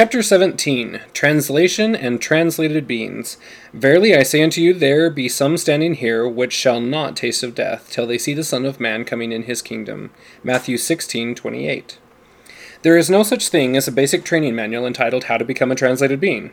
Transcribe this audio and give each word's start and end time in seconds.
Chapter 0.00 0.22
17 0.22 1.02
Translation 1.12 1.94
and 1.94 2.22
Translated 2.22 2.86
Beings. 2.86 3.36
Verily 3.74 4.16
I 4.16 4.22
say 4.22 4.42
unto 4.42 4.62
you, 4.62 4.72
there 4.72 5.10
be 5.10 5.28
some 5.28 5.58
standing 5.58 5.92
here 5.92 6.26
which 6.26 6.54
shall 6.54 6.80
not 6.80 7.16
taste 7.16 7.42
of 7.42 7.54
death, 7.54 7.90
till 7.90 8.06
they 8.06 8.16
see 8.16 8.32
the 8.32 8.42
Son 8.42 8.64
of 8.64 8.80
Man 8.80 9.04
coming 9.04 9.30
in 9.30 9.42
his 9.42 9.60
kingdom. 9.60 10.10
Matthew 10.42 10.78
16 10.78 11.34
28. 11.34 11.98
There 12.80 12.96
is 12.96 13.10
no 13.10 13.22
such 13.22 13.50
thing 13.50 13.76
as 13.76 13.86
a 13.88 13.92
basic 13.92 14.24
training 14.24 14.54
manual 14.54 14.86
entitled 14.86 15.24
How 15.24 15.36
to 15.36 15.44
Become 15.44 15.70
a 15.70 15.74
Translated 15.74 16.18
Being. 16.18 16.52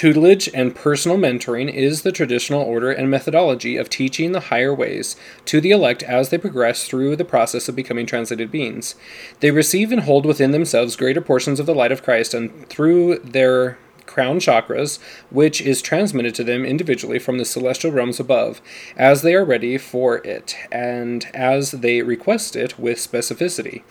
Tutelage 0.00 0.48
and 0.54 0.74
personal 0.74 1.18
mentoring 1.18 1.70
is 1.70 2.00
the 2.00 2.10
traditional 2.10 2.62
order 2.62 2.90
and 2.90 3.10
methodology 3.10 3.76
of 3.76 3.90
teaching 3.90 4.32
the 4.32 4.40
higher 4.40 4.74
ways 4.74 5.14
to 5.44 5.60
the 5.60 5.72
elect 5.72 6.02
as 6.04 6.30
they 6.30 6.38
progress 6.38 6.88
through 6.88 7.16
the 7.16 7.24
process 7.26 7.68
of 7.68 7.76
becoming 7.76 8.06
translated 8.06 8.50
beings. 8.50 8.94
They 9.40 9.50
receive 9.50 9.92
and 9.92 10.00
hold 10.00 10.24
within 10.24 10.52
themselves 10.52 10.96
greater 10.96 11.20
portions 11.20 11.60
of 11.60 11.66
the 11.66 11.74
light 11.74 11.92
of 11.92 12.02
Christ 12.02 12.32
and 12.32 12.66
through 12.70 13.18
their 13.18 13.76
crown 14.06 14.38
chakras, 14.38 14.98
which 15.28 15.60
is 15.60 15.82
transmitted 15.82 16.34
to 16.36 16.44
them 16.44 16.64
individually 16.64 17.18
from 17.18 17.36
the 17.36 17.44
celestial 17.44 17.92
realms 17.92 18.18
above, 18.18 18.62
as 18.96 19.20
they 19.20 19.34
are 19.34 19.44
ready 19.44 19.76
for 19.76 20.26
it 20.26 20.56
and 20.72 21.28
as 21.34 21.72
they 21.72 22.00
request 22.00 22.56
it 22.56 22.78
with 22.78 22.96
specificity. 22.96 23.82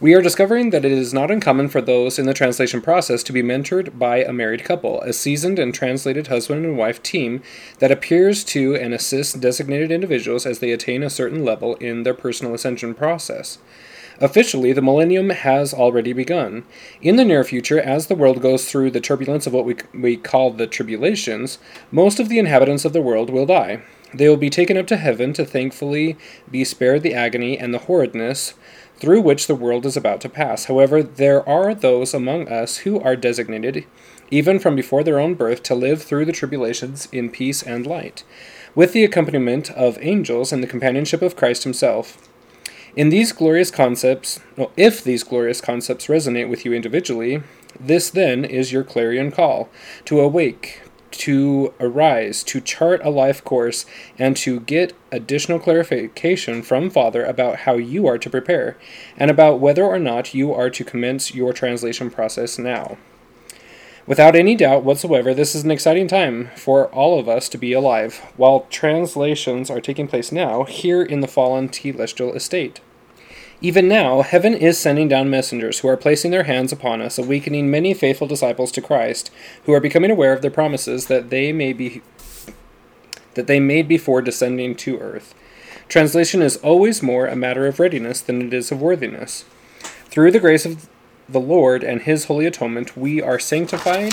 We 0.00 0.12
are 0.14 0.22
discovering 0.22 0.70
that 0.70 0.84
it 0.84 0.90
is 0.90 1.14
not 1.14 1.30
uncommon 1.30 1.68
for 1.68 1.80
those 1.80 2.18
in 2.18 2.26
the 2.26 2.34
translation 2.34 2.80
process 2.80 3.22
to 3.22 3.32
be 3.32 3.44
mentored 3.44 3.96
by 3.96 4.24
a 4.24 4.32
married 4.32 4.64
couple, 4.64 5.00
a 5.02 5.12
seasoned 5.12 5.60
and 5.60 5.72
translated 5.72 6.26
husband 6.26 6.64
and 6.64 6.76
wife 6.76 7.00
team 7.00 7.42
that 7.78 7.92
appears 7.92 8.42
to 8.44 8.74
and 8.74 8.92
assists 8.92 9.34
designated 9.34 9.92
individuals 9.92 10.46
as 10.46 10.58
they 10.58 10.72
attain 10.72 11.04
a 11.04 11.10
certain 11.10 11.44
level 11.44 11.76
in 11.76 12.02
their 12.02 12.12
personal 12.12 12.54
ascension 12.54 12.92
process. 12.92 13.58
Officially, 14.20 14.72
the 14.72 14.82
millennium 14.82 15.30
has 15.30 15.72
already 15.72 16.12
begun. 16.12 16.64
In 17.00 17.14
the 17.14 17.24
near 17.24 17.44
future, 17.44 17.80
as 17.80 18.08
the 18.08 18.16
world 18.16 18.42
goes 18.42 18.68
through 18.68 18.90
the 18.90 19.00
turbulence 19.00 19.46
of 19.46 19.52
what 19.52 19.64
we, 19.64 19.76
we 19.92 20.16
call 20.16 20.50
the 20.50 20.66
tribulations, 20.66 21.58
most 21.92 22.18
of 22.18 22.28
the 22.28 22.40
inhabitants 22.40 22.84
of 22.84 22.92
the 22.92 23.02
world 23.02 23.30
will 23.30 23.46
die. 23.46 23.82
They 24.12 24.28
will 24.28 24.36
be 24.36 24.50
taken 24.50 24.76
up 24.76 24.86
to 24.88 24.96
heaven 24.96 25.32
to 25.34 25.44
thankfully 25.44 26.16
be 26.48 26.64
spared 26.64 27.02
the 27.02 27.14
agony 27.14 27.58
and 27.58 27.74
the 27.74 27.78
horridness 27.78 28.54
through 29.04 29.20
which 29.20 29.46
the 29.46 29.54
world 29.54 29.84
is 29.84 29.98
about 29.98 30.18
to 30.22 30.30
pass. 30.30 30.64
However, 30.64 31.02
there 31.02 31.46
are 31.46 31.74
those 31.74 32.14
among 32.14 32.48
us 32.48 32.78
who 32.78 32.98
are 33.00 33.16
designated, 33.16 33.84
even 34.30 34.58
from 34.58 34.74
before 34.74 35.04
their 35.04 35.20
own 35.20 35.34
birth, 35.34 35.62
to 35.64 35.74
live 35.74 36.02
through 36.02 36.24
the 36.24 36.32
tribulations 36.32 37.06
in 37.12 37.28
peace 37.28 37.62
and 37.62 37.86
light, 37.86 38.24
with 38.74 38.94
the 38.94 39.04
accompaniment 39.04 39.70
of 39.72 39.98
angels 40.00 40.54
and 40.54 40.62
the 40.62 40.66
companionship 40.66 41.20
of 41.20 41.36
Christ 41.36 41.64
Himself. 41.64 42.30
In 42.96 43.10
these 43.10 43.32
glorious 43.32 43.70
concepts, 43.70 44.40
well, 44.56 44.72
if 44.74 45.04
these 45.04 45.22
glorious 45.22 45.60
concepts 45.60 46.06
resonate 46.06 46.48
with 46.48 46.64
you 46.64 46.72
individually, 46.72 47.42
this 47.78 48.08
then 48.08 48.42
is 48.42 48.72
your 48.72 48.84
clarion 48.84 49.30
call 49.30 49.68
to 50.06 50.20
awake, 50.20 50.80
to 51.18 51.72
arise, 51.80 52.42
to 52.44 52.60
chart 52.60 53.00
a 53.04 53.10
life 53.10 53.42
course, 53.44 53.86
and 54.18 54.36
to 54.38 54.60
get 54.60 54.92
additional 55.10 55.58
clarification 55.58 56.62
from 56.62 56.90
Father 56.90 57.24
about 57.24 57.60
how 57.60 57.74
you 57.74 58.06
are 58.06 58.18
to 58.18 58.30
prepare, 58.30 58.76
and 59.16 59.30
about 59.30 59.60
whether 59.60 59.84
or 59.84 59.98
not 59.98 60.34
you 60.34 60.52
are 60.52 60.70
to 60.70 60.84
commence 60.84 61.34
your 61.34 61.52
translation 61.52 62.10
process 62.10 62.58
now. 62.58 62.98
Without 64.06 64.36
any 64.36 64.54
doubt 64.54 64.84
whatsoever, 64.84 65.32
this 65.32 65.54
is 65.54 65.64
an 65.64 65.70
exciting 65.70 66.06
time 66.06 66.50
for 66.56 66.88
all 66.88 67.18
of 67.18 67.26
us 67.26 67.48
to 67.48 67.56
be 67.56 67.72
alive, 67.72 68.16
while 68.36 68.66
translations 68.68 69.70
are 69.70 69.80
taking 69.80 70.06
place 70.06 70.30
now 70.30 70.64
here 70.64 71.02
in 71.02 71.20
the 71.20 71.28
fallen 71.28 71.70
Telestial 71.70 72.34
estate. 72.34 72.80
Even 73.64 73.88
now, 73.88 74.20
heaven 74.20 74.52
is 74.52 74.76
sending 74.78 75.08
down 75.08 75.30
messengers 75.30 75.78
who 75.78 75.88
are 75.88 75.96
placing 75.96 76.30
their 76.30 76.42
hands 76.42 76.70
upon 76.70 77.00
us, 77.00 77.16
awakening 77.16 77.70
many 77.70 77.94
faithful 77.94 78.26
disciples 78.26 78.70
to 78.70 78.82
Christ, 78.82 79.30
who 79.64 79.72
are 79.72 79.80
becoming 79.80 80.10
aware 80.10 80.34
of 80.34 80.42
their 80.42 80.50
promises 80.50 81.06
that 81.06 81.30
they 81.30 81.50
may 81.50 81.72
be 81.72 82.02
that 83.32 83.46
they 83.46 83.60
made 83.60 83.88
before 83.88 84.20
descending 84.20 84.74
to 84.74 84.98
earth. 84.98 85.34
Translation 85.88 86.42
is 86.42 86.58
always 86.58 87.02
more 87.02 87.26
a 87.26 87.34
matter 87.34 87.66
of 87.66 87.80
readiness 87.80 88.20
than 88.20 88.42
it 88.42 88.52
is 88.52 88.70
of 88.70 88.82
worthiness. 88.82 89.46
Through 90.10 90.32
the 90.32 90.40
grace 90.40 90.66
of 90.66 90.86
the 91.26 91.40
Lord 91.40 91.82
and 91.82 92.02
his 92.02 92.26
holy 92.26 92.44
atonement, 92.44 92.98
we 92.98 93.22
are 93.22 93.38
sanctified 93.38 94.12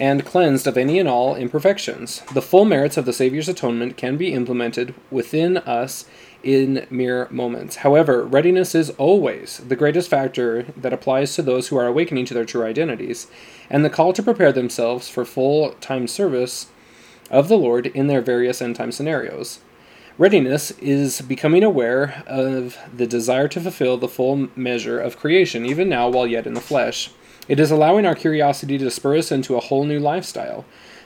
and 0.00 0.26
cleansed 0.26 0.66
of 0.66 0.76
any 0.76 0.98
and 0.98 1.08
all 1.08 1.36
imperfections. 1.36 2.22
The 2.34 2.42
full 2.42 2.64
merits 2.64 2.96
of 2.96 3.04
the 3.04 3.12
Savior's 3.12 3.48
atonement 3.48 3.96
can 3.96 4.16
be 4.16 4.34
implemented 4.34 4.92
within 5.08 5.58
us 5.58 6.04
in 6.46 6.86
mere 6.90 7.26
moments. 7.28 7.76
However, 7.76 8.22
readiness 8.24 8.72
is 8.72 8.90
always 8.90 9.58
the 9.66 9.74
greatest 9.74 10.08
factor 10.08 10.62
that 10.76 10.92
applies 10.92 11.34
to 11.34 11.42
those 11.42 11.68
who 11.68 11.76
are 11.76 11.88
awakening 11.88 12.24
to 12.26 12.34
their 12.34 12.44
true 12.44 12.62
identities, 12.62 13.26
and 13.68 13.84
the 13.84 13.90
call 13.90 14.12
to 14.12 14.22
prepare 14.22 14.52
themselves 14.52 15.08
for 15.08 15.24
full 15.24 15.72
time 15.80 16.06
service 16.06 16.68
of 17.32 17.48
the 17.48 17.58
Lord 17.58 17.88
in 17.88 18.06
their 18.06 18.20
various 18.20 18.62
end 18.62 18.76
time 18.76 18.92
scenarios. 18.92 19.58
Readiness 20.18 20.70
is 20.78 21.20
becoming 21.20 21.64
aware 21.64 22.22
of 22.28 22.78
the 22.96 23.08
desire 23.08 23.48
to 23.48 23.60
fulfill 23.60 23.98
the 23.98 24.08
full 24.08 24.48
measure 24.54 25.00
of 25.00 25.18
creation, 25.18 25.66
even 25.66 25.88
now 25.88 26.08
while 26.08 26.28
yet 26.28 26.46
in 26.46 26.54
the 26.54 26.60
flesh. 26.60 27.10
It 27.48 27.58
is 27.58 27.72
allowing 27.72 28.06
our 28.06 28.14
curiosity 28.14 28.78
to 28.78 28.90
spur 28.90 29.16
us 29.16 29.32
into 29.32 29.56
a 29.56 29.60
whole 29.60 29.84
new 29.84 29.98
lifestyle, 29.98 30.64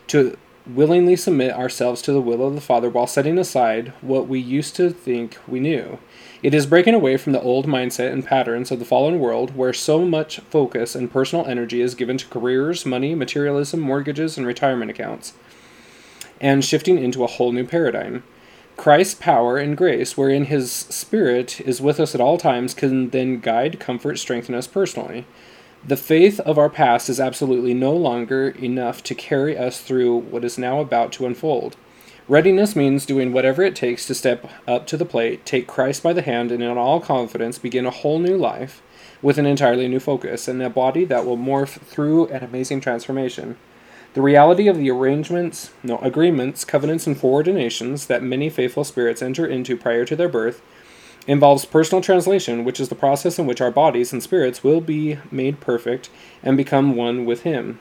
to 0.08 0.36
willingly 0.66 1.16
submit 1.16 1.54
ourselves 1.54 2.02
to 2.02 2.12
the 2.12 2.20
will 2.20 2.46
of 2.46 2.54
the 2.54 2.60
Father 2.60 2.88
while 2.88 3.06
setting 3.06 3.38
aside 3.38 3.92
what 4.00 4.28
we 4.28 4.38
used 4.38 4.76
to 4.76 4.90
think 4.90 5.38
we 5.48 5.60
knew. 5.60 5.98
It 6.42 6.54
is 6.54 6.66
breaking 6.66 6.94
away 6.94 7.16
from 7.16 7.32
the 7.32 7.42
old 7.42 7.66
mindset 7.66 8.12
and 8.12 8.24
patterns 8.24 8.70
of 8.70 8.78
the 8.78 8.84
fallen 8.84 9.18
world 9.18 9.56
where 9.56 9.72
so 9.72 10.04
much 10.04 10.40
focus 10.40 10.94
and 10.94 11.12
personal 11.12 11.46
energy 11.46 11.80
is 11.80 11.94
given 11.94 12.16
to 12.18 12.26
careers, 12.28 12.86
money, 12.86 13.14
materialism, 13.14 13.80
mortgages, 13.80 14.38
and 14.38 14.46
retirement 14.46 14.90
accounts, 14.90 15.34
and 16.40 16.64
shifting 16.64 16.98
into 16.98 17.24
a 17.24 17.28
whole 17.28 17.52
new 17.52 17.66
paradigm. 17.66 18.22
Christ's 18.76 19.14
power 19.14 19.58
and 19.58 19.76
grace, 19.76 20.16
wherein 20.16 20.46
His 20.46 20.72
Spirit 20.72 21.60
is 21.60 21.82
with 21.82 22.00
us 22.00 22.14
at 22.14 22.20
all 22.20 22.38
times, 22.38 22.72
can 22.72 23.10
then 23.10 23.40
guide, 23.40 23.78
comfort, 23.78 24.18
strengthen 24.18 24.54
us 24.54 24.66
personally. 24.66 25.26
The 25.82 25.96
faith 25.96 26.40
of 26.40 26.58
our 26.58 26.68
past 26.68 27.08
is 27.08 27.18
absolutely 27.18 27.72
no 27.72 27.92
longer 27.92 28.50
enough 28.50 29.02
to 29.04 29.14
carry 29.14 29.56
us 29.56 29.80
through 29.80 30.14
what 30.18 30.44
is 30.44 30.58
now 30.58 30.80
about 30.80 31.10
to 31.12 31.26
unfold. 31.26 31.76
Readiness 32.28 32.76
means 32.76 33.06
doing 33.06 33.32
whatever 33.32 33.62
it 33.62 33.74
takes 33.74 34.06
to 34.06 34.14
step 34.14 34.48
up 34.68 34.86
to 34.88 34.98
the 34.98 35.06
plate, 35.06 35.46
take 35.46 35.66
Christ 35.66 36.02
by 36.02 36.12
the 36.12 36.20
hand, 36.20 36.52
and 36.52 36.62
in 36.62 36.76
all 36.76 37.00
confidence 37.00 37.58
begin 37.58 37.86
a 37.86 37.90
whole 37.90 38.18
new 38.18 38.36
life 38.36 38.82
with 39.22 39.38
an 39.38 39.46
entirely 39.46 39.88
new 39.88 40.00
focus 40.00 40.48
and 40.48 40.62
a 40.62 40.68
body 40.68 41.06
that 41.06 41.24
will 41.24 41.38
morph 41.38 41.80
through 41.80 42.26
an 42.26 42.44
amazing 42.44 42.82
transformation. 42.82 43.56
The 44.12 44.22
reality 44.22 44.68
of 44.68 44.76
the 44.76 44.90
arrangements, 44.90 45.70
no, 45.82 45.98
agreements, 45.98 46.64
covenants, 46.64 47.06
and 47.06 47.16
foreordinations 47.16 48.06
that 48.06 48.22
many 48.22 48.50
faithful 48.50 48.84
spirits 48.84 49.22
enter 49.22 49.46
into 49.46 49.78
prior 49.78 50.04
to 50.04 50.14
their 50.14 50.28
birth 50.28 50.60
involves 51.26 51.64
personal 51.64 52.02
translation, 52.02 52.64
which 52.64 52.80
is 52.80 52.88
the 52.88 52.94
process 52.94 53.38
in 53.38 53.46
which 53.46 53.60
our 53.60 53.70
bodies 53.70 54.12
and 54.12 54.22
spirits 54.22 54.64
will 54.64 54.80
be 54.80 55.18
made 55.30 55.60
perfect 55.60 56.10
and 56.42 56.56
become 56.56 56.96
one 56.96 57.24
with 57.24 57.42
Him. 57.42 57.78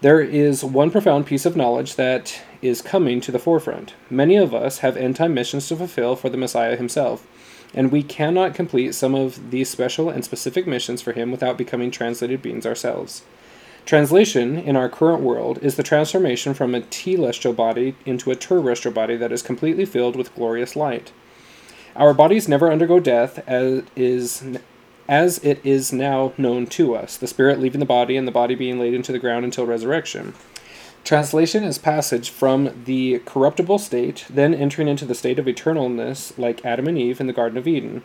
There 0.00 0.20
is 0.20 0.62
one 0.62 0.92
profound 0.92 1.26
piece 1.26 1.44
of 1.44 1.56
knowledge 1.56 1.96
that 1.96 2.40
is 2.62 2.82
coming 2.82 3.20
to 3.20 3.32
the 3.32 3.38
forefront. 3.40 3.94
Many 4.08 4.36
of 4.36 4.54
us 4.54 4.78
have 4.78 4.96
end 4.96 5.16
time 5.16 5.34
missions 5.34 5.66
to 5.68 5.76
fulfill 5.76 6.14
for 6.14 6.28
the 6.28 6.36
Messiah 6.36 6.76
himself, 6.76 7.26
and 7.74 7.90
we 7.90 8.04
cannot 8.04 8.54
complete 8.54 8.94
some 8.94 9.14
of 9.14 9.50
these 9.50 9.68
special 9.68 10.08
and 10.08 10.24
specific 10.24 10.66
missions 10.68 11.02
for 11.02 11.12
him 11.12 11.32
without 11.32 11.58
becoming 11.58 11.90
translated 11.90 12.42
beings 12.42 12.64
ourselves. 12.64 13.22
Translation 13.86 14.58
in 14.58 14.76
our 14.76 14.88
current 14.88 15.22
world 15.22 15.58
is 15.62 15.76
the 15.76 15.82
transformation 15.82 16.54
from 16.54 16.74
a 16.74 16.82
telestial 16.82 17.56
body 17.56 17.96
into 18.04 18.30
a 18.30 18.36
terrestrial 18.36 18.94
body 18.94 19.16
that 19.16 19.32
is 19.32 19.42
completely 19.42 19.84
filled 19.84 20.14
with 20.14 20.34
glorious 20.34 20.76
light. 20.76 21.10
Our 21.98 22.14
bodies 22.14 22.46
never 22.46 22.70
undergo 22.70 23.00
death, 23.00 23.40
as 23.48 23.82
is 23.96 24.44
as 25.08 25.38
it 25.38 25.60
is 25.64 25.92
now 25.92 26.32
known 26.38 26.66
to 26.66 26.94
us, 26.94 27.16
the 27.16 27.26
spirit 27.26 27.58
leaving 27.58 27.80
the 27.80 27.86
body 27.86 28.16
and 28.16 28.28
the 28.28 28.32
body 28.32 28.54
being 28.54 28.78
laid 28.78 28.94
into 28.94 29.10
the 29.10 29.18
ground 29.18 29.44
until 29.44 29.66
resurrection. 29.66 30.34
Translation 31.02 31.64
is 31.64 31.76
passage 31.76 32.30
from 32.30 32.84
the 32.84 33.18
corruptible 33.20 33.78
state, 33.80 34.26
then 34.30 34.54
entering 34.54 34.86
into 34.86 35.06
the 35.06 35.14
state 35.14 35.40
of 35.40 35.46
eternalness, 35.46 36.38
like 36.38 36.64
Adam 36.64 36.86
and 36.86 36.96
Eve 36.98 37.20
in 37.20 37.26
the 37.26 37.32
Garden 37.32 37.58
of 37.58 37.66
Eden, 37.66 38.04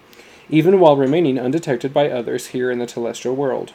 even 0.49 0.79
while 0.79 0.97
remaining 0.97 1.37
undetected 1.37 1.93
by 1.93 2.09
others 2.09 2.47
here 2.47 2.71
in 2.71 2.79
the 2.79 2.87
telestial 2.87 3.35
world. 3.35 3.73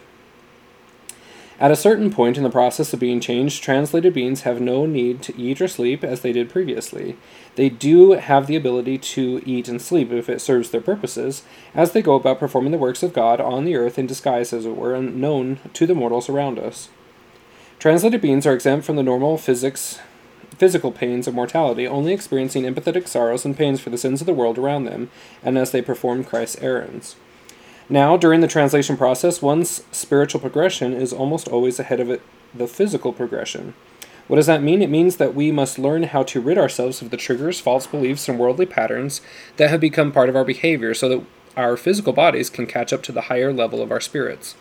At 1.61 1.73
a 1.73 1.77
certain 1.77 2.13
point 2.13 2.37
in 2.37 2.45
the 2.45 2.51
process 2.51 2.93
of 2.93 3.01
being 3.01 3.19
changed, 3.19 3.65
translated 3.65 4.15
beings 4.15 4.43
have 4.43 4.61
no 4.61 4.87
need 4.87 5.23
to 5.23 5.37
eat 5.37 5.61
or 5.61 5.67
sleep 5.67 6.05
as 6.05 6.21
they 6.21 6.33
did 6.33 6.49
previously. 6.49 7.17
They 7.57 7.69
do 7.69 8.13
have 8.13 8.47
the 8.47 8.55
ability 8.55 8.99
to 8.99 9.43
eat 9.45 9.67
and 9.67 9.83
sleep 9.83 10.13
if 10.13 10.29
it 10.29 10.41
serves 10.41 10.71
their 10.71 10.81
purposes, 10.81 11.43
as 11.75 11.91
they 11.91 12.01
go 12.01 12.15
about 12.15 12.39
performing 12.39 12.71
the 12.71 12.79
works 12.79 13.03
of 13.03 13.13
God 13.13 13.41
on 13.41 13.65
the 13.65 13.75
earth 13.75 13.99
in 13.99 14.07
disguise, 14.07 14.53
as 14.53 14.67
it 14.67 14.77
were, 14.77 14.95
unknown 14.95 15.59
to 15.73 15.85
the 15.85 15.97
mortals 15.97 16.29
around 16.29 16.61
us. 16.61 16.91
Translated 17.81 18.21
beings 18.21 18.47
are 18.47 18.55
exempt 18.55 18.87
from 18.87 18.95
the 18.95 19.03
normal 19.03 19.37
physics, 19.37 19.99
physical 20.57 20.93
pains 20.93 21.27
of 21.27 21.35
mortality, 21.35 21.89
only 21.89 22.13
experiencing 22.13 22.65
empathetic 22.65 23.09
sorrows 23.09 23.45
and 23.45 23.57
pains 23.57 23.81
for 23.81 23.91
the 23.91 23.99
sins 23.99 24.21
of 24.21 24.27
the 24.29 24.33
world 24.33 24.59
around 24.59 24.85
them, 24.85 25.11
and 25.43 25.59
as 25.59 25.73
they 25.73 25.83
perform 25.83 26.23
Christ's 26.23 26.63
errands. 26.63 27.17
Now, 27.91 28.19
during 28.19 28.41
the 28.41 28.49
translation 28.49 28.99
process, 28.99 29.41
one's 29.41 29.83
spiritual 29.93 30.41
progression 30.41 30.93
is 30.93 31.13
almost 31.13 31.49
always 31.49 31.81
ahead 31.81 32.01
of 32.01 32.11
it, 32.11 32.21
the 32.55 32.67
physical 32.67 33.15
progression. 33.15 33.73
What 34.27 34.37
does 34.37 34.47
that 34.47 34.63
mean? 34.63 34.83
It 34.83 34.91
means 34.91 35.17
that 35.17 35.35
we 35.35 35.51
must 35.51 35.79
learn 35.79 36.03
how 36.03 36.23
to 36.25 36.41
rid 36.41 36.59
ourselves 36.59 37.01
of 37.01 37.09
the 37.09 37.17
triggers, 37.17 37.61
false 37.61 37.87
beliefs, 37.87 38.29
and 38.29 38.39
worldly 38.39 38.67
patterns 38.67 39.23
that 39.57 39.71
have 39.71 39.81
become 39.81 40.13
part 40.13 40.29
of 40.29 40.37
our 40.37 40.45
behavior 40.45 40.93
so 40.93 41.09
that 41.09 41.25
our 41.57 41.79
physical 41.79 42.13
bodies 42.13 42.51
can 42.51 42.67
catch 42.67 42.93
up 42.93 43.03
to 43.05 43.13
the 43.13 43.23
higher 43.23 43.55
level 43.55 43.81
of 43.81 43.91
our 43.91 44.03
spirits. 44.03 44.55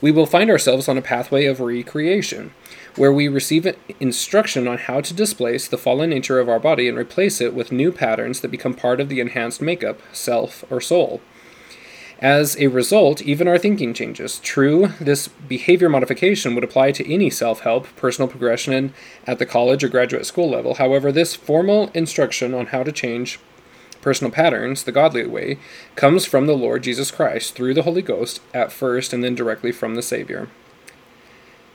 We 0.00 0.10
will 0.10 0.24
find 0.24 0.48
ourselves 0.48 0.88
on 0.88 0.96
a 0.96 1.02
pathway 1.02 1.44
of 1.44 1.60
recreation, 1.60 2.52
where 2.96 3.12
we 3.12 3.28
receive 3.28 3.76
instruction 4.00 4.66
on 4.66 4.78
how 4.78 5.02
to 5.02 5.12
displace 5.12 5.68
the 5.68 5.78
fallen 5.78 6.10
nature 6.10 6.40
of 6.40 6.48
our 6.48 6.58
body 6.58 6.88
and 6.88 6.96
replace 6.96 7.42
it 7.42 7.54
with 7.54 7.72
new 7.72 7.92
patterns 7.92 8.40
that 8.40 8.50
become 8.50 8.74
part 8.74 9.00
of 9.00 9.10
the 9.10 9.20
enhanced 9.20 9.60
makeup, 9.60 10.00
self, 10.12 10.64
or 10.70 10.80
soul. 10.80 11.20
As 12.20 12.56
a 12.58 12.68
result, 12.68 13.22
even 13.22 13.48
our 13.48 13.58
thinking 13.58 13.92
changes. 13.92 14.38
True, 14.38 14.88
this 15.00 15.28
behavior 15.28 15.88
modification 15.88 16.54
would 16.54 16.64
apply 16.64 16.92
to 16.92 17.12
any 17.12 17.28
self 17.28 17.60
help, 17.60 17.86
personal 17.96 18.28
progression 18.28 18.94
at 19.26 19.38
the 19.38 19.46
college 19.46 19.82
or 19.82 19.88
graduate 19.88 20.26
school 20.26 20.48
level. 20.48 20.74
However, 20.74 21.10
this 21.10 21.34
formal 21.34 21.90
instruction 21.92 22.54
on 22.54 22.66
how 22.66 22.82
to 22.82 22.92
change 22.92 23.40
personal 24.00 24.30
patterns, 24.30 24.84
the 24.84 24.92
godly 24.92 25.26
way, 25.26 25.58
comes 25.96 26.26
from 26.26 26.46
the 26.46 26.56
Lord 26.56 26.82
Jesus 26.82 27.10
Christ 27.10 27.54
through 27.54 27.72
the 27.74 27.82
Holy 27.82 28.02
Ghost 28.02 28.40
at 28.52 28.70
first 28.70 29.12
and 29.12 29.24
then 29.24 29.34
directly 29.34 29.72
from 29.72 29.94
the 29.94 30.02
Savior. 30.02 30.48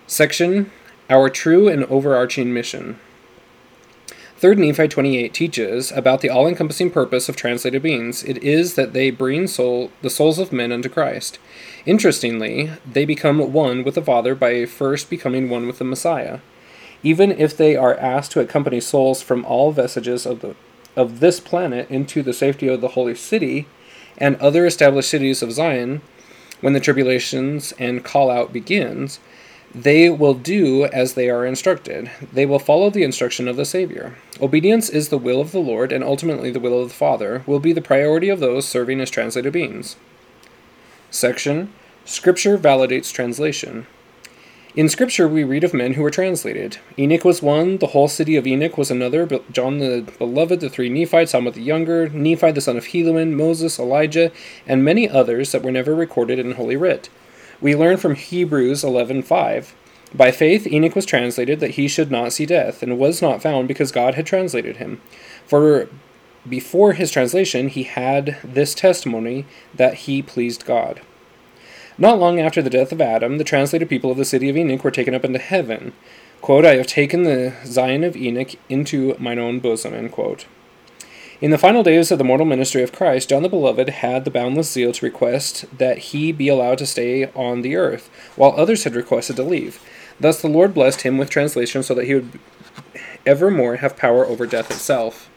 Section 0.06 0.72
Our 1.10 1.30
True 1.30 1.68
and 1.68 1.86
Overarching 1.86 2.54
Mission. 2.54 3.00
3 4.40 4.56
Nephi 4.56 4.88
28 4.88 5.34
teaches 5.34 5.92
about 5.92 6.22
the 6.22 6.30
all 6.30 6.48
encompassing 6.48 6.90
purpose 6.90 7.28
of 7.28 7.36
translated 7.36 7.84
beings. 7.84 8.24
It 8.24 8.42
is 8.42 8.76
that 8.76 8.94
they 8.94 9.12
bring 9.12 9.48
soul, 9.48 9.92
the 10.02 10.10
souls 10.10 10.40
of 10.40 10.54
men 10.54 10.72
unto 10.72 10.88
Christ. 10.88 11.38
Interestingly, 11.86 12.72
they 12.90 13.04
become 13.04 13.52
one 13.52 13.84
with 13.84 13.96
the 13.96 14.02
Father 14.02 14.36
by 14.36 14.66
first 14.66 15.10
becoming 15.10 15.50
one 15.50 15.68
with 15.68 15.78
the 15.78 15.84
Messiah. 15.84 16.40
Even 17.04 17.34
if 17.34 17.58
they 17.58 17.76
are 17.76 17.98
asked 17.98 18.32
to 18.32 18.40
accompany 18.40 18.80
souls 18.80 19.22
from 19.22 19.44
all 19.44 19.74
vestiges 19.74 20.26
of, 20.26 20.40
the, 20.40 20.56
of 20.96 21.20
this 21.20 21.42
planet 21.42 21.90
into 21.90 22.24
the 22.24 22.32
safety 22.32 22.70
of 22.70 22.80
the 22.80 22.90
holy 22.90 23.16
city 23.16 23.68
and 24.18 24.38
other 24.38 24.66
established 24.66 25.10
cities 25.10 25.44
of 25.44 25.52
Zion, 25.52 26.02
when 26.62 26.72
the 26.72 26.80
tribulations 26.80 27.74
and 27.78 28.06
call 28.06 28.32
out 28.32 28.54
begins, 28.54 29.20
they 29.74 30.10
will 30.10 30.34
do 30.34 30.86
as 30.86 31.14
they 31.14 31.30
are 31.30 31.46
instructed. 31.46 32.10
They 32.34 32.46
will 32.46 32.60
follow 32.60 32.90
the 32.90 33.04
instruction 33.04 33.48
of 33.48 33.56
the 33.56 33.66
Savior. 33.66 34.16
Obedience 34.42 34.90
is 34.90 35.10
the 35.10 35.18
will 35.18 35.42
of 35.42 35.52
the 35.52 35.60
Lord, 35.60 35.92
and 35.92 36.04
ultimately 36.04 36.52
the 36.52 36.60
will 36.60 36.82
of 36.82 36.90
the 36.90 36.96
Father, 36.96 37.44
will 37.46 37.60
be 37.60 37.74
the 37.74 37.82
priority 37.82 38.30
of 38.30 38.40
those 38.40 38.68
serving 38.68 39.00
as 39.00 39.10
translated 39.10 39.54
beings. 39.54 39.96
Section 41.12 41.74
Scripture 42.06 42.58
validates 42.58 43.14
translation. 43.14 43.86
In 44.76 44.88
Scripture, 44.88 45.28
we 45.28 45.44
read 45.44 45.64
of 45.64 45.74
men 45.74 45.94
who 45.94 46.02
were 46.02 46.12
translated. 46.12 46.78
Enoch 46.98 47.26
was 47.26 47.42
one, 47.42 47.78
the 47.78 47.88
whole 47.88 48.08
city 48.08 48.36
of 48.36 48.48
Enoch 48.48 48.78
was 48.78 48.92
another, 48.92 49.28
John 49.52 49.80
the 49.80 50.08
Beloved, 50.18 50.60
the 50.60 50.70
three 50.70 50.90
Nephites, 50.90 51.34
Alma 51.34 51.52
the 51.52 51.62
Younger, 51.62 52.10
Nephi 52.10 52.52
the 52.52 52.62
son 52.62 52.78
of 52.78 52.86
Helaman, 52.86 53.34
Moses, 53.34 53.80
Elijah, 53.80 54.32
and 54.68 54.86
many 54.86 55.10
others 55.10 55.52
that 55.52 55.64
were 55.64 55.72
never 55.72 55.96
recorded 55.96 56.40
in 56.40 56.54
Holy 56.54 56.76
Writ. 56.76 57.10
We 57.62 57.76
learn 57.76 57.98
from 57.98 58.16
Hebrews 58.16 58.84
11:5, 58.84 59.74
by 60.14 60.32
faith 60.32 60.66
Enoch 60.66 60.96
was 60.96 61.06
translated 61.06 61.60
that 61.60 61.72
he 61.72 61.88
should 61.88 62.10
not 62.10 62.34
see 62.34 62.46
death, 62.46 62.82
and 62.82 62.98
was 62.98 63.22
not 63.22 63.42
found 63.42 63.68
because 63.68 63.92
God 63.92 64.16
had 64.16 64.26
translated 64.26 64.78
him. 64.78 65.02
For 65.46 65.88
before 66.48 66.94
his 66.94 67.12
translation 67.12 67.68
he 67.68 67.84
had 67.84 68.38
this 68.44 68.74
testimony 68.74 69.46
that 69.76 69.94
he 70.06 70.22
pleased 70.22 70.66
God. 70.66 71.02
Not 71.98 72.18
long 72.18 72.40
after 72.40 72.62
the 72.62 72.70
death 72.70 72.94
of 72.94 73.02
Adam, 73.02 73.38
the 73.38 73.44
translated 73.44 73.90
people 73.90 74.10
of 74.10 74.18
the 74.18 74.26
city 74.26 74.50
of 74.50 74.56
Enoch 74.56 74.84
were 74.84 74.92
taken 74.92 75.14
up 75.14 75.26
into 75.26 75.40
heaven. 75.40 75.92
Quote, 76.42 76.66
I 76.66 76.76
have 76.76 76.88
taken 76.88 77.24
the 77.24 77.54
Zion 77.66 78.06
of 78.06 78.16
Enoch 78.16 78.56
into 78.70 79.16
mine 79.20 79.38
own 79.38 79.60
bosom, 79.60 79.94
end 79.94 80.14
quote. 80.14 80.46
In 81.42 81.52
the 81.52 81.58
final 81.58 81.84
days 81.84 82.12
of 82.12 82.18
the 82.18 82.26
mortal 82.26 82.46
ministry 82.46 82.84
of 82.84 82.92
Christ, 82.92 83.30
John 83.30 83.44
the 83.44 83.50
Beloved 83.50 83.88
had 83.88 84.26
the 84.26 84.32
boundless 84.32 84.70
zeal 84.70 84.92
to 84.92 85.06
request 85.06 85.64
that 85.78 85.98
he 86.00 86.34
be 86.34 86.50
allowed 86.50 86.80
to 86.80 86.86
stay 86.86 87.32
on 87.32 87.62
the 87.62 87.78
earth, 87.78 88.10
while 88.36 88.54
others 88.58 88.84
had 88.84 88.94
requested 88.94 89.38
to 89.38 89.44
leave. 89.44 89.82
Thus 90.20 90.42
the 90.42 90.50
Lord 90.50 90.74
blessed 90.74 91.04
him 91.04 91.18
with 91.18 91.30
translation 91.30 91.82
so 91.82 91.94
that 91.94 92.08
he 92.08 92.16
would 92.16 92.40
evermore 93.26 93.78
have 93.78 93.96
power 93.96 94.26
over 94.26 94.46
death 94.46 94.70
itself. 94.70 95.30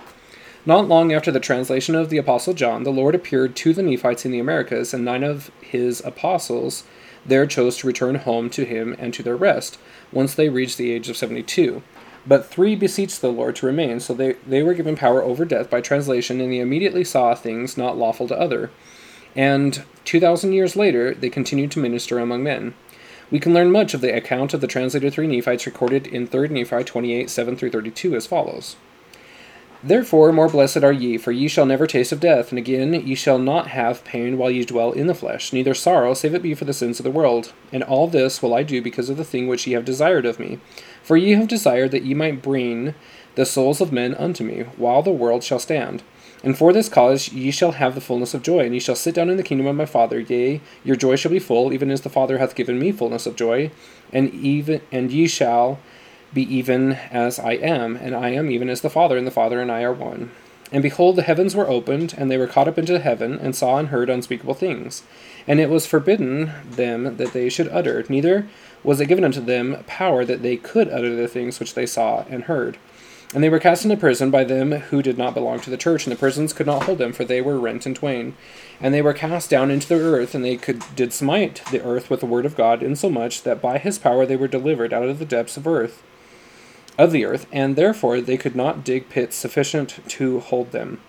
Not 0.66 0.88
long 0.88 1.12
after 1.12 1.30
the 1.30 1.38
translation 1.38 1.94
of 1.94 2.10
the 2.10 2.18
Apostle 2.18 2.54
John, 2.54 2.82
the 2.82 2.90
Lord 2.90 3.14
appeared 3.14 3.54
to 3.56 3.72
the 3.72 3.82
Nephites 3.84 4.24
in 4.24 4.32
the 4.32 4.40
Americas, 4.40 4.92
and 4.92 5.04
nine 5.04 5.22
of 5.22 5.52
his 5.60 6.00
apostles 6.04 6.82
there 7.24 7.46
chose 7.46 7.76
to 7.76 7.86
return 7.86 8.16
home 8.16 8.50
to 8.50 8.64
him 8.64 8.96
and 8.98 9.14
to 9.14 9.22
their 9.22 9.36
rest, 9.36 9.78
once 10.10 10.34
they 10.34 10.48
reached 10.48 10.78
the 10.78 10.90
age 10.90 11.08
of 11.08 11.16
seventy 11.16 11.44
two. 11.44 11.84
But 12.26 12.46
three 12.46 12.76
beseeched 12.76 13.20
the 13.20 13.32
Lord 13.32 13.56
to 13.56 13.66
remain, 13.66 13.98
so 13.98 14.14
they, 14.14 14.34
they 14.46 14.62
were 14.62 14.74
given 14.74 14.96
power 14.96 15.22
over 15.22 15.44
death 15.44 15.68
by 15.68 15.80
translation, 15.80 16.40
and 16.40 16.52
they 16.52 16.60
immediately 16.60 17.04
saw 17.04 17.34
things 17.34 17.76
not 17.76 17.96
lawful 17.96 18.28
to 18.28 18.38
other. 18.38 18.70
And 19.34 19.82
two 20.04 20.20
thousand 20.20 20.52
years 20.52 20.76
later, 20.76 21.14
they 21.14 21.30
continued 21.30 21.72
to 21.72 21.80
minister 21.80 22.18
among 22.18 22.42
men. 22.42 22.74
We 23.30 23.40
can 23.40 23.54
learn 23.54 23.72
much 23.72 23.94
of 23.94 24.02
the 24.02 24.14
account 24.14 24.52
of 24.52 24.60
the 24.60 24.66
translated 24.66 25.14
three 25.14 25.26
Nephites 25.26 25.64
recorded 25.64 26.06
in 26.06 26.26
3 26.26 26.48
Nephi 26.48 26.84
28 26.84 27.30
7 27.30 27.56
through 27.56 27.70
32 27.70 28.14
as 28.14 28.26
follows. 28.26 28.76
Therefore, 29.84 30.32
more 30.32 30.48
blessed 30.48 30.84
are 30.84 30.92
ye, 30.92 31.18
for 31.18 31.32
ye 31.32 31.48
shall 31.48 31.66
never 31.66 31.88
taste 31.88 32.12
of 32.12 32.20
death, 32.20 32.50
and 32.50 32.58
again 32.58 32.94
ye 32.94 33.16
shall 33.16 33.38
not 33.38 33.68
have 33.68 34.04
pain 34.04 34.38
while 34.38 34.50
ye 34.50 34.64
dwell 34.64 34.92
in 34.92 35.08
the 35.08 35.14
flesh, 35.14 35.52
neither 35.52 35.74
sorrow, 35.74 36.14
save 36.14 36.34
it 36.34 36.42
be 36.42 36.54
for 36.54 36.64
the 36.64 36.72
sins 36.72 37.00
of 37.00 37.04
the 37.04 37.10
world. 37.10 37.52
And 37.72 37.82
all 37.82 38.06
this 38.06 38.40
will 38.40 38.54
I 38.54 38.62
do 38.62 38.80
because 38.80 39.10
of 39.10 39.16
the 39.16 39.24
thing 39.24 39.48
which 39.48 39.66
ye 39.66 39.72
have 39.72 39.84
desired 39.84 40.24
of 40.24 40.38
me. 40.38 40.60
For 41.02 41.16
ye 41.16 41.32
have 41.32 41.48
desired 41.48 41.90
that 41.90 42.04
ye 42.04 42.14
might 42.14 42.42
bring 42.42 42.94
the 43.34 43.44
souls 43.44 43.80
of 43.80 43.92
men 43.92 44.14
unto 44.14 44.44
me, 44.44 44.66
while 44.76 45.02
the 45.02 45.10
world 45.10 45.42
shall 45.42 45.58
stand. 45.58 46.04
And 46.44 46.56
for 46.56 46.72
this 46.72 46.88
cause 46.88 47.32
ye 47.32 47.50
shall 47.50 47.72
have 47.72 47.94
the 47.94 48.00
fullness 48.00 48.34
of 48.34 48.42
joy, 48.42 48.60
and 48.60 48.74
ye 48.74 48.80
shall 48.80 48.94
sit 48.94 49.16
down 49.16 49.30
in 49.30 49.36
the 49.36 49.42
kingdom 49.42 49.66
of 49.66 49.74
my 49.74 49.86
Father. 49.86 50.20
Yea, 50.20 50.60
your 50.84 50.96
joy 50.96 51.16
shall 51.16 51.30
be 51.32 51.38
full, 51.40 51.72
even 51.72 51.90
as 51.90 52.02
the 52.02 52.08
Father 52.08 52.38
hath 52.38 52.54
given 52.54 52.78
me 52.78 52.92
fullness 52.92 53.26
of 53.26 53.36
joy, 53.36 53.70
and 54.12 54.32
even 54.32 54.80
and 54.92 55.10
ye 55.10 55.26
shall 55.26 55.80
be 56.34 56.42
even 56.54 56.92
as 57.10 57.38
I 57.38 57.52
am, 57.52 57.96
and 57.96 58.14
I 58.14 58.30
am 58.30 58.50
even 58.50 58.68
as 58.68 58.80
the 58.80 58.90
Father, 58.90 59.16
and 59.16 59.26
the 59.26 59.30
Father 59.30 59.60
and 59.60 59.70
I 59.70 59.82
are 59.82 59.92
one. 59.92 60.30
And 60.72 60.82
behold, 60.82 61.16
the 61.16 61.22
heavens 61.22 61.54
were 61.54 61.68
opened, 61.68 62.14
and 62.16 62.30
they 62.30 62.38
were 62.38 62.46
caught 62.46 62.68
up 62.68 62.78
into 62.78 62.98
heaven, 62.98 63.38
and 63.38 63.54
saw 63.54 63.76
and 63.76 63.88
heard 63.88 64.08
unspeakable 64.08 64.54
things. 64.54 65.02
And 65.46 65.60
it 65.60 65.68
was 65.68 65.86
forbidden 65.86 66.52
them 66.70 67.16
that 67.18 67.32
they 67.34 67.50
should 67.50 67.68
utter, 67.68 68.04
neither 68.08 68.48
was 68.84 69.00
it 69.00 69.06
given 69.06 69.24
unto 69.24 69.40
them 69.40 69.84
power 69.86 70.24
that 70.24 70.42
they 70.42 70.56
could 70.56 70.88
utter 70.88 71.14
the 71.14 71.28
things 71.28 71.60
which 71.60 71.74
they 71.74 71.86
saw 71.86 72.24
and 72.28 72.44
heard. 72.44 72.78
And 73.34 73.42
they 73.42 73.48
were 73.48 73.58
cast 73.58 73.84
into 73.84 73.96
prison 73.96 74.30
by 74.30 74.44
them 74.44 74.72
who 74.72 75.02
did 75.02 75.16
not 75.16 75.34
belong 75.34 75.60
to 75.60 75.70
the 75.70 75.76
church, 75.76 76.04
and 76.04 76.12
the 76.12 76.18
prisons 76.18 76.52
could 76.52 76.66
not 76.66 76.84
hold 76.84 76.98
them, 76.98 77.12
for 77.12 77.24
they 77.24 77.40
were 77.40 77.58
rent 77.58 77.86
in 77.86 77.94
twain. 77.94 78.34
And 78.80 78.92
they 78.92 79.00
were 79.00 79.14
cast 79.14 79.48
down 79.48 79.70
into 79.70 79.88
the 79.88 80.00
earth, 80.00 80.34
and 80.34 80.44
they 80.44 80.56
could 80.56 80.82
did 80.96 81.12
smite 81.12 81.62
the 81.70 81.82
earth 81.82 82.10
with 82.10 82.20
the 82.20 82.26
word 82.26 82.44
of 82.44 82.56
God, 82.56 82.82
insomuch 82.82 83.42
that 83.42 83.62
by 83.62 83.78
his 83.78 83.98
power 83.98 84.26
they 84.26 84.36
were 84.36 84.48
delivered 84.48 84.92
out 84.92 85.08
of 85.08 85.18
the 85.18 85.24
depths 85.24 85.56
of 85.56 85.66
earth 85.66 86.02
of 86.98 87.12
the 87.12 87.24
earth, 87.24 87.46
and 87.52 87.76
therefore 87.76 88.20
they 88.20 88.36
could 88.36 88.56
not 88.56 88.84
dig 88.84 89.08
pits 89.08 89.36
sufficient 89.36 89.98
to 90.08 90.40
hold 90.40 90.72
them. 90.72 91.00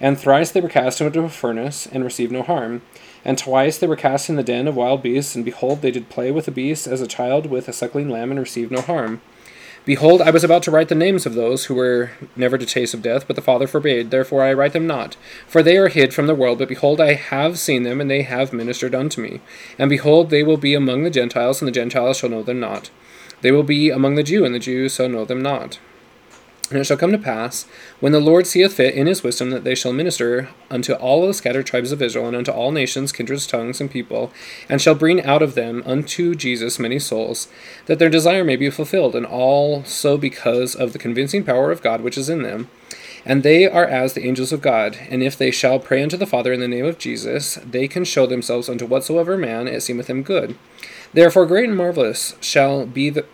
And 0.00 0.18
thrice 0.18 0.50
they 0.50 0.60
were 0.60 0.68
cast 0.68 1.00
into 1.00 1.22
a 1.22 1.28
furnace, 1.28 1.86
and 1.86 2.04
received 2.04 2.32
no 2.32 2.42
harm. 2.42 2.82
And 3.24 3.36
twice 3.36 3.78
they 3.78 3.86
were 3.86 3.96
cast 3.96 4.28
in 4.28 4.36
the 4.36 4.42
den 4.42 4.68
of 4.68 4.76
wild 4.76 5.02
beasts, 5.02 5.34
and 5.34 5.44
behold, 5.44 5.82
they 5.82 5.90
did 5.90 6.08
play 6.08 6.30
with 6.30 6.44
the 6.44 6.50
beasts 6.50 6.86
as 6.86 7.00
a 7.00 7.06
child 7.06 7.46
with 7.46 7.68
a 7.68 7.72
suckling 7.72 8.08
lamb, 8.08 8.30
and 8.30 8.38
received 8.38 8.70
no 8.70 8.80
harm. 8.80 9.20
Behold, 9.84 10.20
I 10.20 10.30
was 10.30 10.44
about 10.44 10.62
to 10.64 10.70
write 10.70 10.88
the 10.88 10.94
names 10.94 11.24
of 11.24 11.32
those 11.32 11.64
who 11.64 11.74
were 11.74 12.10
never 12.36 12.58
to 12.58 12.66
taste 12.66 12.92
of 12.92 13.00
death, 13.00 13.26
but 13.26 13.36
the 13.36 13.42
Father 13.42 13.66
forbade. 13.66 14.10
Therefore 14.10 14.42
I 14.42 14.52
write 14.52 14.74
them 14.74 14.86
not. 14.86 15.16
For 15.46 15.62
they 15.62 15.78
are 15.78 15.88
hid 15.88 16.12
from 16.12 16.26
the 16.26 16.34
world, 16.34 16.58
but 16.58 16.68
behold, 16.68 17.00
I 17.00 17.14
have 17.14 17.58
seen 17.58 17.84
them, 17.84 17.98
and 18.00 18.10
they 18.10 18.22
have 18.22 18.52
ministered 18.52 18.94
unto 18.94 19.22
me. 19.22 19.40
And 19.78 19.88
behold, 19.88 20.28
they 20.28 20.42
will 20.42 20.58
be 20.58 20.74
among 20.74 21.04
the 21.04 21.10
Gentiles, 21.10 21.62
and 21.62 21.66
the 21.66 21.72
Gentiles 21.72 22.18
shall 22.18 22.28
know 22.28 22.42
them 22.42 22.60
not. 22.60 22.90
They 23.40 23.52
will 23.52 23.62
be 23.62 23.90
among 23.90 24.14
the 24.14 24.22
Jew, 24.22 24.44
and 24.44 24.54
the 24.54 24.58
Jews 24.58 24.94
shall 24.94 25.08
know 25.08 25.24
them 25.24 25.42
not. 25.42 25.78
And 26.70 26.78
it 26.78 26.84
shall 26.84 26.98
come 26.98 27.12
to 27.12 27.18
pass, 27.18 27.64
when 27.98 28.12
the 28.12 28.20
Lord 28.20 28.46
seeth 28.46 28.74
fit 28.74 28.94
in 28.94 29.06
his 29.06 29.22
wisdom, 29.22 29.48
that 29.50 29.64
they 29.64 29.74
shall 29.74 29.92
minister 29.92 30.50
unto 30.70 30.92
all 30.92 31.26
the 31.26 31.32
scattered 31.32 31.64
tribes 31.64 31.92
of 31.92 32.02
Israel, 32.02 32.26
and 32.26 32.36
unto 32.36 32.52
all 32.52 32.72
nations, 32.72 33.10
kindreds, 33.10 33.46
tongues, 33.46 33.80
and 33.80 33.90
people, 33.90 34.30
and 34.68 34.82
shall 34.82 34.94
bring 34.94 35.24
out 35.24 35.40
of 35.40 35.54
them 35.54 35.82
unto 35.86 36.34
Jesus 36.34 36.78
many 36.78 36.98
souls, 36.98 37.48
that 37.86 37.98
their 37.98 38.10
desire 38.10 38.44
may 38.44 38.56
be 38.56 38.68
fulfilled, 38.68 39.14
and 39.14 39.24
also 39.24 40.18
because 40.18 40.74
of 40.74 40.92
the 40.92 40.98
convincing 40.98 41.42
power 41.42 41.72
of 41.72 41.82
God 41.82 42.02
which 42.02 42.18
is 42.18 42.28
in 42.28 42.42
them. 42.42 42.68
And 43.24 43.42
they 43.42 43.66
are 43.66 43.86
as 43.86 44.12
the 44.12 44.26
angels 44.26 44.52
of 44.52 44.60
God, 44.60 44.98
and 45.08 45.22
if 45.22 45.38
they 45.38 45.50
shall 45.50 45.78
pray 45.78 46.02
unto 46.02 46.18
the 46.18 46.26
Father 46.26 46.52
in 46.52 46.60
the 46.60 46.68
name 46.68 46.84
of 46.84 46.98
Jesus, 46.98 47.54
they 47.64 47.88
can 47.88 48.04
show 48.04 48.26
themselves 48.26 48.68
unto 48.68 48.84
whatsoever 48.84 49.38
man 49.38 49.68
it 49.68 49.82
seemeth 49.82 50.10
him 50.10 50.22
good. 50.22 50.54
Therefore, 51.12 51.46
great 51.46 51.68
and 51.68 51.76
marvelous 51.76 52.34
shall 52.40 52.86
be 52.86 53.10
the 53.10 53.24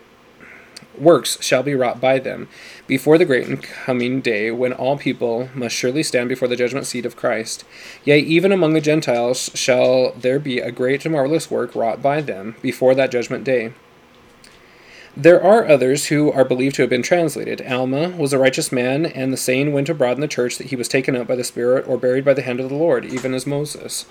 works 0.97 1.37
shall 1.43 1.63
be 1.63 1.75
wrought 1.75 1.99
by 1.99 2.19
them 2.19 2.47
before 2.87 3.17
the 3.17 3.25
great 3.25 3.47
and 3.47 3.61
coming 3.61 4.21
day 4.21 4.51
when 4.51 4.73
all 4.73 4.97
people 4.97 5.49
must 5.53 5.75
surely 5.75 6.03
stand 6.03 6.29
before 6.29 6.47
the 6.47 6.55
judgment 6.55 6.85
seat 6.85 7.05
of 7.05 7.15
Christ. 7.15 7.65
Yea, 8.03 8.19
even 8.19 8.51
among 8.51 8.73
the 8.73 8.81
Gentiles 8.81 9.51
shall 9.53 10.13
there 10.13 10.39
be 10.39 10.59
a 10.59 10.71
great 10.71 11.05
and 11.05 11.13
marvelous 11.13 11.51
work 11.51 11.75
wrought 11.75 12.01
by 12.01 12.21
them 12.21 12.55
before 12.61 12.95
that 12.95 13.11
judgment 13.11 13.43
day. 13.43 13.73
There 15.17 15.41
are 15.41 15.65
others 15.65 16.07
who 16.07 16.29
are 16.31 16.43
believed 16.43 16.75
to 16.75 16.81
have 16.83 16.89
been 16.89 17.01
translated. 17.01 17.61
Alma 17.61 18.09
was 18.09 18.33
a 18.33 18.37
righteous 18.37 18.69
man, 18.69 19.05
and 19.05 19.31
the 19.31 19.37
saying 19.37 19.71
went 19.71 19.87
abroad 19.87 20.17
in 20.17 20.21
the 20.21 20.27
church 20.27 20.57
that 20.57 20.67
he 20.67 20.75
was 20.75 20.89
taken 20.89 21.15
up 21.15 21.25
by 21.25 21.37
the 21.37 21.43
Spirit 21.45 21.87
or 21.87 21.97
buried 21.97 22.25
by 22.25 22.33
the 22.33 22.41
hand 22.41 22.59
of 22.59 22.67
the 22.67 22.75
Lord, 22.75 23.05
even 23.05 23.33
as 23.33 23.47
Moses. 23.47 24.05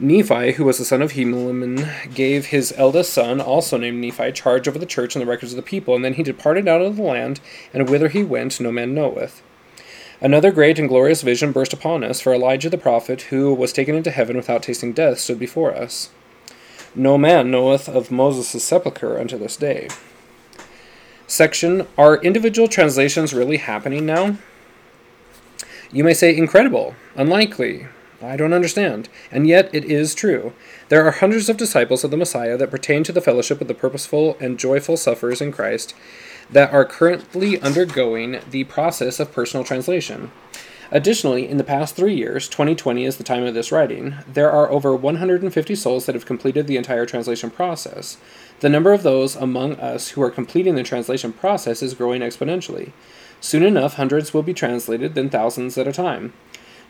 Nephi, 0.00 0.52
who 0.52 0.64
was 0.64 0.78
the 0.78 0.84
son 0.84 1.02
of 1.02 1.12
Helaman, 1.12 2.14
gave 2.14 2.46
his 2.46 2.72
eldest 2.76 3.12
son, 3.12 3.40
also 3.40 3.76
named 3.76 4.00
Nephi, 4.00 4.32
charge 4.32 4.66
over 4.68 4.78
the 4.78 4.86
church 4.86 5.14
and 5.14 5.22
the 5.22 5.28
records 5.28 5.52
of 5.52 5.56
the 5.56 5.62
people, 5.62 5.94
and 5.94 6.04
then 6.04 6.14
he 6.14 6.22
departed 6.22 6.68
out 6.68 6.80
of 6.80 6.96
the 6.96 7.02
land, 7.02 7.40
and 7.72 7.88
whither 7.88 8.08
he 8.08 8.22
went 8.22 8.60
no 8.60 8.72
man 8.72 8.94
knoweth. 8.94 9.42
Another 10.20 10.52
great 10.52 10.78
and 10.78 10.88
glorious 10.88 11.22
vision 11.22 11.52
burst 11.52 11.72
upon 11.72 12.04
us, 12.04 12.20
for 12.20 12.32
Elijah 12.32 12.70
the 12.70 12.78
prophet, 12.78 13.22
who 13.22 13.52
was 13.52 13.72
taken 13.72 13.94
into 13.94 14.10
heaven 14.10 14.36
without 14.36 14.62
tasting 14.62 14.92
death, 14.92 15.18
stood 15.18 15.38
before 15.38 15.74
us. 15.74 16.10
No 16.94 17.18
man 17.18 17.50
knoweth 17.50 17.88
of 17.88 18.10
Moses' 18.10 18.62
sepulchre 18.62 19.18
unto 19.18 19.36
this 19.36 19.56
day. 19.56 19.88
Section 21.26 21.86
Are 21.96 22.22
individual 22.22 22.68
translations 22.68 23.32
really 23.32 23.56
happening 23.56 24.06
now? 24.06 24.36
You 25.90 26.04
may 26.04 26.14
say 26.14 26.36
incredible, 26.36 26.94
unlikely, 27.16 27.86
I 28.22 28.36
don't 28.36 28.52
understand. 28.52 29.08
And 29.30 29.46
yet 29.46 29.68
it 29.74 29.84
is 29.84 30.14
true. 30.14 30.52
There 30.88 31.06
are 31.06 31.10
hundreds 31.10 31.48
of 31.48 31.56
disciples 31.56 32.04
of 32.04 32.10
the 32.10 32.16
Messiah 32.16 32.56
that 32.56 32.70
pertain 32.70 33.04
to 33.04 33.12
the 33.12 33.20
fellowship 33.20 33.60
of 33.60 33.68
the 33.68 33.74
purposeful 33.74 34.36
and 34.40 34.58
joyful 34.58 34.96
sufferers 34.96 35.40
in 35.40 35.52
Christ 35.52 35.94
that 36.50 36.72
are 36.72 36.84
currently 36.84 37.60
undergoing 37.60 38.40
the 38.50 38.64
process 38.64 39.18
of 39.18 39.32
personal 39.32 39.64
translation. 39.64 40.30
Additionally, 40.90 41.48
in 41.48 41.56
the 41.56 41.64
past 41.64 41.96
three 41.96 42.14
years, 42.14 42.50
2020 42.50 43.06
is 43.06 43.16
the 43.16 43.24
time 43.24 43.44
of 43.44 43.54
this 43.54 43.72
writing, 43.72 44.16
there 44.30 44.50
are 44.50 44.70
over 44.70 44.94
150 44.94 45.74
souls 45.74 46.04
that 46.04 46.14
have 46.14 46.26
completed 46.26 46.66
the 46.66 46.76
entire 46.76 47.06
translation 47.06 47.50
process. 47.50 48.18
The 48.60 48.68
number 48.68 48.92
of 48.92 49.02
those 49.02 49.34
among 49.34 49.76
us 49.76 50.10
who 50.10 50.22
are 50.22 50.30
completing 50.30 50.74
the 50.74 50.82
translation 50.82 51.32
process 51.32 51.82
is 51.82 51.94
growing 51.94 52.20
exponentially. 52.20 52.92
Soon 53.40 53.62
enough, 53.62 53.94
hundreds 53.94 54.34
will 54.34 54.42
be 54.42 54.52
translated, 54.52 55.14
then 55.14 55.30
thousands 55.30 55.78
at 55.78 55.88
a 55.88 55.92
time. 55.92 56.34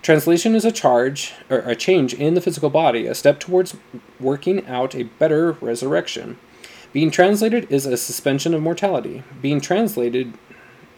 Translation 0.03 0.57
is 0.57 0.65
a 0.65 0.73
charge 0.73 1.33
or 1.49 1.59
a 1.59 1.77
change 1.77 2.13
in 2.13 2.35
the 2.35 2.41
physical 2.41 2.71
body, 2.71 3.07
a 3.07 3.15
step 3.15 3.39
towards 3.39 3.77
working 4.19 4.67
out 4.67 4.97
a 4.97 5.05
better 5.05 5.53
resurrection. 5.61 6.39
Being 6.93 7.13
translated 7.13 7.71
is 7.71 7.87
a 7.87 7.97
suspension 7.97 8.53
of 8.53 8.63
mortality. 8.63 9.23
Being 9.41 9.61
translated 9.61 10.35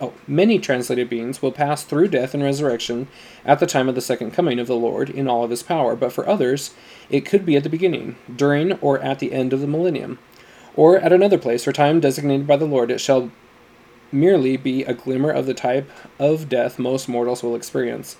oh, 0.01 0.15
many 0.27 0.59
translated 0.59 1.11
beings 1.11 1.43
will 1.43 1.53
pass 1.53 1.85
through 1.85 2.09
death 2.09 2.33
and 2.33 2.43
resurrection 2.43 3.09
at 3.45 3.61
the 3.61 3.67
time 3.67 3.91
of 3.91 3.95
the 3.95 4.01
second 4.01 4.31
coming 4.31 4.59
of 4.59 4.67
the 4.67 4.75
Lord 4.75 5.11
in 5.11 5.29
all 5.29 5.45
of 5.45 5.51
his 5.51 5.63
power, 5.63 5.95
but 5.95 6.11
for 6.11 6.27
others, 6.27 6.73
it 7.11 7.27
could 7.27 7.45
be 7.45 7.57
at 7.57 7.63
the 7.63 7.69
beginning, 7.69 8.17
during, 8.35 8.73
or 8.79 8.99
at 9.01 9.19
the 9.19 9.33
end 9.33 9.53
of 9.53 9.61
the 9.61 9.67
millennium, 9.67 10.19
or 10.75 10.99
at 10.99 11.13
another 11.13 11.39
place 11.39 11.69
or 11.69 11.73
time 11.73 12.01
designated 12.01 12.47
by 12.47 12.57
the 12.57 12.65
Lord. 12.65 12.91
It 12.91 13.03
shall 13.03 13.31
merely 14.11 14.57
be 14.57 14.83
a 14.85 14.95
glimmer 14.95 15.31
of 15.31 15.45
the 15.45 15.55
type 15.55 15.91
of 16.19 16.49
death 16.49 16.79
most 16.79 17.07
mortals 17.07 17.43
will 17.43 17.55
experience. 17.55 18.17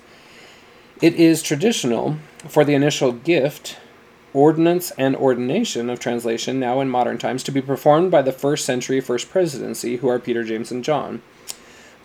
It 1.01 1.15
is 1.15 1.41
traditional 1.41 2.17
for 2.47 2.63
the 2.63 2.73
initial 2.73 3.11
gift, 3.11 3.77
ordinance, 4.33 4.91
and 4.91 5.13
ordination 5.13 5.89
of 5.89 5.99
translation 5.99 6.57
now 6.57 6.79
in 6.79 6.89
modern 6.89 7.17
times 7.17 7.43
to 7.43 7.51
be 7.51 7.61
performed 7.61 8.11
by 8.11 8.21
the 8.21 8.31
first 8.31 8.63
century 8.63 9.01
first 9.01 9.29
presidency, 9.29 9.97
who 9.97 10.07
are 10.07 10.19
Peter, 10.19 10.45
James, 10.45 10.71
and 10.71 10.85
John. 10.85 11.21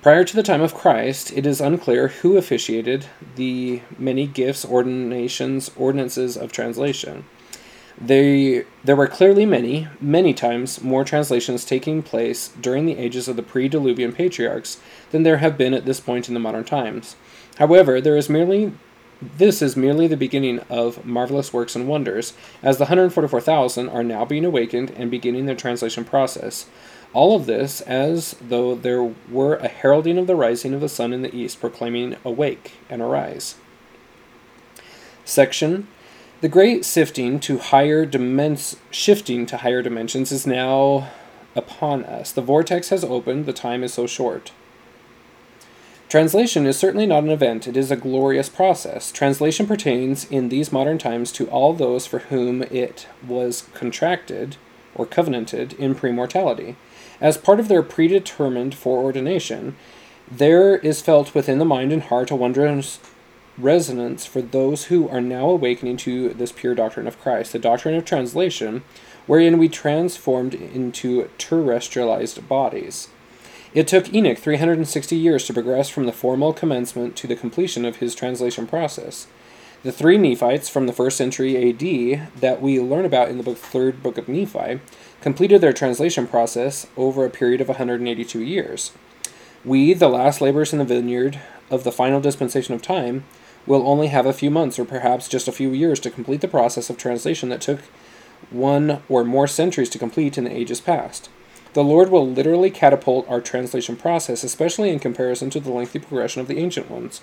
Prior 0.02 0.24
to 0.24 0.34
the 0.34 0.42
time 0.42 0.60
of 0.60 0.74
Christ, 0.74 1.32
it 1.36 1.46
is 1.46 1.60
unclear 1.60 2.08
who 2.08 2.36
officiated 2.36 3.06
the 3.36 3.80
many 3.96 4.26
gifts, 4.26 4.64
ordinations, 4.64 5.70
ordinances 5.76 6.36
of 6.36 6.50
translation. 6.50 7.26
They, 8.00 8.64
there 8.82 8.96
were 8.96 9.06
clearly 9.06 9.46
many, 9.46 9.86
many 10.00 10.34
times 10.34 10.82
more 10.82 11.04
translations 11.04 11.64
taking 11.64 12.02
place 12.02 12.48
during 12.60 12.86
the 12.86 12.96
ages 12.96 13.28
of 13.28 13.36
the 13.36 13.42
pre 13.42 13.68
diluvian 13.68 14.14
patriarchs 14.14 14.80
than 15.12 15.22
there 15.22 15.36
have 15.36 15.58
been 15.58 15.74
at 15.74 15.84
this 15.84 16.00
point 16.00 16.26
in 16.26 16.34
the 16.34 16.40
modern 16.40 16.64
times. 16.64 17.14
However, 17.58 18.00
there 18.00 18.16
is 18.16 18.28
merely 18.28 18.72
this 19.22 19.60
is 19.60 19.76
merely 19.76 20.06
the 20.06 20.16
beginning 20.16 20.60
of 20.70 21.04
marvelous 21.04 21.52
works 21.52 21.76
and 21.76 21.86
wonders, 21.86 22.32
as 22.62 22.78
the 22.78 22.84
144,000 22.84 23.88
are 23.88 24.02
now 24.02 24.24
being 24.24 24.46
awakened 24.46 24.90
and 24.92 25.10
beginning 25.10 25.44
their 25.44 25.54
translation 25.54 26.06
process. 26.06 26.66
All 27.12 27.36
of 27.36 27.46
this 27.46 27.80
as 27.82 28.34
though 28.40 28.74
there 28.74 29.12
were 29.30 29.56
a 29.56 29.68
heralding 29.68 30.16
of 30.16 30.26
the 30.26 30.36
rising 30.36 30.72
of 30.72 30.80
the 30.80 30.88
sun 30.88 31.12
in 31.12 31.22
the 31.22 31.34
east, 31.34 31.60
proclaiming, 31.60 32.16
Awake 32.24 32.72
and 32.88 33.02
arise. 33.02 33.56
Section 35.24 35.86
The 36.40 36.48
great 36.48 36.86
sifting 36.86 37.38
to 37.40 37.58
higher 37.58 38.06
dimens- 38.06 38.76
shifting 38.90 39.44
to 39.46 39.58
higher 39.58 39.82
dimensions 39.82 40.32
is 40.32 40.46
now 40.46 41.10
upon 41.54 42.04
us. 42.04 42.32
The 42.32 42.40
vortex 42.40 42.88
has 42.88 43.04
opened, 43.04 43.44
the 43.44 43.52
time 43.52 43.84
is 43.84 43.92
so 43.92 44.06
short. 44.06 44.52
Translation 46.10 46.66
is 46.66 46.76
certainly 46.76 47.06
not 47.06 47.22
an 47.22 47.30
event, 47.30 47.68
it 47.68 47.76
is 47.76 47.92
a 47.92 47.96
glorious 47.96 48.48
process. 48.48 49.12
Translation 49.12 49.64
pertains 49.64 50.24
in 50.24 50.48
these 50.48 50.72
modern 50.72 50.98
times 50.98 51.30
to 51.30 51.46
all 51.50 51.72
those 51.72 52.04
for 52.04 52.18
whom 52.18 52.64
it 52.64 53.06
was 53.24 53.68
contracted 53.74 54.56
or 54.96 55.06
covenanted 55.06 55.74
in 55.74 55.94
premortality. 55.94 56.74
As 57.20 57.38
part 57.38 57.60
of 57.60 57.68
their 57.68 57.84
predetermined 57.84 58.74
foreordination, 58.74 59.76
there 60.28 60.78
is 60.78 61.00
felt 61.00 61.32
within 61.32 61.60
the 61.60 61.64
mind 61.64 61.92
and 61.92 62.02
heart 62.02 62.32
a 62.32 62.34
wondrous 62.34 62.98
resonance 63.56 64.26
for 64.26 64.42
those 64.42 64.86
who 64.86 65.08
are 65.08 65.20
now 65.20 65.48
awakening 65.48 65.96
to 65.98 66.30
this 66.30 66.50
pure 66.50 66.74
doctrine 66.74 67.06
of 67.06 67.20
Christ, 67.20 67.52
the 67.52 67.60
doctrine 67.60 67.94
of 67.94 68.04
translation, 68.04 68.82
wherein 69.28 69.58
we 69.58 69.68
transformed 69.68 70.54
into 70.54 71.30
terrestrialized 71.38 72.48
bodies. 72.48 73.06
It 73.72 73.86
took 73.86 74.12
Enoch 74.12 74.38
360 74.38 75.14
years 75.14 75.46
to 75.46 75.54
progress 75.54 75.88
from 75.88 76.06
the 76.06 76.12
formal 76.12 76.52
commencement 76.52 77.14
to 77.16 77.28
the 77.28 77.36
completion 77.36 77.84
of 77.84 77.96
his 77.96 78.16
translation 78.16 78.66
process. 78.66 79.28
The 79.84 79.92
three 79.92 80.18
Nephites 80.18 80.68
from 80.68 80.88
the 80.88 80.92
first 80.92 81.16
century 81.16 81.56
AD 81.56 82.40
that 82.40 82.60
we 82.60 82.80
learn 82.80 83.04
about 83.04 83.28
in 83.28 83.36
the 83.36 83.44
book, 83.44 83.58
third 83.58 84.02
book 84.02 84.18
of 84.18 84.28
Nephi 84.28 84.80
completed 85.20 85.60
their 85.60 85.72
translation 85.72 86.26
process 86.26 86.88
over 86.96 87.24
a 87.24 87.30
period 87.30 87.60
of 87.60 87.68
182 87.68 88.40
years. 88.40 88.90
We, 89.64 89.94
the 89.94 90.08
last 90.08 90.40
laborers 90.40 90.72
in 90.72 90.80
the 90.80 90.84
vineyard 90.84 91.38
of 91.70 91.84
the 91.84 91.92
final 91.92 92.20
dispensation 92.20 92.74
of 92.74 92.82
time, 92.82 93.24
will 93.66 93.86
only 93.86 94.08
have 94.08 94.26
a 94.26 94.32
few 94.32 94.50
months 94.50 94.80
or 94.80 94.84
perhaps 94.84 95.28
just 95.28 95.46
a 95.46 95.52
few 95.52 95.70
years 95.70 96.00
to 96.00 96.10
complete 96.10 96.40
the 96.40 96.48
process 96.48 96.90
of 96.90 96.96
translation 96.96 97.50
that 97.50 97.60
took 97.60 97.82
one 98.50 99.00
or 99.08 99.22
more 99.22 99.46
centuries 99.46 99.90
to 99.90 99.98
complete 99.98 100.36
in 100.36 100.42
the 100.44 100.56
ages 100.56 100.80
past. 100.80 101.28
The 101.72 101.84
Lord 101.84 102.10
will 102.10 102.28
literally 102.28 102.70
catapult 102.70 103.28
our 103.28 103.40
translation 103.40 103.96
process, 103.96 104.42
especially 104.42 104.90
in 104.90 104.98
comparison 104.98 105.50
to 105.50 105.60
the 105.60 105.70
lengthy 105.70 106.00
progression 106.00 106.40
of 106.40 106.48
the 106.48 106.58
ancient 106.58 106.90
ones. 106.90 107.20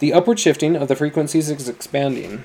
The 0.00 0.12
upward 0.12 0.40
shifting 0.40 0.74
of 0.74 0.88
the 0.88 0.96
frequencies 0.96 1.48
is 1.48 1.68
expanding. 1.68 2.44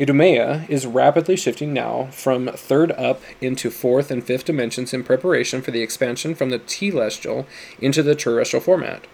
Idumea 0.00 0.66
is 0.68 0.86
rapidly 0.86 1.36
shifting 1.36 1.72
now 1.72 2.08
from 2.12 2.48
third 2.48 2.92
up 2.92 3.22
into 3.40 3.70
fourth 3.70 4.10
and 4.10 4.22
fifth 4.22 4.44
dimensions 4.44 4.92
in 4.92 5.02
preparation 5.02 5.62
for 5.62 5.70
the 5.70 5.82
expansion 5.82 6.34
from 6.34 6.50
the 6.50 6.58
telestial 6.58 7.46
into 7.80 8.02
the 8.02 8.14
terrestrial 8.14 8.62
format. 8.62 9.06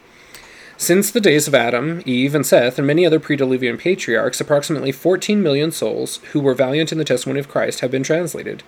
Since 0.76 1.12
the 1.12 1.20
days 1.20 1.46
of 1.46 1.54
Adam, 1.54 2.02
Eve, 2.04 2.34
and 2.34 2.44
Seth, 2.44 2.78
and 2.78 2.86
many 2.86 3.06
other 3.06 3.20
pre-Diluvian 3.20 3.78
patriarchs, 3.78 4.40
approximately 4.40 4.90
14 4.90 5.40
million 5.40 5.70
souls 5.70 6.16
who 6.32 6.40
were 6.40 6.52
valiant 6.52 6.90
in 6.90 6.98
the 6.98 7.04
testimony 7.04 7.38
of 7.38 7.48
Christ 7.48 7.78
have 7.80 7.92
been 7.92 8.02
translated. 8.02 8.64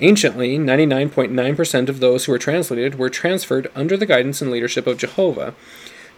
Anciently, 0.00 0.58
99.9% 0.58 1.88
of 1.88 2.00
those 2.00 2.24
who 2.24 2.32
were 2.32 2.38
translated 2.38 2.98
were 2.98 3.08
transferred 3.08 3.70
under 3.74 3.96
the 3.96 4.06
guidance 4.06 4.42
and 4.42 4.50
leadership 4.50 4.86
of 4.86 4.98
Jehovah 4.98 5.54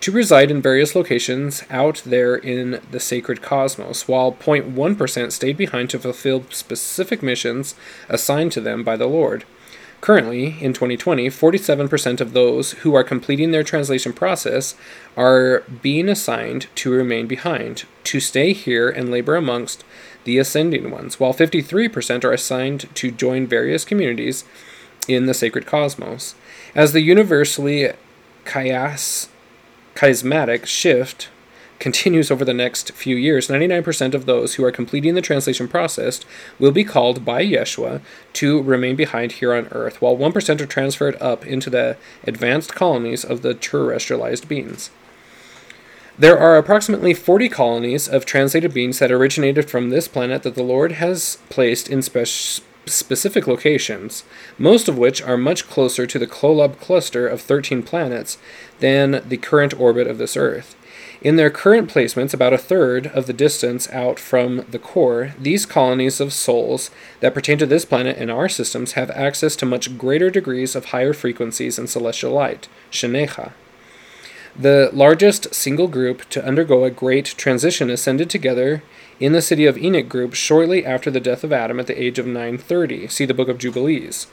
to 0.01 0.13
reside 0.13 0.51
in 0.51 0.63
various 0.63 0.95
locations 0.95 1.65
out 1.71 2.03
there 2.05 2.37
in 2.37 2.81
the 2.91 3.01
sacred 3.01 3.43
cosmos, 3.43 4.07
while 4.07 4.33
0.1% 4.33 5.33
stayed 5.33 5.57
behind 5.57 5.91
to 5.91 5.99
fulfill 5.99 6.45
specific 6.51 7.23
missions 7.23 7.75
assigned 8.09 8.53
to 8.53 8.61
them 8.61 8.85
by 8.85 8.97
the 8.97 9.07
Lord. 9.07 9.45
Currently, 10.01 10.57
in 10.61 10.73
2020, 10.73 11.27
47% 11.29 12.21
of 12.21 12.33
those 12.33 12.73
who 12.73 12.95
are 12.95 13.03
completing 13.03 13.51
their 13.51 13.65
translation 13.65 14.13
process 14.13 14.77
are 15.17 15.65
being 15.83 16.09
assigned 16.09 16.69
to 16.77 16.93
remain 16.93 17.27
behind, 17.27 17.85
to 18.05 18.21
stay 18.21 18.53
here 18.53 18.89
and 18.89 19.11
labor 19.11 19.35
amongst 19.35 19.85
the 20.25 20.39
ascending 20.39 20.91
ones, 20.91 21.19
while 21.19 21.35
53% 21.35 22.25
are 22.25 22.33
assigned 22.33 22.95
to 22.95 23.11
join 23.11 23.47
various 23.47 23.85
communities 23.85 24.45
in 25.07 25.27
the 25.27 25.35
sacred 25.35 25.67
cosmos. 25.67 26.35
As 26.75 26.93
the 26.93 27.01
universally 27.01 27.93
chias, 28.45 29.29
chiasmatic 29.95 30.67
shift 30.67 31.29
continues 31.79 32.31
over 32.31 32.45
the 32.45 32.55
next 32.55 32.93
few 32.93 33.17
years, 33.17 33.49
99% 33.49 34.15
of 34.15 34.27
those 34.27 34.55
who 34.55 34.65
are 34.65 34.73
completing 34.73 35.15
the 35.15 35.23
translation 35.23 35.69
process 35.69 36.21
will 36.59 36.73
be 36.73 36.85
called 36.85 37.25
by 37.25 37.45
Yeshua 37.45 38.01
to 38.35 38.63
remain 38.63 38.97
behind 38.97 39.33
here 39.33 39.55
on 39.55 39.69
earth, 39.69 40.03
while 40.03 40.17
1% 40.17 40.61
are 40.61 40.67
transferred 40.67 41.17
up 41.21 41.47
into 41.47 41.71
the 41.71 41.97
advanced 42.25 42.75
colonies 42.75 43.25
of 43.25 43.43
the 43.43 43.55
terrestrialized 43.55 44.49
beings. 44.49 44.91
There 46.21 46.37
are 46.37 46.57
approximately 46.57 47.15
40 47.15 47.49
colonies 47.49 48.09
of 48.09 48.27
translated 48.27 48.75
beings 48.75 48.99
that 48.99 49.13
originated 49.13 49.71
from 49.71 49.91
this 49.91 50.09
planet 50.09 50.43
that 50.43 50.57
the 50.57 50.65
Lord 50.65 50.93
has 50.93 51.39
placed 51.49 51.89
in 51.89 52.03
spe- 52.03 52.61
specific 52.87 53.47
locations, 53.47 54.25
most 54.59 54.89
of 54.89 54.99
which 54.99 55.23
are 55.23 55.37
much 55.37 55.69
closer 55.69 56.09
to 56.09 56.19
the 56.19 56.27
Kolob 56.27 56.81
cluster 56.81 57.29
of 57.29 57.41
13 57.41 57.85
planets 57.85 58.37
than 58.81 59.23
the 59.29 59.37
current 59.37 59.79
orbit 59.79 60.09
of 60.09 60.19
this 60.19 60.37
Earth. 60.37 60.75
In 61.23 61.37
their 61.37 61.51
current 61.51 61.89
placements, 61.89 62.35
about 62.35 62.53
a 62.53 62.59
third 62.59 63.07
of 63.07 63.29
the 63.29 63.33
distance 63.33 63.89
out 63.91 64.19
from 64.19 64.65
the 64.69 64.81
core, 64.81 65.35
these 65.39 65.67
colonies 65.67 66.19
of 66.19 66.33
souls 66.33 66.91
that 67.21 67.35
pertain 67.35 67.59
to 67.59 67.67
this 67.67 67.85
planet 67.85 68.17
and 68.19 68.29
our 68.29 68.49
systems 68.49 68.93
have 68.93 69.11
access 69.13 69.55
to 69.55 69.67
much 69.67 69.97
greater 69.97 70.31
degrees 70.31 70.75
of 70.75 70.87
higher 70.87 71.13
frequencies 71.13 71.79
and 71.79 71.89
celestial 71.89 72.33
light, 72.33 72.67
Shenecha. 72.91 73.53
The 74.59 74.91
largest 74.93 75.55
single 75.55 75.87
group 75.87 76.29
to 76.31 76.45
undergo 76.45 76.83
a 76.83 76.91
great 76.91 77.27
transition 77.27 77.91
ascended 77.91 78.29
together 78.29 78.83
in 79.21 79.33
the 79.33 79.41
city 79.41 79.67
of 79.67 79.79
Enoch 79.79 80.09
group 80.09 80.35
shortly 80.35 80.85
after 80.85 81.13
the 81.13 81.21
death 81.21 81.45
of 81.45 81.53
Adam 81.53 81.79
at 81.79 81.87
the 81.87 82.03
age 82.03 82.19
of 82.19 82.27
930. 82.27 83.07
See 83.07 83.25
the 83.25 83.35
book 83.35 83.49
of 83.49 83.59
Jubilees. 83.59 84.27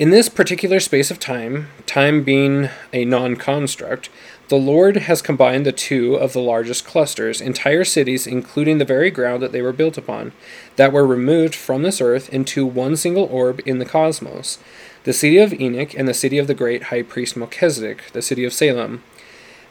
In 0.00 0.10
this 0.10 0.28
particular 0.28 0.80
space 0.80 1.12
of 1.12 1.20
time, 1.20 1.68
time 1.86 2.24
being 2.24 2.70
a 2.92 3.04
non 3.04 3.36
construct, 3.36 4.08
the 4.48 4.56
Lord 4.56 4.96
has 4.96 5.22
combined 5.22 5.64
the 5.64 5.70
two 5.70 6.16
of 6.16 6.32
the 6.32 6.40
largest 6.40 6.84
clusters, 6.84 7.40
entire 7.40 7.84
cities, 7.84 8.26
including 8.26 8.78
the 8.78 8.84
very 8.84 9.12
ground 9.12 9.42
that 9.42 9.52
they 9.52 9.62
were 9.62 9.72
built 9.72 9.96
upon, 9.96 10.32
that 10.74 10.92
were 10.92 11.06
removed 11.06 11.54
from 11.54 11.82
this 11.82 12.00
earth 12.00 12.28
into 12.30 12.66
one 12.66 12.96
single 12.96 13.26
orb 13.26 13.60
in 13.64 13.78
the 13.78 13.84
cosmos 13.84 14.58
the 15.04 15.12
city 15.12 15.38
of 15.38 15.58
Enoch 15.58 15.94
and 15.94 16.06
the 16.06 16.14
city 16.14 16.38
of 16.38 16.46
the 16.46 16.54
great 16.54 16.84
high 16.84 17.02
priest 17.02 17.36
Melchizedek, 17.36 18.10
the 18.12 18.22
city 18.22 18.44
of 18.44 18.52
Salem. 18.52 19.02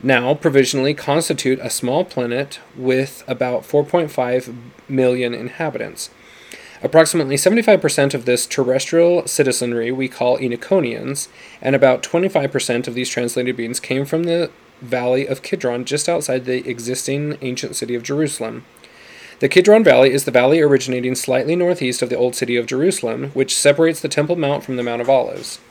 Now, 0.02 0.34
provisionally 0.34 0.94
constitute 0.94 1.60
a 1.60 1.70
small 1.70 2.06
planet 2.06 2.60
with 2.76 3.24
about 3.28 3.64
4.5 3.64 4.56
million 4.88 5.34
inhabitants. 5.34 6.10
Approximately 6.82 7.36
75% 7.36 8.14
of 8.14 8.24
this 8.24 8.48
terrestrial 8.48 9.28
citizenry 9.28 9.92
we 9.92 10.08
call 10.08 10.38
Enochonians, 10.38 11.28
and 11.62 11.76
about 11.76 12.02
25% 12.02 12.88
of 12.88 12.94
these 12.94 13.10
translated 13.10 13.58
beings 13.58 13.82
came 13.82 14.06
from 14.06 14.24
the 14.24 14.50
valley 14.82 15.28
of 15.28 15.42
Kidron 15.42 15.84
just 15.84 16.08
outside 16.08 16.46
the 16.46 16.68
existing 16.70 17.38
ancient 17.42 17.76
city 17.76 17.96
of 17.96 18.04
Jerusalem. 18.04 18.64
The 19.40 19.48
Kidron 19.48 19.86
Valley 19.86 20.12
is 20.12 20.26
the 20.26 20.32
valley 20.32 20.60
originating 20.60 21.16
slightly 21.16 21.56
northeast 21.56 22.02
of 22.02 22.10
the 22.10 22.18
old 22.18 22.36
city 22.36 22.58
of 22.58 22.66
Jerusalem, 22.66 23.32
which 23.34 23.56
separates 23.56 24.02
the 24.02 24.10
Temple 24.10 24.36
Mount 24.36 24.66
from 24.66 24.76
the 24.76 24.84
Mount 24.84 25.02
of 25.02 25.10
Olives. 25.10 25.62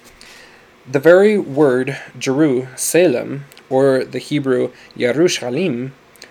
The 0.90 0.98
very 0.98 1.36
word 1.36 1.98
Jerusalem, 2.18 3.44
or 3.68 4.04
the 4.04 4.20
Hebrew 4.20 4.72
Yerushalim, 4.96 5.90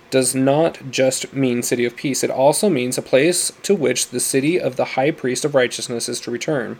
does 0.09 0.33
not 0.33 0.89
just 0.89 1.31
mean 1.31 1.61
city 1.61 1.85
of 1.85 1.95
peace, 1.95 2.23
it 2.23 2.31
also 2.31 2.69
means 2.71 2.97
a 2.97 3.03
place 3.03 3.51
to 3.61 3.75
which 3.75 4.09
the 4.09 4.19
city 4.19 4.59
of 4.59 4.75
the 4.75 4.95
high 4.95 5.11
priest 5.11 5.45
of 5.45 5.53
righteousness 5.53 6.09
is 6.09 6.19
to 6.21 6.31
return. 6.31 6.79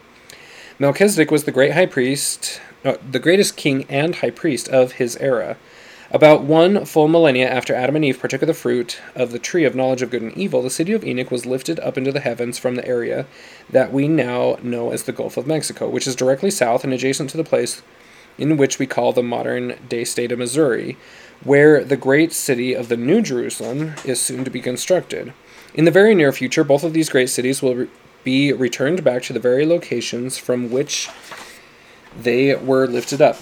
Melchizedek 0.80 1.30
was 1.30 1.44
the 1.44 1.52
great 1.52 1.74
high 1.74 1.86
priest, 1.86 2.60
uh, 2.84 2.98
the 3.08 3.20
greatest 3.20 3.58
king 3.58 3.86
and 3.90 4.16
high 4.16 4.32
priest 4.32 4.68
of 4.70 4.94
his 4.94 5.18
era. 5.18 5.58
About 6.10 6.44
one 6.44 6.86
full 6.86 7.10
millennia 7.10 7.50
after 7.50 7.76
Adam 7.76 7.98
and 7.98 8.06
Eve 8.06 8.20
partook 8.20 8.42
of 8.42 8.48
the 8.48 8.54
fruit 8.54 9.02
of 9.14 9.34
the 9.34 9.40
tree 9.40 9.66
of 9.66 9.76
knowledge 9.76 10.02
of 10.02 10.10
good 10.10 10.22
and 10.22 10.38
evil, 10.38 10.62
the 10.62 10.70
city 10.70 10.94
of 10.94 11.04
Enoch 11.04 11.30
was 11.30 11.46
lifted 11.46 11.82
up 11.82 11.98
into 11.98 12.14
the 12.14 12.22
heavens 12.22 12.58
from 12.58 12.76
the 12.76 12.88
area 12.88 13.26
that 13.70 13.92
we 13.92 14.08
now 14.08 14.58
know 14.64 14.92
as 14.92 15.04
the 15.04 15.12
Gulf 15.12 15.36
of 15.36 15.46
Mexico, 15.46 15.90
which 15.90 16.08
is 16.08 16.16
directly 16.16 16.50
south 16.50 16.86
and 16.86 16.94
adjacent 16.94 17.30
to 17.32 17.38
the 17.38 17.44
place 17.44 17.82
in 18.38 18.56
which 18.56 18.80
we 18.80 18.88
call 18.88 19.12
the 19.12 19.22
modern 19.22 19.78
day 19.90 20.06
state 20.06 20.32
of 20.32 20.40
Missouri, 20.40 20.96
where 21.44 21.84
the 21.84 21.98
great 21.98 22.32
city 22.32 22.74
of 22.74 22.88
the 22.88 22.96
New 22.96 23.22
Jerusalem 23.22 23.94
is 24.06 24.22
soon 24.22 24.46
to 24.46 24.50
be 24.50 24.62
constructed. 24.62 25.34
In 25.74 25.84
the 25.84 25.92
very 25.92 26.16
near 26.16 26.32
future, 26.32 26.64
both 26.64 26.86
of 26.86 26.94
these 26.94 27.10
great 27.10 27.30
cities 27.30 27.62
will 27.62 27.76
re- 27.76 27.90
be 28.24 28.54
returned 28.54 29.04
back 29.04 29.24
to 29.24 29.34
the 29.34 29.40
very 29.42 29.66
locations 29.66 30.38
from 30.38 30.72
which 30.72 31.10
they 32.18 32.56
were 32.56 32.88
lifted 32.88 33.22
up. 33.22 33.42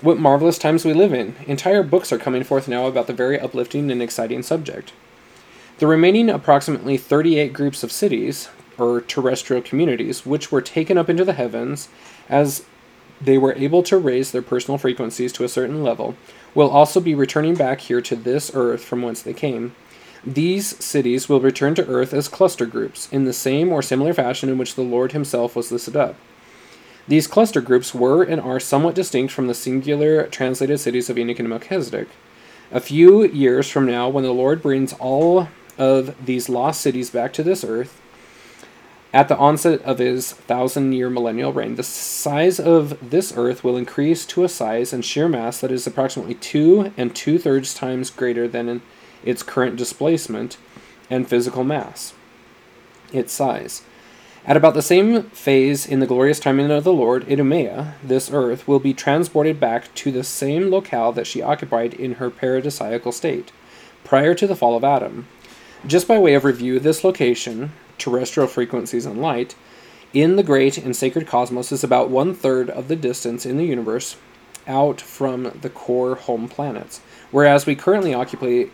What 0.00 0.20
marvelous 0.20 0.58
times 0.58 0.84
we 0.84 0.92
live 0.92 1.12
in! 1.12 1.34
Entire 1.48 1.82
books 1.82 2.12
are 2.12 2.18
coming 2.18 2.44
forth 2.44 2.68
now 2.68 2.86
about 2.86 3.08
the 3.08 3.12
very 3.12 3.40
uplifting 3.40 3.90
and 3.90 4.00
exciting 4.00 4.44
subject. 4.44 4.92
The 5.78 5.88
remaining 5.88 6.30
approximately 6.30 6.96
38 6.96 7.52
groups 7.52 7.82
of 7.82 7.90
cities, 7.90 8.48
or 8.78 9.00
terrestrial 9.00 9.60
communities, 9.60 10.24
which 10.24 10.52
were 10.52 10.62
taken 10.62 10.96
up 10.98 11.10
into 11.10 11.24
the 11.24 11.32
heavens 11.32 11.88
as 12.28 12.64
they 13.20 13.38
were 13.38 13.54
able 13.54 13.82
to 13.82 13.98
raise 13.98 14.30
their 14.30 14.40
personal 14.40 14.78
frequencies 14.78 15.32
to 15.32 15.42
a 15.42 15.48
certain 15.48 15.82
level, 15.82 16.14
will 16.54 16.70
also 16.70 17.00
be 17.00 17.16
returning 17.16 17.56
back 17.56 17.80
here 17.80 18.00
to 18.00 18.14
this 18.14 18.52
earth 18.54 18.84
from 18.84 19.02
whence 19.02 19.20
they 19.20 19.34
came. 19.34 19.74
These 20.24 20.82
cities 20.84 21.28
will 21.28 21.40
return 21.40 21.74
to 21.74 21.88
earth 21.88 22.14
as 22.14 22.28
cluster 22.28 22.66
groups, 22.66 23.08
in 23.10 23.24
the 23.24 23.32
same 23.32 23.72
or 23.72 23.82
similar 23.82 24.14
fashion 24.14 24.48
in 24.48 24.58
which 24.58 24.76
the 24.76 24.82
Lord 24.82 25.10
himself 25.10 25.56
was 25.56 25.72
listed 25.72 25.96
up. 25.96 26.14
These 27.08 27.26
cluster 27.26 27.62
groups 27.62 27.94
were 27.94 28.22
and 28.22 28.38
are 28.38 28.60
somewhat 28.60 28.94
distinct 28.94 29.32
from 29.32 29.46
the 29.46 29.54
singular 29.54 30.26
translated 30.26 30.78
cities 30.78 31.08
of 31.08 31.18
Enoch 31.18 31.38
and 31.38 31.48
Melchizedek. 31.48 32.08
A 32.70 32.80
few 32.80 33.24
years 33.26 33.70
from 33.70 33.86
now, 33.86 34.10
when 34.10 34.24
the 34.24 34.32
Lord 34.32 34.60
brings 34.60 34.92
all 34.92 35.48
of 35.78 36.14
these 36.24 36.50
lost 36.50 36.82
cities 36.82 37.08
back 37.08 37.32
to 37.32 37.42
this 37.42 37.64
earth, 37.64 37.98
at 39.10 39.28
the 39.28 39.38
onset 39.38 39.80
of 39.82 39.98
his 39.98 40.32
thousand 40.32 40.92
year 40.92 41.08
millennial 41.08 41.50
reign, 41.50 41.76
the 41.76 41.82
size 41.82 42.60
of 42.60 43.10
this 43.10 43.32
earth 43.34 43.64
will 43.64 43.78
increase 43.78 44.26
to 44.26 44.44
a 44.44 44.48
size 44.50 44.92
and 44.92 45.02
sheer 45.02 45.28
mass 45.28 45.62
that 45.62 45.72
is 45.72 45.86
approximately 45.86 46.34
two 46.34 46.92
and 46.98 47.16
two 47.16 47.38
thirds 47.38 47.72
times 47.72 48.10
greater 48.10 48.46
than 48.46 48.82
its 49.24 49.42
current 49.42 49.76
displacement 49.76 50.58
and 51.08 51.26
physical 51.26 51.64
mass, 51.64 52.12
its 53.14 53.32
size. 53.32 53.80
At 54.46 54.56
about 54.56 54.74
the 54.74 54.82
same 54.82 55.24
phase 55.24 55.86
in 55.86 56.00
the 56.00 56.06
glorious 56.06 56.40
timing 56.40 56.70
of 56.70 56.84
the 56.84 56.92
Lord, 56.92 57.30
Idumea, 57.30 57.94
this 58.02 58.30
earth, 58.32 58.66
will 58.66 58.78
be 58.78 58.94
transported 58.94 59.60
back 59.60 59.92
to 59.96 60.10
the 60.10 60.24
same 60.24 60.70
locale 60.70 61.12
that 61.12 61.26
she 61.26 61.42
occupied 61.42 61.92
in 61.94 62.14
her 62.14 62.30
paradisiacal 62.30 63.12
state, 63.12 63.52
prior 64.04 64.34
to 64.34 64.46
the 64.46 64.56
fall 64.56 64.76
of 64.76 64.84
Adam. 64.84 65.26
Just 65.86 66.08
by 66.08 66.18
way 66.18 66.34
of 66.34 66.44
review, 66.44 66.78
this 66.78 67.04
location, 67.04 67.72
terrestrial 67.98 68.48
frequencies 68.48 69.04
and 69.04 69.20
light, 69.20 69.54
in 70.14 70.36
the 70.36 70.42
great 70.42 70.78
and 70.78 70.96
sacred 70.96 71.26
cosmos 71.26 71.70
is 71.70 71.84
about 71.84 72.08
one 72.08 72.34
third 72.34 72.70
of 72.70 72.88
the 72.88 72.96
distance 72.96 73.44
in 73.44 73.58
the 73.58 73.66
universe 73.66 74.16
out 74.66 75.00
from 75.00 75.52
the 75.60 75.70
core 75.70 76.14
home 76.14 76.48
planets, 76.48 77.00
whereas 77.30 77.66
we 77.66 77.74
currently 77.74 78.14
occupy, 78.14 78.64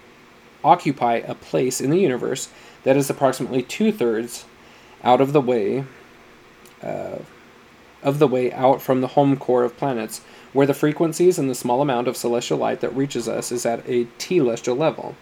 occupy 0.63 1.17
a 1.17 1.35
place 1.35 1.81
in 1.81 1.91
the 1.91 1.99
universe 1.99 2.49
that 2.85 2.97
is 2.97 3.11
approximately 3.11 3.63
two 3.63 3.91
thirds 3.91 4.45
out 5.05 5.21
of 5.21 5.33
the 5.33 5.41
way 5.41 5.85
uh, 6.83 7.19
of 8.03 8.19
the 8.19 8.29
way 8.29 8.53
out 8.53 8.83
from 8.83 9.01
the 9.01 9.09
home 9.09 9.37
core 9.37 9.65
of 9.65 9.77
planets, 9.77 10.21
where 10.53 10.67
the 10.67 10.75
frequencies 10.75 11.39
and 11.39 11.49
the 11.49 11.55
small 11.55 11.81
amount 11.81 12.07
of 12.07 12.17
celestial 12.17 12.59
light 12.59 12.81
that 12.81 12.95
reaches 12.95 13.27
us 13.27 13.51
is 13.51 13.65
at 13.65 13.81
a 13.89 14.05
telestial 14.19 14.77
level. 14.77 15.17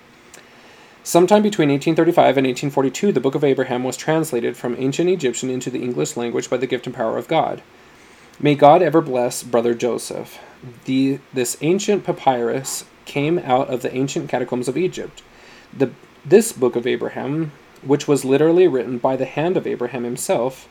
Sometime 1.05 1.43
between 1.43 1.69
1835 1.69 2.39
and 2.39 2.47
1842, 2.47 3.13
the 3.13 3.21
Book 3.21 3.35
of 3.35 3.45
Abraham 3.45 3.85
was 3.85 3.97
translated 3.97 4.57
from 4.57 4.77
ancient 4.79 5.09
Egyptian 5.09 5.49
into 5.51 5.71
the 5.71 5.83
English 5.83 6.17
language 6.17 6.51
by 6.51 6.57
the 6.57 6.67
gift 6.67 6.87
and 6.87 6.95
power 6.95 7.19
of 7.19 7.29
God. 7.29 7.63
May 8.41 8.55
God 8.55 8.83
ever 8.83 9.01
bless 9.01 9.43
Brother 9.43 9.75
Joseph. 9.75 10.41
The, 10.85 11.19
this 11.33 11.57
ancient 11.61 12.05
papyrus 12.05 12.85
came 13.05 13.39
out 13.41 13.69
of 13.69 13.83
the 13.83 13.95
ancient 13.95 14.29
catacombs 14.29 14.69
of 14.69 14.77
Egypt. 14.77 15.23
The, 15.77 15.91
this 16.25 16.53
Book 16.53 16.77
of 16.77 16.87
Abraham 16.87 17.53
which 17.83 18.09
was 18.09 18.25
literally 18.25 18.69
written 18.69 18.99
by 18.99 19.17
the 19.17 19.25
hand 19.25 19.57
of 19.57 19.67
Abraham 19.67 20.05
himself, 20.05 20.69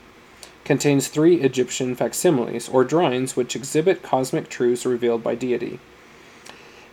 contains 0.64 1.08
three 1.08 1.42
Egyptian 1.42 1.96
facsimiles, 1.96 2.70
or 2.70 2.84
drawings, 2.84 3.36
which 3.36 3.56
exhibit 3.56 4.04
cosmic 4.04 4.50
truths 4.50 4.86
revealed 4.86 5.24
by 5.24 5.36
deity. 5.36 5.80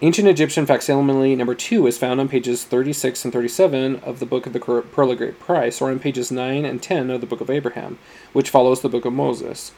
Ancient 0.01 0.29
Egyptian 0.29 0.65
facsimile 0.65 1.35
number 1.35 1.57
two 1.57 1.87
is 1.89 1.99
found 1.99 2.21
on 2.21 2.29
pages 2.29 2.65
36 2.65 3.25
and 3.25 3.33
37 3.33 3.97
of 3.97 4.21
the 4.21 4.27
Book 4.27 4.47
of 4.47 4.53
the 4.53 4.61
Pearl 4.61 5.11
of 5.11 5.19
Great 5.19 5.41
Price, 5.41 5.81
or 5.81 5.91
on 5.91 5.99
pages 5.99 6.31
9 6.31 6.65
and 6.65 6.81
10 6.81 7.11
of 7.11 7.21
the 7.21 7.27
Book 7.27 7.41
of 7.41 7.51
Abraham, 7.51 7.99
which 8.33 8.49
follows 8.49 8.81
the 8.81 8.89
Book 8.89 9.05
of 9.05 9.13
Moses. 9.13 9.73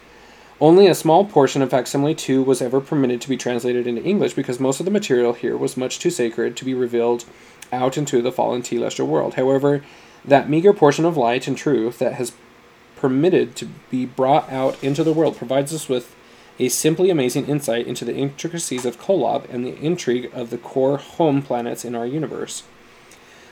Only 0.60 0.86
a 0.86 0.94
small 0.94 1.24
portion 1.24 1.62
of 1.62 1.70
facsimile 1.70 2.14
2 2.14 2.42
was 2.42 2.60
ever 2.60 2.82
permitted 2.82 3.22
to 3.22 3.30
be 3.30 3.38
translated 3.38 3.86
into 3.86 4.04
English 4.04 4.34
because 4.34 4.60
most 4.60 4.78
of 4.78 4.84
the 4.84 4.92
material 4.92 5.32
here 5.32 5.56
was 5.56 5.78
much 5.78 5.98
too 5.98 6.10
sacred 6.10 6.54
to 6.58 6.66
be 6.66 6.74
revealed 6.74 7.24
out 7.72 7.96
into 7.96 8.20
the 8.20 8.30
fallen 8.30 8.60
telestial 8.60 9.06
world. 9.06 9.34
However, 9.34 9.82
that 10.24 10.48
meager 10.48 10.72
portion 10.72 11.04
of 11.04 11.16
light 11.16 11.46
and 11.46 11.56
truth 11.56 11.98
that 11.98 12.14
has 12.14 12.32
permitted 12.96 13.56
to 13.56 13.66
be 13.90 14.04
brought 14.04 14.50
out 14.52 14.82
into 14.84 15.02
the 15.02 15.12
world 15.12 15.36
provides 15.36 15.72
us 15.72 15.88
with 15.88 16.14
a 16.58 16.68
simply 16.68 17.08
amazing 17.08 17.46
insight 17.46 17.86
into 17.86 18.04
the 18.04 18.14
intricacies 18.14 18.84
of 18.84 19.00
Kolob 19.00 19.48
and 19.48 19.64
the 19.64 19.78
intrigue 19.78 20.30
of 20.34 20.50
the 20.50 20.58
core 20.58 20.98
home 20.98 21.40
planets 21.40 21.84
in 21.84 21.94
our 21.94 22.06
universe. 22.06 22.64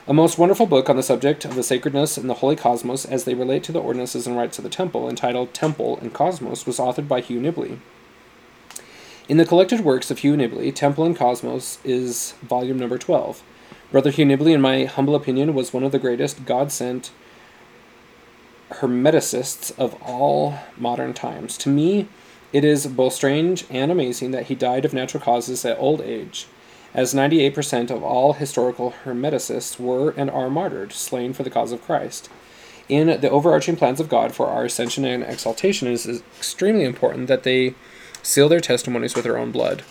A 0.07 0.13
most 0.13 0.37
wonderful 0.37 0.67
book 0.67 0.89
on 0.89 0.95
the 0.95 1.03
subject 1.03 1.45
of 1.45 1.55
the 1.55 1.63
sacredness 1.63 2.17
and 2.17 2.29
the 2.29 2.35
holy 2.35 2.55
cosmos 2.55 3.05
as 3.05 3.23
they 3.23 3.33
relate 3.33 3.63
to 3.63 3.71
the 3.71 3.81
ordinances 3.81 4.27
and 4.27 4.37
rites 4.37 4.57
of 4.57 4.63
the 4.63 4.69
temple, 4.69 5.09
entitled 5.09 5.53
Temple 5.53 5.97
and 5.99 6.13
Cosmos, 6.13 6.65
was 6.65 6.77
authored 6.77 7.07
by 7.07 7.21
Hugh 7.21 7.39
Nibley. 7.39 7.79
In 9.27 9.37
the 9.37 9.45
collected 9.45 9.81
works 9.81 10.09
of 10.09 10.19
Hugh 10.19 10.35
Nibley, 10.35 10.73
Temple 10.73 11.05
and 11.05 11.15
Cosmos 11.15 11.77
is 11.83 12.33
volume 12.41 12.79
number 12.79 12.97
12. 12.97 13.43
Brother 13.91 14.11
Hugh 14.11 14.25
Nibley, 14.25 14.53
in 14.53 14.61
my 14.61 14.85
humble 14.85 15.15
opinion, 15.15 15.55
was 15.55 15.73
one 15.73 15.83
of 15.83 15.91
the 15.91 15.97
greatest 15.97 16.45
God 16.45 16.71
sent 16.71 17.09
hermeticists 18.69 19.71
of 19.79 19.99
all 20.03 20.59
modern 20.77 21.11
times. 21.15 21.57
To 21.57 21.69
me, 21.69 22.07
it 22.53 22.63
is 22.63 22.85
both 22.85 23.13
strange 23.13 23.65
and 23.71 23.91
amazing 23.91 24.29
that 24.29 24.45
he 24.45 24.53
died 24.53 24.85
of 24.85 24.93
natural 24.93 25.23
causes 25.23 25.65
at 25.65 25.79
old 25.79 26.01
age, 26.01 26.45
as 26.93 27.15
98% 27.15 27.89
of 27.89 28.03
all 28.03 28.33
historical 28.33 28.93
hermeticists 29.05 29.79
were 29.79 30.11
and 30.11 30.29
are 30.29 30.51
martyred, 30.51 30.93
slain 30.93 31.33
for 31.33 31.41
the 31.41 31.49
cause 31.49 31.71
of 31.71 31.81
Christ. 31.81 32.29
In 32.89 33.19
the 33.21 33.29
overarching 33.29 33.75
plans 33.75 33.99
of 33.99 34.09
God 34.09 34.35
for 34.35 34.47
our 34.47 34.65
ascension 34.65 35.03
and 35.03 35.23
exaltation, 35.23 35.87
it 35.87 35.93
is 35.93 36.23
extremely 36.37 36.83
important 36.85 37.27
that 37.27 37.41
they 37.41 37.73
seal 38.21 38.49
their 38.49 38.59
testimonies 38.59 39.15
with 39.15 39.23
their 39.23 39.37
own 39.37 39.51
blood. 39.51 39.83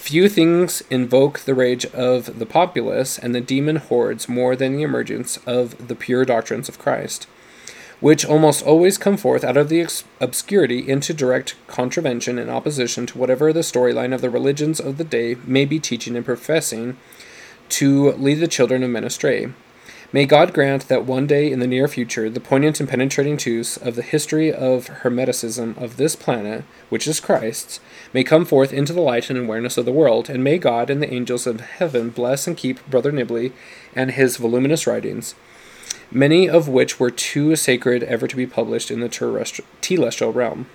Few 0.00 0.28
things 0.28 0.82
invoke 0.90 1.40
the 1.40 1.54
rage 1.54 1.86
of 1.86 2.38
the 2.38 2.46
populace 2.46 3.18
and 3.18 3.34
the 3.34 3.40
demon 3.40 3.76
hordes 3.76 4.28
more 4.28 4.56
than 4.56 4.76
the 4.76 4.82
emergence 4.82 5.38
of 5.46 5.88
the 5.88 5.94
pure 5.94 6.24
doctrines 6.24 6.68
of 6.68 6.78
Christ 6.78 7.26
which 8.00 8.24
almost 8.24 8.64
always 8.64 8.96
come 8.98 9.16
forth 9.16 9.44
out 9.44 9.56
of 9.56 9.68
the 9.68 9.86
obscurity 10.20 10.88
into 10.88 11.12
direct 11.12 11.54
contravention 11.66 12.38
and 12.38 12.50
opposition 12.50 13.06
to 13.06 13.18
whatever 13.18 13.52
the 13.52 13.60
storyline 13.60 14.14
of 14.14 14.22
the 14.22 14.30
religions 14.30 14.80
of 14.80 14.96
the 14.96 15.04
day 15.04 15.36
may 15.44 15.64
be 15.64 15.78
teaching 15.78 16.16
and 16.16 16.24
professing 16.24 16.96
to 17.68 18.12
lead 18.12 18.40
the 18.40 18.48
children 18.48 18.82
of 18.82 18.90
men 18.90 19.04
astray. 19.04 19.52
May 20.12 20.26
God 20.26 20.52
grant 20.52 20.88
that 20.88 21.04
one 21.04 21.26
day 21.26 21.52
in 21.52 21.60
the 21.60 21.68
near 21.68 21.86
future 21.86 22.28
the 22.28 22.40
poignant 22.40 22.80
and 22.80 22.88
penetrating 22.88 23.36
truths 23.36 23.76
of 23.76 23.94
the 23.94 24.02
history 24.02 24.52
of 24.52 24.88
Hermeticism 24.88 25.80
of 25.80 25.96
this 25.96 26.16
planet, 26.16 26.64
which 26.88 27.06
is 27.06 27.20
Christ's, 27.20 27.78
may 28.12 28.24
come 28.24 28.44
forth 28.44 28.72
into 28.72 28.92
the 28.92 29.00
light 29.00 29.30
and 29.30 29.38
awareness 29.38 29.78
of 29.78 29.84
the 29.84 29.92
world, 29.92 30.28
and 30.28 30.42
may 30.42 30.58
God 30.58 30.90
and 30.90 31.00
the 31.00 31.12
angels 31.12 31.46
of 31.46 31.60
heaven 31.60 32.10
bless 32.10 32.48
and 32.48 32.56
keep 32.56 32.84
Brother 32.90 33.12
Nibley 33.12 33.52
and 33.94 34.10
his 34.10 34.36
voluminous 34.36 34.86
writings 34.86 35.34
many 36.10 36.48
of 36.48 36.68
which 36.68 36.98
were 36.98 37.10
too 37.10 37.56
sacred 37.56 38.02
ever 38.04 38.26
to 38.26 38.36
be 38.36 38.46
published 38.46 38.90
in 38.90 39.00
the 39.00 39.08
telestial 39.08 40.34
realm. 40.34 40.66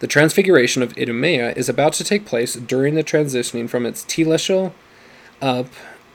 The 0.00 0.06
transfiguration 0.06 0.82
of 0.82 0.96
Idumea 0.98 1.52
is 1.52 1.68
about 1.68 1.94
to 1.94 2.04
take 2.04 2.26
place 2.26 2.54
during 2.54 2.94
the 2.94 3.04
transitioning 3.04 3.68
from 3.68 3.86
its 3.86 4.04
telestial 4.04 4.72
up 5.40 5.68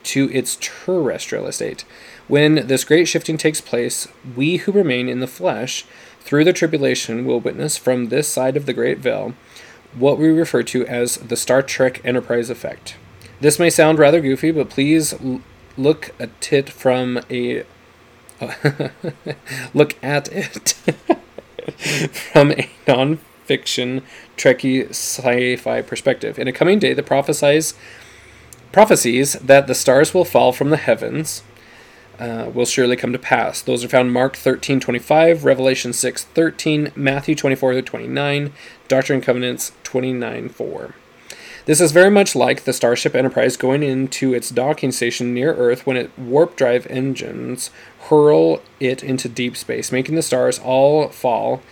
to 0.04 0.30
its 0.32 0.56
terrestrial 0.60 1.46
estate. 1.46 1.84
When 2.28 2.66
this 2.66 2.84
great 2.84 3.06
shifting 3.08 3.36
takes 3.36 3.60
place, 3.60 4.06
we 4.36 4.58
who 4.58 4.72
remain 4.72 5.08
in 5.08 5.20
the 5.20 5.26
flesh 5.26 5.84
through 6.20 6.44
the 6.44 6.52
tribulation 6.52 7.24
will 7.24 7.40
witness 7.40 7.76
from 7.76 8.08
this 8.08 8.28
side 8.28 8.56
of 8.56 8.66
the 8.66 8.72
great 8.72 8.98
veil 8.98 9.34
what 9.94 10.18
we 10.18 10.28
refer 10.28 10.62
to 10.62 10.86
as 10.86 11.16
the 11.16 11.36
Star 11.36 11.62
Trek 11.62 12.00
Enterprise 12.04 12.50
effect. 12.50 12.96
This 13.40 13.58
may 13.58 13.70
sound 13.70 13.98
rather 13.98 14.20
goofy, 14.20 14.50
but 14.50 14.70
please 14.70 15.12
l- 15.14 15.40
look 15.76 16.14
at 16.20 16.52
it 16.52 16.70
from 16.70 17.20
a 17.30 17.64
look 19.74 19.96
at 20.02 20.28
it 20.32 20.72
from 22.32 22.52
a 22.52 22.70
non-fiction 22.86 24.02
Trekkie 24.36 24.90
sci-fi 24.90 25.82
perspective. 25.82 26.38
In 26.38 26.48
a 26.48 26.52
coming 26.52 26.78
day, 26.78 26.94
the 26.94 27.02
prophesies 27.02 27.74
prophecies 28.72 29.34
that 29.34 29.66
the 29.66 29.74
stars 29.74 30.14
will 30.14 30.24
fall 30.24 30.52
from 30.52 30.70
the 30.70 30.76
heavens 30.76 31.42
uh, 32.18 32.50
will 32.52 32.66
surely 32.66 32.96
come 32.96 33.12
to 33.12 33.18
pass. 33.18 33.62
Those 33.62 33.82
are 33.82 33.88
found 33.88 34.12
Mark 34.12 34.36
13, 34.36 34.78
25, 34.78 35.44
Revelation 35.44 35.92
6, 35.92 36.24
13, 36.24 36.92
Matthew 36.94 37.34
24 37.34 37.80
29, 37.80 38.52
Doctrine 38.88 39.16
and 39.16 39.24
Covenants 39.24 39.72
29, 39.84 40.48
4. 40.50 40.94
This 41.66 41.80
is 41.80 41.92
very 41.92 42.10
much 42.10 42.34
like 42.34 42.64
the 42.64 42.72
Starship 42.72 43.14
Enterprise 43.14 43.56
going 43.56 43.82
into 43.82 44.34
its 44.34 44.50
docking 44.50 44.92
station 44.92 45.34
near 45.34 45.54
Earth 45.54 45.86
when 45.86 45.96
its 45.96 46.16
warp 46.18 46.56
drive 46.56 46.86
engines 46.88 47.70
hurl 48.08 48.62
it 48.80 49.02
into 49.02 49.28
deep 49.28 49.56
space, 49.56 49.92
making 49.92 50.14
the 50.14 50.22
stars 50.22 50.58
all 50.58 51.08
fall, 51.08 51.62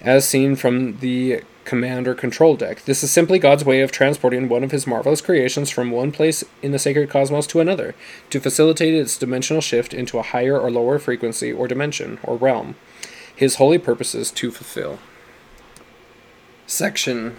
as 0.00 0.26
seen 0.26 0.56
from 0.56 0.98
the 0.98 1.42
command 1.66 2.08
or 2.08 2.14
control 2.14 2.56
deck. 2.56 2.82
This 2.84 3.02
is 3.02 3.10
simply 3.10 3.38
God's 3.38 3.64
way 3.64 3.82
of 3.82 3.92
transporting 3.92 4.48
one 4.48 4.64
of 4.64 4.70
his 4.70 4.86
marvelous 4.86 5.20
creations 5.20 5.68
from 5.68 5.90
one 5.90 6.12
place 6.12 6.42
in 6.62 6.72
the 6.72 6.78
sacred 6.78 7.10
cosmos 7.10 7.46
to 7.48 7.60
another, 7.60 7.94
to 8.30 8.40
facilitate 8.40 8.94
its 8.94 9.18
dimensional 9.18 9.60
shift 9.60 9.92
into 9.92 10.18
a 10.18 10.22
higher 10.22 10.58
or 10.58 10.70
lower 10.70 10.98
frequency 10.98 11.52
or 11.52 11.68
dimension 11.68 12.18
or 12.22 12.36
realm, 12.36 12.76
his 13.34 13.56
holy 13.56 13.78
purposes 13.78 14.30
to 14.30 14.50
fulfill. 14.50 14.98
Section 16.66 17.36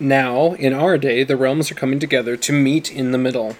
now, 0.00 0.52
in 0.54 0.72
our 0.72 0.96
day, 0.96 1.24
the 1.24 1.36
realms 1.36 1.70
are 1.70 1.74
coming 1.74 1.98
together 1.98 2.36
to 2.36 2.52
meet 2.52 2.92
in 2.92 3.10
the 3.10 3.18
middle. 3.18 3.56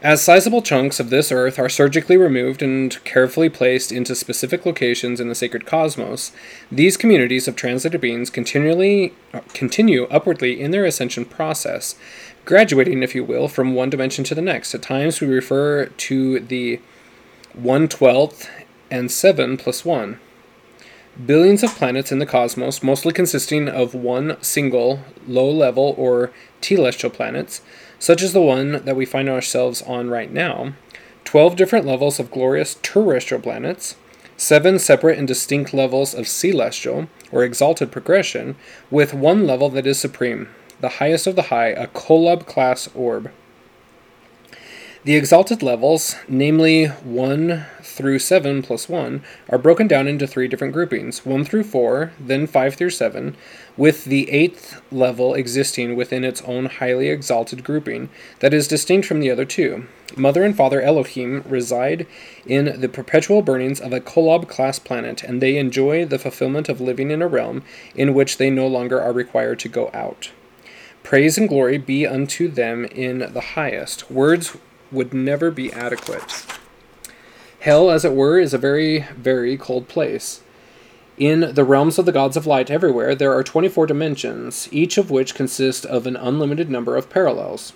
As 0.00 0.22
sizable 0.22 0.62
chunks 0.62 1.00
of 1.00 1.10
this 1.10 1.32
earth 1.32 1.58
are 1.58 1.68
surgically 1.68 2.16
removed 2.16 2.62
and 2.62 3.02
carefully 3.02 3.48
placed 3.48 3.90
into 3.90 4.14
specific 4.14 4.64
locations 4.64 5.18
in 5.18 5.28
the 5.28 5.34
sacred 5.34 5.66
cosmos, 5.66 6.30
these 6.70 6.96
communities 6.96 7.48
of 7.48 7.56
translated 7.56 8.00
beings 8.00 8.30
continually 8.30 9.12
uh, 9.34 9.40
continue 9.54 10.04
upwardly 10.04 10.60
in 10.60 10.70
their 10.70 10.84
ascension 10.84 11.24
process, 11.24 11.96
graduating, 12.44 13.02
if 13.02 13.16
you 13.16 13.24
will, 13.24 13.48
from 13.48 13.74
one 13.74 13.90
dimension 13.90 14.22
to 14.22 14.36
the 14.36 14.42
next. 14.42 14.72
At 14.72 14.82
times, 14.82 15.20
we 15.20 15.26
refer 15.26 15.86
to 15.86 16.38
the 16.38 16.80
one 17.54 17.88
twelfth 17.88 18.48
and 18.92 19.10
seven 19.10 19.56
plus 19.56 19.84
one 19.84 20.20
billions 21.26 21.64
of 21.64 21.74
planets 21.74 22.12
in 22.12 22.20
the 22.20 22.26
cosmos, 22.26 22.84
mostly 22.84 23.12
consisting 23.12 23.68
of 23.68 23.94
one 23.94 24.40
single 24.40 25.00
low 25.26 25.50
level 25.50 25.96
or 25.98 26.30
telestial 26.60 27.12
planets, 27.12 27.60
such 27.98 28.22
as 28.22 28.32
the 28.32 28.40
one 28.40 28.84
that 28.84 28.96
we 28.96 29.04
find 29.04 29.28
ourselves 29.28 29.82
on 29.82 30.10
right 30.10 30.32
now, 30.32 30.74
12 31.24 31.56
different 31.56 31.84
levels 31.86 32.18
of 32.18 32.30
glorious 32.30 32.78
terrestrial 32.82 33.42
planets, 33.42 33.96
seven 34.36 34.78
separate 34.78 35.18
and 35.18 35.28
distinct 35.28 35.74
levels 35.74 36.14
of 36.14 36.28
celestial 36.28 37.08
or 37.32 37.44
exalted 37.44 37.92
progression, 37.92 38.56
with 38.90 39.12
one 39.12 39.46
level 39.46 39.68
that 39.68 39.86
is 39.86 39.98
supreme, 39.98 40.48
the 40.80 40.88
highest 40.88 41.26
of 41.26 41.36
the 41.36 41.42
high, 41.42 41.68
a 41.68 41.86
Kolob 41.88 42.46
class 42.46 42.88
orb. 42.94 43.30
The 45.08 45.16
exalted 45.16 45.62
levels, 45.62 46.16
namely 46.28 46.84
1 46.84 47.64
through 47.82 48.18
7 48.18 48.60
plus 48.60 48.90
1, 48.90 49.22
are 49.48 49.56
broken 49.56 49.88
down 49.88 50.06
into 50.06 50.26
three 50.26 50.48
different 50.48 50.74
groupings 50.74 51.24
1 51.24 51.46
through 51.46 51.64
4, 51.64 52.12
then 52.20 52.46
5 52.46 52.74
through 52.74 52.90
7, 52.90 53.34
with 53.78 54.04
the 54.04 54.26
8th 54.26 54.82
level 54.92 55.32
existing 55.32 55.96
within 55.96 56.24
its 56.24 56.42
own 56.42 56.66
highly 56.66 57.08
exalted 57.08 57.64
grouping 57.64 58.10
that 58.40 58.52
is 58.52 58.68
distinct 58.68 59.08
from 59.08 59.20
the 59.20 59.30
other 59.30 59.46
two. 59.46 59.86
Mother 60.14 60.44
and 60.44 60.54
Father 60.54 60.82
Elohim 60.82 61.42
reside 61.48 62.06
in 62.44 62.78
the 62.78 62.88
perpetual 62.90 63.40
burnings 63.40 63.80
of 63.80 63.94
a 63.94 64.02
Kolob 64.02 64.46
class 64.46 64.78
planet, 64.78 65.22
and 65.22 65.40
they 65.40 65.56
enjoy 65.56 66.04
the 66.04 66.18
fulfillment 66.18 66.68
of 66.68 66.82
living 66.82 67.10
in 67.10 67.22
a 67.22 67.28
realm 67.28 67.62
in 67.94 68.12
which 68.12 68.36
they 68.36 68.50
no 68.50 68.66
longer 68.66 69.00
are 69.00 69.14
required 69.14 69.58
to 69.60 69.70
go 69.70 69.90
out. 69.94 70.32
Praise 71.02 71.38
and 71.38 71.48
glory 71.48 71.78
be 71.78 72.06
unto 72.06 72.48
them 72.48 72.84
in 72.84 73.30
the 73.32 73.40
highest. 73.54 74.10
Words 74.10 74.54
would 74.90 75.12
never 75.12 75.50
be 75.50 75.72
adequate. 75.72 76.46
Hell, 77.60 77.90
as 77.90 78.04
it 78.04 78.12
were, 78.12 78.38
is 78.38 78.54
a 78.54 78.58
very, 78.58 79.00
very 79.16 79.56
cold 79.56 79.88
place. 79.88 80.42
In 81.16 81.52
the 81.54 81.64
realms 81.64 81.98
of 81.98 82.06
the 82.06 82.12
gods 82.12 82.36
of 82.36 82.46
light 82.46 82.70
everywhere, 82.70 83.14
there 83.14 83.34
are 83.34 83.42
24 83.42 83.86
dimensions, 83.86 84.68
each 84.70 84.96
of 84.96 85.10
which 85.10 85.34
consists 85.34 85.84
of 85.84 86.06
an 86.06 86.14
unlimited 86.14 86.70
number 86.70 86.96
of 86.96 87.10
parallels. 87.10 87.72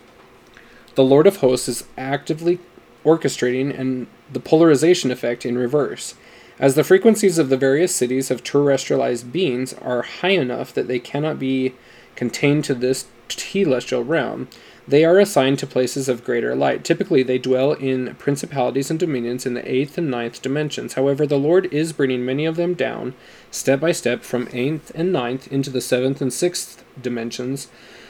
The 0.94 1.02
Lord 1.02 1.26
of 1.26 1.38
Hosts 1.38 1.68
is 1.68 1.84
actively 1.98 2.60
orchestrating 3.04 3.76
and 3.76 4.06
the 4.32 4.38
polarization 4.38 5.10
effect 5.10 5.44
in 5.44 5.58
reverse. 5.58 6.14
As 6.58 6.76
the 6.76 6.84
frequencies 6.84 7.38
of 7.38 7.48
the 7.48 7.56
various 7.56 7.92
cities 7.92 8.30
of 8.30 8.44
terrestrialized 8.44 9.32
beings 9.32 9.74
are 9.74 10.02
high 10.02 10.28
enough 10.28 10.72
that 10.74 10.86
they 10.86 11.00
cannot 11.00 11.40
be 11.40 11.74
contained 12.14 12.64
to 12.66 12.74
this 12.74 13.06
telestial 13.28 14.06
realm, 14.06 14.48
they 14.86 15.04
are 15.04 15.18
assigned 15.18 15.58
to 15.60 15.66
places 15.66 16.08
of 16.08 16.24
greater 16.24 16.54
light. 16.54 16.84
Typically, 16.84 17.22
they 17.22 17.38
dwell 17.38 17.72
in 17.72 18.14
principalities 18.16 18.90
and 18.90 18.98
dominions 18.98 19.46
in 19.46 19.54
the 19.54 19.70
eighth 19.70 19.96
and 19.96 20.10
ninth 20.10 20.42
dimensions. 20.42 20.94
However, 20.94 21.26
the 21.26 21.38
Lord 21.38 21.72
is 21.72 21.92
bringing 21.92 22.24
many 22.24 22.44
of 22.44 22.56
them 22.56 22.74
down, 22.74 23.14
step 23.50 23.80
by 23.80 23.92
step, 23.92 24.22
from 24.22 24.48
eighth 24.52 24.90
and 24.94 25.12
ninth 25.12 25.46
into 25.52 25.70
the 25.70 25.80
seventh 25.80 26.20
and 26.20 26.32
sixth 26.32 26.84
dimensions, 27.00 27.68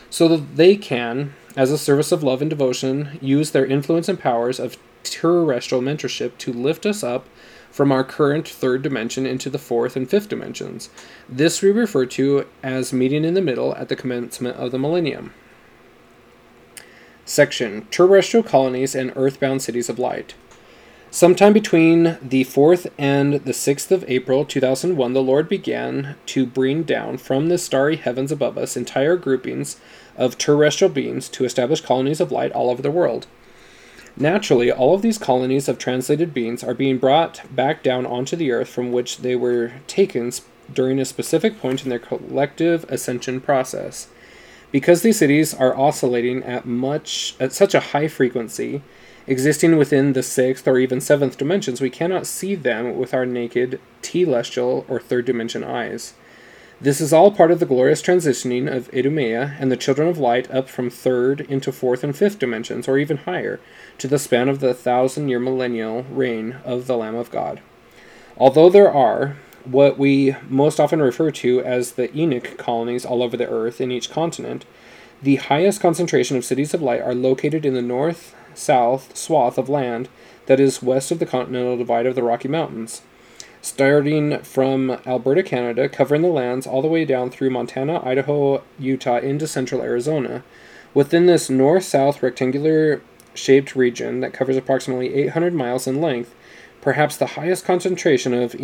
so 0.08 0.28
that 0.28 0.56
they 0.56 0.76
can, 0.76 1.34
as 1.56 1.70
a 1.70 1.78
service 1.78 2.12
of 2.12 2.22
love 2.22 2.40
and 2.40 2.50
devotion, 2.50 3.18
use 3.20 3.50
their 3.50 3.66
influence 3.66 4.08
and 4.08 4.18
powers 4.18 4.58
of 4.58 4.76
terrestrial 5.02 5.82
mentorship 5.82 6.38
to 6.38 6.52
lift 6.52 6.86
us 6.86 7.02
up 7.02 7.26
from 7.70 7.90
our 7.90 8.04
current 8.04 8.46
third 8.46 8.82
dimension 8.82 9.24
into 9.26 9.48
the 9.48 9.58
fourth 9.58 9.96
and 9.96 10.08
fifth 10.08 10.28
dimensions. 10.28 10.90
This 11.28 11.62
we 11.62 11.70
refer 11.70 12.06
to 12.06 12.46
as 12.62 12.92
meeting 12.92 13.24
in 13.24 13.34
the 13.34 13.40
middle 13.40 13.74
at 13.76 13.88
the 13.88 13.96
commencement 13.96 14.56
of 14.56 14.70
the 14.70 14.78
millennium. 14.78 15.32
Section 17.24 17.86
Terrestrial 17.90 18.42
Colonies 18.42 18.94
and 18.94 19.12
Earthbound 19.14 19.62
Cities 19.62 19.88
of 19.88 19.98
Light. 19.98 20.34
Sometime 21.10 21.52
between 21.52 22.16
the 22.22 22.44
4th 22.44 22.90
and 22.96 23.34
the 23.34 23.52
6th 23.52 23.90
of 23.90 24.04
April 24.08 24.44
2001, 24.44 25.12
the 25.12 25.22
Lord 25.22 25.48
began 25.48 26.16
to 26.26 26.46
bring 26.46 26.82
down 26.82 27.18
from 27.18 27.48
the 27.48 27.58
starry 27.58 27.96
heavens 27.96 28.32
above 28.32 28.56
us 28.56 28.76
entire 28.76 29.16
groupings 29.16 29.78
of 30.16 30.38
terrestrial 30.38 30.92
beings 30.92 31.28
to 31.28 31.44
establish 31.44 31.82
colonies 31.82 32.20
of 32.20 32.32
light 32.32 32.50
all 32.52 32.70
over 32.70 32.80
the 32.80 32.90
world. 32.90 33.26
Naturally, 34.16 34.72
all 34.72 34.94
of 34.94 35.02
these 35.02 35.18
colonies 35.18 35.68
of 35.68 35.78
translated 35.78 36.34
beings 36.34 36.64
are 36.64 36.74
being 36.74 36.98
brought 36.98 37.42
back 37.54 37.82
down 37.82 38.04
onto 38.04 38.34
the 38.34 38.50
earth 38.50 38.68
from 38.68 38.90
which 38.90 39.18
they 39.18 39.36
were 39.36 39.72
taken 39.86 40.32
during 40.72 40.98
a 40.98 41.04
specific 41.04 41.60
point 41.60 41.84
in 41.84 41.90
their 41.90 41.98
collective 41.98 42.84
ascension 42.88 43.40
process. 43.40 44.08
Because 44.72 45.02
these 45.02 45.18
cities 45.18 45.54
are 45.54 45.78
oscillating 45.78 46.42
at 46.42 46.66
much 46.66 47.36
at 47.38 47.52
such 47.52 47.74
a 47.74 47.80
high 47.80 48.08
frequency, 48.08 48.82
Existing 49.26 49.76
within 49.76 50.14
the 50.14 50.22
sixth 50.22 50.66
or 50.66 50.78
even 50.78 51.00
seventh 51.00 51.38
dimensions, 51.38 51.80
we 51.80 51.90
cannot 51.90 52.26
see 52.26 52.56
them 52.56 52.96
with 52.96 53.14
our 53.14 53.24
naked 53.24 53.80
telestial 54.02 54.84
or 54.88 54.98
third 54.98 55.24
dimension 55.24 55.62
eyes. 55.62 56.14
This 56.80 57.00
is 57.00 57.12
all 57.12 57.30
part 57.30 57.52
of 57.52 57.60
the 57.60 57.66
glorious 57.66 58.02
transitioning 58.02 58.72
of 58.72 58.92
Idumea 58.92 59.56
and 59.60 59.70
the 59.70 59.76
children 59.76 60.08
of 60.08 60.18
light 60.18 60.50
up 60.50 60.68
from 60.68 60.90
third 60.90 61.42
into 61.42 61.70
fourth 61.70 62.02
and 62.02 62.16
fifth 62.16 62.40
dimensions, 62.40 62.88
or 62.88 62.98
even 62.98 63.18
higher, 63.18 63.60
to 63.98 64.08
the 64.08 64.18
span 64.18 64.48
of 64.48 64.58
the 64.58 64.74
thousand 64.74 65.28
year 65.28 65.38
millennial 65.38 66.02
reign 66.10 66.56
of 66.64 66.88
the 66.88 66.96
Lamb 66.96 67.14
of 67.14 67.30
God. 67.30 67.60
Although 68.36 68.70
there 68.70 68.92
are 68.92 69.36
what 69.64 69.98
we 69.98 70.36
most 70.48 70.80
often 70.80 71.00
refer 71.00 71.30
to 71.30 71.60
as 71.60 71.92
the 71.92 72.14
Enoch 72.16 72.56
colonies 72.58 73.04
all 73.04 73.22
over 73.22 73.36
the 73.36 73.48
earth 73.48 73.80
in 73.80 73.90
each 73.90 74.10
continent, 74.10 74.64
the 75.22 75.36
highest 75.36 75.80
concentration 75.80 76.36
of 76.36 76.44
cities 76.44 76.74
of 76.74 76.82
light 76.82 77.00
are 77.00 77.14
located 77.14 77.64
in 77.64 77.74
the 77.74 77.82
north, 77.82 78.34
south 78.54 79.16
swath 79.16 79.58
of 79.58 79.68
land 79.68 80.08
that 80.46 80.60
is 80.60 80.82
west 80.82 81.10
of 81.10 81.18
the 81.18 81.26
continental 81.26 81.76
divide 81.76 82.06
of 82.06 82.14
the 82.14 82.22
Rocky 82.22 82.48
Mountains. 82.48 83.02
Starting 83.60 84.40
from 84.40 84.90
Alberta, 85.06 85.42
Canada, 85.42 85.88
covering 85.88 86.22
the 86.22 86.28
lands 86.28 86.66
all 86.66 86.82
the 86.82 86.88
way 86.88 87.04
down 87.04 87.30
through 87.30 87.50
Montana, 87.50 88.04
Idaho, 88.04 88.62
Utah, 88.78 89.18
into 89.18 89.46
central 89.46 89.82
Arizona. 89.82 90.42
Within 90.94 91.26
this 91.26 91.48
north 91.48 91.84
south 91.84 92.22
rectangular 92.22 93.00
shaped 93.34 93.76
region 93.76 94.20
that 94.20 94.32
covers 94.32 94.56
approximately 94.56 95.14
800 95.14 95.54
miles 95.54 95.86
in 95.86 96.00
length, 96.00 96.34
perhaps 96.80 97.16
the 97.16 97.28
highest 97.28 97.64
concentration 97.64 98.34
of 98.34 98.56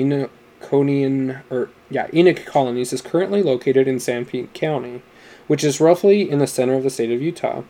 Enochonian 0.61 1.43
or 1.51 1.71
yeah, 1.91 2.09
Enoch 2.13 2.45
colonies 2.45 2.93
is 2.93 3.03
currently 3.03 3.43
located 3.43 3.89
in 3.89 3.97
Sanpete 3.97 4.53
County, 4.53 5.03
which 5.47 5.65
is 5.65 5.81
roughly 5.81 6.29
in 6.29 6.39
the 6.39 6.47
center 6.47 6.75
of 6.75 6.83
the 6.83 6.91
state 6.91 7.11
of 7.11 7.23
Utah. 7.23 7.63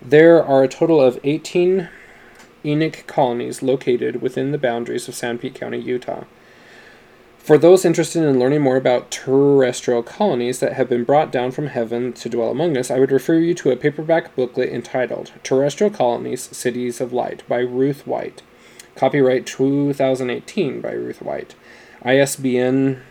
There 0.00 0.42
are 0.42 0.62
a 0.62 0.68
total 0.68 1.00
of 1.00 1.18
18 1.24 1.88
Enoch 2.64 3.04
colonies 3.06 3.62
located 3.62 4.22
within 4.22 4.52
the 4.52 4.58
boundaries 4.58 5.08
of 5.08 5.14
Sanpete 5.14 5.54
County, 5.54 5.78
Utah. 5.78 6.24
For 7.38 7.56
those 7.56 7.84
interested 7.84 8.22
in 8.24 8.38
learning 8.38 8.60
more 8.60 8.76
about 8.76 9.10
terrestrial 9.10 10.02
colonies 10.02 10.60
that 10.60 10.74
have 10.74 10.88
been 10.88 11.04
brought 11.04 11.32
down 11.32 11.50
from 11.50 11.68
heaven 11.68 12.12
to 12.12 12.28
dwell 12.28 12.50
among 12.50 12.76
us, 12.76 12.90
I 12.90 12.98
would 12.98 13.10
refer 13.10 13.38
you 13.38 13.54
to 13.54 13.70
a 13.70 13.76
paperback 13.76 14.36
booklet 14.36 14.68
entitled 14.68 15.32
Terrestrial 15.42 15.90
Colonies 15.90 16.54
Cities 16.54 17.00
of 17.00 17.12
Light 17.12 17.42
by 17.48 17.60
Ruth 17.60 18.06
White. 18.06 18.42
Copyright 18.96 19.46
2018 19.46 20.80
by 20.82 20.90
Ruth 20.90 21.22
White. 21.22 21.54
ISBN 22.02 23.02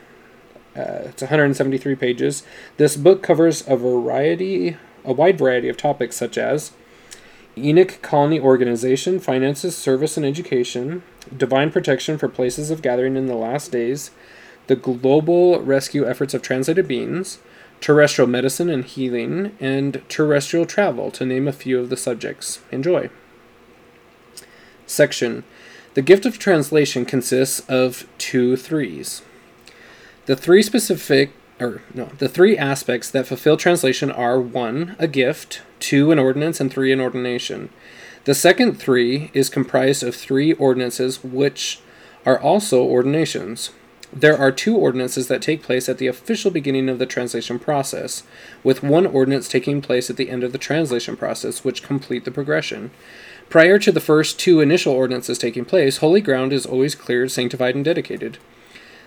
uh, 0.78 1.06
it's 1.06 1.24
173 1.24 1.96
pages. 1.96 2.44
This 2.78 2.96
book 2.96 3.24
covers 3.24 3.68
a 3.68 3.76
variety 3.76 4.78
a 5.04 5.14
wide 5.14 5.38
variety 5.38 5.70
of 5.70 5.78
topics 5.78 6.18
such 6.18 6.38
as 6.38 6.74
Enoch 7.58 8.00
Colony 8.02 8.40
Organization, 8.40 9.20
Finances, 9.20 9.76
Service, 9.76 10.18
and 10.18 10.26
Education, 10.26 11.02
Divine 11.36 11.72
Protection 11.72 12.18
for 12.18 12.28
Places 12.28 12.70
of 12.70 12.82
Gathering 12.82 13.16
in 13.16 13.26
the 13.26 13.36
Last 13.36 13.72
Days, 13.72 14.12
the 14.68 14.76
Global 14.76 15.62
Rescue 15.62 16.06
Efforts 16.06 16.34
of 16.34 16.42
Translated 16.42 16.88
Beings, 16.88 17.40
Terrestrial 17.80 18.30
Medicine 18.30 18.70
and 18.70 18.84
Healing, 18.84 19.56
and 19.62 20.02
Terrestrial 20.10 20.66
Travel, 20.66 21.10
to 21.12 21.26
name 21.26 21.48
a 21.48 21.54
few 21.54 21.80
of 21.80 21.90
the 21.90 21.98
subjects. 21.98 22.60
Enjoy. 22.70 23.10
Section 24.86 25.44
The 25.98 26.04
gift 26.04 26.28
of 26.28 26.38
translation 26.38 27.06
consists 27.06 27.62
of 27.62 28.08
two 28.20 28.56
threes. 28.56 29.24
The 30.28 30.36
three 30.36 30.62
specific 30.62 31.32
or 31.60 31.82
no, 31.92 32.12
the 32.20 32.30
three 32.30 32.56
aspects 32.56 33.10
that 33.10 33.26
fulfill 33.26 33.58
translation 33.58 34.12
are 34.12 34.40
one, 34.40 34.96
a 35.00 35.08
gift, 35.08 35.64
two, 35.80 36.12
an 36.12 36.20
ordinance, 36.20 36.60
and 36.60 36.72
three, 36.72 36.92
an 36.92 37.02
ordination. 37.02 37.70
The 38.26 38.36
second 38.36 38.76
three 38.76 39.32
is 39.34 39.50
comprised 39.50 40.04
of 40.04 40.16
three 40.16 40.54
ordinances, 40.54 41.24
which 41.24 41.80
are 42.28 42.40
also 42.40 42.84
ordinations. 42.84 43.72
There 44.14 44.38
are 44.38 44.52
two 44.52 44.78
ordinances 44.78 45.28
that 45.30 45.42
take 45.42 45.64
place 45.64 45.90
at 45.90 45.98
the 45.98 46.06
official 46.06 46.52
beginning 46.52 46.90
of 46.90 47.00
the 47.00 47.08
translation 47.08 47.58
process, 47.58 48.22
with 48.64 48.84
one 48.84 49.08
ordinance 49.08 49.48
taking 49.48 49.82
place 49.82 50.12
at 50.12 50.16
the 50.18 50.30
end 50.30 50.44
of 50.44 50.52
the 50.52 50.60
translation 50.60 51.18
process, 51.18 51.64
which 51.64 51.82
complete 51.82 52.24
the 52.24 52.30
progression. 52.30 52.92
Prior 53.50 53.80
to 53.80 53.94
the 53.94 54.02
first 54.02 54.40
two 54.40 54.60
initial 54.60 54.94
ordinances 54.94 55.38
taking 55.38 55.64
place, 55.64 55.98
holy 55.98 56.20
ground 56.20 56.52
is 56.52 56.66
always 56.66 56.96
cleared, 56.96 57.32
sanctified, 57.32 57.76
and 57.76 57.86
dedicated. 57.86 58.38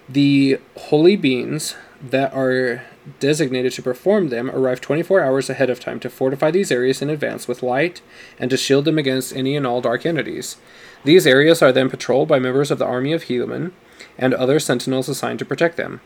The 0.08 0.58
holy 0.76 1.14
beings 1.14 1.76
that 2.02 2.32
are 2.32 2.82
designated 3.18 3.72
to 3.72 3.82
perform 3.82 4.28
them 4.28 4.50
arrive 4.50 4.80
24 4.80 5.20
hours 5.20 5.50
ahead 5.50 5.68
of 5.68 5.78
time 5.78 6.00
to 6.00 6.08
fortify 6.08 6.50
these 6.50 6.72
areas 6.72 7.02
in 7.02 7.10
advance 7.10 7.46
with 7.46 7.62
light 7.62 8.00
and 8.38 8.50
to 8.50 8.56
shield 8.56 8.86
them 8.86 8.98
against 8.98 9.36
any 9.36 9.56
and 9.56 9.66
all 9.66 9.82
dark 9.82 10.06
entities. 10.06 10.56
These 11.04 11.26
areas 11.26 11.60
are 11.60 11.72
then 11.72 11.90
patrolled 11.90 12.28
by 12.28 12.38
members 12.38 12.70
of 12.70 12.78
the 12.78 12.86
army 12.86 13.12
of 13.12 13.24
Helaman 13.24 13.72
and 14.16 14.32
other 14.32 14.58
sentinels 14.58 15.08
assigned 15.08 15.38
to 15.40 15.44
protect 15.44 15.76
them. 15.76 16.00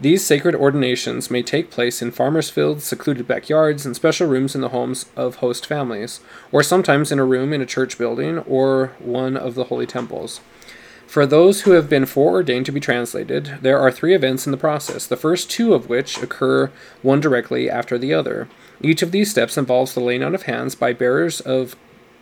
These 0.00 0.24
sacred 0.24 0.54
ordinations 0.54 1.30
may 1.30 1.42
take 1.42 1.70
place 1.70 2.00
in 2.00 2.10
farmers' 2.10 2.48
fields, 2.48 2.84
secluded 2.84 3.28
backyards, 3.28 3.84
and 3.84 3.94
special 3.94 4.26
rooms 4.26 4.54
in 4.54 4.62
the 4.62 4.70
homes 4.70 5.04
of 5.14 5.36
host 5.36 5.66
families, 5.66 6.20
or 6.50 6.62
sometimes 6.62 7.12
in 7.12 7.18
a 7.18 7.24
room 7.24 7.52
in 7.52 7.60
a 7.60 7.66
church 7.66 7.98
building 7.98 8.38
or 8.38 8.92
one 8.98 9.36
of 9.36 9.54
the 9.54 9.64
holy 9.64 9.86
temples. 9.86 10.40
For 11.06 11.26
those 11.26 11.62
who 11.62 11.72
have 11.72 11.90
been 11.90 12.06
foreordained 12.06 12.64
to 12.66 12.72
be 12.72 12.80
translated, 12.80 13.58
there 13.60 13.78
are 13.78 13.90
three 13.90 14.14
events 14.14 14.46
in 14.46 14.52
the 14.52 14.56
process, 14.56 15.06
the 15.06 15.16
first 15.16 15.50
two 15.50 15.74
of 15.74 15.90
which 15.90 16.22
occur 16.22 16.70
one 17.02 17.20
directly 17.20 17.68
after 17.68 17.98
the 17.98 18.14
other. 18.14 18.48
Each 18.80 19.02
of 19.02 19.12
these 19.12 19.30
steps 19.30 19.58
involves 19.58 19.92
the 19.92 20.00
laying 20.00 20.22
on 20.22 20.34
of 20.34 20.44
hands 20.44 20.74
by 20.74 20.94
bearers 20.94 21.40
of 21.40 21.76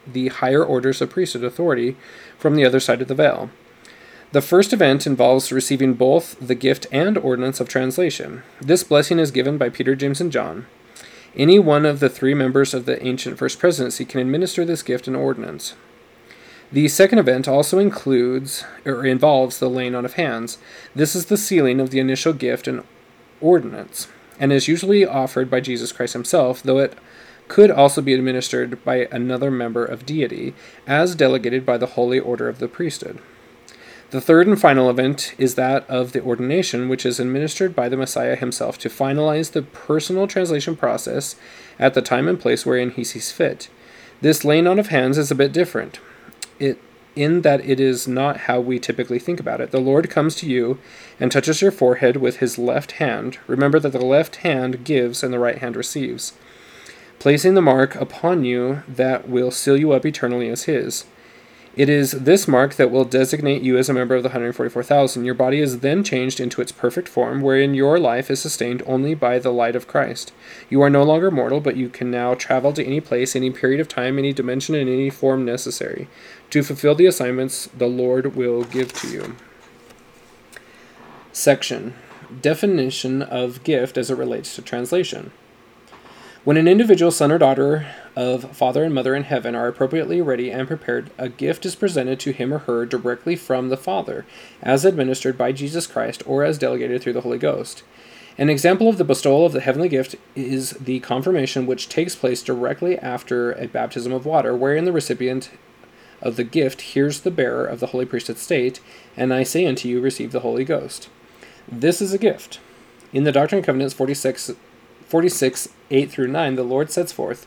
the 0.05 0.29
higher 0.29 0.65
orders 0.65 1.01
of 1.01 1.11
priesthood 1.11 1.45
authority 1.45 1.97
from 2.39 2.57
the 2.57 2.65
other 2.65 2.81
side 2.81 3.03
of 3.03 3.09
the 3.09 3.15
veil. 3.15 3.51
The 4.31 4.43
first 4.43 4.75
event 4.75 5.07
involves 5.07 5.51
receiving 5.51 5.95
both 5.95 6.37
the 6.39 6.55
gift 6.55 6.87
and 6.93 7.17
ordinance 7.17 7.61
of 7.61 7.69
translation. 7.69 8.43
This 8.61 8.85
blessing 8.85 9.19
is 9.19 9.31
given 9.31 9.57
by 9.57 9.71
Peter, 9.71 9.97
James, 9.97 10.21
and 10.21 10.31
John. 10.31 10.67
Any 11.35 11.59
one 11.59 11.87
of 11.87 12.01
the 12.01 12.11
three 12.11 12.35
members 12.35 12.75
of 12.75 12.85
the 12.85 13.03
ancient 13.03 13.39
First 13.39 13.59
Presidency 13.59 14.05
can 14.05 14.21
administer 14.21 14.67
this 14.67 14.83
gift 14.83 15.07
and 15.07 15.17
ordinance. 15.17 15.77
The 16.71 16.89
second 16.89 17.21
event 17.21 17.49
also 17.49 17.79
includes 17.79 18.65
or 18.85 19.07
involves 19.07 19.59
the 19.59 19.71
laying 19.71 19.95
on 19.95 20.05
of 20.05 20.15
hands. 20.15 20.59
This 20.95 21.17
is 21.17 21.27
the 21.27 21.39
sealing 21.39 21.81
of 21.81 21.89
the 21.89 22.01
initial 22.01 22.35
gift 22.35 22.69
and 22.69 22.85
ordinance, 23.41 24.09
and 24.39 24.53
is 24.53 24.69
usually 24.69 25.07
offered 25.07 25.51
by 25.51 25.61
Jesus 25.61 25.91
Christ 25.91 26.13
himself, 26.13 26.63
though 26.63 26.79
it 26.79 26.99
could 27.49 27.71
also 27.71 28.03
be 28.03 28.13
administered 28.13 28.85
by 28.85 29.09
another 29.11 29.51
member 29.51 29.87
of 29.87 30.05
deity, 30.05 30.53
as 30.87 31.15
delegated 31.15 31.65
by 31.65 31.79
the 31.79 31.87
holy 31.87 32.21
order 32.21 32.47
of 32.51 32.59
the 32.59 32.69
priesthood. 32.69 33.21
The 34.11 34.21
third 34.23 34.47
and 34.47 34.59
final 34.59 34.89
event 34.89 35.35
is 35.37 35.55
that 35.57 35.89
of 35.89 36.13
the 36.13 36.23
ordination, 36.23 36.89
which 36.89 37.05
is 37.05 37.21
administered 37.21 37.77
by 37.77 37.91
the 37.91 37.97
Messiah 37.97 38.37
himself 38.37 38.79
to 38.79 38.89
finalize 38.89 39.53
the 39.53 39.61
personal 39.61 40.27
translation 40.27 40.77
process 40.77 41.37
at 41.79 41.93
the 41.93 42.01
time 42.01 42.27
and 42.27 42.41
place 42.41 42.65
wherein 42.65 42.91
he 42.91 43.05
sees 43.05 43.31
fit. 43.31 43.69
This 44.23 44.47
laying 44.47 44.67
on 44.67 44.79
of 44.79 44.87
hands 44.89 45.19
is 45.19 45.31
a 45.31 45.35
bit 45.35 45.53
different 45.53 46.01
it 46.59 46.81
in 47.15 47.43
that 47.43 47.65
it 47.65 47.81
is 47.81 48.07
not 48.07 48.37
how 48.43 48.61
we 48.61 48.79
typically 48.79 49.19
think 49.19 49.41
about 49.41 49.61
it. 49.61 49.73
The 49.73 49.81
Lord 49.81 50.09
comes 50.09 50.35
to 50.37 50.49
you 50.49 50.79
and 51.19 51.33
touches 51.33 51.61
your 51.61 51.73
forehead 51.73 52.17
with 52.17 52.37
his 52.37 52.59
left 52.59 52.93
hand. 52.93 53.39
Remember 53.47 53.81
that 53.81 53.93
the 53.93 54.05
left 54.05 54.37
hand 54.37 54.85
gives 54.85 55.23
and 55.23 55.33
the 55.33 55.39
right 55.39 55.59
hand 55.59 55.75
receives, 55.77 56.33
placing 57.19 57.55
the 57.55 57.63
mark 57.63 57.95
upon 57.97 58.45
you 58.45 58.83
that 58.87 59.29
will 59.29 59.51
seal 59.51 59.77
you 59.77 59.93
up 59.93 60.07
eternally 60.07 60.49
as 60.49 60.65
his. 60.65 61.07
It 61.79 61.89
is 61.89 62.11
this 62.11 62.49
mark 62.49 62.75
that 62.75 62.91
will 62.91 63.05
designate 63.05 63.63
you 63.63 63.79
as 63.79 63.89
a 63.89 63.95
member 63.95 64.17
of 64.17 64.25
the 64.25 64.31
144,000. 64.31 65.25
Your 65.25 65.33
body 65.33 65.61
is 65.61 65.79
then 65.79 66.03
changed 66.03 66.41
into 66.41 66.61
its 66.61 66.73
perfect 66.73 67.09
form, 67.09 67.41
wherein 67.41 67.73
your 67.73 68.01
life 68.01 68.33
is 68.33 68.43
sustained 68.43 68.83
only 68.85 69.15
by 69.15 69.39
the 69.39 69.53
light 69.53 69.77
of 69.77 69.87
Christ. 69.87 70.33
You 70.69 70.83
are 70.83 70.91
no 70.91 71.05
longer 71.05 71.31
mortal, 71.31 71.61
but 71.61 71.77
you 71.77 71.89
can 71.89 72.11
now 72.11 72.35
travel 72.35 72.73
to 72.73 72.85
any 72.85 73.01
place, 73.01 73.37
any 73.37 73.53
period 73.53 73.79
of 73.79 73.87
time, 73.87 74.19
any 74.19 74.33
dimension, 74.33 74.75
in 74.75 74.89
any 74.89 75.09
form 75.09 75.45
necessary. 75.45 76.09
To 76.51 76.65
fulfill 76.65 76.97
the 76.97 77.07
assignments 77.07 77.69
the 77.69 77.87
Lord 77.87 78.35
will 78.35 78.65
give 78.65 78.93
to 78.95 79.09
you. 79.09 79.37
Section 81.33 81.95
Definition 82.43 83.23
of 83.23 83.63
gift 83.63 83.97
as 83.97 84.11
it 84.11 84.19
relates 84.19 84.57
to 84.57 84.63
translation. 84.63 85.31
When 86.49 86.57
an 86.57 86.67
individual 86.67 87.11
son 87.11 87.31
or 87.31 87.37
daughter 87.37 87.87
of 88.17 88.57
father 88.57 88.83
and 88.83 88.95
mother 88.95 89.15
in 89.15 89.25
heaven 89.25 89.55
are 89.55 89.69
appropriately 89.69 90.23
ready 90.23 90.51
and 90.51 90.67
prepared, 90.67 91.11
a 91.19 91.29
gift 91.29 91.67
is 91.67 91.77
presented 91.77 92.19
to 92.21 92.33
him 92.33 92.55
or 92.55 92.61
her 92.61 92.87
directly 92.87 93.37
from 93.37 93.69
the 93.69 93.77
Father, 93.77 94.25
as 94.63 94.87
administered 94.87 95.37
by 95.37 95.53
Jesus 95.53 95.87
Christ 95.87 96.23
or 96.25 96.45
as 96.45 96.57
delegated 96.57 97.03
through 97.03 97.13
the 97.13 97.21
Holy 97.21 97.37
Ghost. 97.37 97.83
An 98.39 98.49
example 98.49 98.89
of 98.89 98.97
the 98.97 99.05
bestowal 99.05 99.45
of 99.45 99.53
the 99.53 99.61
heavenly 99.61 99.91
gift 99.91 100.17
is 100.35 100.71
the 100.71 101.01
confirmation, 101.01 101.67
which 101.67 101.91
takes 101.91 102.17
place 102.17 102.43
directly 102.43 102.99
after 102.99 103.53
a 103.53 103.69
baptism 103.69 104.15
of 104.15 104.25
water, 104.25 104.57
wherein 104.57 104.87
the 104.87 104.91
recipient 104.91 105.51
of 106.23 106.37
the 106.37 106.45
gift 106.45 106.81
hears 106.81 107.21
the 107.21 107.31
bearer 107.31 107.67
of 107.67 107.79
the 107.79 107.89
holy 107.89 108.07
priesthood 108.07 108.39
state, 108.39 108.81
And 109.19 109.35
I 109.35 109.43
say 109.43 109.67
unto 109.67 109.87
you, 109.87 110.01
receive 110.01 110.33
the 110.33 110.41
Holy 110.41 110.65
Ghost. 110.65 111.11
This 111.71 112.01
is 112.01 112.15
a 112.15 112.19
gift. 112.19 112.59
In 113.13 113.25
the 113.25 113.33
Doctrine 113.33 113.59
and 113.59 113.67
Covenants 113.67 113.93
46 113.93 114.53
46, 115.09 115.69
8 115.91 116.11
through 116.11 116.29
9, 116.29 116.55
the 116.55 116.63
Lord 116.63 116.91
sets 116.91 117.13
forth, 117.13 117.47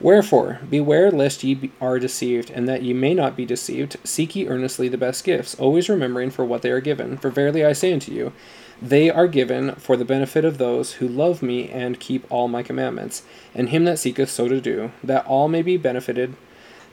Wherefore, 0.00 0.60
beware 0.68 1.10
lest 1.10 1.44
ye 1.44 1.70
are 1.80 1.98
deceived, 1.98 2.50
and 2.50 2.66
that 2.68 2.82
ye 2.82 2.94
may 2.94 3.12
not 3.12 3.36
be 3.36 3.44
deceived. 3.44 3.98
Seek 4.02 4.34
ye 4.34 4.48
earnestly 4.48 4.88
the 4.88 4.96
best 4.96 5.24
gifts, 5.24 5.54
always 5.56 5.90
remembering 5.90 6.30
for 6.30 6.44
what 6.44 6.62
they 6.62 6.70
are 6.70 6.80
given. 6.80 7.18
For 7.18 7.30
verily 7.30 7.64
I 7.64 7.74
say 7.74 7.92
unto 7.92 8.10
you, 8.10 8.32
they 8.80 9.10
are 9.10 9.28
given 9.28 9.74
for 9.74 9.98
the 9.98 10.06
benefit 10.06 10.42
of 10.44 10.56
those 10.56 10.94
who 10.94 11.08
love 11.08 11.42
me 11.42 11.68
and 11.68 12.00
keep 12.00 12.24
all 12.30 12.48
my 12.48 12.62
commandments, 12.62 13.24
and 13.54 13.68
him 13.68 13.84
that 13.84 13.98
seeketh 13.98 14.30
so 14.30 14.48
to 14.48 14.58
do, 14.58 14.92
that 15.04 15.26
all 15.26 15.48
may 15.48 15.60
be 15.60 15.76
benefited 15.76 16.34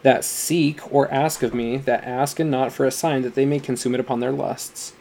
that 0.03 0.23
seek 0.23 0.93
or 0.93 1.11
ask 1.11 1.43
of 1.43 1.53
me, 1.53 1.77
that 1.77 2.03
ask 2.03 2.39
and 2.39 2.51
not 2.51 2.71
for 2.71 2.85
a 2.85 2.91
sign, 2.91 3.23
that 3.23 3.35
they 3.35 3.45
may 3.45 3.59
consume 3.59 3.93
it 3.93 3.99
upon 3.99 4.19
their 4.19 4.31
lusts. 4.31 4.93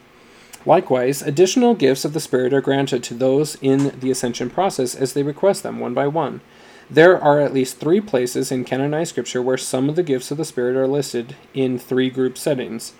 Likewise, 0.67 1.21
additional 1.21 1.75
gifts 1.75 2.03
of 2.03 2.11
the 2.11 2.19
Spirit 2.19 2.53
are 2.53 2.59
granted 2.59 3.01
to 3.01 3.13
those 3.13 3.55
in 3.61 3.97
the 4.01 4.11
ascension 4.11 4.49
process 4.49 4.95
as 4.95 5.13
they 5.13 5.23
request 5.23 5.63
them 5.63 5.79
one 5.79 5.93
by 5.93 6.07
one. 6.07 6.41
There 6.89 7.17
are 7.17 7.39
at 7.39 7.53
least 7.53 7.79
three 7.79 8.01
places 8.01 8.51
in 8.51 8.65
canonized 8.65 9.11
scripture 9.11 9.41
where 9.41 9.57
some 9.57 9.87
of 9.87 9.95
the 9.95 10.03
gifts 10.03 10.29
of 10.29 10.35
the 10.35 10.43
Spirit 10.43 10.75
are 10.75 10.85
listed 10.85 11.37
in 11.53 11.79
three 11.79 12.09
group 12.09 12.37
settings 12.37 12.91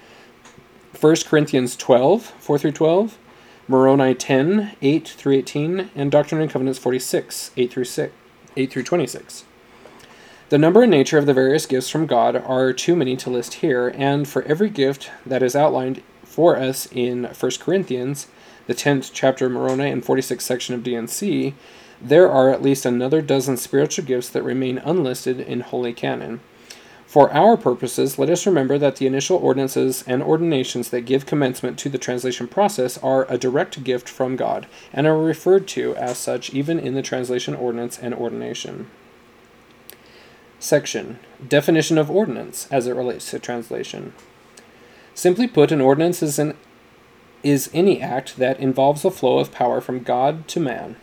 1 0.97 1.15
Corinthians 1.27 1.75
12, 1.75 2.23
4 2.39 2.58
through 2.58 2.71
12, 2.71 3.17
Moroni 3.67 4.15
10, 4.15 4.77
8 4.82 5.08
through 5.10 5.36
18, 5.36 5.89
and 5.93 6.10
Doctrine 6.10 6.39
and 6.39 6.49
Covenants 6.49 6.80
46, 6.80 7.51
8 7.58 7.73
through 7.73 7.84
6, 7.84 8.13
8 8.56 8.71
through 8.71 8.84
26. 8.84 9.43
The 10.47 10.58
number 10.58 10.84
and 10.84 10.91
nature 10.91 11.17
of 11.17 11.25
the 11.25 11.34
various 11.34 11.65
gifts 11.65 11.89
from 11.89 12.06
God 12.06 12.38
are 12.38 12.71
too 12.71 12.95
many 12.95 13.17
to 13.17 13.30
list 13.30 13.56
here, 13.56 13.93
and 13.93 14.25
for 14.25 14.43
every 14.43 14.69
gift 14.69 15.12
that 15.25 15.43
is 15.43 15.53
outlined 15.53 16.01
for 16.38 16.56
us 16.56 16.88
in 16.91 17.23
1 17.23 17.52
Corinthians, 17.60 18.28
the 18.67 18.76
10th 18.76 19.10
chapter 19.12 19.47
of 19.47 19.54
Moroni 19.54 19.89
and 19.89 20.06
46th 20.06 20.41
section 20.41 20.76
of 20.76 20.84
D&C, 20.84 21.56
there 22.00 22.30
are 22.30 22.52
at 22.52 22.62
least 22.62 22.86
another 22.86 23.23
dozen 23.23 23.58
spiritual 23.58 24.06
gifts 24.06 24.30
that 24.30 24.43
remain 24.43 24.78
unlisted 24.78 25.39
in 25.39 25.62
Holy 25.62 25.93
Canon. 25.93 26.39
For 27.08 27.34
our 27.34 27.58
purposes, 27.58 28.19
let 28.19 28.30
us 28.30 28.45
remember 28.45 28.78
that 28.78 28.97
the 28.97 29.08
initial 29.08 29.38
ordinances 29.38 30.04
and 30.06 30.21
ordinations 30.21 30.91
that 30.91 31.08
give 31.08 31.26
commencement 31.26 31.80
to 31.80 31.89
the 31.89 31.97
translation 31.97 32.47
process 32.47 33.00
are 33.00 33.26
a 33.28 33.39
direct 33.39 33.84
gift 33.84 34.08
from 34.08 34.36
God, 34.36 34.67
and 34.93 35.08
are 35.08 35.17
referred 35.17 35.67
to 35.69 35.95
as 35.95 36.19
such 36.19 36.52
even 36.52 36.78
in 36.78 36.93
the 36.93 37.02
translation 37.02 37.56
ordinance 37.56 37.97
and 37.97 38.13
ordination. 38.13 38.91
Section 40.60 41.17
Definition 41.47 41.97
of 41.97 42.12
ordinance 42.12 42.67
as 42.69 42.86
it 42.86 42.93
relates 42.93 43.32
to 43.32 43.39
translation. 43.39 44.13
Simply 45.17 45.47
put, 45.47 45.71
an 45.71 45.82
ordinance 45.82 46.21
is, 46.21 46.38
an, 46.38 46.56
is 47.41 47.71
any 47.73 47.99
act 47.99 48.38
that 48.38 48.60
involves 48.60 49.03
a 49.03 49.10
flow 49.10 49.39
of 49.39 49.51
power 49.51 49.82
from 49.82 50.03
God 50.03 50.47
to 50.49 50.60
man. 50.60 50.95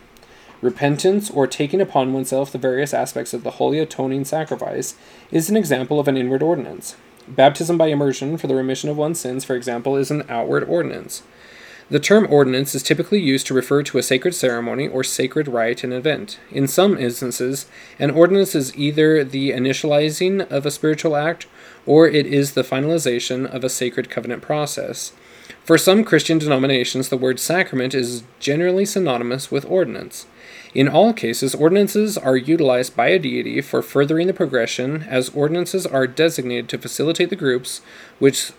Repentance, 0.61 1.29
or 1.29 1.47
taking 1.47 1.81
upon 1.81 2.13
oneself 2.13 2.49
the 2.49 2.57
various 2.57 2.93
aspects 2.93 3.33
of 3.33 3.43
the 3.43 3.51
holy 3.59 3.77
atoning 3.77 4.23
sacrifice, 4.23 4.95
is 5.31 5.49
an 5.49 5.57
example 5.57 5.99
of 5.99 6.07
an 6.07 6.15
inward 6.15 6.41
ordinance. 6.41 6.95
Baptism 7.27 7.77
by 7.77 7.87
immersion 7.87 8.37
for 8.37 8.47
the 8.47 8.55
remission 8.55 8.89
of 8.89 8.95
one's 8.95 9.19
sins, 9.19 9.43
for 9.43 9.53
example, 9.53 9.97
is 9.97 10.09
an 10.09 10.23
outward 10.29 10.63
ordinance. 10.63 11.21
The 11.89 11.99
term 11.99 12.25
ordinance 12.31 12.73
is 12.73 12.83
typically 12.83 13.19
used 13.19 13.45
to 13.47 13.53
refer 13.53 13.83
to 13.83 13.97
a 13.97 14.03
sacred 14.03 14.33
ceremony 14.33 14.87
or 14.87 15.03
sacred 15.03 15.49
rite 15.49 15.83
and 15.83 15.91
event. 15.91 16.39
In 16.49 16.69
some 16.69 16.97
instances, 16.97 17.65
an 17.99 18.11
ordinance 18.11 18.55
is 18.55 18.75
either 18.77 19.25
the 19.25 19.51
initializing 19.51 20.49
of 20.49 20.65
a 20.65 20.71
spiritual 20.71 21.17
act 21.17 21.47
or 21.85 22.07
it 22.07 22.25
is 22.25 22.53
the 22.53 22.63
finalization 22.63 23.45
of 23.45 23.63
a 23.63 23.69
sacred 23.69 24.09
covenant 24.09 24.41
process. 24.41 25.13
For 25.63 25.77
some 25.77 26.03
Christian 26.03 26.37
denominations, 26.37 27.09
the 27.09 27.17
word 27.17 27.39
sacrament 27.39 27.93
is 27.93 28.23
generally 28.39 28.85
synonymous 28.85 29.51
with 29.51 29.65
ordinance. 29.65 30.27
In 30.73 30.87
all 30.87 31.13
cases, 31.13 31.55
ordinances 31.55 32.17
are 32.17 32.37
utilized 32.37 32.95
by 32.95 33.07
a 33.07 33.19
deity 33.19 33.61
for 33.61 33.81
furthering 33.81 34.27
the 34.27 34.33
progression, 34.33 35.03
as 35.03 35.29
ordinances 35.29 35.85
are 35.85 36.05
designated 36.05 36.69
to 36.69 36.77
facilitate 36.77 37.29
the 37.29 37.35
groups 37.35 37.81
which 38.19 38.51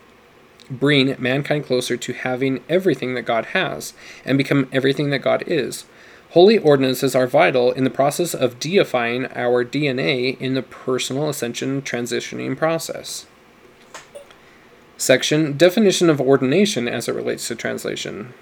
bring 0.71 1.15
mankind 1.19 1.65
closer 1.65 1.97
to 1.97 2.13
having 2.13 2.63
everything 2.69 3.15
that 3.15 3.23
God 3.23 3.47
has 3.47 3.93
and 4.25 4.39
become 4.39 4.69
everything 4.73 5.11
that 5.11 5.21
God 5.21 5.45
is. 5.47 5.85
Holy 6.31 6.59
ordinances 6.59 7.15
are 7.15 7.27
vital 7.27 7.73
in 7.73 7.85
the 7.85 7.91
process 7.91 8.35
of 8.35 8.59
deifying 8.59 9.27
our 9.35 9.65
DNA 9.65 10.39
in 10.41 10.55
the 10.55 10.63
personal 10.63 11.29
ascension 11.29 11.83
transitioning 11.83 12.57
process. 12.57 13.27
Section 14.99 15.57
Definition 15.57 16.11
of 16.11 16.21
Ordination 16.21 16.89
as 16.89 17.09
it 17.09 17.15
relates 17.15 17.47
to 17.49 17.55
translation. 17.55 18.35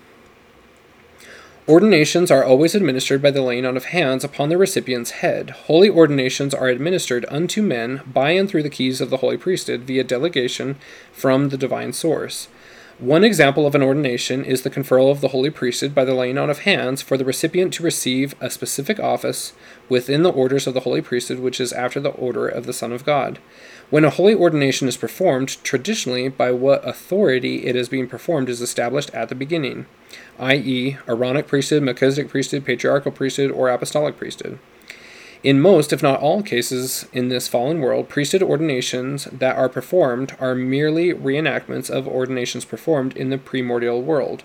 Ordinations 1.66 2.30
are 2.30 2.44
always 2.44 2.74
administered 2.74 3.22
by 3.22 3.30
the 3.30 3.40
laying 3.40 3.64
on 3.64 3.76
of 3.76 3.86
hands 3.86 4.22
upon 4.22 4.50
the 4.50 4.58
recipient's 4.58 5.12
head. 5.12 5.50
Holy 5.50 5.88
ordinations 5.88 6.52
are 6.52 6.68
administered 6.68 7.24
unto 7.30 7.62
men 7.62 8.02
by 8.06 8.32
and 8.32 8.48
through 8.48 8.62
the 8.62 8.70
keys 8.70 9.00
of 9.00 9.08
the 9.08 9.16
holy 9.16 9.38
priesthood 9.38 9.80
via 9.80 10.04
delegation 10.04 10.76
from 11.10 11.48
the 11.48 11.56
divine 11.56 11.94
source. 11.94 12.48
One 13.00 13.24
example 13.24 13.66
of 13.66 13.74
an 13.74 13.82
ordination 13.82 14.44
is 14.44 14.62
the 14.62 14.70
conferral 14.70 15.10
of 15.10 15.20
the 15.20 15.28
holy 15.28 15.50
priesthood 15.50 15.96
by 15.96 16.04
the 16.04 16.14
laying 16.14 16.38
on 16.38 16.48
of 16.48 16.60
hands 16.60 17.02
for 17.02 17.16
the 17.16 17.24
recipient 17.24 17.72
to 17.74 17.82
receive 17.82 18.36
a 18.40 18.48
specific 18.48 19.00
office 19.00 19.52
within 19.88 20.22
the 20.22 20.30
orders 20.30 20.68
of 20.68 20.74
the 20.74 20.80
holy 20.80 21.02
priesthood, 21.02 21.40
which 21.40 21.60
is 21.60 21.72
after 21.72 21.98
the 21.98 22.10
order 22.10 22.46
of 22.46 22.66
the 22.66 22.72
Son 22.72 22.92
of 22.92 23.04
God. 23.04 23.40
When 23.90 24.04
a 24.04 24.10
holy 24.10 24.32
ordination 24.32 24.86
is 24.86 24.96
performed, 24.96 25.56
traditionally, 25.64 26.28
by 26.28 26.52
what 26.52 26.86
authority 26.86 27.66
it 27.66 27.74
is 27.74 27.88
being 27.88 28.06
performed 28.06 28.48
is 28.48 28.60
established 28.60 29.10
at 29.10 29.28
the 29.28 29.34
beginning, 29.34 29.86
i.e., 30.38 30.96
Aaronic 31.08 31.48
priesthood, 31.48 31.82
Melchizedek 31.82 32.30
priesthood, 32.30 32.64
patriarchal 32.64 33.10
priesthood, 33.10 33.50
or 33.50 33.70
apostolic 33.70 34.16
priesthood. 34.16 34.60
In 35.44 35.60
most, 35.60 35.92
if 35.92 36.02
not 36.02 36.20
all 36.20 36.42
cases 36.42 37.06
in 37.12 37.28
this 37.28 37.48
fallen 37.48 37.80
world, 37.80 38.08
priesthood 38.08 38.42
ordinations 38.42 39.26
that 39.26 39.56
are 39.56 39.68
performed 39.68 40.34
are 40.40 40.54
merely 40.54 41.12
reenactments 41.12 41.90
of 41.90 42.08
ordinations 42.08 42.64
performed 42.64 43.14
in 43.14 43.28
the 43.28 43.36
primordial 43.36 44.00
world. 44.00 44.42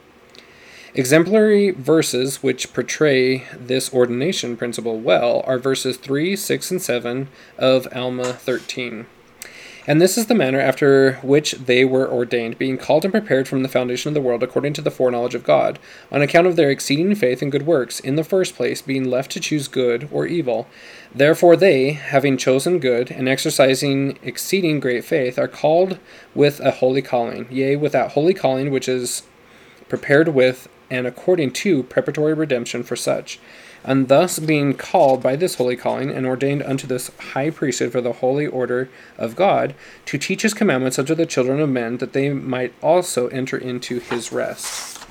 Exemplary 0.94 1.72
verses 1.72 2.44
which 2.44 2.74
portray 2.74 3.46
this 3.58 3.94
ordination 3.94 4.58
principle 4.58 5.00
well 5.00 5.42
are 5.48 5.58
verses 5.58 5.96
3, 5.96 6.36
6, 6.36 6.72
and 6.72 6.82
7 6.82 7.30
of 7.58 7.88
Alma 7.96 8.34
13. 8.34 9.06
And 9.88 10.02
this 10.02 10.18
is 10.18 10.28
the 10.28 10.36
manner 10.36 10.60
after 10.60 11.13
which 11.22 11.54
they 11.54 11.86
were 11.86 12.10
ordained, 12.10 12.58
being 12.58 12.78
called 12.78 13.06
and 13.06 13.13
prepared 13.13 13.48
from 13.48 13.63
the 13.63 13.70
foundation 13.70 14.10
of 14.10 14.13
the 14.13 14.22
world 14.22 14.44
according 14.44 14.74
to 14.74 14.82
the 14.82 14.92
foreknowledge 14.92 15.36
of 15.36 15.44
God, 15.44 15.80
on 16.12 16.22
account 16.22 16.48
of 16.48 16.56
their 16.56 16.70
exceeding 16.70 17.15
faith 17.15 17.42
and 17.42 17.52
good 17.52 17.65
works, 17.65 18.00
in 18.00 18.15
the 18.15 18.24
first 18.24 18.56
place, 18.56 18.82
being 18.82 19.10
left 19.10 19.32
to 19.32 19.39
choose 19.39 19.68
good 19.68 20.08
or 20.12 20.26
evil. 20.28 20.68
Therefore 21.13 21.56
they, 21.56 21.92
having 21.92 22.38
chosen 22.38 22.80
good, 22.80 23.10
and 23.12 23.28
exercising 23.28 24.20
exceeding 24.22 24.80
great 24.80 25.06
faith, 25.06 25.39
are 25.39 25.48
called 25.48 25.98
with 26.36 26.60
a 26.60 26.72
holy 26.72 27.02
calling, 27.02 27.48
yea, 27.50 27.76
with 27.76 27.94
that 27.94 28.12
holy 28.12 28.34
calling 28.34 28.72
which 28.72 28.88
is 28.88 29.24
prepared 29.88 30.30
with 30.30 30.68
and 30.92 31.06
according 31.06 31.52
to 31.52 31.84
preparatory 31.84 32.34
redemption 32.34 32.84
for 32.84 32.96
such 32.96 33.39
and 33.84 34.08
thus 34.08 34.39
being 34.39 34.74
called 34.74 35.24
by 35.24 35.36
this 35.36 35.56
holy 35.56 35.76
calling 35.76 36.10
and 36.12 36.26
ordained 36.26 36.63
unto 36.63 36.88
this 36.88 37.12
high 37.34 37.50
priesthood 37.50 37.92
for 37.92 38.02
the 38.02 38.13
holy 38.13 38.46
order 38.46 38.89
of 39.18 39.36
God, 39.36 39.74
to 40.06 40.18
teach 40.18 40.42
his 40.42 40.54
commandments 40.54 41.00
unto 41.00 41.15
the 41.15 41.26
children 41.26 41.60
of 41.60 41.70
men, 41.70 41.98
that 41.98 42.13
they 42.13 42.30
might 42.30 42.74
also 42.82 43.28
enter 43.28 43.58
into 43.58 44.00
his 44.00 44.32
rest. 44.32 45.06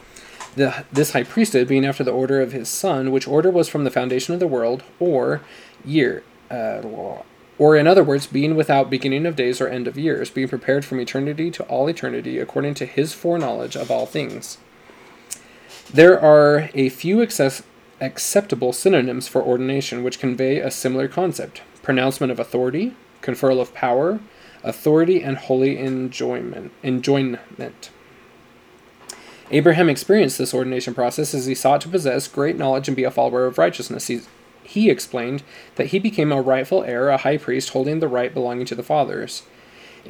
The, 0.56 0.84
this 0.92 1.12
high 1.12 1.24
priesthood 1.24 1.68
being 1.68 1.86
after 1.86 2.04
the 2.04 2.10
order 2.10 2.40
of 2.40 2.52
his 2.52 2.68
son, 2.68 3.10
which 3.12 3.28
order 3.28 3.50
was 3.50 3.68
from 3.68 3.84
the 3.84 3.90
foundation 3.90 4.34
of 4.34 4.40
the 4.40 4.46
world, 4.46 4.82
or 4.98 5.40
year, 5.84 6.22
uh, 6.50 6.82
Or, 7.58 7.76
in 7.76 7.88
other 7.88 8.04
words, 8.04 8.26
being 8.26 8.54
without 8.54 8.88
beginning 8.88 9.26
of 9.26 9.34
days 9.34 9.60
or 9.60 9.68
end 9.68 9.88
of 9.88 9.98
years, 9.98 10.30
being 10.30 10.48
prepared 10.48 10.84
from 10.84 11.00
eternity 11.00 11.50
to 11.50 11.64
all 11.64 11.88
eternity 11.88 12.38
according 12.38 12.74
to 12.74 12.86
his 12.86 13.12
foreknowledge 13.12 13.76
of 13.76 13.90
all 13.90 14.06
things. 14.06 14.58
There 15.92 16.20
are 16.20 16.70
a 16.74 16.88
few 16.88 17.22
access- 17.22 17.62
acceptable 18.00 18.72
synonyms 18.72 19.28
for 19.28 19.42
ordination 19.42 20.02
which 20.02 20.20
convey 20.20 20.58
a 20.58 20.70
similar 20.70 21.08
concept 21.08 21.62
pronouncement 21.82 22.30
of 22.30 22.38
authority, 22.38 22.94
conferral 23.22 23.60
of 23.60 23.72
power, 23.72 24.20
authority, 24.62 25.22
and 25.22 25.38
holy 25.38 25.78
enjoyment. 25.78 26.70
enjoyment. 26.82 27.90
Abraham 29.50 29.88
experienced 29.88 30.36
this 30.36 30.52
ordination 30.52 30.92
process 30.92 31.32
as 31.32 31.46
he 31.46 31.54
sought 31.54 31.80
to 31.80 31.88
possess 31.88 32.28
great 32.28 32.58
knowledge 32.58 32.88
and 32.88 32.96
be 32.96 33.04
a 33.04 33.10
follower 33.10 33.46
of 33.46 33.56
righteousness. 33.56 34.08
He, 34.08 34.20
he 34.62 34.90
explained 34.90 35.42
that 35.76 35.86
he 35.86 35.98
became 35.98 36.30
a 36.30 36.42
rightful 36.42 36.84
heir, 36.84 37.08
a 37.08 37.16
high 37.16 37.38
priest 37.38 37.70
holding 37.70 38.00
the 38.00 38.08
right 38.08 38.34
belonging 38.34 38.66
to 38.66 38.74
the 38.74 38.82
fathers. 38.82 39.44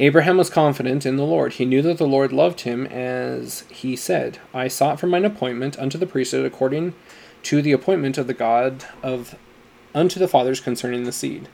Abraham 0.01 0.37
was 0.37 0.51
confident 0.51 1.07
in 1.07 1.17
the 1.17 1.25
Lord. 1.25 1.55
He 1.55 1.65
knew 1.65 1.83
that 1.83 1.99
the 1.99 2.07
Lord 2.07 2.33
loved 2.33 2.63
him, 2.63 2.87
as 2.87 3.63
he 3.71 3.95
said, 3.95 4.39
I 4.53 4.69
sought 4.69 4.99
for 4.99 5.07
mine 5.07 5.25
appointment 5.25 5.79
unto 5.79 5.99
the 5.99 6.07
priesthood 6.07 6.45
according 6.45 6.95
to 7.45 7.63
the 7.63 7.73
appointment 7.73 8.19
of 8.19 8.27
the 8.27 8.35
God 8.35 8.85
of 9.03 9.35
unto 9.95 10.21
the 10.21 10.29
fathers 10.29 10.61
concerning 10.61 11.05
the 11.05 11.13
seed. 11.13 11.49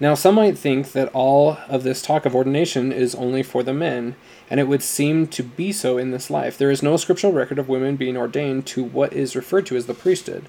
Now, 0.00 0.14
some 0.14 0.36
might 0.36 0.56
think 0.56 0.92
that 0.92 1.10
all 1.12 1.58
of 1.68 1.82
this 1.82 2.00
talk 2.00 2.24
of 2.24 2.34
ordination 2.34 2.92
is 2.92 3.16
only 3.16 3.42
for 3.42 3.64
the 3.64 3.74
men, 3.74 4.14
and 4.48 4.60
it 4.60 4.68
would 4.68 4.82
seem 4.82 5.26
to 5.28 5.42
be 5.42 5.72
so 5.72 5.98
in 5.98 6.12
this 6.12 6.30
life. 6.30 6.56
There 6.56 6.70
is 6.70 6.84
no 6.84 6.96
scriptural 6.96 7.32
record 7.32 7.58
of 7.58 7.68
women 7.68 7.96
being 7.96 8.16
ordained 8.16 8.64
to 8.68 8.84
what 8.84 9.12
is 9.12 9.34
referred 9.34 9.66
to 9.66 9.76
as 9.76 9.86
the 9.86 9.94
priesthood. 9.94 10.48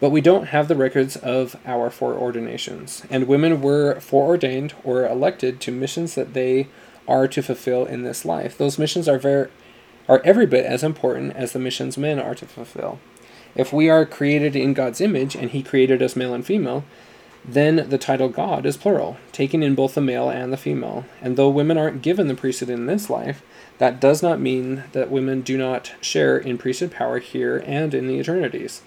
But 0.00 0.10
we 0.10 0.20
don't 0.20 0.46
have 0.46 0.66
the 0.66 0.74
records 0.74 1.14
of 1.16 1.56
our 1.64 1.88
foreordinations, 1.88 3.06
and 3.10 3.28
women 3.28 3.60
were 3.60 4.00
foreordained 4.00 4.74
or 4.82 5.06
elected 5.06 5.60
to 5.60 5.72
missions 5.72 6.16
that 6.16 6.34
they 6.34 6.66
are 7.06 7.28
to 7.28 7.42
fulfill 7.42 7.84
in 7.84 8.02
this 8.02 8.24
life. 8.24 8.58
Those 8.58 8.78
missions 8.78 9.08
are 9.08 9.18
very 9.18 9.50
are 10.08 10.22
every 10.24 10.46
bit 10.46 10.66
as 10.66 10.82
important 10.82 11.36
as 11.36 11.52
the 11.52 11.58
missions 11.60 11.96
men 11.96 12.18
are 12.18 12.34
to 12.34 12.44
fulfill. 12.44 12.98
If 13.54 13.72
we 13.72 13.88
are 13.88 14.06
created 14.06 14.54
in 14.54 14.74
God's 14.74 15.00
image 15.00 15.34
and 15.34 15.50
he 15.50 15.62
created 15.62 16.02
us 16.02 16.16
male 16.16 16.34
and 16.34 16.44
female, 16.44 16.84
then 17.44 17.88
the 17.88 17.98
title 17.98 18.28
God 18.28 18.66
is 18.66 18.76
plural, 18.76 19.16
taking 19.32 19.62
in 19.62 19.74
both 19.74 19.94
the 19.94 20.00
male 20.00 20.28
and 20.28 20.52
the 20.52 20.56
female. 20.56 21.06
And 21.20 21.36
though 21.36 21.48
women 21.48 21.78
aren't 21.78 22.02
given 22.02 22.28
the 22.28 22.34
priesthood 22.34 22.68
in 22.68 22.86
this 22.86 23.08
life, 23.08 23.42
that 23.78 24.00
does 24.00 24.22
not 24.22 24.40
mean 24.40 24.84
that 24.92 25.10
women 25.10 25.40
do 25.40 25.56
not 25.56 25.92
share 26.00 26.36
in 26.36 26.58
priesthood 26.58 26.90
power 26.90 27.18
here 27.18 27.62
and 27.66 27.94
in 27.94 28.06
the 28.06 28.18
eternities. 28.18 28.82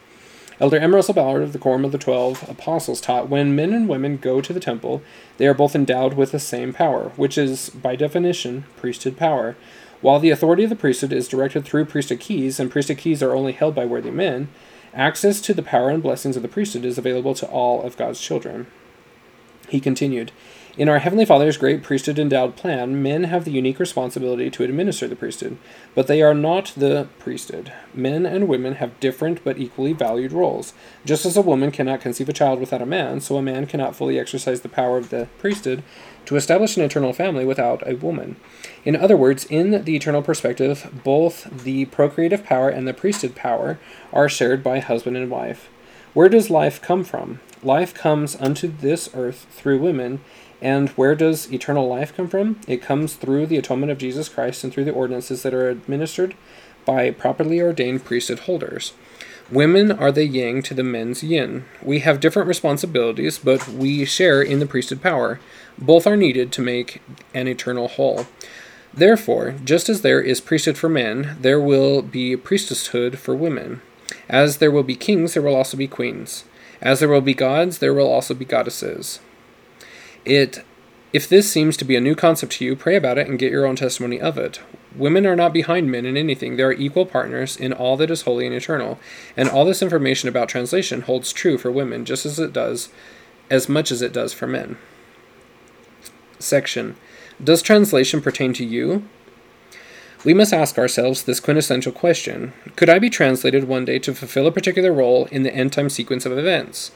Elder 0.59 0.77
M. 0.77 0.93
Russell 0.93 1.15
Ballard 1.15 1.41
of 1.41 1.51
the 1.51 1.59
Quorum 1.59 1.83
of 1.83 1.91
the 1.91 1.97
Twelve 1.97 2.47
Apostles 2.47 3.01
taught 3.01 3.27
when 3.27 3.55
men 3.55 3.73
and 3.73 3.89
women 3.89 4.17
go 4.17 4.39
to 4.39 4.53
the 4.53 4.59
temple, 4.59 5.01
they 5.37 5.47
are 5.47 5.53
both 5.55 5.75
endowed 5.75 6.13
with 6.13 6.31
the 6.31 6.39
same 6.39 6.73
power, 6.73 7.11
which 7.15 7.39
is, 7.39 7.71
by 7.71 7.95
definition, 7.95 8.65
priesthood 8.77 9.17
power. 9.17 9.55
While 10.03 10.19
the 10.19 10.31
authority 10.31 10.65
of 10.65 10.69
the 10.69 10.75
priesthood 10.75 11.13
is 11.13 11.29
directed 11.29 11.63
through 11.63 11.85
priesthood 11.85 12.19
keys, 12.19 12.59
and 12.59 12.69
priesthood 12.69 12.97
keys 12.97 13.23
are 13.23 13.33
only 13.33 13.53
held 13.53 13.73
by 13.73 13.85
worthy 13.85 14.11
men, 14.11 14.49
access 14.93 15.39
to 15.39 15.53
the 15.53 15.63
power 15.63 15.89
and 15.89 16.03
blessings 16.03 16.35
of 16.35 16.41
the 16.41 16.49
priesthood 16.49 16.83
is 16.83 16.97
available 16.97 17.33
to 17.35 17.47
all 17.47 17.81
of 17.81 17.95
God's 17.95 18.19
children. 18.19 18.67
He 19.69 19.79
continued, 19.79 20.33
in 20.75 20.89
our 20.89 20.97
Heavenly 20.97 21.25
Father's 21.25 21.57
great 21.57 21.83
priesthood 21.83 22.17
endowed 22.17 22.55
plan, 22.55 23.03
men 23.03 23.25
have 23.25 23.45
the 23.45 23.51
unique 23.51 23.77
responsibility 23.77 24.49
to 24.49 24.63
administer 24.63 25.07
the 25.07 25.15
priesthood, 25.15 25.57
but 25.93 26.07
they 26.07 26.23
are 26.23 26.33
not 26.33 26.73
the 26.75 27.07
priesthood. 27.19 27.71
Men 27.93 28.25
and 28.25 28.47
women 28.47 28.75
have 28.75 28.99
different 28.99 29.43
but 29.43 29.59
equally 29.59 29.93
valued 29.93 30.31
roles. 30.31 30.73
Just 31.05 31.27
as 31.27 31.37
a 31.37 31.41
woman 31.41 31.69
cannot 31.69 32.01
conceive 32.01 32.27
a 32.27 32.33
child 32.33 32.59
without 32.59 32.81
a 32.81 32.87
man, 32.87 33.21
so 33.21 33.37
a 33.37 33.41
man 33.41 33.67
cannot 33.67 33.95
fully 33.95 34.17
exercise 34.17 34.61
the 34.61 34.69
power 34.69 34.97
of 34.97 35.11
the 35.11 35.27
priesthood 35.37 35.83
to 36.25 36.37
establish 36.37 36.75
an 36.75 36.83
eternal 36.83 37.13
family 37.13 37.45
without 37.45 37.87
a 37.87 37.95
woman. 37.95 38.35
In 38.83 38.95
other 38.95 39.17
words, 39.17 39.45
in 39.45 39.83
the 39.83 39.95
eternal 39.95 40.23
perspective, 40.23 40.89
both 41.03 41.63
the 41.63 41.85
procreative 41.85 42.43
power 42.43 42.69
and 42.69 42.87
the 42.87 42.95
priesthood 42.95 43.35
power 43.35 43.77
are 44.11 44.27
shared 44.27 44.63
by 44.63 44.79
husband 44.79 45.17
and 45.17 45.29
wife. 45.29 45.69
Where 46.13 46.29
does 46.29 46.49
life 46.49 46.81
come 46.81 47.03
from? 47.03 47.41
Life 47.63 47.93
comes 47.93 48.35
unto 48.35 48.67
this 48.67 49.09
earth 49.15 49.47
through 49.51 49.79
women 49.79 50.19
and 50.63 50.89
where 50.91 51.13
does 51.13 51.51
eternal 51.51 51.89
life 51.89 52.15
come 52.15 52.29
from? 52.29 52.59
It 52.69 52.81
comes 52.81 53.15
through 53.15 53.47
the 53.47 53.57
atonement 53.57 53.91
of 53.91 53.97
Jesus 53.97 54.29
Christ 54.29 54.63
and 54.63 54.71
through 54.71 54.85
the 54.85 54.93
ordinances 54.93 55.43
that 55.43 55.53
are 55.53 55.69
administered 55.69 56.35
by 56.85 57.11
properly 57.11 57.61
ordained 57.61 58.05
priesthood 58.05 58.39
holders. 58.39 58.93
Women 59.51 59.91
are 59.91 60.11
the 60.11 60.25
yang 60.25 60.61
to 60.63 60.73
the 60.73 60.83
men's 60.83 61.21
yin. 61.21 61.65
We 61.81 61.99
have 61.99 62.21
different 62.21 62.47
responsibilities, 62.47 63.37
but 63.37 63.67
we 63.67 64.05
share 64.05 64.41
in 64.41 64.59
the 64.59 64.65
priesthood 64.65 65.01
power. 65.01 65.41
Both 65.77 66.07
are 66.07 66.15
needed 66.15 66.53
to 66.53 66.61
make 66.61 67.01
an 67.33 67.49
eternal 67.49 67.89
whole. 67.89 68.25
Therefore, 68.93 69.55
just 69.65 69.89
as 69.89 70.01
there 70.01 70.21
is 70.21 70.39
priesthood 70.39 70.77
for 70.77 70.87
men, 70.87 71.35
there 71.41 71.59
will 71.59 72.01
be 72.01 72.37
priesthood 72.37 73.19
for 73.19 73.35
women. 73.35 73.81
As 74.29 74.57
there 74.57 74.71
will 74.71 74.83
be 74.83 74.95
kings, 74.95 75.33
there 75.33 75.43
will 75.43 75.55
also 75.55 75.75
be 75.75 75.87
queens. 75.89 76.45
As 76.81 77.01
there 77.01 77.09
will 77.09 77.21
be 77.21 77.33
gods, 77.33 77.79
there 77.79 77.93
will 77.93 78.09
also 78.09 78.33
be 78.33 78.45
goddesses. 78.45 79.19
It 80.25 80.63
if 81.13 81.29
this 81.29 81.51
seems 81.51 81.77
to 81.77 81.85
be 81.85 81.95
a 81.95 82.01
new 82.01 82.15
concept 82.15 82.53
to 82.53 82.65
you, 82.65 82.75
pray 82.75 82.95
about 82.95 83.19
it 83.19 83.27
and 83.27 83.37
get 83.37 83.51
your 83.51 83.67
own 83.67 83.75
testimony 83.75 84.19
of 84.19 84.35
it. 84.35 84.59
Women 84.95 85.27
are 85.27 85.35
not 85.35 85.53
behind 85.53 85.91
men 85.91 86.07
in 86.07 86.17
anything. 86.17 86.57
They 86.57 86.63
are 86.63 86.73
equal 86.73 87.05
partners 87.05 87.55
in 87.55 87.71
all 87.71 87.97
that 87.97 88.09
is 88.09 88.23
holy 88.23 88.47
and 88.47 88.55
eternal. 88.55 88.99
And 89.37 89.47
all 89.47 89.63
this 89.63 89.83
information 89.83 90.27
about 90.27 90.49
translation 90.49 91.01
holds 91.01 91.31
true 91.31 91.59
for 91.59 91.71
women 91.71 92.03
just 92.03 92.25
as 92.25 92.39
it 92.39 92.51
does 92.51 92.89
as 93.51 93.69
much 93.69 93.91
as 93.91 94.01
it 94.01 94.11
does 94.11 94.33
for 94.33 94.47
men. 94.47 94.77
Section 96.39 96.95
Does 97.43 97.61
translation 97.61 98.19
pertain 98.19 98.53
to 98.53 98.65
you? 98.65 99.07
We 100.25 100.33
must 100.33 100.53
ask 100.53 100.79
ourselves 100.79 101.23
this 101.23 101.39
quintessential 101.39 101.91
question 101.91 102.53
Could 102.75 102.89
I 102.89 102.97
be 102.97 103.11
translated 103.11 103.65
one 103.65 103.85
day 103.85 103.99
to 103.99 104.15
fulfill 104.15 104.47
a 104.47 104.51
particular 104.51 104.91
role 104.91 105.25
in 105.25 105.43
the 105.43 105.53
end 105.53 105.73
time 105.73 105.89
sequence 105.89 106.25
of 106.25 106.35
events? 106.35 106.91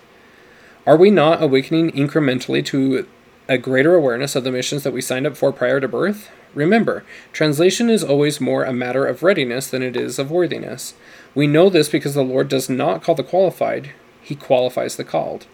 Are 0.87 0.97
we 0.97 1.11
not 1.11 1.43
awakening 1.43 1.91
incrementally 1.91 2.65
to 2.65 3.07
a 3.47 3.57
greater 3.57 3.95
awareness 3.95 4.35
of 4.35 4.43
the 4.43 4.51
missions 4.51 4.83
that 4.83 4.93
we 4.93 5.01
signed 5.01 5.25
up 5.25 5.37
for 5.37 5.51
prior 5.51 5.79
to 5.79 5.87
birth? 5.87 6.29
Remember, 6.53 7.03
translation 7.31 7.89
is 7.89 8.03
always 8.03 8.41
more 8.41 8.63
a 8.63 8.73
matter 8.73 9.05
of 9.05 9.23
readiness 9.23 9.67
than 9.67 9.83
it 9.83 9.95
is 9.95 10.17
of 10.19 10.31
worthiness. 10.31 10.95
We 11.35 11.47
know 11.47 11.69
this 11.69 11.89
because 11.89 12.13
the 12.13 12.23
Lord 12.23 12.49
does 12.49 12.69
not 12.69 13.03
call 13.03 13.15
the 13.15 13.23
qualified, 13.23 13.91
He 14.21 14.35
qualifies 14.35 14.95
the 14.95 15.03
called. 15.03 15.45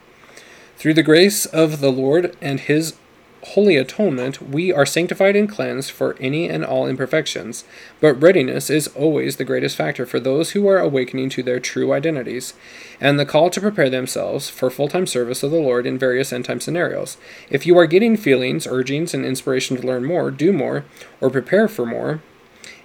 Through 0.77 0.93
the 0.95 1.03
grace 1.03 1.45
of 1.45 1.81
the 1.81 1.91
Lord 1.91 2.35
and 2.41 2.59
His 2.59 2.95
holy 3.43 3.75
atonement, 3.75 4.41
we 4.41 4.71
are 4.71 4.85
sanctified 4.85 5.35
and 5.35 5.49
cleansed 5.49 5.91
for 5.91 6.15
any 6.19 6.49
and 6.49 6.63
all 6.63 6.87
imperfections, 6.87 7.65
but 7.99 8.21
readiness 8.21 8.69
is 8.69 8.87
always 8.89 9.35
the 9.35 9.43
greatest 9.43 9.75
factor 9.75 10.05
for 10.05 10.19
those 10.19 10.51
who 10.51 10.67
are 10.67 10.79
awakening 10.79 11.29
to 11.29 11.43
their 11.43 11.59
true 11.59 11.93
identities, 11.93 12.53
and 12.99 13.19
the 13.19 13.25
call 13.25 13.49
to 13.49 13.61
prepare 13.61 13.89
themselves 13.89 14.49
for 14.49 14.69
full 14.69 14.87
time 14.87 15.05
service 15.05 15.43
of 15.43 15.51
the 15.51 15.57
Lord 15.57 15.85
in 15.85 15.99
various 15.99 16.31
end 16.31 16.45
time 16.45 16.59
scenarios. 16.59 17.17
If 17.49 17.65
you 17.65 17.77
are 17.77 17.85
getting 17.85 18.17
feelings, 18.17 18.65
urgings, 18.65 19.13
and 19.13 19.25
inspiration 19.25 19.77
to 19.77 19.85
learn 19.87 20.05
more, 20.05 20.31
do 20.31 20.53
more, 20.53 20.85
or 21.19 21.29
prepare 21.29 21.67
for 21.67 21.85
more, 21.85 22.21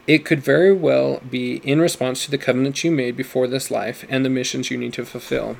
it 0.06 0.24
could 0.24 0.40
very 0.40 0.72
well 0.72 1.20
be 1.30 1.56
in 1.56 1.80
response 1.80 2.24
to 2.24 2.30
the 2.30 2.38
covenants 2.38 2.82
you 2.82 2.90
made 2.90 3.16
before 3.16 3.46
this 3.46 3.70
life 3.70 4.04
and 4.08 4.24
the 4.24 4.30
missions 4.30 4.70
you 4.70 4.78
need 4.78 4.94
to 4.94 5.04
fulfill 5.04 5.56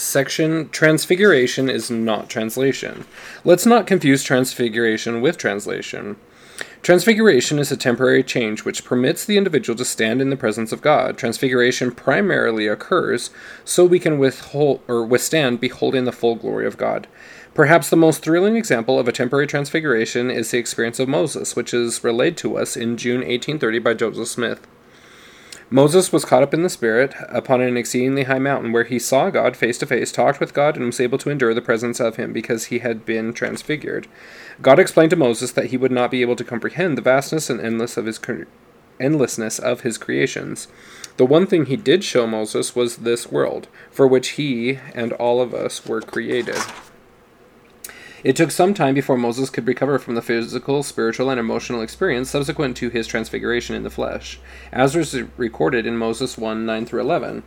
section 0.00 0.68
transfiguration 0.70 1.68
is 1.68 1.90
not 1.90 2.30
translation. 2.30 3.04
Let's 3.44 3.66
not 3.66 3.86
confuse 3.86 4.22
transfiguration 4.22 5.20
with 5.20 5.36
translation. 5.36 6.16
Transfiguration 6.82 7.58
is 7.58 7.70
a 7.70 7.76
temporary 7.76 8.22
change 8.22 8.64
which 8.64 8.84
permits 8.84 9.24
the 9.24 9.36
individual 9.36 9.76
to 9.76 9.84
stand 9.84 10.22
in 10.22 10.30
the 10.30 10.36
presence 10.36 10.72
of 10.72 10.80
God. 10.80 11.18
Transfiguration 11.18 11.92
primarily 11.92 12.66
occurs 12.66 13.30
so 13.64 13.84
we 13.84 13.98
can 13.98 14.18
withhold 14.18 14.80
or 14.88 15.04
withstand 15.04 15.60
beholding 15.60 16.06
the 16.06 16.12
full 16.12 16.36
glory 16.36 16.66
of 16.66 16.78
God. 16.78 17.06
Perhaps 17.52 17.90
the 17.90 17.96
most 17.96 18.22
thrilling 18.22 18.56
example 18.56 18.98
of 18.98 19.08
a 19.08 19.12
temporary 19.12 19.46
transfiguration 19.46 20.30
is 20.30 20.50
the 20.50 20.58
experience 20.58 20.98
of 20.98 21.08
Moses, 21.08 21.54
which 21.54 21.74
is 21.74 22.02
relayed 22.02 22.36
to 22.38 22.56
us 22.56 22.76
in 22.76 22.96
June 22.96 23.18
1830 23.18 23.78
by 23.80 23.92
Joseph 23.92 24.28
Smith. 24.28 24.66
Moses 25.72 26.12
was 26.12 26.24
caught 26.24 26.42
up 26.42 26.52
in 26.52 26.64
the 26.64 26.68
Spirit 26.68 27.14
upon 27.28 27.60
an 27.60 27.76
exceedingly 27.76 28.24
high 28.24 28.40
mountain, 28.40 28.72
where 28.72 28.82
he 28.82 28.98
saw 28.98 29.30
God 29.30 29.56
face 29.56 29.78
to 29.78 29.86
face, 29.86 30.10
talked 30.10 30.40
with 30.40 30.52
God, 30.52 30.76
and 30.76 30.86
was 30.86 30.98
able 30.98 31.16
to 31.18 31.30
endure 31.30 31.54
the 31.54 31.62
presence 31.62 32.00
of 32.00 32.16
him 32.16 32.32
because 32.32 32.66
he 32.66 32.80
had 32.80 33.06
been 33.06 33.32
transfigured. 33.32 34.08
God 34.60 34.80
explained 34.80 35.10
to 35.10 35.16
Moses 35.16 35.52
that 35.52 35.66
he 35.66 35.76
would 35.76 35.92
not 35.92 36.10
be 36.10 36.22
able 36.22 36.34
to 36.34 36.42
comprehend 36.42 36.98
the 36.98 37.02
vastness 37.02 37.48
and 37.48 37.60
endless 37.60 37.96
of 37.96 38.06
his 38.06 38.18
cre- 38.18 38.42
endlessness 38.98 39.60
of 39.60 39.82
his 39.82 39.96
creations. 39.96 40.66
The 41.18 41.24
one 41.24 41.46
thing 41.46 41.66
he 41.66 41.76
did 41.76 42.02
show 42.02 42.26
Moses 42.26 42.74
was 42.74 42.98
this 42.98 43.30
world, 43.30 43.68
for 43.92 44.08
which 44.08 44.30
he 44.30 44.80
and 44.92 45.12
all 45.14 45.40
of 45.40 45.54
us 45.54 45.86
were 45.86 46.00
created. 46.00 46.58
It 48.22 48.36
took 48.36 48.50
some 48.50 48.74
time 48.74 48.94
before 48.94 49.16
Moses 49.16 49.48
could 49.48 49.66
recover 49.66 49.98
from 49.98 50.14
the 50.14 50.22
physical, 50.22 50.82
spiritual, 50.82 51.30
and 51.30 51.40
emotional 51.40 51.80
experience 51.80 52.28
subsequent 52.28 52.76
to 52.76 52.90
his 52.90 53.06
transfiguration 53.06 53.74
in 53.74 53.82
the 53.82 53.90
flesh, 53.90 54.38
as 54.72 54.94
was 54.94 55.14
recorded 55.38 55.86
in 55.86 55.96
Moses 55.96 56.36
1 56.36 56.66
9 56.66 56.86
through 56.86 57.00
11. 57.00 57.42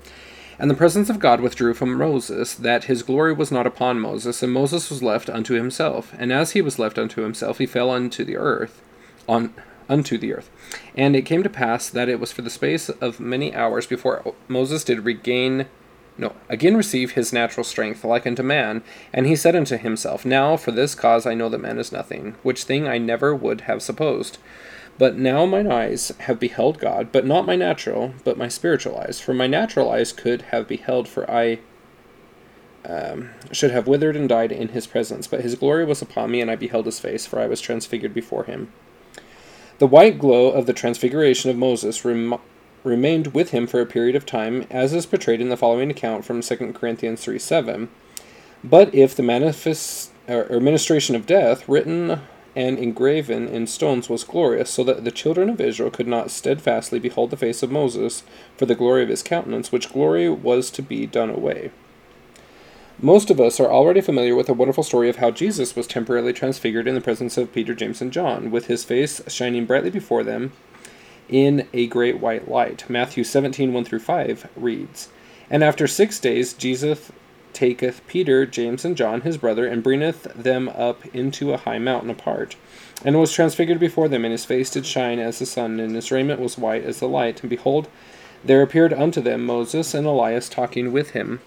And 0.58 0.72
the 0.72 0.76
presence 0.76 1.10
of 1.10 1.20
God 1.20 1.42
withdrew 1.42 1.74
from 1.76 1.96
Moses, 1.96 2.56
that 2.56 2.86
his 2.86 3.04
glory 3.04 3.34
was 3.34 3.52
not 3.52 3.68
upon 3.68 4.00
Moses, 4.00 4.42
and 4.42 4.52
Moses 4.52 4.90
was 4.90 5.04
left 5.04 5.30
unto 5.30 5.54
himself. 5.54 6.14
And 6.18 6.32
as 6.32 6.52
he 6.52 6.62
was 6.62 6.80
left 6.80 6.98
unto 6.98 7.22
himself, 7.22 7.58
he 7.58 7.66
fell 7.66 7.92
unto 7.92 8.24
the 8.24 8.38
earth, 8.38 8.82
on 9.28 9.54
unto 9.90 10.18
the 10.18 10.34
earth. 10.34 10.50
And 10.96 11.16
it 11.16 11.24
came 11.24 11.44
to 11.44 11.50
pass 11.50 11.90
that 11.90 12.10
it 12.10 12.20
was 12.20 12.32
for 12.32 12.42
the 12.42 12.50
space 12.50 12.90
of 12.90 13.20
many 13.20 13.54
hours 13.54 13.86
before 13.86 14.34
Moses 14.48 14.84
did 14.84 15.06
regain 15.06 15.68
no, 16.18 16.34
again 16.48 16.78
receive 16.78 17.12
his 17.12 17.34
natural 17.34 17.64
strength 17.64 18.04
like 18.04 18.28
unto 18.28 18.44
man. 18.44 18.84
And 19.12 19.26
he 19.26 19.36
said 19.36 19.56
unto 19.56 19.78
himself, 19.78 20.26
Now 20.26 20.58
for 20.58 20.72
this 20.72 20.96
cause 20.96 21.26
I 21.26 21.34
know 21.34 21.50
that 21.50 21.62
man 21.62 21.80
is 21.80 21.92
nothing, 21.92 22.36
which 22.44 22.64
thing 22.64 22.88
I 22.88 22.98
never 22.98 23.36
would 23.36 23.62
have 23.62 23.82
supposed. 23.82 24.38
But 24.98 25.18
now 25.18 25.46
mine 25.46 25.72
eyes 25.72 26.12
have 26.20 26.40
beheld 26.40 26.80
God, 26.80 27.12
but 27.12 27.26
not 27.26 27.48
my 27.48 27.56
natural, 27.56 28.14
but 28.24 28.38
my 28.38 28.48
spiritual 28.48 28.98
eyes. 28.98 29.20
For 29.20 29.34
my 29.34 29.48
natural 29.48 29.90
eyes 29.90 30.12
could 30.12 30.44
have 30.44 30.68
beheld, 30.68 31.08
for 31.08 31.30
I 31.30 31.60
um, 32.86 33.32
should 33.52 33.72
have 33.72 33.88
withered 33.88 34.16
and 34.16 34.30
died 34.30 34.52
in 34.52 34.70
his 34.70 34.86
presence. 34.86 35.26
But 35.26 35.42
his 35.42 35.56
glory 35.56 35.84
was 35.84 36.04
upon 36.04 36.30
me, 36.30 36.42
and 36.42 36.52
I 36.52 36.56
beheld 36.56 36.86
his 36.86 37.00
face, 37.00 37.26
for 37.26 37.40
I 37.40 37.48
was 37.48 37.60
transfigured 37.60 38.14
before 38.14 38.44
him. 38.44 38.72
The 39.80 39.88
white 39.88 40.20
glow 40.20 40.52
of 40.52 40.68
the 40.68 40.74
transfiguration 40.74 41.50
of 41.50 41.58
Moses 41.58 42.06
remained 42.84 43.28
with 43.28 43.52
him 43.52 43.68
for 43.68 43.82
a 43.82 43.86
period 43.86 44.16
of 44.16 44.26
time, 44.26 44.66
as 44.70 44.94
is 44.94 45.06
portrayed 45.06 45.42
in 45.42 45.50
the 45.50 45.58
following 45.58 45.90
account 45.90 46.26
from 46.26 46.42
2 46.42 46.74
Corinthians 46.74 47.24
3 47.24 47.40
7. 47.40 47.90
But 48.64 48.94
if 48.94 49.16
the 49.16 49.24
manifest, 49.24 50.12
or, 50.28 50.46
or 50.46 50.60
ministration 50.60 51.16
of 51.16 51.26
death, 51.26 51.68
written 51.68 52.22
and 52.56 52.78
engraven 52.78 53.48
in 53.48 53.68
stones, 53.68 54.10
was 54.10 54.24
glorious, 54.24 54.70
so 54.70 54.84
that 54.84 55.04
the 55.04 55.12
children 55.12 55.50
of 55.50 55.60
Israel 55.60 55.90
could 55.90 56.08
not 56.08 56.32
steadfastly 56.32 57.00
behold 57.00 57.32
the 57.32 57.38
face 57.38 57.64
of 57.64 57.72
Moses 57.72 58.24
for 58.58 58.66
the 58.66 58.76
glory 58.76 59.04
of 59.04 59.10
his 59.10 59.24
countenance, 59.24 59.72
which 59.72 59.92
glory 59.92 60.30
was 60.30 60.70
to 60.72 60.82
be 60.82 61.06
done 61.06 61.30
away. 61.30 61.72
Most 63.00 63.32
of 63.32 63.42
us 63.42 63.60
are 63.60 63.72
already 63.72 64.02
familiar 64.02 64.36
with 64.36 64.46
the 64.46 64.54
wonderful 64.54 64.84
story 64.84 65.10
of 65.10 65.18
how 65.18 65.32
Jesus 65.32 65.76
was 65.76 65.88
temporarily 65.88 66.32
transfigured 66.32 66.88
in 66.88 66.96
the 66.96 67.02
presence 67.02 67.38
of 67.38 67.52
Peter, 67.52 67.74
James, 67.74 68.02
and 68.02 68.14
John, 68.14 68.52
with 68.52 68.68
his 68.68 68.84
face 68.84 69.20
shining 69.28 69.66
brightly 69.66 69.90
before 69.90 70.24
them 70.24 70.52
in 71.30 71.68
a 71.74 71.88
great 71.88 72.20
white 72.20 72.50
light. 72.50 72.90
Matthew 72.90 73.24
17 73.24 73.74
1 73.74 73.86
through 73.86 74.00
5 74.00 74.50
reads, 74.56 75.10
And 75.50 75.64
after 75.64 75.88
six 75.88 76.20
days 76.20 76.54
Jesus 76.54 77.12
taketh 77.54 78.06
Peter, 78.08 78.46
James, 78.46 78.84
and 78.84 78.98
John 78.98 79.22
his 79.22 79.38
brother, 79.38 79.66
and 79.66 79.84
bringeth 79.84 80.24
them 80.36 80.70
up 80.70 81.06
into 81.16 81.54
a 81.54 81.58
high 81.58 81.80
mountain 81.80 82.10
apart, 82.10 82.56
and 83.06 83.20
was 83.20 83.32
transfigured 83.32 83.80
before 83.80 84.08
them, 84.08 84.26
and 84.26 84.32
his 84.32 84.46
face 84.46 84.70
did 84.70 84.86
shine 84.86 85.20
as 85.20 85.40
the 85.40 85.46
sun, 85.46 85.80
and 85.80 85.96
his 85.96 86.12
raiment 86.12 86.40
was 86.40 86.58
white 86.58 86.84
as 86.84 87.00
the 87.00 87.08
light. 87.08 87.42
And 87.42 87.50
behold, 87.50 87.88
there 88.44 88.62
appeared 88.62 88.94
unto 88.94 89.22
them 89.22 89.46
Moses 89.46 89.94
and 89.94 90.06
Elias 90.06 90.50
talking 90.50 90.92
with 90.92 91.12
him. 91.12 91.40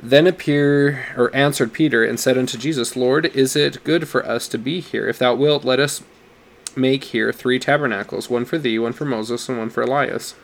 Then 0.00 0.26
appear 0.26 1.06
or 1.16 1.34
answered 1.34 1.72
Peter 1.72 2.04
and 2.04 2.18
said 2.18 2.36
unto 2.36 2.58
Jesus, 2.58 2.96
Lord, 2.96 3.26
is 3.26 3.54
it 3.54 3.84
good 3.84 4.08
for 4.08 4.26
us 4.26 4.48
to 4.48 4.58
be 4.58 4.80
here? 4.80 5.08
If 5.08 5.18
thou 5.18 5.34
wilt, 5.34 5.64
let 5.64 5.78
us 5.78 6.02
make 6.76 7.04
here 7.04 7.32
three 7.32 7.58
tabernacles, 7.58 8.30
one 8.30 8.44
for 8.44 8.58
thee, 8.58 8.78
one 8.78 8.92
for 8.92 9.04
Moses, 9.04 9.48
and 9.48 9.58
one 9.58 9.70
for 9.70 9.82
Elias. 9.82 10.34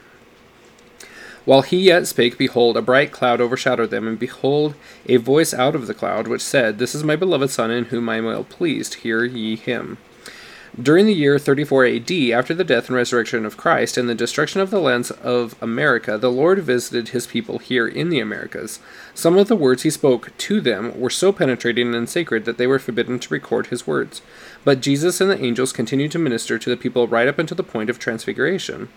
While 1.45 1.62
he 1.62 1.79
yet 1.79 2.07
spake, 2.07 2.37
behold, 2.37 2.76
a 2.76 2.83
bright 2.83 3.11
cloud 3.11 3.41
overshadowed 3.41 3.89
them, 3.89 4.07
and 4.07 4.18
behold, 4.18 4.74
a 5.07 5.16
voice 5.16 5.55
out 5.55 5.74
of 5.74 5.87
the 5.87 5.95
cloud, 5.95 6.29
which 6.29 6.43
said, 6.43 6.79
This 6.79 6.95
is 6.95 7.03
my 7.03 7.16
beloved 7.16 7.49
Son, 7.49 7.70
in 7.70 7.87
whom 7.87 8.09
I 8.09 8.16
am 8.16 8.26
well 8.26 8.45
pleased, 8.45 8.97
hear 8.97 9.24
ye 9.24 9.57
him. 9.57 9.97
During 10.81 11.07
the 11.07 11.14
year 11.14 11.39
34 11.39 11.87
AD, 11.87 12.12
after 12.12 12.55
the 12.55 12.62
death 12.62 12.89
and 12.89 12.97
resurrection 12.97 13.45
of 13.47 13.57
Christ 13.57 13.97
and 13.97 14.09
the 14.09 14.14
destruction 14.14 14.61
of 14.61 14.70
the 14.70 14.79
lands 14.79 15.11
of 15.11 15.57
America, 15.61 16.18
the 16.18 16.31
Lord 16.31 16.61
visited 16.61 17.09
his 17.09 17.26
people 17.26 17.59
here 17.59 17.89
in 17.89 18.11
the 18.11 18.20
Americas. 18.20 18.79
Some 19.14 19.37
of 19.39 19.49
the 19.49 19.57
words 19.57 19.83
he 19.83 19.91
spoke 19.91 20.37
to 20.37 20.61
them 20.61 21.01
were 21.01 21.11
so 21.11 21.33
penetrating 21.33 21.95
and 21.95 22.09
sacred 22.09 22.45
that 22.45 22.59
they 22.59 22.66
were 22.66 22.79
forbidden 22.79 23.18
to 23.18 23.35
record 23.35 23.68
his 23.68 23.87
words. 23.87 24.22
But 24.64 24.80
Jesus 24.80 25.20
and 25.20 25.30
the 25.30 25.42
angels 25.42 25.72
continued 25.72 26.12
to 26.12 26.18
minister 26.18 26.59
to 26.59 26.70
the 26.70 26.76
people 26.76 27.09
right 27.09 27.28
up 27.28 27.38
until 27.38 27.56
the 27.56 27.62
point 27.62 27.90
of 27.90 27.98
transfiguration. 27.98 28.88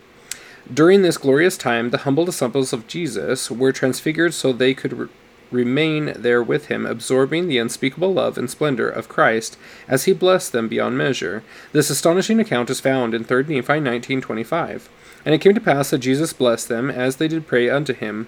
During 0.72 1.02
this 1.02 1.18
glorious 1.18 1.58
time, 1.58 1.90
the 1.90 2.00
humble 2.00 2.26
disciples 2.26 2.74
of 2.74 2.88
Jesus 2.88 3.50
were 3.50 3.72
transfigured 3.72 4.34
so 4.34 4.54
they 4.54 4.74
could 4.74 4.94
re- 4.94 5.08
remain 5.50 6.14
there 6.16 6.42
with 6.42 6.68
him, 6.68 6.86
absorbing 6.86 7.48
the 7.48 7.58
unspeakable 7.58 8.14
love 8.14 8.38
and 8.38 8.50
splendor 8.50 8.90
of 8.90 9.10
Christ 9.10 9.58
as 9.88 10.06
he 10.06 10.14
blessed 10.14 10.52
them 10.52 10.68
beyond 10.68 10.98
measure. 10.98 11.44
This 11.74 11.90
astonishing 11.90 12.40
account 12.40 12.70
is 12.70 12.80
found 12.80 13.14
in 13.14 13.24
3 13.24 13.44
Nephi 13.50 13.80
19:25. 13.80 14.90
And 15.26 15.36
it 15.36 15.42
came 15.42 15.54
to 15.54 15.62
pass 15.62 15.90
that 15.90 16.00
Jesus 16.00 16.34
blessed 16.34 16.70
them 16.70 16.90
as 16.90 17.18
they 17.18 17.28
did 17.28 17.48
pray 17.48 17.70
unto 17.70 17.94
him, 17.94 18.28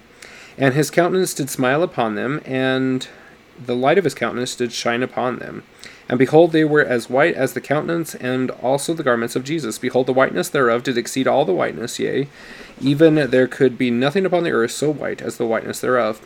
and 0.57 0.73
his 0.73 0.91
countenance 0.91 1.33
did 1.33 1.49
smile 1.49 1.81
upon 1.81 2.15
them, 2.15 2.41
and 2.45 3.07
the 3.63 3.75
light 3.75 3.97
of 3.97 4.03
his 4.03 4.13
countenance 4.13 4.55
did 4.55 4.71
shine 4.71 5.01
upon 5.01 5.39
them. 5.39 5.63
And 6.09 6.19
behold, 6.19 6.51
they 6.51 6.65
were 6.65 6.83
as 6.83 7.09
white 7.09 7.35
as 7.35 7.53
the 7.53 7.61
countenance 7.61 8.13
and 8.15 8.51
also 8.51 8.93
the 8.93 9.03
garments 9.03 9.35
of 9.35 9.43
Jesus. 9.43 9.77
Behold, 9.77 10.07
the 10.07 10.13
whiteness 10.13 10.49
thereof 10.49 10.83
did 10.83 10.97
exceed 10.97 11.27
all 11.27 11.45
the 11.45 11.53
whiteness, 11.53 11.97
yea, 11.99 12.27
even 12.81 13.15
there 13.15 13.47
could 13.47 13.77
be 13.77 13.89
nothing 13.89 14.25
upon 14.25 14.43
the 14.43 14.51
earth 14.51 14.71
so 14.71 14.91
white 14.91 15.21
as 15.21 15.37
the 15.37 15.45
whiteness 15.45 15.79
thereof. 15.79 16.21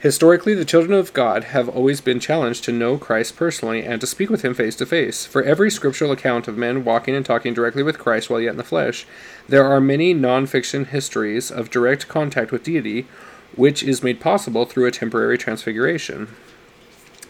Historically, 0.00 0.54
the 0.54 0.64
children 0.64 0.98
of 0.98 1.12
God 1.12 1.44
have 1.44 1.68
always 1.68 2.00
been 2.00 2.20
challenged 2.20 2.64
to 2.64 2.72
know 2.72 2.96
Christ 2.96 3.36
personally 3.36 3.84
and 3.84 4.00
to 4.00 4.06
speak 4.06 4.30
with 4.30 4.42
him 4.42 4.54
face 4.54 4.74
to 4.76 4.86
face. 4.86 5.26
For 5.26 5.42
every 5.42 5.70
scriptural 5.70 6.10
account 6.10 6.48
of 6.48 6.56
men 6.56 6.84
walking 6.84 7.14
and 7.14 7.24
talking 7.24 7.52
directly 7.52 7.82
with 7.82 7.98
Christ 7.98 8.30
while 8.30 8.40
yet 8.40 8.52
in 8.52 8.56
the 8.56 8.64
flesh, 8.64 9.06
there 9.46 9.66
are 9.66 9.78
many 9.78 10.14
non 10.14 10.46
fiction 10.46 10.86
histories 10.86 11.50
of 11.50 11.68
direct 11.68 12.08
contact 12.08 12.50
with 12.50 12.62
deity, 12.62 13.06
which 13.56 13.82
is 13.82 14.02
made 14.02 14.20
possible 14.20 14.64
through 14.64 14.86
a 14.86 14.90
temporary 14.90 15.36
transfiguration. 15.36 16.28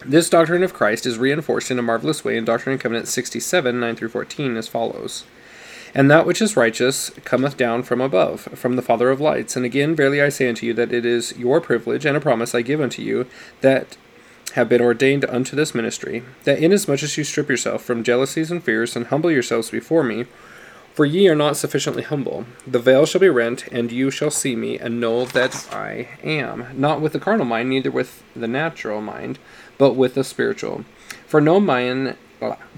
This 0.05 0.31
doctrine 0.31 0.63
of 0.63 0.73
Christ 0.73 1.05
is 1.05 1.19
reinforced 1.19 1.69
in 1.69 1.77
a 1.77 1.83
marvelous 1.83 2.25
way 2.25 2.35
in 2.35 2.43
Doctrine 2.43 2.73
and 2.73 2.81
Covenants 2.81 3.11
67 3.11 3.79
9 3.79 3.95
through 3.95 4.09
14 4.09 4.57
as 4.57 4.67
follows. 4.67 5.25
And 5.93 6.09
that 6.09 6.25
which 6.25 6.41
is 6.41 6.57
righteous 6.57 7.11
cometh 7.23 7.55
down 7.55 7.83
from 7.83 8.01
above, 8.01 8.41
from 8.41 8.77
the 8.77 8.81
Father 8.81 9.11
of 9.11 9.21
lights. 9.21 9.55
And 9.55 9.63
again, 9.63 9.95
verily 9.95 10.19
I 10.19 10.29
say 10.29 10.49
unto 10.49 10.65
you 10.65 10.73
that 10.73 10.91
it 10.91 11.05
is 11.05 11.37
your 11.37 11.61
privilege 11.61 12.05
and 12.05 12.17
a 12.17 12.21
promise 12.21 12.55
I 12.55 12.63
give 12.63 12.81
unto 12.81 13.03
you 13.03 13.27
that 13.59 13.95
have 14.53 14.67
been 14.67 14.81
ordained 14.81 15.23
unto 15.25 15.55
this 15.55 15.75
ministry, 15.75 16.23
that 16.45 16.59
inasmuch 16.59 17.03
as 17.03 17.15
you 17.15 17.23
strip 17.23 17.47
yourself 17.47 17.83
from 17.83 18.03
jealousies 18.03 18.49
and 18.49 18.63
fears, 18.63 18.95
and 18.95 19.07
humble 19.07 19.31
yourselves 19.31 19.69
before 19.69 20.03
me, 20.03 20.25
for 20.93 21.05
ye 21.05 21.29
are 21.29 21.35
not 21.35 21.55
sufficiently 21.55 22.03
humble, 22.03 22.45
the 22.67 22.79
veil 22.79 23.05
shall 23.05 23.21
be 23.21 23.29
rent, 23.29 23.67
and 23.71 23.91
you 23.91 24.11
shall 24.11 24.31
see 24.31 24.55
me, 24.55 24.77
and 24.77 24.99
know 24.99 25.25
that 25.25 25.69
I 25.71 26.09
am, 26.23 26.67
not 26.73 26.99
with 26.99 27.13
the 27.13 27.19
carnal 27.19 27.45
mind, 27.45 27.69
neither 27.69 27.91
with 27.91 28.23
the 28.35 28.47
natural 28.47 29.01
mind, 29.01 29.39
but 29.81 29.95
with 29.95 30.13
the 30.13 30.23
spiritual. 30.23 30.85
For 31.25 31.41
no 31.41 31.59
man 31.59 32.15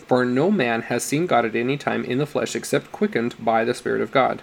for 0.07 0.23
no 0.23 0.49
man 0.49 0.83
has 0.83 1.03
seen 1.03 1.25
God 1.25 1.43
at 1.43 1.53
any 1.53 1.75
time 1.75 2.05
in 2.05 2.17
the 2.17 2.25
flesh 2.25 2.55
except 2.55 2.93
quickened 2.93 3.35
by 3.37 3.65
the 3.65 3.73
Spirit 3.73 3.99
of 3.99 4.09
God. 4.09 4.41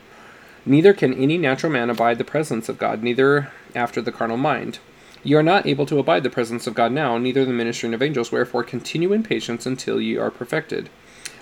Neither 0.66 0.92
can 0.92 1.14
any 1.14 1.38
natural 1.38 1.72
man 1.72 1.88
abide 1.88 2.18
the 2.18 2.32
presence 2.32 2.68
of 2.68 2.76
God, 2.76 3.02
neither 3.02 3.50
after 3.74 4.02
the 4.02 4.12
carnal 4.12 4.36
mind. 4.36 4.78
Ye 5.22 5.34
are 5.36 5.42
not 5.42 5.64
able 5.64 5.86
to 5.86 5.98
abide 5.98 6.22
the 6.22 6.28
presence 6.28 6.66
of 6.66 6.74
God 6.74 6.92
now, 6.92 7.16
neither 7.16 7.46
the 7.46 7.52
ministering 7.54 7.94
of 7.94 8.02
angels, 8.02 8.30
wherefore 8.30 8.62
continue 8.62 9.14
in 9.14 9.22
patience 9.22 9.64
until 9.64 9.98
ye 9.98 10.18
are 10.18 10.30
perfected. 10.30 10.90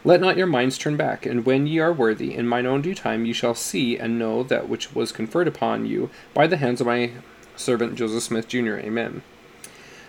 Let 0.05 0.21
not 0.21 0.37
your 0.37 0.47
minds 0.47 0.79
turn 0.79 0.97
back, 0.97 1.27
and 1.27 1.45
when 1.45 1.67
ye 1.67 1.81
are 1.81 1.93
worthy, 1.93 2.33
in 2.33 2.47
mine 2.47 2.65
own 2.65 2.81
due 2.81 2.95
time 2.95 3.25
ye 3.25 3.33
shall 3.33 3.57
see 3.57 3.99
and 3.99 4.21
know 4.21 4.45
that 4.45 4.69
which 4.69 4.95
was 4.95 5.11
conferred 5.11 5.49
upon 5.49 5.85
you 5.85 6.11
by 6.33 6.47
the 6.47 6.59
hands 6.59 6.81
of 6.81 6.87
my 6.87 7.11
servant 7.57 7.97
Joseph 7.97 8.23
Smith, 8.23 8.47
Jr. 8.47 8.77
Amen. 8.77 9.23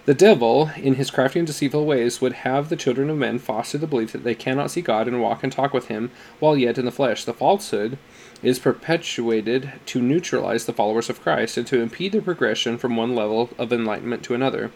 The 0.06 0.14
devil, 0.14 0.72
in 0.78 0.96
his 0.96 1.12
crafty 1.12 1.40
and 1.40 1.48
deceitful 1.48 1.86
ways, 1.86 2.22
would 2.22 2.34
have 2.34 2.70
the 2.70 2.76
children 2.76 3.10
of 3.10 3.18
men 3.18 3.38
foster 3.38 3.78
the 3.78 3.86
belief 3.86 4.12
that 4.14 4.24
they 4.24 4.34
cannot 4.34 4.72
see 4.72 4.82
God 4.82 5.08
and 5.08 5.22
walk 5.22 5.44
and 5.44 5.52
talk 5.52 5.74
with 5.74 5.88
him 5.88 6.10
while 6.40 6.58
yet 6.58 6.78
in 6.78 6.86
the 6.86 6.92
flesh. 6.92 7.26
The 7.26 7.34
falsehood 7.34 7.98
is 8.42 8.60
perpetuated 8.60 9.74
to 9.88 10.02
neutralize 10.02 10.66
the 10.66 10.74
followers 10.74 11.10
of 11.10 11.22
Christ 11.22 11.58
and 11.58 11.68
to 11.68 11.82
impede 11.82 12.14
their 12.14 12.22
progression 12.22 12.78
from 12.78 12.96
one 12.96 13.14
level 13.14 13.50
of 13.58 13.74
enlightenment 13.74 14.24
to 14.24 14.34
another. 14.34 14.72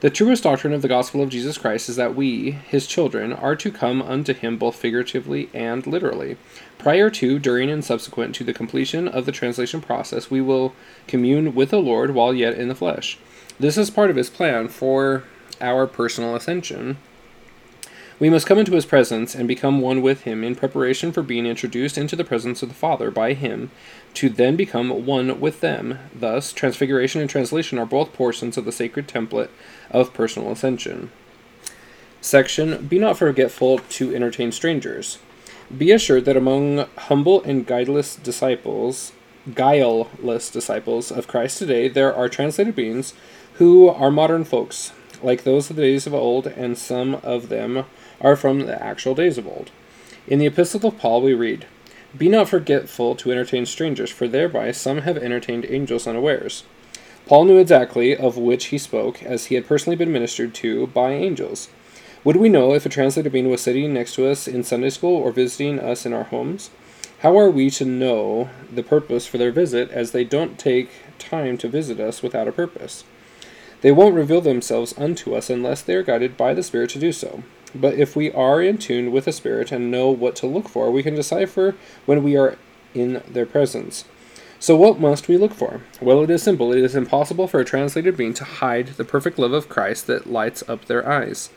The 0.00 0.10
truest 0.10 0.44
doctrine 0.44 0.72
of 0.72 0.82
the 0.82 0.88
gospel 0.88 1.22
of 1.22 1.28
Jesus 1.28 1.58
Christ 1.58 1.88
is 1.88 1.96
that 1.96 2.14
we, 2.14 2.52
his 2.52 2.86
children, 2.86 3.32
are 3.32 3.56
to 3.56 3.72
come 3.72 4.00
unto 4.00 4.32
him 4.32 4.56
both 4.56 4.76
figuratively 4.76 5.50
and 5.52 5.84
literally. 5.86 6.36
Prior 6.78 7.10
to, 7.10 7.40
during, 7.40 7.68
and 7.68 7.84
subsequent 7.84 8.34
to 8.36 8.44
the 8.44 8.52
completion 8.52 9.08
of 9.08 9.26
the 9.26 9.32
translation 9.32 9.80
process, 9.80 10.30
we 10.30 10.40
will 10.40 10.72
commune 11.08 11.52
with 11.52 11.70
the 11.70 11.80
Lord 11.80 12.14
while 12.14 12.32
yet 12.32 12.54
in 12.54 12.68
the 12.68 12.76
flesh. 12.76 13.18
This 13.60 13.76
is 13.76 13.90
part 13.90 14.10
of 14.10 14.16
his 14.16 14.30
plan 14.30 14.68
for 14.68 15.24
our 15.60 15.88
personal 15.88 16.36
ascension. 16.36 16.96
We 18.20 18.30
must 18.30 18.46
come 18.46 18.58
into 18.58 18.72
his 18.72 18.86
presence 18.86 19.34
and 19.34 19.46
become 19.46 19.80
one 19.80 20.00
with 20.02 20.22
him 20.22 20.42
in 20.42 20.54
preparation 20.54 21.12
for 21.12 21.22
being 21.22 21.46
introduced 21.46 21.98
into 21.98 22.16
the 22.16 22.24
presence 22.24 22.62
of 22.62 22.68
the 22.68 22.74
Father 22.74 23.10
by 23.10 23.32
him, 23.34 23.70
to 24.14 24.28
then 24.28 24.56
become 24.56 25.06
one 25.06 25.40
with 25.40 25.60
them. 25.60 25.98
Thus, 26.14 26.52
transfiguration 26.52 27.20
and 27.20 27.30
translation 27.30 27.78
are 27.78 27.86
both 27.86 28.12
portions 28.12 28.56
of 28.56 28.64
the 28.64 28.72
sacred 28.72 29.06
template 29.06 29.50
of 29.90 30.14
personal 30.14 30.50
ascension. 30.50 31.10
Section 32.20 32.86
Be 32.86 32.98
not 32.98 33.18
forgetful 33.18 33.78
to 33.78 34.14
entertain 34.14 34.50
strangers. 34.50 35.18
Be 35.76 35.92
assured 35.92 36.24
that 36.24 36.36
among 36.36 36.86
humble 36.96 37.42
and 37.42 37.66
guideless 37.66 38.20
disciples, 38.20 39.12
guileless 39.54 40.50
disciples 40.50 41.12
of 41.12 41.28
Christ 41.28 41.58
today, 41.58 41.88
there 41.88 42.14
are 42.14 42.28
translated 42.28 42.74
beings 42.74 43.14
who 43.58 43.88
are 43.88 44.10
modern 44.10 44.44
folks, 44.44 44.92
like 45.20 45.42
those 45.42 45.68
of 45.68 45.74
the 45.74 45.82
days 45.82 46.06
of 46.06 46.14
old, 46.14 46.46
and 46.46 46.78
some 46.78 47.16
of 47.24 47.48
them 47.48 47.84
are 48.20 48.36
from 48.36 48.60
the 48.60 48.80
actual 48.80 49.16
days 49.16 49.36
of 49.36 49.48
old. 49.48 49.72
In 50.28 50.38
the 50.38 50.46
Epistle 50.46 50.86
of 50.86 50.96
Paul, 50.96 51.22
we 51.22 51.34
read, 51.34 51.66
Be 52.16 52.28
not 52.28 52.48
forgetful 52.48 53.16
to 53.16 53.32
entertain 53.32 53.66
strangers, 53.66 54.10
for 54.12 54.28
thereby 54.28 54.70
some 54.70 54.98
have 54.98 55.18
entertained 55.18 55.66
angels 55.68 56.06
unawares. 56.06 56.62
Paul 57.26 57.46
knew 57.46 57.58
exactly 57.58 58.16
of 58.16 58.36
which 58.36 58.66
he 58.66 58.78
spoke, 58.78 59.24
as 59.24 59.46
he 59.46 59.56
had 59.56 59.66
personally 59.66 59.96
been 59.96 60.12
ministered 60.12 60.54
to 60.54 60.86
by 60.86 61.10
angels. 61.10 61.68
Would 62.22 62.36
we 62.36 62.48
know 62.48 62.74
if 62.74 62.86
a 62.86 62.88
translated 62.88 63.32
being 63.32 63.50
was 63.50 63.60
sitting 63.60 63.92
next 63.92 64.14
to 64.14 64.28
us 64.28 64.46
in 64.46 64.62
Sunday 64.62 64.90
school 64.90 65.16
or 65.16 65.32
visiting 65.32 65.80
us 65.80 66.06
in 66.06 66.12
our 66.12 66.24
homes? 66.24 66.70
How 67.22 67.36
are 67.36 67.50
we 67.50 67.70
to 67.70 67.84
know 67.84 68.50
the 68.72 68.84
purpose 68.84 69.26
for 69.26 69.36
their 69.36 69.50
visit, 69.50 69.90
as 69.90 70.12
they 70.12 70.22
don't 70.22 70.60
take 70.60 70.90
time 71.18 71.58
to 71.58 71.68
visit 71.68 71.98
us 71.98 72.22
without 72.22 72.46
a 72.46 72.52
purpose? 72.52 73.02
They 73.80 73.92
won't 73.92 74.14
reveal 74.14 74.40
themselves 74.40 74.94
unto 74.98 75.34
us 75.34 75.50
unless 75.50 75.82
they 75.82 75.94
are 75.94 76.02
guided 76.02 76.36
by 76.36 76.54
the 76.54 76.62
Spirit 76.62 76.90
to 76.90 76.98
do 76.98 77.12
so. 77.12 77.42
But 77.74 77.94
if 77.94 78.16
we 78.16 78.32
are 78.32 78.62
in 78.62 78.78
tune 78.78 79.12
with 79.12 79.26
the 79.26 79.32
Spirit 79.32 79.70
and 79.70 79.90
know 79.90 80.10
what 80.10 80.36
to 80.36 80.46
look 80.46 80.68
for, 80.68 80.90
we 80.90 81.02
can 81.02 81.14
decipher 81.14 81.76
when 82.06 82.22
we 82.22 82.36
are 82.36 82.56
in 82.94 83.22
their 83.28 83.46
presence. 83.46 84.04
So, 84.60 84.74
what 84.74 84.98
must 84.98 85.28
we 85.28 85.36
look 85.36 85.54
for? 85.54 85.82
Well, 86.00 86.22
it 86.24 86.30
is 86.30 86.42
simple. 86.42 86.72
It 86.72 86.82
is 86.82 86.96
impossible 86.96 87.46
for 87.46 87.60
a 87.60 87.64
translated 87.64 88.16
being 88.16 88.34
to 88.34 88.44
hide 88.44 88.88
the 88.88 89.04
perfect 89.04 89.38
love 89.38 89.52
of 89.52 89.68
Christ 89.68 90.08
that 90.08 90.30
lights 90.30 90.64
up 90.68 90.86
their 90.86 91.08
eyes. 91.08 91.50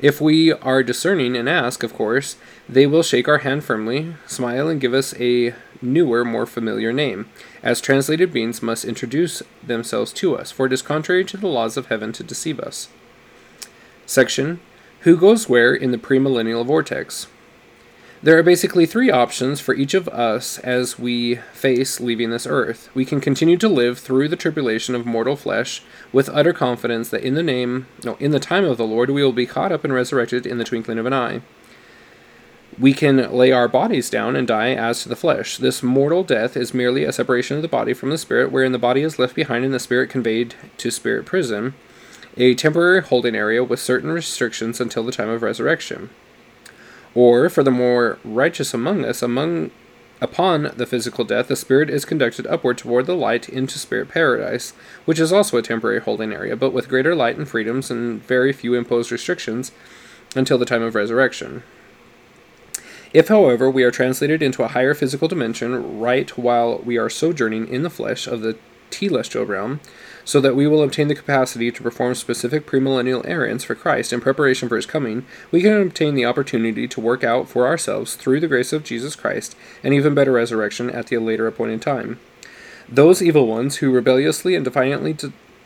If 0.00 0.20
we 0.20 0.50
are 0.50 0.82
discerning 0.82 1.36
and 1.36 1.48
ask, 1.48 1.82
of 1.82 1.92
course, 1.92 2.36
they 2.68 2.86
will 2.86 3.02
shake 3.02 3.28
our 3.28 3.38
hand 3.38 3.64
firmly, 3.64 4.14
smile, 4.26 4.68
and 4.68 4.80
give 4.80 4.94
us 4.94 5.14
a 5.20 5.54
newer, 5.82 6.24
more 6.24 6.46
familiar 6.46 6.92
name, 6.92 7.28
as 7.62 7.80
translated 7.80 8.32
beings 8.32 8.62
must 8.62 8.84
introduce 8.84 9.42
themselves 9.62 10.12
to 10.14 10.36
us, 10.36 10.50
for 10.50 10.66
it 10.66 10.72
is 10.72 10.82
contrary 10.82 11.24
to 11.24 11.36
the 11.36 11.46
laws 11.46 11.76
of 11.76 11.86
heaven 11.86 12.12
to 12.12 12.24
deceive 12.24 12.58
us. 12.58 12.88
Section 14.06 14.60
Who 15.00 15.16
Goes 15.16 15.48
Where 15.48 15.74
in 15.74 15.92
the 15.92 15.98
Premillennial 15.98 16.66
Vortex? 16.66 17.28
There 18.24 18.38
are 18.38 18.42
basically 18.44 18.86
three 18.86 19.10
options 19.10 19.58
for 19.58 19.74
each 19.74 19.94
of 19.94 20.06
us 20.08 20.58
as 20.60 20.96
we 20.96 21.36
face 21.52 21.98
leaving 21.98 22.30
this 22.30 22.46
earth. 22.46 22.88
We 22.94 23.04
can 23.04 23.20
continue 23.20 23.56
to 23.56 23.68
live 23.68 23.98
through 23.98 24.28
the 24.28 24.36
tribulation 24.36 24.94
of 24.94 25.04
mortal 25.04 25.34
flesh 25.34 25.82
with 26.12 26.28
utter 26.28 26.52
confidence 26.52 27.08
that 27.08 27.24
in 27.24 27.34
the 27.34 27.42
name, 27.42 27.88
no, 28.04 28.14
in 28.20 28.30
the 28.30 28.38
time 28.38 28.64
of 28.64 28.76
the 28.76 28.86
Lord, 28.86 29.10
we 29.10 29.24
will 29.24 29.32
be 29.32 29.44
caught 29.44 29.72
up 29.72 29.82
and 29.82 29.92
resurrected 29.92 30.46
in 30.46 30.58
the 30.58 30.64
twinkling 30.64 30.98
of 30.98 31.06
an 31.06 31.12
eye. 31.12 31.42
We 32.78 32.94
can 32.94 33.30
lay 33.30 33.52
our 33.52 33.68
bodies 33.68 34.08
down 34.08 34.34
and 34.34 34.48
die 34.48 34.70
as 34.74 35.02
to 35.02 35.08
the 35.08 35.16
flesh. 35.16 35.58
This 35.58 35.82
mortal 35.82 36.24
death 36.24 36.56
is 36.56 36.72
merely 36.72 37.04
a 37.04 37.12
separation 37.12 37.56
of 37.56 37.62
the 37.62 37.68
body 37.68 37.92
from 37.92 38.08
the 38.08 38.16
spirit, 38.16 38.50
wherein 38.50 38.72
the 38.72 38.78
body 38.78 39.02
is 39.02 39.18
left 39.18 39.34
behind 39.34 39.64
and 39.64 39.74
the 39.74 39.78
spirit 39.78 40.08
conveyed 40.08 40.54
to 40.78 40.90
spirit 40.90 41.26
prison, 41.26 41.74
a 42.38 42.54
temporary 42.54 43.02
holding 43.02 43.34
area 43.34 43.62
with 43.62 43.78
certain 43.78 44.10
restrictions 44.10 44.80
until 44.80 45.04
the 45.04 45.12
time 45.12 45.28
of 45.28 45.42
resurrection. 45.42 46.08
Or 47.14 47.50
for 47.50 47.62
the 47.62 47.70
more 47.70 48.18
righteous 48.24 48.72
among 48.72 49.04
us, 49.04 49.20
among 49.20 49.70
upon 50.22 50.72
the 50.74 50.86
physical 50.86 51.24
death, 51.24 51.48
the 51.48 51.56
spirit 51.56 51.90
is 51.90 52.06
conducted 52.06 52.46
upward 52.46 52.78
toward 52.78 53.04
the 53.04 53.14
light 53.14 53.50
into 53.50 53.78
spirit 53.78 54.08
paradise, 54.08 54.72
which 55.04 55.20
is 55.20 55.32
also 55.32 55.58
a 55.58 55.62
temporary 55.62 56.00
holding 56.00 56.32
area, 56.32 56.56
but 56.56 56.72
with 56.72 56.88
greater 56.88 57.14
light 57.14 57.36
and 57.36 57.48
freedoms 57.48 57.90
and 57.90 58.22
very 58.22 58.52
few 58.52 58.72
imposed 58.72 59.12
restrictions 59.12 59.72
until 60.34 60.56
the 60.56 60.64
time 60.64 60.82
of 60.82 60.94
resurrection. 60.94 61.62
If, 63.12 63.28
however, 63.28 63.70
we 63.70 63.82
are 63.82 63.90
translated 63.90 64.42
into 64.42 64.62
a 64.62 64.68
higher 64.68 64.94
physical 64.94 65.28
dimension 65.28 66.00
right 66.00 66.36
while 66.38 66.78
we 66.78 66.96
are 66.96 67.10
sojourning 67.10 67.68
in 67.68 67.82
the 67.82 67.90
flesh 67.90 68.26
of 68.26 68.40
the 68.40 68.56
telestial 68.90 69.46
realm, 69.46 69.80
so 70.24 70.40
that 70.40 70.54
we 70.54 70.66
will 70.66 70.82
obtain 70.82 71.08
the 71.08 71.14
capacity 71.14 71.70
to 71.70 71.82
perform 71.82 72.14
specific 72.14 72.66
premillennial 72.66 73.26
errands 73.26 73.64
for 73.64 73.74
Christ 73.74 74.12
in 74.12 74.20
preparation 74.20 74.68
for 74.68 74.76
his 74.76 74.86
coming, 74.86 75.26
we 75.50 75.62
can 75.62 75.80
obtain 75.80 76.14
the 76.14 76.24
opportunity 76.24 76.86
to 76.88 77.00
work 77.00 77.24
out 77.24 77.48
for 77.48 77.66
ourselves, 77.66 78.14
through 78.14 78.40
the 78.40 78.48
grace 78.48 78.72
of 78.72 78.84
Jesus 78.84 79.16
Christ, 79.16 79.56
an 79.82 79.92
even 79.92 80.14
better 80.14 80.32
resurrection 80.32 80.88
at 80.90 81.08
the 81.08 81.18
later 81.18 81.46
appointed 81.46 81.82
time. 81.82 82.18
Those 82.88 83.22
evil 83.22 83.46
ones 83.46 83.76
who 83.76 83.92
rebelliously 83.92 84.54
and 84.54 84.64
defiantly 84.64 85.14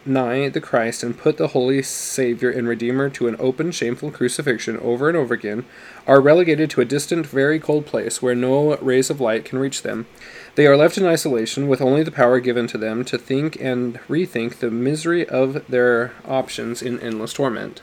deny 0.07 0.49
the 0.49 0.61
Christ 0.61 1.03
and 1.03 1.19
put 1.19 1.37
the 1.37 1.49
Holy 1.49 1.83
Savior 1.83 2.51
and 2.51 2.69
Redeemer 2.69 3.11
to 3.11 3.27
an 3.29 3.37
open, 3.39 3.73
shameful 3.73 4.11
crucifixion 4.11 4.79
over 4.79 5.09
and 5.09 5.17
over 5.17 5.35
again 5.35 5.65
are 6.07 6.21
relegated 6.21 6.71
to 6.71 6.81
a 6.81 6.85
distant, 6.85 7.27
very 7.27 7.59
cold 7.59 7.85
place 7.87 8.23
where 8.23 8.35
no 8.35 8.77
rays 8.77 9.11
of 9.11 9.21
light 9.21 9.45
can 9.45 9.59
reach 9.59 9.83
them. 9.83 10.07
They 10.55 10.67
are 10.67 10.77
left 10.77 10.97
in 10.97 11.05
isolation 11.05 11.69
with 11.69 11.83
only 11.83 12.03
the 12.03 12.11
power 12.11 12.41
given 12.41 12.67
to 12.69 12.79
them 12.79 13.05
to 13.07 13.19
think 13.19 13.61
and 13.61 13.99
rethink 14.09 14.59
the 14.59 14.71
misery 14.71 15.29
of 15.29 15.67
their 15.69 16.13
options 16.25 16.81
in 16.81 17.01
endless 17.01 17.33
torment. 17.33 17.83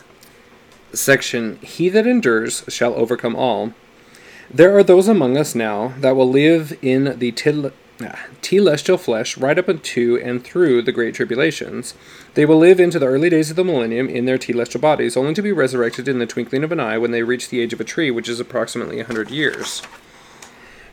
Section 0.94 1.58
He 1.62 1.90
that 1.90 2.08
endures 2.08 2.64
shall 2.70 2.94
overcome 2.96 3.36
all. 3.36 3.74
There 4.50 4.76
are 4.78 4.84
those 4.84 5.08
among 5.08 5.38
us 5.38 5.56
now 5.56 5.94
that 6.00 6.16
will 6.16 6.30
live 6.30 6.78
in 6.82 7.18
the 7.20 7.32
til- 7.32 7.72
telestial 8.00 9.00
flesh 9.00 9.38
right 9.38 9.58
up 9.58 9.70
into 9.70 10.20
and 10.24 10.44
through 10.44 10.82
the 10.82 10.92
great 10.92 11.16
tribulations. 11.16 11.94
They 12.34 12.46
will 12.46 12.58
live 12.58 12.80
into 12.80 13.00
the 13.00 13.06
early 13.06 13.30
days 13.30 13.50
of 13.50 13.56
the 13.56 13.64
millennium 13.64 14.10
in 14.10 14.26
their 14.26 14.38
telestial 14.38 14.82
bodies, 14.82 15.16
only 15.16 15.34
to 15.34 15.42
be 15.42 15.52
resurrected 15.52 16.08
in 16.08 16.20
the 16.20 16.26
twinkling 16.26 16.64
of 16.64 16.72
an 16.72 16.80
eye 16.80 16.98
when 16.98 17.12
they 17.12 17.24
reach 17.24 17.50
the 17.50 17.60
age 17.60 17.74
of 17.74 17.82
a 17.82 17.86
tree, 17.86 18.12
which 18.12 18.30
is 18.30 18.40
approximately 18.40 19.00
a 19.00 19.06
hundred 19.06 19.30
years. 19.30 19.82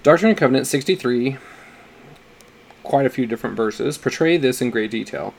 Doctrine 0.03 0.31
and 0.31 0.39
Covenant 0.39 0.67
63, 0.67 1.37
quite 2.83 3.07
a 3.07 3.11
few 3.11 3.27
different 3.27 3.57
verses, 3.57 3.99
portray 3.99 4.37
this 4.37 4.63
in 4.63 4.71
great 4.71 4.91
detail. 4.91 5.35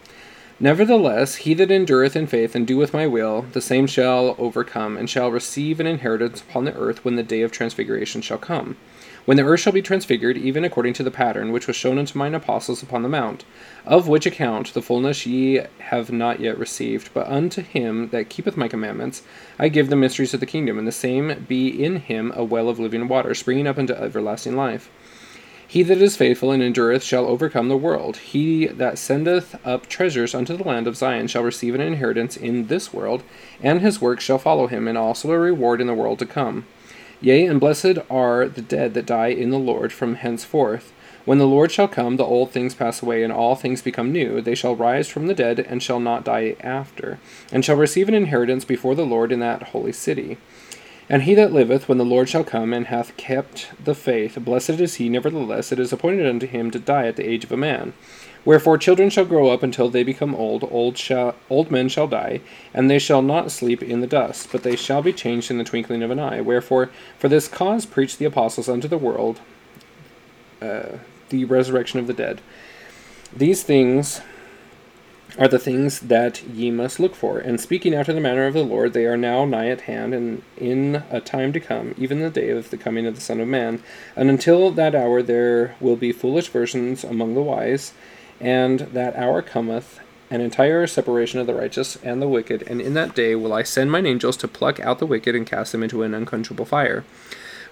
Nevertheless, 0.60 1.38
he 1.38 1.56
that 1.56 1.72
endureth 1.72 2.16
in 2.16 2.28
faith 2.28 2.54
and 2.54 2.68
doeth 2.68 2.94
my 2.94 3.08
will, 3.08 3.48
the 3.54 3.62
same 3.62 3.88
shall 3.88 4.36
overcome, 4.38 4.96
and 4.96 5.10
shall 5.10 5.32
receive 5.32 5.80
an 5.80 5.88
inheritance 5.88 6.42
upon 6.42 6.66
the 6.66 6.76
earth 6.76 7.04
when 7.04 7.16
the 7.16 7.24
day 7.24 7.42
of 7.42 7.52
transfiguration 7.52 8.22
shall 8.22 8.38
come 8.38 8.78
when 9.26 9.38
the 9.38 9.44
earth 9.44 9.60
shall 9.60 9.74
be 9.74 9.82
transfigured, 9.82 10.38
even 10.38 10.64
according 10.64 10.94
to 10.94 11.04
the 11.04 11.12
pattern 11.12 11.52
which 11.52 11.68
was 11.68 11.76
shown 11.76 11.98
unto 11.98 12.18
mine 12.18 12.34
apostles 12.34 12.82
upon 12.82 13.04
the 13.04 13.10
mount, 13.10 13.46
of 13.86 14.08
which 14.08 14.26
account 14.26 14.74
the 14.74 14.82
fullness 14.82 15.26
ye 15.26 15.62
have 15.80 16.12
not 16.12 16.40
yet 16.40 16.58
received, 16.58 17.10
but 17.14 17.28
unto 17.28 17.62
him 17.62 18.10
that 18.10 18.30
keepeth 18.30 18.58
my 18.58 18.68
commandments 18.68 19.22
I 19.60 19.70
give 19.70 19.90
the 19.90 19.96
mysteries 19.96 20.34
of 20.34 20.40
the 20.40 20.46
kingdom, 20.46 20.78
and 20.78 20.88
the 20.88 20.92
same 20.92 21.46
be 21.48 21.68
in 21.68 21.98
him 21.98 22.34
a 22.36 22.44
well 22.44 22.68
of 22.68 22.80
living 22.80 23.08
water, 23.08 23.36
springing 23.36 23.68
up 23.68 23.78
unto 23.78 23.94
everlasting 23.94 24.56
life. 24.56 24.90
He 25.72 25.84
that 25.84 26.00
is 26.00 26.18
faithful 26.18 26.52
and 26.52 26.62
endureth 26.62 27.02
shall 27.02 27.26
overcome 27.28 27.70
the 27.70 27.78
world. 27.78 28.18
He 28.18 28.68
that 28.68 28.98
sendeth 28.98 29.56
up 29.66 29.88
treasures 29.88 30.36
unto 30.36 30.58
the 30.58 30.66
land 30.66 30.86
of 30.86 30.98
Zion 30.98 31.28
shall 31.28 31.44
receive 31.44 31.74
an 31.74 31.80
inheritance 31.80 32.36
in 32.36 32.68
this 32.68 32.94
world, 32.94 33.24
and 33.64 33.80
his 33.80 34.02
works 34.02 34.26
shall 34.26 34.38
follow 34.38 34.68
him, 34.68 34.86
and 34.86 34.98
also 34.98 35.32
a 35.32 35.40
reward 35.40 35.80
in 35.80 35.88
the 35.88 35.94
world 35.94 36.20
to 36.20 36.26
come. 36.26 36.66
Yea, 37.22 37.46
and 37.46 37.60
blessed 37.60 38.00
are 38.10 38.48
the 38.48 38.64
dead 38.64 38.96
that 38.96 39.06
die 39.06 39.28
in 39.28 39.52
the 39.52 39.60
Lord 39.60 39.94
from 39.94 40.16
henceforth. 40.16 40.92
When 41.24 41.38
the 41.38 41.46
Lord 41.46 41.72
shall 41.72 41.88
come, 41.88 42.18
the 42.18 42.24
old 42.24 42.50
things 42.50 42.74
pass 42.74 43.04
away, 43.04 43.22
and 43.24 43.32
all 43.32 43.56
things 43.56 43.84
become 43.84 44.12
new. 44.12 44.42
They 44.42 44.56
shall 44.56 44.76
rise 44.76 45.08
from 45.08 45.28
the 45.28 45.36
dead, 45.36 45.60
and 45.60 45.84
shall 45.84 46.00
not 46.00 46.26
die 46.26 46.56
after, 46.62 47.20
and 47.52 47.64
shall 47.64 47.76
receive 47.76 48.08
an 48.08 48.16
inheritance 48.16 48.66
before 48.66 48.96
the 48.96 49.06
Lord 49.06 49.32
in 49.32 49.40
that 49.40 49.64
holy 49.70 49.92
city. 49.92 50.38
And 51.10 51.24
he 51.24 51.36
that 51.36 51.54
liveth 51.54 51.88
when 51.88 52.00
the 52.00 52.06
Lord 52.06 52.28
shall 52.28 52.44
come, 52.44 52.74
and 52.74 52.88
hath 52.88 53.16
kept 53.18 53.70
the 53.84 53.94
faith, 53.94 54.40
blessed 54.44 54.80
is 54.80 54.96
he, 54.96 55.08
nevertheless, 55.08 55.72
it 55.72 55.80
is 55.80 55.94
appointed 55.94 56.26
unto 56.26 56.48
him 56.48 56.72
to 56.72 56.80
die 56.80 57.06
at 57.06 57.18
the 57.18 57.30
age 57.30 57.44
of 57.44 57.52
a 57.52 57.58
man. 57.58 57.94
Wherefore 58.44 58.78
children 58.78 59.10
shall 59.10 59.26
grow 59.26 59.50
up 59.50 59.62
until 59.62 59.90
they 59.90 60.04
become 60.04 60.34
old, 60.34 60.68
old 60.72 60.98
shall 60.98 61.36
old 61.50 61.70
men 61.70 61.90
shall 61.90 62.08
die, 62.08 62.42
and 62.74 62.90
they 62.90 63.00
shall 63.00 63.22
not 63.22 63.52
sleep 63.52 63.84
in 63.84 64.02
the 64.02 64.08
dust, 64.08 64.50
but 64.52 64.64
they 64.64 64.76
shall 64.76 65.02
be 65.02 65.14
changed 65.14 65.52
in 65.52 65.58
the 65.58 65.64
twinkling 65.64 66.02
of 66.02 66.12
an 66.12 66.20
eye. 66.20 66.42
Wherefore 66.42 66.90
for 67.20 67.30
this 67.30 67.48
cause 67.48 67.86
preach 67.86 68.18
the 68.18 68.26
apostles 68.26 68.68
unto 68.68 68.88
the 68.88 68.98
world 68.98 69.40
uh, 70.62 70.98
the 71.30 71.46
resurrection 71.46 72.00
of 72.00 72.08
the 72.08 72.14
dead. 72.14 72.42
These 73.36 73.64
things 73.64 74.22
are 75.38 75.48
the 75.48 75.60
things 75.60 76.02
that 76.02 76.44
ye 76.44 76.72
must 76.72 77.00
look 77.00 77.16
for. 77.16 77.40
And 77.40 77.60
speaking 77.60 77.94
after 77.94 78.12
the 78.12 78.20
manner 78.20 78.46
of 78.48 78.54
the 78.54 78.64
Lord, 78.64 78.94
they 78.94 79.06
are 79.06 79.18
now 79.18 79.46
nigh 79.46 79.70
at 79.70 79.82
hand, 79.82 80.14
and 80.14 80.44
in 80.58 81.04
a 81.10 81.22
time 81.22 81.54
to 81.54 81.60
come, 81.60 81.96
even 81.98 82.20
the 82.20 82.30
day 82.30 82.50
of 82.50 82.70
the 82.70 82.78
coming 82.78 83.06
of 83.06 83.16
the 83.16 83.22
Son 83.22 83.40
of 83.40 83.48
Man. 83.48 83.82
And 84.16 84.30
until 84.30 84.72
that 84.72 84.94
hour 84.94 85.22
there 85.22 85.76
will 85.80 85.96
be 85.96 86.12
foolish 86.12 86.50
virgins 86.50 87.04
among 87.04 87.34
the 87.34 87.42
wise, 87.42 87.94
and 88.42 88.80
that 88.80 89.16
hour 89.16 89.42
cometh, 89.42 90.00
an 90.32 90.42
entire 90.42 90.88
separation 90.88 91.40
of 91.40 91.48
the 91.48 91.54
righteous 91.54 91.96
and 91.98 92.22
the 92.22 92.28
wicked, 92.28 92.64
and 92.64 92.82
in 92.82 92.94
that 92.96 93.16
day 93.16 93.36
will 93.36 93.54
I 93.54 93.64
send 93.64 93.92
mine 93.92 94.06
angels 94.06 94.36
to 94.38 94.48
pluck 94.48 94.80
out 94.80 95.00
the 95.00 95.06
wicked 95.06 95.36
and 95.36 95.46
cast 95.46 95.72
them 95.72 95.84
into 95.84 96.04
an 96.04 96.14
unquenchable 96.14 96.66
fire. 96.66 97.04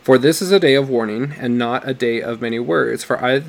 For 0.03 0.17
this 0.17 0.41
is 0.41 0.51
a 0.51 0.59
day 0.59 0.75
of 0.75 0.89
warning, 0.89 1.33
and 1.37 1.57
not 1.57 1.87
a 1.87 1.93
day 1.93 2.21
of 2.21 2.41
many 2.41 2.59
words, 2.59 3.03
for 3.03 3.23
I, 3.23 3.43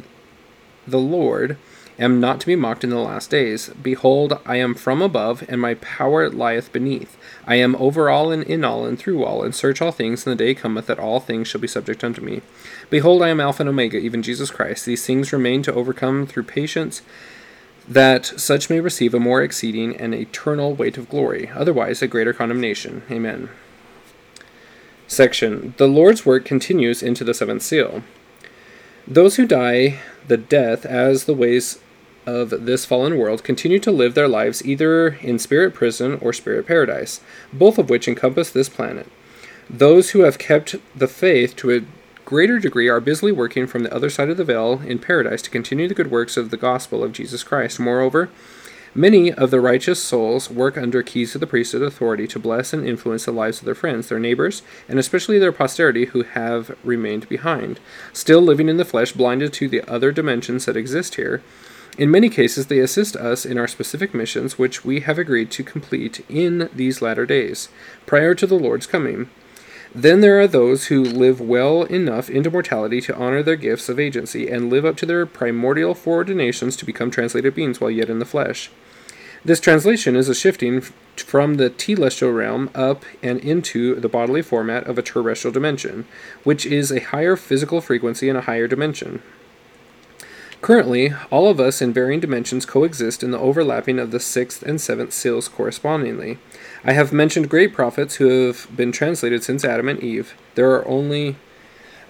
the 0.87 0.99
Lord, 0.99 1.57
am 2.01 2.19
not 2.19 2.41
to 2.41 2.47
be 2.47 2.57
mocked 2.57 2.83
in 2.83 2.91
the 2.91 2.99
last 2.99 3.31
days. 3.31 3.69
Behold, 3.83 4.41
I 4.47 4.57
am 4.57 4.75
from 4.75 5.03
above, 5.03 5.45
and 5.49 5.61
my 5.61 5.75
power 5.75 6.29
lieth 6.31 6.73
beneath. 6.73 7.17
I 7.47 7.57
am 7.57 7.77
over 7.77 8.09
all 8.09 8.33
and 8.33 8.43
in 8.43 8.65
all 8.65 8.87
and 8.87 8.99
through 8.99 9.23
all, 9.25 9.43
and 9.43 9.55
search 9.55 9.83
all 9.83 9.93
things, 9.93 10.27
and 10.27 10.33
the 10.33 10.45
day 10.45 10.55
cometh 10.55 10.87
that 10.87 10.99
all 10.99 11.21
things 11.21 11.47
shall 11.47 11.61
be 11.61 11.69
subject 11.69 12.03
unto 12.03 12.23
me. 12.23 12.41
Behold, 12.89 13.23
I 13.23 13.29
am 13.29 13.41
Alpha 13.41 13.63
and 13.63 13.69
Omega, 13.69 13.99
even 13.99 14.23
Jesus 14.23 14.51
Christ. 14.51 14.87
These 14.87 15.05
things 15.07 15.33
remain 15.33 15.63
to 15.63 15.75
overcome 15.75 16.27
through 16.27 16.45
patience, 16.45 17.03
that 17.87 18.25
such 18.25 18.71
may 18.71 18.81
receive 18.81 19.15
a 19.15 19.21
more 19.21 19.43
exceeding 19.43 19.97
and 19.97 20.15
eternal 20.15 20.75
weight 20.75 20.97
of 20.97 21.09
glory, 21.09 21.51
otherwise 21.55 22.01
a 22.01 22.09
greater 22.09 22.33
condemnation. 22.33 23.03
Amen. 23.11 23.51
Section 25.07 25.75
The 25.77 25.89
Lord's 25.89 26.25
work 26.25 26.45
continues 26.45 27.03
into 27.03 27.25
the 27.25 27.35
seventh 27.35 27.63
seal. 27.63 28.03
Those 29.09 29.37
who 29.37 29.47
die 29.47 29.99
the 30.29 30.37
death 30.37 30.87
as 30.87 31.25
the 31.25 31.35
ways 31.35 31.81
of 32.31 32.67
this 32.67 32.85
fallen 32.85 33.19
world 33.19 33.43
continue 33.43 33.79
to 33.81 33.91
live 33.91 34.15
their 34.15 34.29
lives 34.29 34.65
either 34.65 35.09
in 35.21 35.39
spirit 35.39 35.75
prison 35.75 36.19
or 36.23 36.33
spirit 36.33 36.67
paradise, 36.67 37.21
both 37.53 37.79
of 37.79 37.91
which 37.91 38.09
encompass 38.09 38.51
this 38.51 38.69
planet. 38.69 39.07
Those 39.69 40.11
who 40.11 40.21
have 40.21 40.39
kept 40.39 40.77
the 40.97 41.09
faith 41.09 41.57
to 41.57 41.71
a 41.71 41.85
greater 42.25 42.59
degree 42.59 42.89
are 42.89 43.01
busily 43.01 43.33
working 43.33 43.67
from 43.67 43.83
the 43.83 43.95
other 43.95 44.11
side 44.11 44.31
of 44.31 44.37
the 44.37 44.45
veil 44.45 44.81
in 44.87 44.99
paradise 44.99 45.43
to 45.43 45.51
continue 45.51 45.89
the 45.89 45.95
good 45.95 46.11
works 46.11 46.37
of 46.37 46.51
the 46.51 46.57
gospel 46.57 47.03
of 47.03 47.13
Jesus 47.13 47.43
Christ. 47.43 47.81
Moreover, 47.81 48.31
Many 48.95 49.33
of 49.33 49.53
the 49.53 49.61
righteous 49.61 50.03
souls 50.03 50.51
work 50.51 50.77
under 50.77 51.05
keys 51.05 51.37
of 51.37 51.41
the 51.41 51.47
priesthood 51.47 51.83
authority 51.83 52.27
to 52.27 52.41
bless 52.41 52.73
and 52.73 52.85
influence 52.85 53.25
the 53.25 53.31
lives 53.31 53.61
of 53.61 53.65
their 53.65 53.75
friends, 53.77 54.09
their 54.09 54.19
neighbors, 54.19 54.63
and 54.89 54.99
especially 54.99 55.39
their 55.39 55.53
posterity 55.53 56.07
who 56.07 56.25
have 56.25 56.77
remained 56.83 57.29
behind, 57.29 57.79
still 58.13 58.41
living 58.41 58.69
in 58.69 58.79
the 58.79 58.85
flesh, 58.85 59.13
blinded 59.13 59.53
to 59.53 59.69
the 59.69 59.89
other 59.89 60.11
dimensions 60.11 60.67
that 60.67 60.77
exist 60.77 61.15
here. 61.15 61.41
In 62.01 62.11
many 62.11 62.31
cases, 62.31 62.69
they 62.69 62.79
assist 62.79 63.15
us 63.15 63.45
in 63.45 63.59
our 63.59 63.69
specific 63.69 64.15
missions, 64.15 64.59
which 64.59 64.87
we 64.87 65.01
have 65.01 65.19
agreed 65.19 65.51
to 65.51 65.63
complete 65.63 66.25
in 66.31 66.71
these 66.75 67.03
latter 67.03 67.27
days, 67.27 67.69
prior 68.07 68.35
to 68.37 68.47
the 68.47 68.59
Lord's 68.59 68.87
coming. 68.87 69.29
Then 69.95 70.23
there 70.23 70.41
are 70.41 70.47
those 70.47 70.87
who 70.87 71.05
live 71.05 71.43
well 71.43 71.83
enough 71.83 72.31
into 72.31 72.51
mortality 72.51 73.03
to 73.03 73.15
honor 73.15 73.43
their 73.43 73.57
gifts 73.57 73.91
of 73.91 74.01
agency 74.01 74.49
and 74.49 74.71
live 74.71 74.87
up 74.87 74.97
to 74.97 75.05
their 75.05 75.27
primordial 75.27 75.95
foreordinations 75.95 76.79
to 76.79 76.87
become 76.87 77.11
translated 77.11 77.55
beings 77.55 77.83
while 77.83 77.91
yet 77.91 78.09
in 78.09 78.19
the 78.19 78.25
flesh. 78.25 78.71
This 79.45 79.61
translation 79.61 80.17
is 80.17 80.31
a 80.31 80.35
shifting 80.35 80.81
from 81.17 81.57
the 81.57 81.69
telestial 81.69 82.35
realm 82.35 82.71
up 82.75 83.05
and 83.23 83.41
into 83.41 83.97
the 83.97 84.09
bodily 84.09 84.41
format 84.41 84.87
of 84.87 84.97
a 84.97 85.03
terrestrial 85.03 85.53
dimension, 85.53 86.07
which 86.45 86.65
is 86.65 86.91
a 86.91 87.01
higher 87.01 87.37
physical 87.37 87.83
frequency 87.83 88.31
and 88.31 88.39
a 88.39 88.43
higher 88.43 88.67
dimension. 88.67 89.23
Currently, 90.63 91.15
all 91.31 91.49
of 91.49 91.59
us 91.59 91.81
in 91.81 91.95
varying 91.95 92.21
dimensions 92.21 92.67
coexist 92.67 93.23
in 93.23 93.31
the 93.31 93.39
overlapping 93.39 93.99
of 93.99 94.11
the 94.11 94.21
sixth 94.21 94.63
and 94.63 94.79
seventh 94.79 95.15
seals 95.15 95.49
correspondingly. 95.49 96.39
I 96.85 96.93
have 96.93 97.15
mentioned 97.15 97.49
great 97.49 97.73
prophets 97.73 98.17
who 98.17 98.47
have 98.47 98.69
been 98.77 98.93
translated 98.93 99.43
since 99.43 99.65
Adam 99.65 99.89
and 99.89 100.03
Eve. 100.03 100.35
There 100.57 100.71
are 100.73 100.87
only 100.87 101.37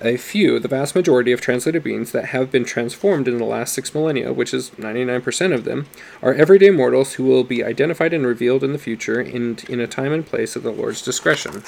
a 0.01 0.17
few, 0.17 0.59
the 0.59 0.67
vast 0.67 0.97
majority 0.97 1.31
of 1.31 1.41
translated 1.41 1.85
beings 1.85 2.11
that 2.11 2.27
have 2.27 2.51
been 2.51 2.65
transformed 2.65 3.29
in 3.29 3.39
the 3.39 3.45
last 3.45 3.73
six 3.73 3.95
millennia, 3.95 4.33
which 4.33 4.53
is 4.53 4.71
99% 4.71 5.55
of 5.55 5.65
them, 5.65 5.87
are 6.21 6.35
everyday 6.35 6.71
mortals 6.71 7.15
who 7.15 7.25
will 7.25 7.45
be 7.45 7.63
identified 7.63 8.13
and 8.13 8.27
revealed 8.27 8.65
in 8.65 8.73
the 8.73 8.79
future 8.79 9.21
and 9.21 9.63
in 9.65 9.79
a 9.79 9.87
time 9.87 10.13
and 10.13 10.27
place 10.27 10.57
of 10.57 10.63
the 10.63 10.73
Lord's 10.73 11.03
discretion. 11.03 11.63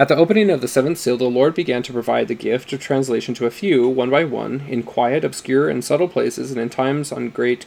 At 0.00 0.08
the 0.08 0.16
opening 0.16 0.48
of 0.48 0.62
the 0.62 0.66
seventh 0.66 0.96
seal, 0.96 1.18
the 1.18 1.24
Lord 1.24 1.54
began 1.54 1.82
to 1.82 1.92
provide 1.92 2.28
the 2.28 2.34
gift 2.34 2.72
of 2.72 2.80
translation 2.80 3.34
to 3.34 3.44
a 3.44 3.50
few, 3.50 3.86
one 3.86 4.08
by 4.08 4.24
one, 4.24 4.62
in 4.66 4.82
quiet, 4.82 5.26
obscure, 5.26 5.68
and 5.68 5.84
subtle 5.84 6.08
places, 6.08 6.50
and 6.50 6.58
in 6.58 6.70
times 6.70 7.12
on 7.12 7.28
great 7.28 7.66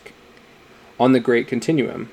on 0.99 1.11
the 1.11 1.19
great 1.19 1.47
continuum. 1.47 2.09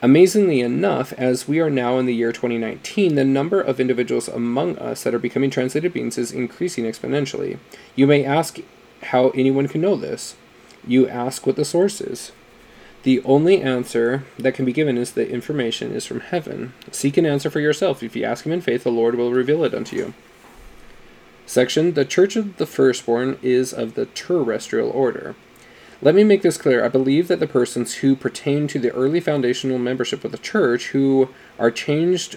Amazingly 0.00 0.60
enough, 0.60 1.12
as 1.14 1.48
we 1.48 1.58
are 1.58 1.68
now 1.68 1.98
in 1.98 2.06
the 2.06 2.14
year 2.14 2.30
2019, 2.30 3.16
the 3.16 3.24
number 3.24 3.60
of 3.60 3.80
individuals 3.80 4.28
among 4.28 4.78
us 4.78 5.02
that 5.02 5.14
are 5.14 5.18
becoming 5.18 5.50
translated 5.50 5.92
beings 5.92 6.16
is 6.16 6.30
increasing 6.30 6.84
exponentially. 6.84 7.58
You 7.96 8.06
may 8.06 8.24
ask 8.24 8.60
how 9.02 9.30
anyone 9.30 9.66
can 9.66 9.80
know 9.80 9.96
this. 9.96 10.36
You 10.86 11.08
ask 11.08 11.44
what 11.44 11.56
the 11.56 11.64
source 11.64 12.00
is. 12.00 12.30
The 13.04 13.22
only 13.22 13.62
answer 13.62 14.24
that 14.38 14.54
can 14.54 14.64
be 14.64 14.72
given 14.72 14.98
is 14.98 15.12
that 15.12 15.30
information 15.30 15.92
is 15.92 16.04
from 16.04 16.20
heaven. 16.20 16.74
Seek 16.90 17.16
an 17.16 17.26
answer 17.26 17.48
for 17.48 17.60
yourself. 17.60 18.02
If 18.02 18.16
you 18.16 18.24
ask 18.24 18.44
Him 18.44 18.52
in 18.52 18.60
faith, 18.60 18.84
the 18.84 18.90
Lord 18.90 19.14
will 19.14 19.32
reveal 19.32 19.64
it 19.64 19.74
unto 19.74 19.96
you. 19.96 20.14
Section 21.46 21.94
The 21.94 22.04
Church 22.04 22.36
of 22.36 22.56
the 22.56 22.66
Firstborn 22.66 23.38
is 23.40 23.72
of 23.72 23.94
the 23.94 24.06
terrestrial 24.06 24.90
order. 24.90 25.34
Let 26.02 26.14
me 26.14 26.22
make 26.22 26.42
this 26.42 26.58
clear. 26.58 26.84
I 26.84 26.88
believe 26.88 27.26
that 27.28 27.40
the 27.40 27.46
persons 27.46 27.94
who 27.94 28.14
pertain 28.14 28.68
to 28.68 28.78
the 28.78 28.92
early 28.92 29.18
foundational 29.18 29.78
membership 29.78 30.24
of 30.24 30.30
the 30.30 30.38
church, 30.38 30.88
who 30.88 31.30
are 31.58 31.70
changed, 31.70 32.36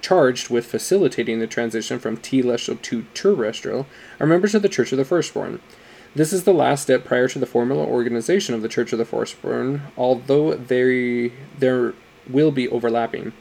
charged 0.00 0.50
with 0.50 0.66
facilitating 0.66 1.38
the 1.38 1.46
transition 1.46 1.98
from 1.98 2.16
telestial 2.16 2.80
to 2.82 3.06
terrestrial, 3.14 3.86
are 4.20 4.26
members 4.26 4.54
of 4.54 4.62
the 4.62 4.68
Church 4.68 4.92
of 4.92 4.98
the 4.98 5.04
Firstborn. 5.04 5.60
This 6.16 6.32
is 6.32 6.44
the 6.44 6.54
last 6.54 6.84
step 6.84 7.04
prior 7.04 7.28
to 7.28 7.38
the 7.38 7.44
formal 7.44 7.80
organization 7.80 8.54
of 8.54 8.62
the 8.62 8.70
Church 8.70 8.90
of 8.94 8.98
the 8.98 9.04
Firstborn, 9.04 9.82
although 9.98 10.54
there, 10.54 11.28
there 11.58 11.92
will 12.26 12.50
be 12.50 12.66
overlapping. 12.70 13.34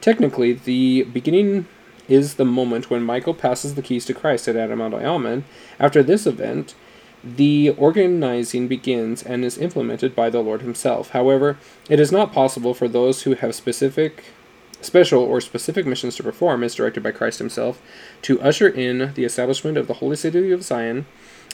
Technically, 0.00 0.54
the 0.54 1.02
beginning 1.02 1.66
is 2.08 2.36
the 2.36 2.46
moment 2.46 2.88
when 2.88 3.02
Michael 3.02 3.34
passes 3.34 3.74
the 3.74 3.82
keys 3.82 4.06
to 4.06 4.14
Christ 4.14 4.48
at 4.48 4.56
Adam 4.56 4.80
Alman. 4.80 5.44
After 5.78 6.02
this 6.02 6.26
event, 6.26 6.74
the 7.22 7.68
organizing 7.76 8.66
begins 8.66 9.22
and 9.22 9.44
is 9.44 9.58
implemented 9.58 10.16
by 10.16 10.30
the 10.30 10.40
Lord 10.40 10.62
Himself. 10.62 11.10
However, 11.10 11.58
it 11.90 12.00
is 12.00 12.10
not 12.10 12.32
possible 12.32 12.72
for 12.72 12.88
those 12.88 13.24
who 13.24 13.34
have 13.34 13.54
specific, 13.54 14.24
special, 14.80 15.22
or 15.22 15.42
specific 15.42 15.84
missions 15.84 16.16
to 16.16 16.22
perform, 16.22 16.64
as 16.64 16.76
directed 16.76 17.02
by 17.02 17.10
Christ 17.10 17.40
Himself, 17.40 17.82
to 18.22 18.40
usher 18.40 18.70
in 18.70 19.12
the 19.12 19.24
establishment 19.24 19.76
of 19.76 19.86
the 19.86 19.94
holy 19.94 20.16
city 20.16 20.50
of 20.50 20.62
Zion 20.62 21.04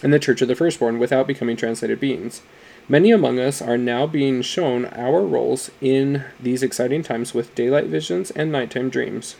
and 0.03 0.12
the 0.12 0.18
church 0.18 0.42
of 0.42 0.49
the 0.49 0.55
firstborn 0.55 0.99
without 0.99 1.26
becoming 1.26 1.57
translated 1.57 2.01
beings. 2.01 2.42
Many 2.88 3.11
among 3.11 3.38
us 3.38 3.61
are 3.61 3.76
now 3.76 4.07
being 4.07 4.42
shown 4.42 4.86
our 4.86 5.20
roles 5.20 5.70
in 5.80 6.24
these 6.40 6.62
exciting 6.62 7.03
times 7.03 7.34
with 7.34 7.55
daylight 7.55 7.86
visions 7.86 8.30
and 8.30 8.51
nighttime 8.51 8.88
dreams. 8.88 9.36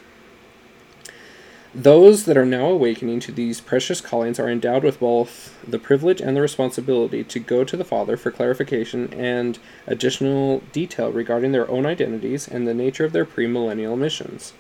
Those 1.75 2.25
that 2.25 2.37
are 2.37 2.47
now 2.47 2.67
awakening 2.67 3.21
to 3.21 3.33
these 3.33 3.61
precious 3.61 4.01
callings 4.01 4.41
are 4.41 4.49
endowed 4.49 4.83
with 4.83 5.01
both 5.01 5.57
the 5.67 5.79
privilege 5.79 6.21
and 6.21 6.37
the 6.37 6.41
responsibility 6.41 7.23
to 7.25 7.39
go 7.39 7.63
to 7.63 7.77
the 7.77 7.85
Father 7.85 8.17
for 8.17 8.31
clarification 8.31 9.13
and 9.13 9.59
additional 9.87 10.63
detail 10.73 11.13
regarding 11.13 11.53
their 11.53 11.71
own 11.71 11.87
identities 11.87 12.49
and 12.49 12.67
the 12.67 12.75
nature 12.75 13.05
of 13.05 13.13
their 13.13 13.27
premillennial 13.27 13.99
missions. 13.99 14.55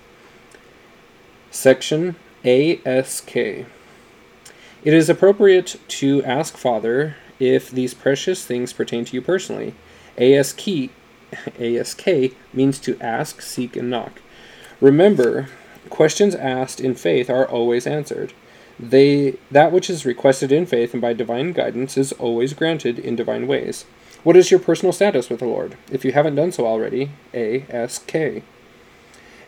Section 1.51 2.16
ASK 2.44 3.34
It 4.84 4.94
is 4.94 5.08
appropriate 5.08 5.76
to 5.88 6.22
ask 6.24 6.56
Father 6.56 7.16
if 7.38 7.70
these 7.70 7.94
precious 7.94 8.44
things 8.44 8.72
pertain 8.72 9.04
to 9.06 9.14
you 9.14 9.22
personally. 9.22 9.74
ASK, 10.16 10.90
ASK 11.60 12.06
means 12.52 12.78
to 12.80 12.98
ask, 13.00 13.42
seek, 13.42 13.76
and 13.76 13.90
knock. 13.90 14.20
Remember 14.80 15.48
Questions 15.88 16.34
asked 16.34 16.80
in 16.80 16.94
faith 16.94 17.30
are 17.30 17.46
always 17.46 17.86
answered. 17.86 18.32
They 18.78 19.36
that 19.50 19.72
which 19.72 19.90
is 19.90 20.06
requested 20.06 20.52
in 20.52 20.66
faith 20.66 20.92
and 20.92 21.00
by 21.00 21.12
divine 21.12 21.52
guidance 21.52 21.96
is 21.96 22.12
always 22.12 22.52
granted 22.52 22.98
in 22.98 23.16
divine 23.16 23.46
ways. 23.46 23.84
What 24.22 24.36
is 24.36 24.50
your 24.50 24.60
personal 24.60 24.92
status 24.92 25.30
with 25.30 25.40
the 25.40 25.46
Lord? 25.46 25.76
If 25.90 26.04
you 26.04 26.12
haven't 26.12 26.34
done 26.34 26.52
so 26.52 26.66
already, 26.66 27.10
ASK. 27.32 28.14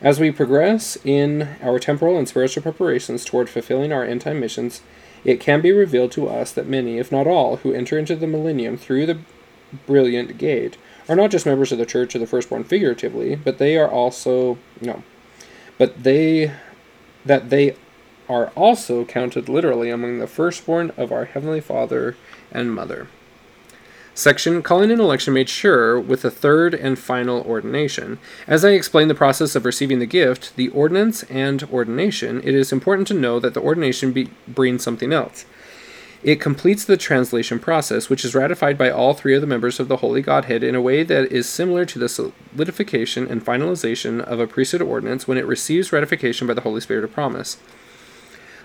As 0.01 0.19
we 0.19 0.31
progress 0.31 0.97
in 1.05 1.57
our 1.63 1.79
temporal 1.79 2.17
and 2.17 2.27
spiritual 2.29 2.63
preparations 2.63 3.25
toward 3.25 3.51
fulfilling 3.51 3.93
our 3.93 4.05
end 4.05 4.23
time 4.23 4.41
missions, 4.41 4.81
it 5.25 5.41
can 5.41 5.61
be 5.61 5.73
revealed 5.73 6.13
to 6.13 6.29
us 6.29 6.53
that 6.53 6.67
many, 6.67 6.99
if 6.99 7.13
not 7.13 7.27
all, 7.27 7.57
who 7.57 7.73
enter 7.73 7.99
into 7.99 8.17
the 8.17 8.27
millennium 8.27 8.77
through 8.77 9.07
the 9.07 9.19
brilliant 9.87 10.39
gate 10.39 10.77
are 11.09 11.17
not 11.17 11.31
just 11.31 11.47
members 11.47 11.73
of 11.73 11.79
the 11.79 11.87
church 11.87 12.15
of 12.15 12.21
the 12.21 12.27
firstborn 12.27 12.65
figuratively, 12.65 13.37
but 13.37 13.59
they 13.59 13.77
are 13.77 13.89
also 13.89 14.59
no, 14.81 15.03
but 15.79 16.03
they 16.03 16.53
that 17.25 17.51
they 17.51 17.77
are 18.29 18.49
also 18.57 19.05
counted 19.05 19.49
literally 19.49 19.91
among 19.91 20.19
the 20.19 20.27
firstborn 20.27 20.93
of 20.97 21.11
our 21.11 21.25
heavenly 21.25 21.61
Father 21.61 22.17
and 22.53 22.73
Mother. 22.73 23.09
Section 24.21 24.63
Calling 24.63 24.91
an 24.91 25.01
election 25.01 25.33
made 25.33 25.49
sure 25.49 25.99
with 25.99 26.21
the 26.21 26.31
third 26.31 26.75
and 26.75 26.99
final 26.99 27.41
ordination. 27.41 28.19
As 28.47 28.67
I 28.67 28.73
explain 28.73 29.09
the 29.09 29.15
process 29.15 29.57
of 29.57 29.65
receiving 29.65 29.99
the 29.99 30.05
gift, 30.05 30.55
the 30.57 30.69
ordinance 30.69 31.23
and 31.31 31.63
ordination, 31.73 32.43
it 32.45 32.55
is 32.55 32.71
important 32.71 33.09
to 33.09 33.15
know 33.15 33.41
that 33.41 33.55
the 33.55 33.63
ordination 33.63 34.13
be, 34.13 34.29
brings 34.47 34.85
something 34.85 35.15
else. 35.15 35.47
It 36.23 36.39
completes 36.39 36.85
the 36.85 36.99
translation 36.99 37.59
process, 37.59 38.11
which 38.11 38.23
is 38.27 38.35
ratified 38.35 38.77
by 38.77 38.91
all 38.91 39.15
three 39.15 39.35
of 39.35 39.41
the 39.41 39.47
members 39.47 39.81
of 39.81 39.89
the 39.89 39.97
Holy 39.97 40.21
Godhead 40.21 40.63
in 40.63 40.75
a 40.75 40.83
way 40.83 41.03
that 41.03 41.33
is 41.33 41.49
similar 41.49 41.87
to 41.87 41.99
the 41.99 42.11
solidification 42.11 43.27
and 43.27 43.43
finalization 43.43 44.21
of 44.21 44.39
a 44.39 44.47
priesthood 44.47 44.83
ordinance 44.83 45.27
when 45.27 45.39
it 45.39 45.47
receives 45.47 45.95
ratification 45.95 46.47
by 46.47 46.53
the 46.53 46.61
Holy 46.61 46.83
Spirit 46.83 47.05
of 47.05 47.15
promise. 47.15 47.57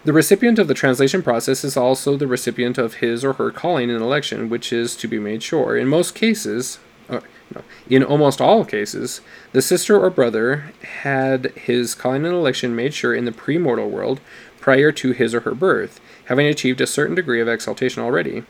The 0.06 0.14
recipient 0.14 0.60
of 0.60 0.68
the 0.68 0.76
translation 0.76 1.24
process 1.24 1.64
is 1.64 1.76
also 1.76 2.16
the 2.16 2.28
recipient 2.28 2.78
of 2.78 2.96
his 2.96 3.26
or 3.26 3.34
her 3.34 3.50
calling 3.50 3.90
and 3.90 4.04
election, 4.04 4.50
which 4.50 4.72
is 4.72 4.96
to 4.98 5.08
be 5.08 5.18
made 5.18 5.42
sure. 5.42 5.76
In 5.76 5.88
most 5.88 6.14
cases, 6.14 6.78
uh, 7.10 7.22
no, 7.54 7.64
in 7.90 8.04
almost 8.04 8.40
all 8.40 8.66
cases, 8.66 9.22
the 9.52 9.64
sister 9.64 10.00
or 10.00 10.12
brother 10.12 10.72
had 11.02 11.46
his 11.54 11.96
calling 11.96 12.24
and 12.24 12.36
election 12.36 12.76
made 12.76 12.94
sure 12.94 13.16
in 13.16 13.26
the 13.26 13.32
premortal 13.32 13.90
world 13.90 14.22
prior 14.60 14.92
to 14.92 15.12
his 15.12 15.34
or 15.34 15.40
her 15.40 15.56
birth, 15.56 16.00
having 16.26 16.46
achieved 16.46 16.82
a 16.82 16.88
certain 16.88 17.16
degree 17.16 17.42
of 17.42 17.48
exaltation 17.48 18.04
already. 18.04 18.44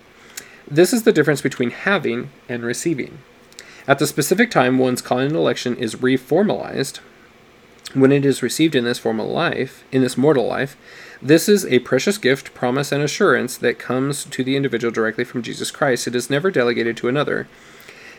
This 0.70 0.92
is 0.92 1.04
the 1.04 1.14
difference 1.14 1.42
between 1.42 1.70
having 1.70 2.32
and 2.50 2.66
receiving. 2.66 3.20
At 3.88 4.00
the 4.00 4.08
specific 4.08 4.52
time 4.52 4.78
one's 4.78 5.02
calling 5.02 5.28
and 5.28 5.36
election 5.38 5.78
is 5.78 5.96
reformalized, 5.96 7.00
when 7.94 8.12
it 8.12 8.26
is 8.26 8.44
received 8.44 8.76
in 8.76 8.84
this 8.84 9.00
formal 9.00 9.30
life, 9.30 9.86
in 9.92 10.02
this 10.02 10.18
mortal 10.18 10.46
life, 10.48 10.76
this 11.22 11.48
is 11.48 11.66
a 11.66 11.80
precious 11.80 12.18
gift, 12.18 12.54
promise, 12.54 12.92
and 12.92 13.04
assurance 13.04 13.58
that 13.58 13.80
comes 13.80 14.26
to 14.26 14.44
the 14.44 14.56
individual 14.56 14.92
directly 14.92 15.24
from 15.24 15.42
Jesus 15.42 15.72
Christ. 15.72 16.08
It 16.08 16.16
is 16.16 16.30
never 16.30 16.52
delegated 16.52 16.98
to 16.98 17.08
another. 17.08 17.48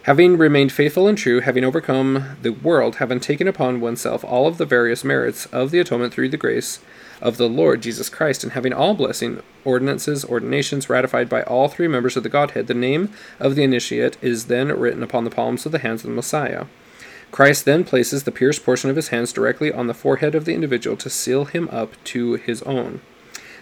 Having 0.05 0.39
remained 0.39 0.71
faithful 0.71 1.09
and 1.09 1.19
true, 1.19 1.41
having 1.41 1.65
overcome 1.65 2.37
the 2.41 2.53
world, 2.53 2.97
having 2.97 3.19
taken 3.19 3.49
upon 3.49 3.81
oneself 3.81 4.25
all 4.25 4.47
of 4.47 4.57
the 4.57 4.65
various 4.65 5.03
merits 5.03 5.47
of 5.47 5.73
the 5.73 5.81
atonement 5.81 6.15
through 6.15 6.29
the 6.29 6.37
grace 6.37 6.79
of 7.21 7.39
the 7.39 7.49
Lord 7.49 7.83
Jesus 7.83 8.09
Christ, 8.09 8.45
and 8.45 8.53
having 8.53 8.73
all 8.73 8.95
blessing, 8.95 9.43
ordinances, 9.65 10.25
ordinations 10.25 10.89
ratified 10.89 11.29
by 11.29 11.43
all 11.43 11.67
three 11.67 11.89
members 11.89 12.17
of 12.17 12.23
the 12.23 12.29
Godhead, 12.29 12.69
the 12.69 12.75
name 12.75 13.13
of 13.41 13.57
the 13.57 13.65
initiate 13.65 14.17
is 14.23 14.47
then 14.47 14.69
written 14.69 15.03
upon 15.03 15.25
the 15.25 15.31
palms 15.31 15.67
of 15.67 15.73
the 15.73 15.81
hands 15.81 16.05
of 16.05 16.11
the 16.11 16.17
Messiah. 16.17 16.67
Christ 17.37 17.67
then 17.67 17.85
places 17.85 18.23
the 18.23 18.33
pierced 18.33 18.65
portion 18.65 18.89
of 18.89 18.97
his 18.97 19.09
hands 19.09 19.31
directly 19.31 19.71
on 19.71 19.89
the 19.89 19.93
forehead 19.93 20.35
of 20.35 20.47
the 20.47 20.55
individual 20.55 20.97
to 20.97 21.11
seal 21.11 21.45
him 21.45 21.69
up 21.71 21.93
to 22.05 22.37
his 22.37 22.63
own. 22.63 23.03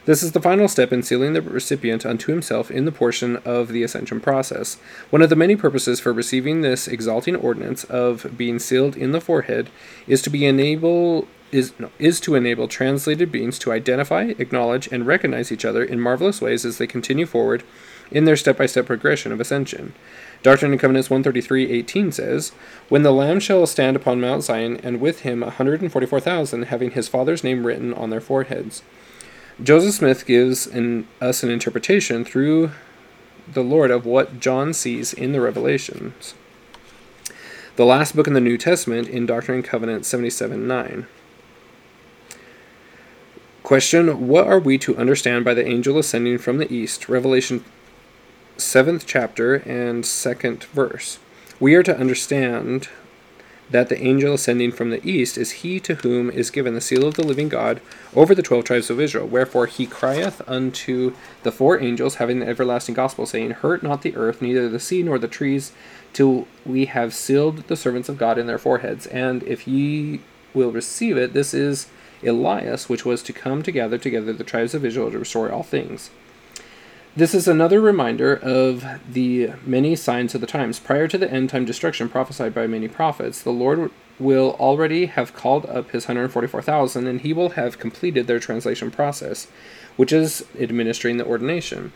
This 0.05 0.23
is 0.23 0.31
the 0.31 0.41
final 0.41 0.69
step 0.69 0.93
in 0.93 1.03
sealing 1.03 1.33
the 1.33 1.43
recipient 1.43 2.07
unto 2.07 2.31
himself 2.31 2.71
in 2.71 2.85
the 2.85 2.93
portion 2.93 3.39
of 3.39 3.71
the 3.71 3.83
ascension 3.83 4.21
process. 4.21 4.77
One 5.11 5.23
of 5.23 5.29
the 5.29 5.35
many 5.35 5.57
purposes 5.57 5.99
for 5.99 6.13
receiving 6.13 6.61
this 6.61 6.87
exalting 6.87 7.35
ordinance 7.35 7.83
of 7.83 8.39
being 8.39 8.61
sealed 8.61 8.97
in 8.97 9.11
the 9.11 9.21
forehead 9.21 9.71
is 10.07 10.23
to 10.23 10.31
be 10.31 10.47
enable 10.47 11.27
is 11.51 11.73
no, 11.81 11.91
is 11.99 12.21
to 12.21 12.37
enable 12.37 12.69
translated 12.69 13.33
beings 13.33 13.59
to 13.59 13.73
identify, 13.73 14.35
acknowledge, 14.39 14.87
and 14.93 15.05
recognize 15.05 15.51
each 15.51 15.65
other 15.65 15.83
in 15.83 16.01
marvelous 16.01 16.41
ways 16.41 16.65
as 16.65 16.79
they 16.79 16.87
continue 16.87 17.27
forward 17.27 17.65
in 18.11 18.25
their 18.25 18.37
step-by-step 18.37 18.87
progression 18.87 19.33
of 19.33 19.41
ascension. 19.41 19.95
Doctrine 20.45 20.73
and 20.73 20.81
Covenants 20.81 21.09
133.18 21.09 22.13
says, 22.13 22.51
When 22.91 23.03
the 23.03 23.13
Lamb 23.13 23.41
shall 23.41 23.67
stand 23.67 23.97
upon 23.97 24.21
Mount 24.21 24.45
Zion, 24.45 24.79
and 24.83 25.01
with 25.01 25.23
him 25.23 25.43
a 25.43 25.47
144,000, 25.47 26.65
having 26.65 26.91
his 26.91 27.09
Father's 27.09 27.43
name 27.43 27.67
written 27.67 27.95
on 27.95 28.11
their 28.11 28.21
foreheads. 28.21 28.83
Joseph 29.63 29.95
Smith 29.95 30.27
gives 30.27 30.67
an, 30.67 31.09
us 31.19 31.43
an 31.43 31.51
interpretation 31.51 32.27
through 32.27 32.73
the 33.51 33.63
Lord 33.63 33.91
of 33.91 34.05
what 34.05 34.39
John 34.39 34.75
sees 34.75 35.15
in 35.15 35.33
the 35.33 35.41
Revelations. 35.41 36.35
The 37.77 37.87
last 37.87 38.15
book 38.15 38.27
in 38.27 38.35
the 38.35 38.41
New 38.41 38.59
Testament 38.59 39.09
in 39.09 39.25
Doctrine 39.25 39.57
and 39.57 39.65
Covenants 39.65 40.13
77:9. 40.13 41.07
Question 43.63 44.29
What 44.29 44.47
are 44.47 44.61
we 44.61 44.77
to 44.77 44.97
understand 44.99 45.43
by 45.47 45.55
the 45.55 45.67
angel 45.67 45.99
ascending 45.99 46.37
from 46.37 46.59
the 46.59 46.71
east? 46.71 47.09
Revelation 47.09 47.65
7th 48.57 49.05
chapter 49.07 49.55
and 49.55 50.05
2nd 50.05 50.65
verse. 50.65 51.19
We 51.59 51.75
are 51.75 51.83
to 51.83 51.97
understand 51.97 52.89
that 53.71 53.89
the 53.89 54.01
angel 54.01 54.35
ascending 54.35 54.73
from 54.73 54.91
the 54.91 55.05
east 55.09 55.39
is 55.39 55.63
he 55.63 55.81
to 55.81 55.97
whom 55.97 56.31
is 56.31 56.51
given 56.51 56.75
the 56.75 56.81
seal 56.81 57.07
of 57.07 57.15
the 57.15 57.25
living 57.25 57.49
God 57.49 57.81
over 58.15 58.35
the 58.35 58.43
twelve 58.43 58.65
tribes 58.65 58.91
of 58.91 59.01
Israel. 59.01 59.27
Wherefore 59.27 59.67
he 59.67 59.87
crieth 59.87 60.43
unto 60.47 61.15
the 61.43 61.53
four 61.53 61.81
angels, 61.81 62.17
having 62.17 62.41
the 62.41 62.47
everlasting 62.47 62.95
gospel, 62.95 63.27
saying, 63.27 63.53
Hurt 63.53 63.83
not 63.83 64.03
the 64.03 64.15
earth, 64.17 64.43
neither 64.43 64.69
the 64.69 64.79
sea 64.79 65.03
nor 65.03 65.19
the 65.19 65.29
trees, 65.29 65.73
till 66.13 66.47
we 66.65 66.85
have 66.85 67.15
sealed 67.15 67.67
the 67.69 67.77
servants 67.77 68.09
of 68.09 68.19
God 68.19 68.39
in 68.39 68.47
their 68.47 68.59
foreheads. 68.59 69.07
And 69.07 69.43
if 69.45 69.67
ye 69.67 70.21
will 70.53 70.71
receive 70.71 71.17
it, 71.17 71.33
this 71.33 71.55
is 71.55 71.89
Elias, 72.23 72.89
which 72.89 73.05
was 73.05 73.23
to 73.25 73.33
come 73.33 73.63
to 73.63 73.73
gather 73.73 73.99
together 73.99 74.33
the 74.33 74.45
tribes 74.45 74.75
of 74.75 74.85
Israel 74.85 75.11
to 75.11 75.19
restore 75.19 75.51
all 75.51 75.63
things. 75.63 76.11
This 77.17 77.33
is 77.33 77.47
another 77.47 77.81
reminder 77.81 78.35
of 78.35 78.85
the 79.09 79.53
many 79.65 79.95
signs 79.95 80.35
of 80.35 80.41
the 80.41 80.49
times. 80.49 80.81
Prior 80.81 81.07
to 81.07 81.17
the 81.17 81.31
end 81.31 81.49
time 81.49 81.65
destruction 81.65 82.09
prophesied 82.09 82.53
by 82.53 82.67
many 82.67 82.89
prophets, 82.89 83.41
the 83.41 83.53
Lord 83.53 83.93
will 84.19 84.57
already 84.59 85.07
have 85.07 85.33
called 85.33 85.65
up 85.67 85.91
his 85.91 86.09
144,000, 86.09 87.07
and 87.07 87.21
he 87.21 87.33
will 87.33 87.51
have 87.51 87.79
completed 87.79 88.27
their 88.27 88.41
translation 88.41 88.91
process, 88.91 89.47
which 89.95 90.13
is 90.13 90.45
administering 90.59 91.19
the 91.19 91.25
ordination. 91.25 91.93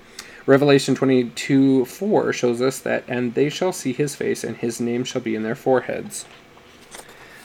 Revelation 0.46 0.94
22 0.94 1.84
4 1.84 2.32
shows 2.32 2.62
us 2.62 2.78
that, 2.78 3.02
and 3.08 3.34
they 3.34 3.48
shall 3.48 3.72
see 3.72 3.92
his 3.92 4.14
face, 4.14 4.44
and 4.44 4.58
his 4.58 4.80
name 4.80 5.02
shall 5.02 5.20
be 5.20 5.34
in 5.34 5.42
their 5.42 5.56
foreheads. 5.56 6.26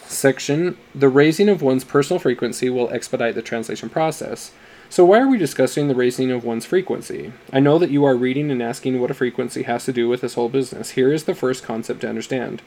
Section 0.06 0.78
The 0.94 1.10
raising 1.10 1.50
of 1.50 1.64
one's 1.64 1.84
personal 1.84 2.20
frequency 2.20 2.70
will 2.70 2.92
expedite 2.92 3.34
the 3.34 3.42
translation 3.42 3.90
process. 3.90 4.52
So, 4.94 5.06
why 5.06 5.22
are 5.22 5.28
we 5.28 5.40
discussing 5.40 5.88
the 5.88 5.96
raising 5.96 6.30
of 6.30 6.44
one's 6.44 6.68
frequency? 6.68 7.34
I 7.52 7.60
know 7.60 7.80
that 7.80 7.90
you 7.90 8.06
are 8.06 8.16
reading 8.16 8.52
and 8.52 8.62
asking 8.62 9.02
what 9.02 9.10
a 9.10 9.16
frequency 9.16 9.64
has 9.64 9.86
to 9.86 9.92
do 9.92 10.08
with 10.08 10.22
this 10.22 10.36
whole 10.36 10.50
business. 10.50 10.92
Here 10.92 11.12
is 11.12 11.24
the 11.24 11.34
first 11.34 11.64
concept 11.64 12.02
to 12.02 12.10
understand. 12.10 12.62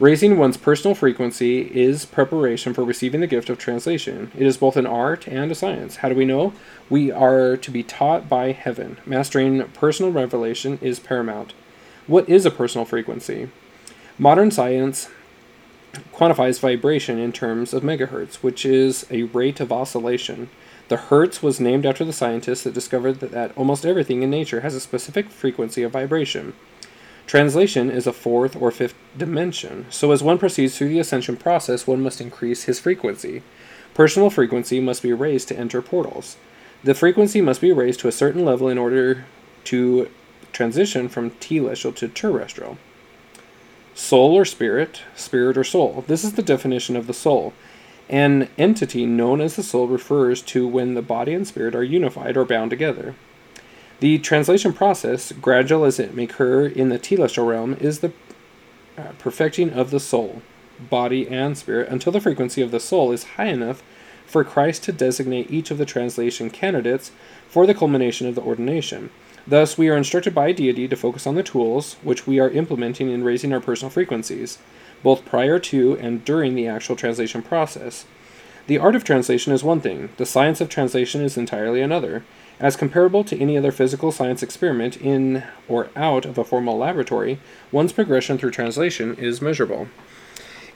Raising 0.00 0.36
one's 0.36 0.56
personal 0.56 0.96
frequency 0.96 1.60
is 1.72 2.06
preparation 2.06 2.74
for 2.74 2.82
receiving 2.82 3.20
the 3.20 3.28
gift 3.28 3.48
of 3.50 3.56
translation. 3.56 4.32
It 4.36 4.48
is 4.48 4.56
both 4.56 4.76
an 4.76 4.84
art 4.84 5.28
and 5.28 5.52
a 5.52 5.54
science. 5.54 5.98
How 5.98 6.08
do 6.08 6.16
we 6.16 6.24
know? 6.24 6.54
We 6.90 7.12
are 7.12 7.56
to 7.56 7.70
be 7.70 7.84
taught 7.84 8.28
by 8.28 8.50
heaven. 8.50 8.98
Mastering 9.06 9.62
personal 9.68 10.10
revelation 10.10 10.80
is 10.82 10.98
paramount. 10.98 11.54
What 12.08 12.28
is 12.28 12.46
a 12.46 12.50
personal 12.50 12.84
frequency? 12.84 13.48
Modern 14.18 14.50
science 14.50 15.08
quantifies 16.12 16.58
vibration 16.58 17.20
in 17.20 17.30
terms 17.30 17.72
of 17.72 17.84
megahertz, 17.84 18.42
which 18.42 18.66
is 18.66 19.06
a 19.08 19.22
rate 19.22 19.60
of 19.60 19.70
oscillation. 19.70 20.48
The 20.88 20.96
Hertz 20.96 21.42
was 21.42 21.60
named 21.60 21.84
after 21.84 22.04
the 22.04 22.12
scientist 22.12 22.64
that 22.64 22.74
discovered 22.74 23.20
that, 23.20 23.30
that 23.32 23.56
almost 23.56 23.84
everything 23.84 24.22
in 24.22 24.30
nature 24.30 24.60
has 24.60 24.74
a 24.74 24.80
specific 24.80 25.30
frequency 25.30 25.82
of 25.82 25.92
vibration. 25.92 26.54
Translation 27.26 27.90
is 27.90 28.06
a 28.06 28.12
fourth 28.12 28.56
or 28.56 28.70
fifth 28.70 28.94
dimension, 29.16 29.84
so 29.90 30.12
as 30.12 30.22
one 30.22 30.38
proceeds 30.38 30.78
through 30.78 30.88
the 30.88 30.98
ascension 30.98 31.36
process, 31.36 31.86
one 31.86 32.00
must 32.00 32.22
increase 32.22 32.62
his 32.62 32.80
frequency. 32.80 33.42
Personal 33.92 34.30
frequency 34.30 34.80
must 34.80 35.02
be 35.02 35.12
raised 35.12 35.48
to 35.48 35.58
enter 35.58 35.82
portals. 35.82 36.38
The 36.82 36.94
frequency 36.94 37.42
must 37.42 37.60
be 37.60 37.70
raised 37.70 38.00
to 38.00 38.08
a 38.08 38.12
certain 38.12 38.46
level 38.46 38.68
in 38.68 38.78
order 38.78 39.26
to 39.64 40.08
transition 40.54 41.10
from 41.10 41.32
telestial 41.32 41.94
to 41.96 42.08
terrestrial. 42.08 42.78
Soul 43.94 44.34
or 44.34 44.46
spirit, 44.46 45.02
spirit 45.14 45.58
or 45.58 45.64
soul. 45.64 46.04
This 46.06 46.24
is 46.24 46.32
the 46.32 46.42
definition 46.42 46.96
of 46.96 47.06
the 47.06 47.12
soul. 47.12 47.52
An 48.08 48.48
entity 48.56 49.04
known 49.04 49.40
as 49.40 49.56
the 49.56 49.62
soul 49.62 49.86
refers 49.86 50.40
to 50.42 50.66
when 50.66 50.94
the 50.94 51.02
body 51.02 51.34
and 51.34 51.46
spirit 51.46 51.74
are 51.74 51.84
unified 51.84 52.36
or 52.36 52.44
bound 52.44 52.70
together. 52.70 53.14
The 54.00 54.18
translation 54.18 54.72
process, 54.72 55.32
gradual 55.32 55.84
as 55.84 55.98
it 55.98 56.14
may 56.14 56.24
occur 56.24 56.66
in 56.66 56.88
the 56.88 56.98
telestial 56.98 57.48
realm, 57.48 57.74
is 57.74 57.98
the 57.98 58.12
uh, 58.96 59.12
perfecting 59.18 59.70
of 59.70 59.90
the 59.90 60.00
soul, 60.00 60.42
body, 60.78 61.28
and 61.28 61.58
spirit 61.58 61.88
until 61.88 62.12
the 62.12 62.20
frequency 62.20 62.62
of 62.62 62.70
the 62.70 62.80
soul 62.80 63.12
is 63.12 63.24
high 63.24 63.46
enough 63.46 63.82
for 64.24 64.44
Christ 64.44 64.84
to 64.84 64.92
designate 64.92 65.50
each 65.50 65.70
of 65.70 65.78
the 65.78 65.86
translation 65.86 66.48
candidates 66.50 67.10
for 67.48 67.66
the 67.66 67.74
culmination 67.74 68.26
of 68.26 68.34
the 68.34 68.42
ordination. 68.42 69.10
Thus, 69.46 69.78
we 69.78 69.88
are 69.88 69.96
instructed 69.96 70.34
by 70.34 70.52
deity 70.52 70.86
to 70.88 70.96
focus 70.96 71.26
on 71.26 71.34
the 71.34 71.42
tools 71.42 71.96
which 72.02 72.26
we 72.26 72.38
are 72.38 72.50
implementing 72.50 73.10
in 73.10 73.24
raising 73.24 73.52
our 73.52 73.60
personal 73.60 73.90
frequencies 73.90 74.58
both 75.02 75.24
prior 75.24 75.58
to 75.58 75.96
and 75.98 76.24
during 76.24 76.54
the 76.54 76.66
actual 76.66 76.96
translation 76.96 77.42
process. 77.42 78.06
The 78.66 78.78
art 78.78 78.94
of 78.94 79.04
translation 79.04 79.52
is 79.52 79.64
one 79.64 79.80
thing, 79.80 80.10
the 80.18 80.26
science 80.26 80.60
of 80.60 80.68
translation 80.68 81.22
is 81.22 81.36
entirely 81.36 81.80
another. 81.80 82.24
As 82.60 82.76
comparable 82.76 83.22
to 83.24 83.40
any 83.40 83.56
other 83.56 83.70
physical 83.70 84.10
science 84.10 84.42
experiment 84.42 84.96
in 84.96 85.44
or 85.68 85.88
out 85.94 86.24
of 86.24 86.38
a 86.38 86.44
formal 86.44 86.76
laboratory, 86.76 87.38
one's 87.70 87.92
progression 87.92 88.36
through 88.36 88.50
translation 88.50 89.14
is 89.14 89.40
measurable. 89.40 89.88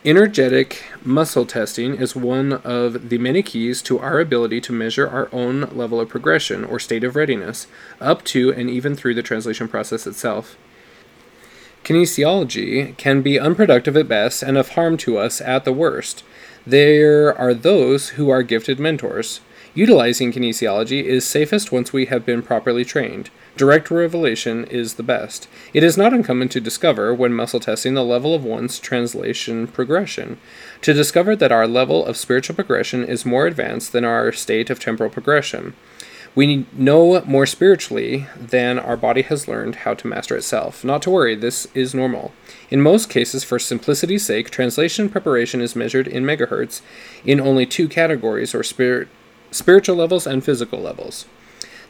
Energetic 0.04 0.82
muscle 1.04 1.46
testing 1.46 1.94
is 1.94 2.16
one 2.16 2.52
of 2.52 3.08
the 3.08 3.18
many 3.18 3.42
keys 3.42 3.82
to 3.82 3.98
our 3.98 4.18
ability 4.18 4.60
to 4.60 4.72
measure 4.72 5.08
our 5.08 5.28
own 5.32 5.60
level 5.76 6.00
of 6.00 6.08
progression 6.08 6.64
or 6.64 6.80
state 6.80 7.04
of 7.04 7.14
readiness, 7.14 7.66
up 8.00 8.24
to 8.24 8.52
and 8.52 8.68
even 8.68 8.96
through 8.96 9.14
the 9.14 9.22
translation 9.22 9.68
process 9.68 10.06
itself. 10.06 10.56
Kinesiology 11.84 12.96
can 12.96 13.22
be 13.22 13.40
unproductive 13.40 13.96
at 13.96 14.06
best 14.06 14.42
and 14.42 14.56
of 14.56 14.70
harm 14.70 14.96
to 14.98 15.18
us 15.18 15.40
at 15.40 15.64
the 15.64 15.72
worst. 15.72 16.22
There 16.64 17.36
are 17.36 17.54
those 17.54 18.10
who 18.10 18.30
are 18.30 18.44
gifted 18.44 18.78
mentors. 18.78 19.40
Utilizing 19.74 20.32
kinesiology 20.32 21.02
is 21.02 21.24
safest 21.24 21.72
once 21.72 21.92
we 21.92 22.06
have 22.06 22.24
been 22.24 22.42
properly 22.42 22.84
trained. 22.84 23.30
Direct 23.56 23.90
revelation 23.90 24.64
is 24.66 24.94
the 24.94 25.02
best. 25.02 25.48
It 25.74 25.82
is 25.82 25.96
not 25.98 26.12
uncommon 26.12 26.50
to 26.50 26.60
discover, 26.60 27.12
when 27.12 27.32
muscle 27.32 27.58
testing, 27.58 27.94
the 27.94 28.04
level 28.04 28.34
of 28.34 28.44
one's 28.44 28.78
translation 28.78 29.66
progression. 29.66 30.38
To 30.82 30.92
discover 30.92 31.34
that 31.36 31.52
our 31.52 31.66
level 31.66 32.06
of 32.06 32.16
spiritual 32.16 32.54
progression 32.54 33.02
is 33.04 33.26
more 33.26 33.46
advanced 33.46 33.92
than 33.92 34.04
our 34.04 34.30
state 34.30 34.70
of 34.70 34.78
temporal 34.78 35.10
progression. 35.10 35.74
We 36.34 36.66
know 36.72 37.20
more 37.26 37.44
spiritually 37.44 38.26
than 38.34 38.78
our 38.78 38.96
body 38.96 39.20
has 39.20 39.46
learned 39.46 39.76
how 39.76 39.92
to 39.92 40.06
master 40.06 40.34
itself. 40.34 40.82
Not 40.82 41.02
to 41.02 41.10
worry, 41.10 41.34
this 41.34 41.66
is 41.74 41.94
normal. 41.94 42.32
In 42.70 42.80
most 42.80 43.10
cases, 43.10 43.44
for 43.44 43.58
simplicity's 43.58 44.24
sake, 44.24 44.48
translation 44.48 45.10
preparation 45.10 45.60
is 45.60 45.76
measured 45.76 46.08
in 46.08 46.24
megahertz 46.24 46.80
in 47.26 47.38
only 47.38 47.66
two 47.66 47.86
categories, 47.86 48.54
or 48.54 48.62
spirit, 48.62 49.08
spiritual 49.50 49.96
levels 49.96 50.26
and 50.26 50.42
physical 50.42 50.80
levels. 50.80 51.26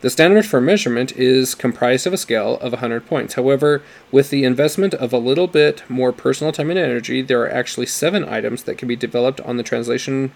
The 0.00 0.10
standard 0.10 0.44
for 0.44 0.60
measurement 0.60 1.12
is 1.12 1.54
comprised 1.54 2.08
of 2.08 2.12
a 2.12 2.18
scale 2.18 2.56
of 2.56 2.72
100 2.72 3.06
points. 3.06 3.34
However, 3.34 3.84
with 4.10 4.30
the 4.30 4.42
investment 4.42 4.92
of 4.94 5.12
a 5.12 5.18
little 5.18 5.46
bit 5.46 5.88
more 5.88 6.10
personal 6.10 6.52
time 6.52 6.70
and 6.70 6.78
energy, 6.80 7.22
there 7.22 7.42
are 7.42 7.52
actually 7.52 7.86
seven 7.86 8.24
items 8.24 8.64
that 8.64 8.76
can 8.76 8.88
be 8.88 8.96
developed 8.96 9.40
on 9.42 9.56
the 9.56 9.62
translation 9.62 10.32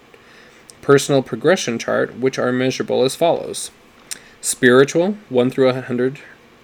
personal 0.80 1.24
progression 1.24 1.76
chart, 1.76 2.16
which 2.20 2.38
are 2.38 2.52
measurable 2.52 3.02
as 3.02 3.16
follows 3.16 3.72
spiritual, 4.46 5.16
1 5.28 5.50
through 5.50 5.66
100, 5.66 6.20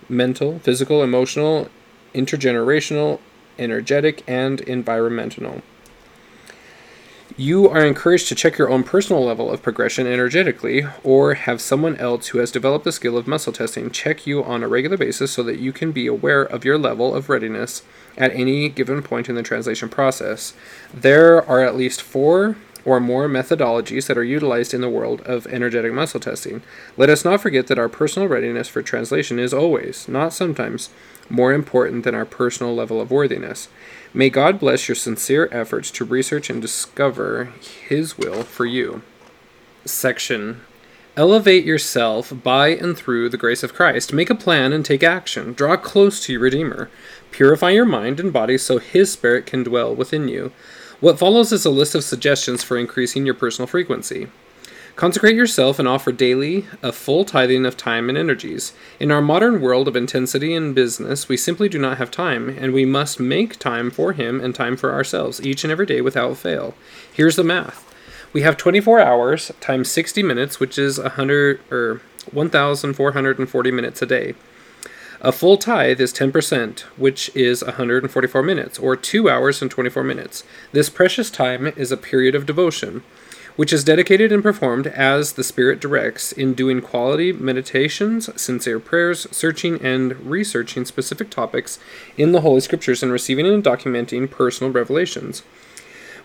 mental, 0.09 0.61
physical, 0.61 1.03
emotional, 1.03 1.69
intergenerational, 2.15 3.19
energetic, 3.59 4.23
and 4.29 4.61
environmental. 4.61 5.63
You 7.37 7.69
are 7.69 7.85
encouraged 7.85 8.29
to 8.29 8.37
check 8.37 8.57
your 8.57 8.71
own 8.71 8.85
personal 8.85 9.25
level 9.25 9.51
of 9.51 9.63
progression 9.63 10.07
energetically, 10.07 10.87
or 11.03 11.35
have 11.35 11.61
someone 11.61 11.97
else 11.97 12.29
who 12.29 12.39
has 12.39 12.53
developed 12.53 12.85
the 12.85 12.93
skill 12.93 13.19
of 13.19 13.27
muscle 13.27 13.53
testing 13.53 13.91
check 13.91 14.29
you 14.29 14.45
on 14.45 14.63
a 14.63 14.69
regular 14.69 14.97
basis 14.97 15.33
so 15.33 15.43
that 15.43 15.59
you 15.59 15.73
can 15.73 15.91
be 15.91 16.07
aware 16.07 16.43
of 16.43 16.65
your 16.65 16.79
level 16.79 17.13
of 17.13 17.29
readiness 17.29 17.83
at 18.17 18.33
any 18.33 18.69
given 18.69 19.03
point 19.03 19.29
in 19.29 19.35
the 19.35 19.43
translation 19.43 19.89
process. 19.89 20.55
There 20.95 21.45
are 21.49 21.65
at 21.65 21.75
least 21.75 22.01
four 22.01 22.57
or 22.85 23.01
more 23.01 23.29
methodologies 23.29 24.07
that 24.07 24.19
are 24.19 24.25
utilized 24.25 24.75
in 24.75 24.81
the 24.81 24.89
world 24.89 25.21
of 25.23 25.47
energetic 25.47 25.93
muscle 25.93 26.21
testing. 26.21 26.63
Let 26.97 27.11
us 27.11 27.25
not 27.25 27.41
forget 27.41 27.67
that 27.69 27.79
our 27.79 27.89
personal 27.89 28.29
readiness 28.29 28.69
for 28.69 28.83
translation 28.83 29.39
is 29.39 29.55
always, 29.55 30.09
not 30.09 30.33
sometimes, 30.33 30.91
more 31.29 31.53
important 31.53 32.05
than 32.05 32.15
our 32.15 32.25
personal 32.25 32.75
level 32.75 33.01
of 33.01 33.11
worthiness. 33.11 33.69
May 34.13 34.31
God 34.31 34.59
bless 34.59 34.89
your 34.89 34.97
sincere 34.97 35.49
efforts 35.53 35.91
to 35.93 36.05
research 36.05 36.51
and 36.51 36.61
discover 36.61 37.53
His 37.89 38.19
will 38.19 38.43
for 38.43 38.67
you. 38.67 39.03
Section 39.85 40.61
Elevate 41.15 41.67
yourself 41.67 42.33
by 42.43 42.69
and 42.69 42.97
through 42.97 43.29
the 43.29 43.37
grace 43.37 43.63
of 43.63 43.75
Christ. 43.75 44.15
Make 44.15 44.31
a 44.31 44.35
plan 44.35 44.73
and 44.73 44.83
take 44.83 45.03
action. 45.03 45.53
Draw 45.53 45.77
close 45.77 46.25
to 46.25 46.33
your 46.33 46.41
Redeemer. 46.41 46.89
Purify 47.31 47.69
your 47.71 47.85
mind 47.85 48.19
and 48.19 48.33
body 48.33 48.57
so 48.57 48.79
His 48.79 49.13
Spirit 49.13 49.45
can 49.45 49.63
dwell 49.63 49.95
within 49.95 50.27
you. 50.27 50.53
What 51.03 51.19
follows 51.19 51.51
is 51.51 51.65
a 51.65 51.71
list 51.71 51.97
of 51.97 52.05
suggestions 52.05 52.63
for 52.63 52.79
increasing 52.79 53.27
your 53.27 53.35
personal 53.35 53.67
frequency. 53.67 54.29
Consecrate 54.95 55.35
yourself 55.35 55.81
and 55.81 55.89
offer 55.89 56.13
daily 56.13 56.67
a 56.81 56.93
full 56.93 57.25
tithing 57.25 57.67
of 57.67 57.77
time 57.77 58.09
and 58.09 58.17
energies. 58.17 58.73
In 59.01 59.11
our 59.11 59.21
modern 59.21 59.61
world 59.61 59.89
of 59.89 59.97
intensity 59.97 60.55
and 60.55 60.77
business, 60.77 61.29
we 61.29 61.37
simply 61.37 61.69
do 61.69 61.77
not 61.77 61.99
have 61.99 62.13
time, 62.13 62.49
and 62.49 62.73
we 62.73 62.85
must 62.85 63.19
make 63.19 63.59
time 63.59 63.91
for 63.91 64.13
Him 64.13 64.41
and 64.41 64.55
time 64.55 64.77
for 64.77 64.93
ourselves 64.93 65.45
each 65.45 65.65
and 65.65 65.73
every 65.73 65.87
day 65.87 66.01
without 66.01 66.37
fail. 66.37 66.73
Here's 67.13 67.35
the 67.35 67.43
math. 67.43 67.85
We 68.33 68.43
have 68.43 68.57
24 68.57 69.01
hours 69.01 69.51
times 69.59 69.91
60 69.91 70.23
minutes, 70.23 70.61
which 70.61 70.79
is 70.79 71.01
100 71.01 71.59
or 71.73 72.01
1440 72.31 73.71
minutes 73.73 74.03
a 74.03 74.07
day. 74.07 74.35
A 75.25 75.31
full 75.31 75.57
tithe 75.57 76.01
is 76.01 76.13
10%, 76.13 76.81
which 76.97 77.31
is 77.33 77.63
144 77.63 78.43
minutes, 78.43 78.77
or 78.77 78.97
2 78.97 79.31
hours 79.31 79.63
and 79.63 79.71
24 79.71 80.03
minutes. 80.03 80.43
This 80.73 80.91
precious 80.91 81.31
time 81.31 81.69
is 81.77 81.93
a 81.93 81.97
period 81.97 82.35
of 82.35 82.45
devotion, 82.45 83.05
which 83.55 83.73
is 83.73 83.85
dedicated 83.85 84.33
and 84.33 84.43
performed 84.43 84.89
as 84.89 85.35
the 85.35 85.45
Spirit 85.45 85.79
directs 85.79 86.33
in 86.33 86.55
doing 86.55 86.81
quality 86.81 87.33
meditations, 87.33 88.31
sincere 88.35 88.81
prayers, 88.81 89.29
searching 89.31 89.81
and 89.81 90.19
researching 90.29 90.85
specific 90.85 91.31
topics 91.31 91.79
in 92.17 92.33
the 92.33 92.41
Holy 92.41 92.61
Scriptures, 92.61 93.01
and 93.01 93.13
receiving 93.13 93.47
and 93.47 93.63
documenting 93.63 94.29
personal 94.29 94.73
revelations. 94.73 95.45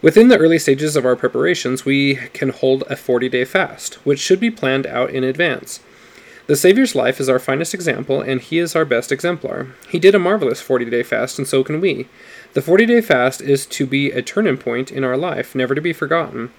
Within 0.02 0.30
the 0.30 0.40
early 0.40 0.58
stages 0.58 0.96
of 0.96 1.06
our 1.06 1.16
preparations, 1.16 1.86
we 1.86 2.16
can 2.34 2.50
hold 2.50 2.84
a 2.90 2.96
40 2.96 3.30
day 3.30 3.46
fast, 3.46 3.96
which 4.06 4.20
should 4.20 4.40
be 4.40 4.50
planned 4.50 4.88
out 4.88 5.12
in 5.12 5.24
advance. 5.24 5.82
The 6.48 6.56
Savior's 6.56 6.96
life 6.96 7.20
is 7.20 7.28
our 7.28 7.40
finest 7.40 7.74
example, 7.74 8.22
and 8.22 8.40
he 8.40 8.58
is 8.58 8.74
our 8.74 8.86
best 8.86 9.12
exemplar. 9.12 9.68
He 9.90 10.00
did 10.00 10.16
a 10.16 10.20
marvelous 10.20 10.62
40 10.62 10.86
day 10.86 11.04
fast, 11.04 11.38
and 11.38 11.46
so 11.46 11.62
can 11.62 11.82
we. 11.82 12.08
The 12.54 12.62
40 12.62 12.86
day 12.86 13.02
fast 13.02 13.42
is 13.42 13.66
to 13.66 13.86
be 13.86 14.12
a 14.12 14.22
turning 14.22 14.56
point 14.56 14.90
in 14.90 15.04
our 15.04 15.18
life, 15.18 15.56
never 15.56 15.76
to 15.76 15.82
be 15.82 15.92
forgotten. 15.92 16.54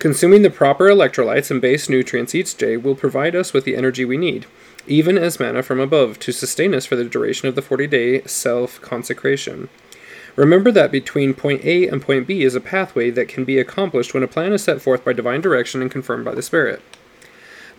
Consuming 0.00 0.42
the 0.42 0.50
proper 0.50 0.86
electrolytes 0.86 1.52
and 1.52 1.60
base 1.60 1.88
nutrients 1.88 2.34
each 2.34 2.56
day 2.56 2.76
will 2.76 2.96
provide 2.96 3.36
us 3.36 3.52
with 3.52 3.62
the 3.62 3.76
energy 3.76 4.04
we 4.04 4.16
need, 4.16 4.46
even 4.88 5.16
as 5.16 5.38
manna 5.38 5.62
from 5.62 5.78
above, 5.78 6.18
to 6.18 6.32
sustain 6.32 6.74
us 6.74 6.84
for 6.84 6.96
the 6.96 7.04
duration 7.04 7.46
of 7.46 7.54
the 7.54 7.62
40 7.62 7.86
day 7.86 8.22
self 8.22 8.80
consecration. 8.80 9.68
Remember 10.34 10.72
that 10.72 10.90
between 10.90 11.32
point 11.32 11.64
A 11.64 11.86
and 11.86 12.02
point 12.02 12.26
B 12.26 12.42
is 12.42 12.56
a 12.56 12.60
pathway 12.60 13.10
that 13.10 13.28
can 13.28 13.44
be 13.44 13.60
accomplished 13.60 14.14
when 14.14 14.24
a 14.24 14.28
plan 14.28 14.52
is 14.52 14.64
set 14.64 14.82
forth 14.82 15.04
by 15.04 15.12
divine 15.12 15.40
direction 15.40 15.80
and 15.80 15.92
confirmed 15.92 16.24
by 16.24 16.34
the 16.34 16.42
Spirit. 16.42 16.82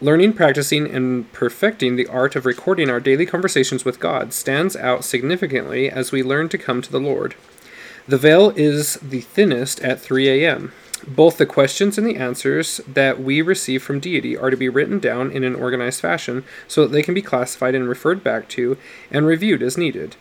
Learning, 0.02 0.32
practicing, 0.32 0.90
and 0.90 1.30
perfecting 1.34 1.98
the 1.98 2.08
art 2.08 2.34
of 2.38 2.46
recording 2.46 2.90
our 2.90 3.02
daily 3.02 3.26
conversations 3.26 3.84
with 3.84 4.00
God 4.00 4.32
stands 4.32 4.78
out 4.78 5.04
significantly 5.04 5.90
as 5.90 6.14
we 6.14 6.24
learn 6.24 6.48
to 6.50 6.58
come 6.58 6.82
to 6.82 6.92
the 6.92 7.02
Lord. 7.02 7.36
The 8.08 8.18
veil 8.18 8.52
is 8.56 8.94
the 9.02 9.20
thinnest 9.20 9.82
at 9.82 10.00
3 10.00 10.30
a.m. 10.30 10.72
Both 11.06 11.38
the 11.38 11.46
questions 11.46 11.98
and 11.98 12.08
the 12.08 12.16
answers 12.16 12.80
that 12.88 13.22
we 13.22 13.42
receive 13.42 13.84
from 13.84 14.00
deity 14.00 14.38
are 14.38 14.50
to 14.50 14.56
be 14.56 14.70
written 14.70 15.00
down 15.00 15.32
in 15.32 15.44
an 15.44 15.56
organized 15.56 16.00
fashion 16.00 16.46
so 16.66 16.84
that 16.84 16.94
they 16.94 17.04
can 17.04 17.14
be 17.14 17.22
classified 17.22 17.76
and 17.76 17.90
referred 17.90 18.24
back 18.24 18.48
to 18.50 18.78
and 19.12 19.28
reviewed 19.28 19.62
as 19.62 19.78
needed. 19.78 20.16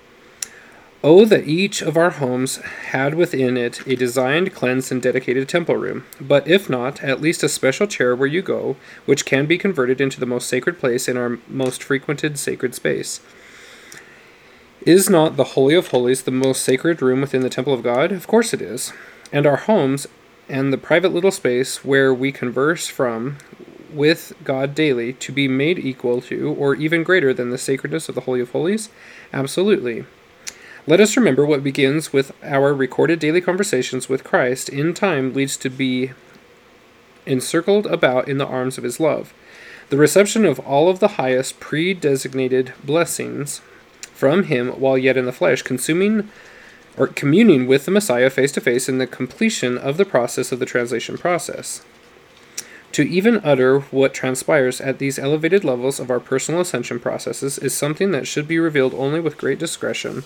Oh, 1.04 1.24
that 1.26 1.46
each 1.46 1.80
of 1.80 1.96
our 1.96 2.10
homes 2.10 2.56
had 2.56 3.14
within 3.14 3.56
it 3.56 3.86
a 3.86 3.94
designed, 3.94 4.52
cleansed, 4.52 4.90
and 4.90 5.00
dedicated 5.00 5.48
temple 5.48 5.76
room, 5.76 6.04
but 6.20 6.48
if 6.48 6.68
not, 6.68 7.04
at 7.04 7.20
least 7.20 7.44
a 7.44 7.48
special 7.48 7.86
chair 7.86 8.16
where 8.16 8.26
you 8.26 8.42
go, 8.42 8.74
which 9.06 9.24
can 9.24 9.46
be 9.46 9.58
converted 9.58 10.00
into 10.00 10.18
the 10.18 10.26
most 10.26 10.48
sacred 10.48 10.80
place 10.80 11.06
in 11.06 11.16
our 11.16 11.38
most 11.46 11.84
frequented 11.84 12.36
sacred 12.36 12.74
space. 12.74 13.20
Is 14.80 15.08
not 15.08 15.36
the 15.36 15.54
Holy 15.54 15.76
of 15.76 15.88
Holies 15.88 16.22
the 16.22 16.32
most 16.32 16.62
sacred 16.62 17.00
room 17.00 17.20
within 17.20 17.42
the 17.42 17.50
temple 17.50 17.74
of 17.74 17.84
God? 17.84 18.10
Of 18.10 18.26
course 18.26 18.52
it 18.52 18.60
is. 18.60 18.92
And 19.32 19.46
our 19.46 19.56
homes, 19.56 20.08
and 20.48 20.72
the 20.72 20.78
private 20.78 21.12
little 21.12 21.30
space 21.30 21.84
where 21.84 22.12
we 22.12 22.32
converse 22.32 22.88
from 22.88 23.38
with 23.92 24.32
God 24.42 24.74
daily, 24.74 25.12
to 25.12 25.30
be 25.30 25.46
made 25.46 25.78
equal 25.78 26.20
to, 26.22 26.50
or 26.54 26.74
even 26.74 27.04
greater 27.04 27.32
than 27.32 27.50
the 27.50 27.58
sacredness 27.58 28.08
of 28.08 28.16
the 28.16 28.22
Holy 28.22 28.40
of 28.40 28.50
Holies? 28.50 28.88
Absolutely. 29.32 30.04
Let 30.88 31.00
us 31.00 31.18
remember 31.18 31.44
what 31.44 31.62
begins 31.62 32.14
with 32.14 32.32
our 32.42 32.72
recorded 32.72 33.18
daily 33.18 33.42
conversations 33.42 34.08
with 34.08 34.24
Christ 34.24 34.70
in 34.70 34.94
time 34.94 35.34
leads 35.34 35.58
to 35.58 35.68
be 35.68 36.12
encircled 37.26 37.86
about 37.86 38.26
in 38.26 38.38
the 38.38 38.46
arms 38.46 38.78
of 38.78 38.84
his 38.84 38.98
love. 38.98 39.34
The 39.90 39.98
reception 39.98 40.46
of 40.46 40.58
all 40.60 40.88
of 40.88 40.98
the 40.98 41.18
highest 41.20 41.60
pre-designated 41.60 42.72
blessings 42.82 43.60
from 44.14 44.44
him 44.44 44.68
while 44.80 44.96
yet 44.96 45.18
in 45.18 45.26
the 45.26 45.30
flesh, 45.30 45.60
consuming 45.60 46.30
or 46.96 47.08
communing 47.08 47.66
with 47.66 47.84
the 47.84 47.90
Messiah 47.90 48.30
face 48.30 48.52
to 48.52 48.60
face 48.62 48.88
in 48.88 48.96
the 48.96 49.06
completion 49.06 49.76
of 49.76 49.98
the 49.98 50.06
process 50.06 50.52
of 50.52 50.58
the 50.58 50.64
translation 50.64 51.18
process. 51.18 51.84
To 52.92 53.02
even 53.02 53.42
utter 53.44 53.80
what 53.80 54.14
transpires 54.14 54.80
at 54.80 54.98
these 54.98 55.18
elevated 55.18 55.64
levels 55.64 56.00
of 56.00 56.10
our 56.10 56.18
personal 56.18 56.62
ascension 56.62 56.98
processes 56.98 57.58
is 57.58 57.74
something 57.74 58.10
that 58.12 58.26
should 58.26 58.48
be 58.48 58.58
revealed 58.58 58.94
only 58.94 59.20
with 59.20 59.36
great 59.36 59.58
discretion 59.58 60.24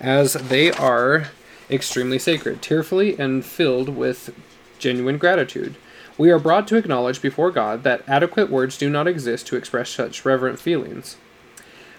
as 0.00 0.34
they 0.34 0.70
are 0.72 1.28
extremely 1.70 2.18
sacred, 2.18 2.60
tearfully 2.62 3.18
and 3.18 3.44
filled 3.44 3.88
with 3.88 4.34
genuine 4.78 5.18
gratitude. 5.18 5.76
We 6.16 6.30
are 6.30 6.38
brought 6.38 6.68
to 6.68 6.76
acknowledge 6.76 7.20
before 7.20 7.50
God 7.50 7.82
that 7.82 8.02
adequate 8.06 8.50
words 8.50 8.78
do 8.78 8.88
not 8.88 9.08
exist 9.08 9.46
to 9.48 9.56
express 9.56 9.90
such 9.90 10.24
reverent 10.24 10.60
feelings. 10.60 11.16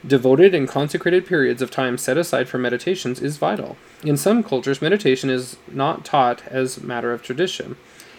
Devoted 0.05 0.53
and 0.53 0.67
consecrated 0.67 1.25
periods 1.25 1.61
of 1.61 1.71
time 1.71 1.97
set 1.97 2.17
aside 2.17 2.47
for 2.47 2.59
meditations 2.59 3.19
is 3.19 3.37
vital. 3.37 3.75
In 4.03 4.17
some 4.17 4.43
cultures, 4.43 4.81
meditation 4.81 5.29
is 5.29 5.57
not 5.71 6.05
taught 6.05 6.45
as 6.47 6.81
matter 6.81 7.11
of 7.11 7.23
tradition. 7.23 7.75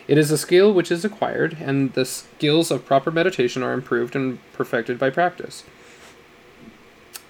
It 0.09 0.19
is 0.19 0.31
a 0.31 0.39
skill 0.39 0.73
which 0.73 0.91
is 0.91 1.05
acquired, 1.05 1.57
and 1.61 1.93
the 1.93 2.05
skills 2.05 2.71
of 2.71 2.85
proper 2.85 3.11
meditation 3.11 3.63
are 3.63 3.73
improved 3.73 4.17
and 4.17 4.39
perfected 4.53 4.99
by 4.99 5.11
practice. 5.11 5.65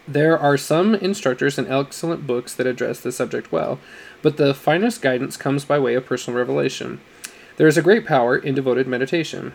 There 0.09 0.39
are 0.39 0.57
some 0.57 0.95
instructors 0.95 1.59
and 1.59 1.69
excellent 1.69 2.29
books 2.29 2.55
that 2.55 2.67
address 2.67 3.01
the 3.01 3.11
subject 3.11 3.51
well, 3.51 3.81
but 4.23 4.37
the 4.37 4.55
finest 4.55 5.03
guidance 5.03 5.37
comes 5.37 5.65
by 5.65 5.81
way 5.81 5.95
of 5.95 6.07
personal 6.07 6.39
revelation. 6.39 7.01
There 7.57 7.67
is 7.67 7.77
a 7.77 7.83
great 7.83 8.07
power 8.07 8.37
in 8.37 8.55
devoted 8.55 8.87
meditation. 8.87 9.53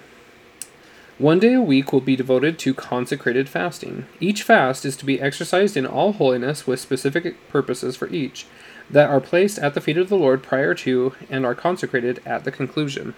One 1.17 1.39
day 1.39 1.53
a 1.53 1.61
week 1.61 1.93
will 1.93 2.01
be 2.01 2.15
devoted 2.15 2.59
to 2.59 2.73
consecrated 2.73 3.47
fasting. 3.47 4.07
Each 4.19 4.43
fast 4.43 4.85
is 4.85 4.97
to 4.97 5.05
be 5.05 5.21
exercised 5.21 5.77
in 5.77 5.85
all 5.85 6.13
holiness 6.13 6.67
with 6.67 6.79
specific 6.79 7.35
purposes 7.47 7.95
for 7.95 8.09
each, 8.09 8.45
that 8.89 9.09
are 9.09 9.21
placed 9.21 9.57
at 9.59 9.73
the 9.73 9.81
feet 9.81 9.97
of 9.97 10.09
the 10.09 10.17
Lord 10.17 10.43
prior 10.43 10.73
to 10.75 11.13
and 11.29 11.45
are 11.45 11.55
consecrated 11.55 12.21
at 12.25 12.43
the 12.43 12.51
conclusion. 12.51 13.13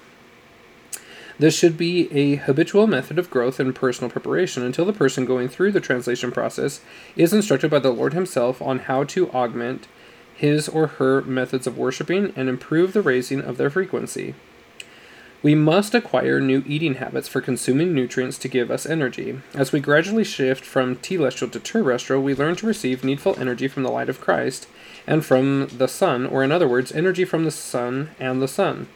This 1.39 1.57
should 1.57 1.77
be 1.77 2.11
a 2.11 2.35
habitual 2.35 2.87
method 2.87 3.17
of 3.17 3.29
growth 3.29 3.59
and 3.59 3.73
personal 3.73 4.09
preparation 4.09 4.63
until 4.63 4.85
the 4.85 4.93
person 4.93 5.25
going 5.25 5.49
through 5.49 5.71
the 5.71 5.81
translation 5.81 6.31
process 6.31 6.81
is 7.15 7.33
instructed 7.33 7.71
by 7.71 7.79
the 7.79 7.91
Lord 7.91 8.13
Himself 8.13 8.61
on 8.61 8.79
how 8.79 9.03
to 9.05 9.31
augment 9.31 9.87
his 10.35 10.67
or 10.67 10.87
her 10.87 11.21
methods 11.21 11.67
of 11.67 11.77
worshiping 11.77 12.33
and 12.35 12.49
improve 12.49 12.93
the 12.93 13.01
raising 13.01 13.41
of 13.41 13.57
their 13.57 13.69
frequency. 13.69 14.35
We 15.41 15.55
must 15.55 15.93
acquire 15.93 16.39
new 16.39 16.63
eating 16.65 16.95
habits 16.95 17.27
for 17.27 17.41
consuming 17.41 17.93
nutrients 17.93 18.37
to 18.39 18.47
give 18.47 18.71
us 18.71 18.85
energy. 18.85 19.41
As 19.53 19.73
we 19.73 19.81
gradually 19.81 20.23
shift 20.23 20.63
from 20.63 20.95
telestial 20.95 21.51
to 21.51 21.59
terrestrial, 21.59 22.23
we 22.23 22.33
learn 22.33 22.55
to 22.57 22.67
receive 22.67 23.03
needful 23.03 23.37
energy 23.37 23.67
from 23.67 23.83
the 23.83 23.91
light 23.91 24.07
of 24.07 24.21
Christ 24.21 24.67
and 25.05 25.25
from 25.25 25.67
the 25.67 25.87
sun, 25.87 26.25
or 26.25 26.43
in 26.43 26.51
other 26.51 26.67
words, 26.67 26.93
energy 26.93 27.25
from 27.25 27.43
the 27.43 27.51
sun 27.51 28.11
and 28.19 28.41
the 28.41 28.47
sun, 28.47 28.87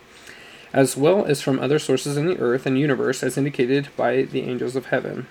as 0.73 0.97
well 0.97 1.25
as 1.25 1.41
from 1.41 1.59
other 1.59 1.79
sources 1.79 2.17
in 2.17 2.25
the 2.25 2.39
earth 2.39 2.65
and 2.65 2.77
universe 2.77 3.23
as 3.23 3.37
indicated 3.37 3.89
by 3.95 4.23
the 4.23 4.41
angels 4.41 4.75
of 4.75 4.87
heaven. 4.87 5.27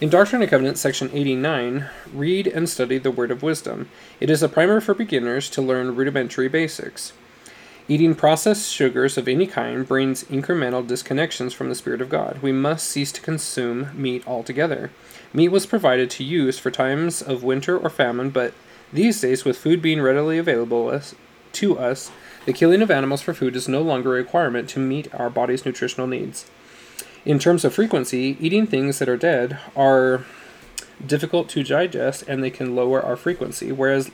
In 0.00 0.08
Doctrine 0.08 0.42
and 0.42 0.50
Covenants, 0.50 0.80
section 0.80 1.10
89, 1.12 1.88
read 2.12 2.48
and 2.48 2.68
study 2.68 2.98
the 2.98 3.12
Word 3.12 3.30
of 3.30 3.42
Wisdom. 3.42 3.88
It 4.18 4.30
is 4.30 4.42
a 4.42 4.48
primer 4.48 4.80
for 4.80 4.94
beginners 4.94 5.48
to 5.50 5.62
learn 5.62 5.94
rudimentary 5.94 6.48
basics. 6.48 7.12
Eating 7.88 8.14
processed 8.14 8.72
sugars 8.72 9.18
of 9.18 9.28
any 9.28 9.46
kind 9.46 9.86
brings 9.86 10.24
incremental 10.24 10.86
disconnections 10.86 11.52
from 11.52 11.68
the 11.68 11.74
Spirit 11.74 12.00
of 12.00 12.08
God. 12.08 12.40
We 12.40 12.52
must 12.52 12.88
cease 12.88 13.12
to 13.12 13.20
consume 13.20 13.90
meat 13.94 14.26
altogether. 14.26 14.90
Meat 15.32 15.48
was 15.48 15.66
provided 15.66 16.10
to 16.10 16.24
use 16.24 16.58
for 16.58 16.70
times 16.70 17.22
of 17.22 17.42
winter 17.42 17.78
or 17.78 17.90
famine, 17.90 18.30
but 18.30 18.54
these 18.92 19.20
days, 19.20 19.44
with 19.44 19.58
food 19.58 19.80
being 19.80 20.02
readily 20.02 20.38
available 20.38 21.00
to 21.52 21.78
us, 21.78 22.10
the 22.46 22.52
killing 22.52 22.82
of 22.82 22.90
animals 22.90 23.22
for 23.22 23.34
food 23.34 23.56
is 23.56 23.68
no 23.68 23.82
longer 23.82 24.14
a 24.14 24.18
requirement 24.18 24.68
to 24.70 24.78
meet 24.78 25.12
our 25.14 25.30
body's 25.30 25.64
nutritional 25.64 26.06
needs. 26.06 26.50
In 27.24 27.38
terms 27.38 27.64
of 27.64 27.74
frequency, 27.74 28.36
eating 28.40 28.66
things 28.66 28.98
that 28.98 29.08
are 29.08 29.16
dead 29.16 29.58
are 29.76 30.24
difficult 31.04 31.48
to 31.50 31.62
digest 31.62 32.24
and 32.26 32.42
they 32.42 32.50
can 32.50 32.74
lower 32.74 33.02
our 33.02 33.16
frequency, 33.16 33.70
whereas 33.70 34.10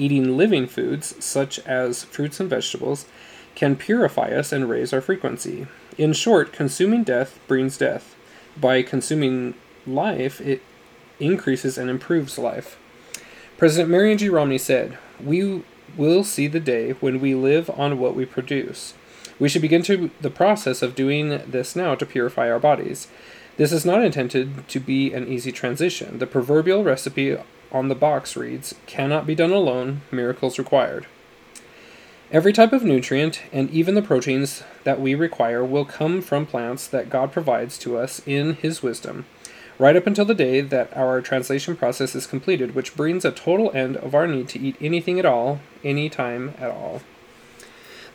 Eating 0.00 0.38
living 0.38 0.66
foods, 0.66 1.22
such 1.22 1.58
as 1.60 2.04
fruits 2.04 2.40
and 2.40 2.48
vegetables, 2.48 3.04
can 3.54 3.76
purify 3.76 4.30
us 4.30 4.50
and 4.50 4.66
raise 4.66 4.94
our 4.94 5.02
frequency. 5.02 5.66
In 5.98 6.14
short, 6.14 6.54
consuming 6.54 7.04
death 7.04 7.38
brings 7.46 7.76
death. 7.76 8.16
By 8.58 8.82
consuming 8.82 9.54
life, 9.86 10.40
it 10.40 10.62
increases 11.18 11.76
and 11.76 11.90
improves 11.90 12.38
life. 12.38 12.78
President 13.58 13.90
Marion 13.90 14.16
G. 14.16 14.30
Romney 14.30 14.56
said, 14.56 14.96
We 15.22 15.64
will 15.96 16.24
see 16.24 16.46
the 16.46 16.60
day 16.60 16.92
when 16.92 17.20
we 17.20 17.34
live 17.34 17.70
on 17.70 17.98
what 17.98 18.14
we 18.14 18.26
produce. 18.26 18.94
We 19.38 19.48
should 19.48 19.62
begin 19.62 19.82
to 19.84 20.10
the 20.20 20.30
process 20.30 20.82
of 20.82 20.94
doing 20.94 21.40
this 21.46 21.74
now 21.74 21.94
to 21.94 22.06
purify 22.06 22.50
our 22.50 22.58
bodies. 22.58 23.08
This 23.56 23.72
is 23.72 23.84
not 23.84 24.04
intended 24.04 24.68
to 24.68 24.80
be 24.80 25.12
an 25.12 25.28
easy 25.28 25.52
transition. 25.52 26.18
The 26.18 26.26
proverbial 26.26 26.84
recipe 26.84 27.36
on 27.72 27.88
the 27.88 27.94
box 27.94 28.36
reads, 28.36 28.74
Cannot 28.86 29.26
be 29.26 29.34
done 29.34 29.50
alone, 29.50 30.02
miracles 30.10 30.58
required. 30.58 31.06
Every 32.32 32.52
type 32.52 32.72
of 32.72 32.84
nutrient, 32.84 33.42
and 33.52 33.68
even 33.70 33.94
the 33.94 34.02
proteins 34.02 34.62
that 34.84 35.00
we 35.00 35.14
require, 35.14 35.64
will 35.64 35.84
come 35.84 36.22
from 36.22 36.46
plants 36.46 36.86
that 36.86 37.10
God 37.10 37.32
provides 37.32 37.76
to 37.78 37.98
us 37.98 38.22
in 38.24 38.54
His 38.54 38.82
wisdom, 38.82 39.26
right 39.80 39.96
up 39.96 40.06
until 40.06 40.26
the 40.26 40.34
day 40.34 40.60
that 40.60 40.94
our 40.94 41.22
translation 41.22 41.74
process 41.74 42.14
is 42.14 42.26
completed, 42.26 42.74
which 42.74 42.94
brings 42.94 43.24
a 43.24 43.32
total 43.32 43.72
end 43.74 43.96
of 43.96 44.14
our 44.14 44.26
need 44.26 44.46
to 44.50 44.60
eat 44.60 44.76
anything 44.78 45.18
at 45.18 45.24
all, 45.24 45.58
any 45.82 46.10
time 46.10 46.52
at 46.58 46.70
all. 46.70 47.00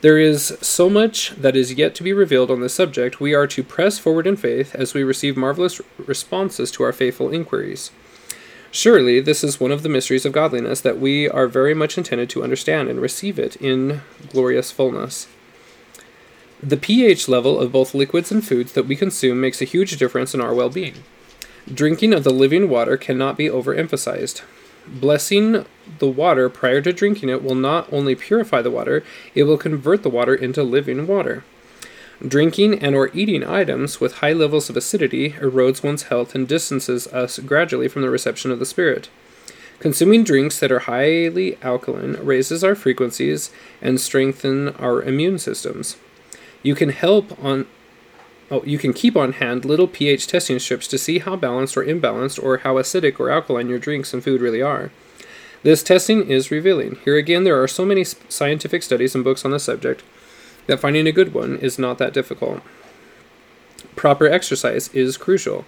There 0.02 0.20
is 0.20 0.56
so 0.62 0.92
much 0.92 1.32
that 1.32 1.56
is 1.56 1.74
yet 1.74 1.96
to 1.96 2.04
be 2.04 2.14
revealed 2.14 2.52
on 2.52 2.62
this 2.62 2.76
subject. 2.76 3.20
We 3.20 3.34
are 3.34 3.48
to 3.48 3.64
press 3.64 3.98
forward 3.98 4.28
in 4.28 4.36
faith 4.36 4.76
as 4.76 4.94
we 4.94 5.04
receive 5.04 5.36
marvelous 5.36 5.82
responses 5.98 6.70
to 6.72 6.84
our 6.84 6.94
faithful 6.94 7.34
inquiries. 7.34 7.90
Surely, 8.70 9.20
this 9.20 9.44
is 9.44 9.60
one 9.60 9.72
of 9.72 9.82
the 9.82 9.90
mysteries 9.90 10.26
of 10.26 10.34
godliness 10.34 10.82
that 10.82 11.00
we 11.00 11.28
are 11.28 11.48
very 11.48 11.74
much 11.74 11.98
intended 11.98 12.30
to 12.30 12.44
understand 12.44 12.90
and 12.90 13.02
receive 13.02 13.40
it 13.40 13.56
in 13.56 14.02
glorious 14.30 14.70
fullness. 14.70 15.28
The 16.62 16.78
pH 16.78 17.28
level 17.28 17.60
of 17.60 17.72
both 17.72 17.96
liquids 17.96 18.32
and 18.32 18.46
foods 18.46 18.74
that 18.74 18.86
we 18.86 18.96
consume 18.96 19.42
makes 19.42 19.62
a 19.62 19.66
huge 19.66 19.98
difference 19.98 20.36
in 20.36 20.42
our 20.42 20.54
well 20.54 20.70
being. 20.70 20.96
Drinking 21.74 22.14
of 22.14 22.24
the 22.24 22.34
living 22.34 22.70
water 22.70 22.96
cannot 22.96 23.38
be 23.38 23.50
overemphasized. 23.50 24.44
Blessing 24.88 25.66
the 25.98 26.08
water 26.08 26.48
prior 26.48 26.80
to 26.82 26.94
drinking 26.94 27.30
it 27.30 27.44
will 27.44 27.56
not 27.56 27.92
only 27.92 28.14
purify 28.14 28.62
the 28.62 28.70
water, 28.70 29.04
it 29.34 29.44
will 29.44 29.58
convert 29.58 30.04
the 30.04 30.10
water 30.10 30.36
into 30.36 30.62
living 30.62 31.08
water. 31.08 31.44
Drinking 32.26 32.80
and 32.80 32.96
or 32.96 33.10
eating 33.16 33.44
items 33.44 34.00
with 34.00 34.18
high 34.18 34.32
levels 34.32 34.70
of 34.70 34.78
acidity 34.78 35.32
erodes 35.32 35.84
one's 35.84 36.04
health 36.04 36.36
and 36.36 36.48
distances 36.48 37.08
us 37.08 37.40
gradually 37.40 37.88
from 37.88 38.04
the 38.04 38.12
reception 38.12 38.52
of 38.52 38.60
the 38.60 38.66
spirit. 38.66 39.10
Consuming 39.80 40.24
drinks 40.24 40.60
that 40.60 40.72
are 40.72 40.80
highly 40.80 41.58
alkaline 41.64 42.14
raises 42.22 42.64
our 42.64 42.76
frequencies 42.76 43.50
and 43.82 44.00
strengthen 44.00 44.70
our 44.70 45.02
immune 45.02 45.40
systems. 45.40 45.98
You 46.62 46.76
can 46.76 46.90
help 46.90 47.44
on 47.44 47.66
Oh, 48.52 48.64
you 48.64 48.78
can 48.78 48.94
keep 48.94 49.18
on 49.18 49.34
hand 49.34 49.66
little 49.66 49.88
pH 49.88 50.28
testing 50.28 50.60
strips 50.60 50.88
to 50.90 50.98
see 50.98 51.20
how 51.20 51.36
balanced 51.36 51.76
or 51.76 51.84
imbalanced 51.84 52.42
or 52.42 52.58
how 52.58 52.76
acidic 52.76 53.20
or 53.20 53.32
alkaline 53.32 53.70
your 53.70 53.80
drinks 53.80 54.14
and 54.14 54.24
food 54.24 54.42
really 54.42 54.62
are. 54.62 54.92
This 55.64 55.82
testing 55.82 56.30
is 56.30 56.52
revealing. 56.52 56.98
Here 57.04 57.18
again, 57.18 57.44
there 57.44 57.62
are 57.62 57.68
so 57.68 57.86
many 57.86 58.04
scientific 58.04 58.84
studies 58.84 59.16
and 59.16 59.24
books 59.24 59.44
on 59.44 59.52
the 59.52 59.60
subject 59.60 60.04
that 60.68 60.80
finding 60.80 61.08
a 61.08 61.12
good 61.12 61.34
one 61.34 61.58
is 61.58 61.80
not 61.80 61.98
that 61.98 62.14
difficult. 62.14 62.62
Proper 63.96 64.28
exercise 64.28 64.90
is 64.90 65.18
crucial. 65.18 65.66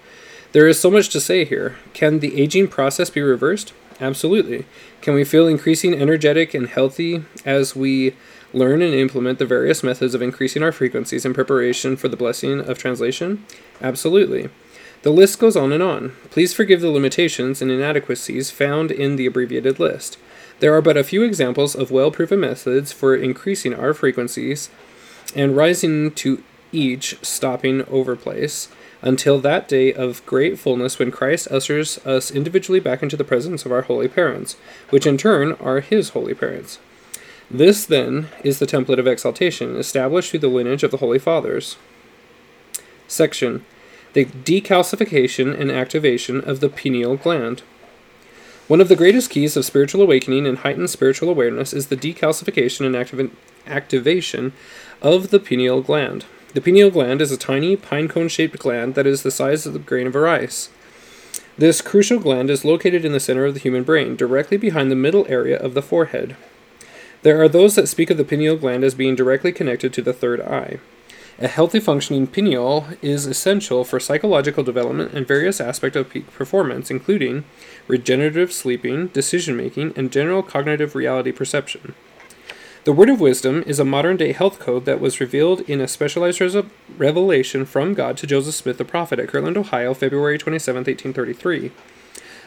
There 0.51 0.67
is 0.67 0.79
so 0.79 0.91
much 0.91 1.09
to 1.09 1.19
say 1.19 1.45
here. 1.45 1.77
Can 1.93 2.19
the 2.19 2.39
aging 2.39 2.67
process 2.67 3.09
be 3.09 3.21
reversed? 3.21 3.73
Absolutely. 3.99 4.65
Can 5.01 5.15
we 5.15 5.23
feel 5.23 5.47
increasing 5.47 5.95
energetic 5.95 6.53
and 6.53 6.67
healthy 6.67 7.23
as 7.43 7.75
we 7.75 8.15
learn 8.53 8.81
and 8.81 8.93
implement 8.93 9.39
the 9.39 9.45
various 9.45 9.83
methods 9.83 10.13
of 10.13 10.21
increasing 10.21 10.63
our 10.63 10.71
frequencies 10.71 11.25
in 11.25 11.33
preparation 11.33 11.97
for 11.97 12.07
the 12.07 12.17
blessing 12.17 12.59
of 12.61 12.77
translation? 12.77 13.45
Absolutely. 13.81 14.49
The 15.03 15.11
list 15.11 15.39
goes 15.39 15.55
on 15.55 15.71
and 15.71 15.83
on. 15.83 16.13
Please 16.31 16.53
forgive 16.53 16.81
the 16.81 16.89
limitations 16.89 17.61
and 17.61 17.69
inadequacies 17.69 18.51
found 18.51 18.91
in 18.91 19.15
the 19.15 19.25
abbreviated 19.25 19.79
list. 19.79 20.17
There 20.59 20.73
are 20.73 20.81
but 20.81 20.97
a 20.97 21.03
few 21.03 21.23
examples 21.23 21.75
of 21.75 21.91
well 21.91 22.09
proven 22.09 22.39
methods 22.39 22.91
for 22.91 23.15
increasing 23.15 23.73
our 23.73 23.93
frequencies 23.93 24.69
and 25.35 25.55
rising 25.55 26.11
to 26.11 26.43
each 26.71 27.17
stopping 27.23 27.83
over 27.85 28.15
place 28.15 28.69
until 29.01 29.39
that 29.39 29.67
day 29.67 29.93
of 29.93 30.25
great 30.25 30.57
fullness 30.57 30.97
when 30.97 31.11
Christ 31.11 31.47
ushers 31.51 32.05
us 32.05 32.31
individually 32.31 32.79
back 32.79 33.03
into 33.03 33.15
the 33.15 33.23
presence 33.23 33.65
of 33.65 33.71
our 33.71 33.83
holy 33.83 34.07
parents, 34.07 34.57
which 34.89 35.05
in 35.05 35.17
turn 35.17 35.53
are 35.53 35.79
his 35.79 36.09
holy 36.09 36.33
parents. 36.33 36.79
This, 37.49 37.85
then, 37.85 38.27
is 38.43 38.59
the 38.59 38.67
template 38.67 38.99
of 38.99 39.07
exaltation, 39.07 39.77
established 39.77 40.31
through 40.31 40.41
the 40.41 40.49
lineage 40.49 40.83
of 40.83 40.91
the 40.91 40.97
Holy 40.97 41.19
Fathers. 41.19 41.77
Section 43.07 43.63
The 44.11 44.25
decalcification 44.25 45.57
and 45.57 45.71
activation 45.71 46.41
of 46.41 46.59
the 46.59 46.67
pineal 46.69 47.15
gland. 47.15 47.61
One 48.67 48.81
of 48.81 48.89
the 48.89 48.97
greatest 48.97 49.29
keys 49.29 49.55
of 49.55 49.63
spiritual 49.63 50.01
awakening 50.01 50.45
and 50.45 50.57
heightened 50.57 50.89
spiritual 50.89 51.29
awareness 51.29 51.71
is 51.71 51.87
the 51.87 51.95
decalcification 51.95 52.85
and 52.85 52.95
activ- 52.95 53.31
activation 53.65 54.51
of 55.01 55.29
the 55.29 55.39
pineal 55.39 55.81
gland. 55.81 56.25
The 56.53 56.59
pineal 56.59 56.91
gland 56.91 57.21
is 57.21 57.31
a 57.31 57.37
tiny 57.37 57.77
pine 57.77 58.09
cone 58.09 58.27
shaped 58.27 58.59
gland 58.59 58.95
that 58.95 59.07
is 59.07 59.23
the 59.23 59.31
size 59.31 59.65
of 59.65 59.71
the 59.71 59.79
grain 59.79 60.05
of 60.05 60.15
a 60.15 60.19
rice. 60.19 60.69
This 61.57 61.81
crucial 61.81 62.19
gland 62.19 62.49
is 62.49 62.65
located 62.65 63.05
in 63.05 63.13
the 63.13 63.21
center 63.21 63.45
of 63.45 63.53
the 63.53 63.61
human 63.61 63.83
brain, 63.83 64.17
directly 64.17 64.57
behind 64.57 64.91
the 64.91 64.95
middle 64.95 65.25
area 65.29 65.57
of 65.57 65.73
the 65.73 65.81
forehead. 65.81 66.35
There 67.27 67.41
are 67.43 67.49
those 67.49 67.75
that 67.75 67.89
speak 67.89 68.09
of 68.09 68.15
the 68.15 68.23
pineal 68.23 68.55
gland 68.55 68.85
as 68.85 68.95
being 68.95 69.13
directly 69.13 69.51
connected 69.51 69.91
to 69.91 70.01
the 70.01 70.13
third 70.13 70.39
eye. 70.39 70.79
A 71.39 71.49
healthy 71.49 71.81
functioning 71.81 72.25
pineal 72.25 72.87
is 73.01 73.25
essential 73.25 73.83
for 73.83 73.99
psychological 73.99 74.63
development 74.63 75.11
and 75.11 75.27
various 75.27 75.59
aspects 75.59 75.97
of 75.97 76.09
peak 76.09 76.31
performance, 76.31 76.89
including 76.89 77.43
regenerative 77.85 78.53
sleeping, 78.53 79.07
decision 79.07 79.57
making, 79.57 79.91
and 79.97 80.09
general 80.09 80.41
cognitive 80.41 80.95
reality 80.95 81.33
perception. 81.33 81.95
The 82.85 82.93
Word 82.93 83.09
of 83.09 83.19
Wisdom 83.19 83.61
is 83.67 83.77
a 83.77 83.83
modern 83.83 84.15
day 84.15 84.31
health 84.31 84.57
code 84.57 84.85
that 84.85 85.01
was 85.01 85.19
revealed 85.19 85.59
in 85.69 85.81
a 85.81 85.87
specialized 85.89 86.41
revelation 86.97 87.65
from 87.65 87.93
God 87.93 88.15
to 88.19 88.25
Joseph 88.25 88.55
Smith 88.55 88.77
the 88.77 88.85
prophet 88.85 89.19
at 89.19 89.27
Kirtland, 89.27 89.57
Ohio, 89.57 89.93
February 89.93 90.37
27, 90.37 90.79
1833. 90.85 91.73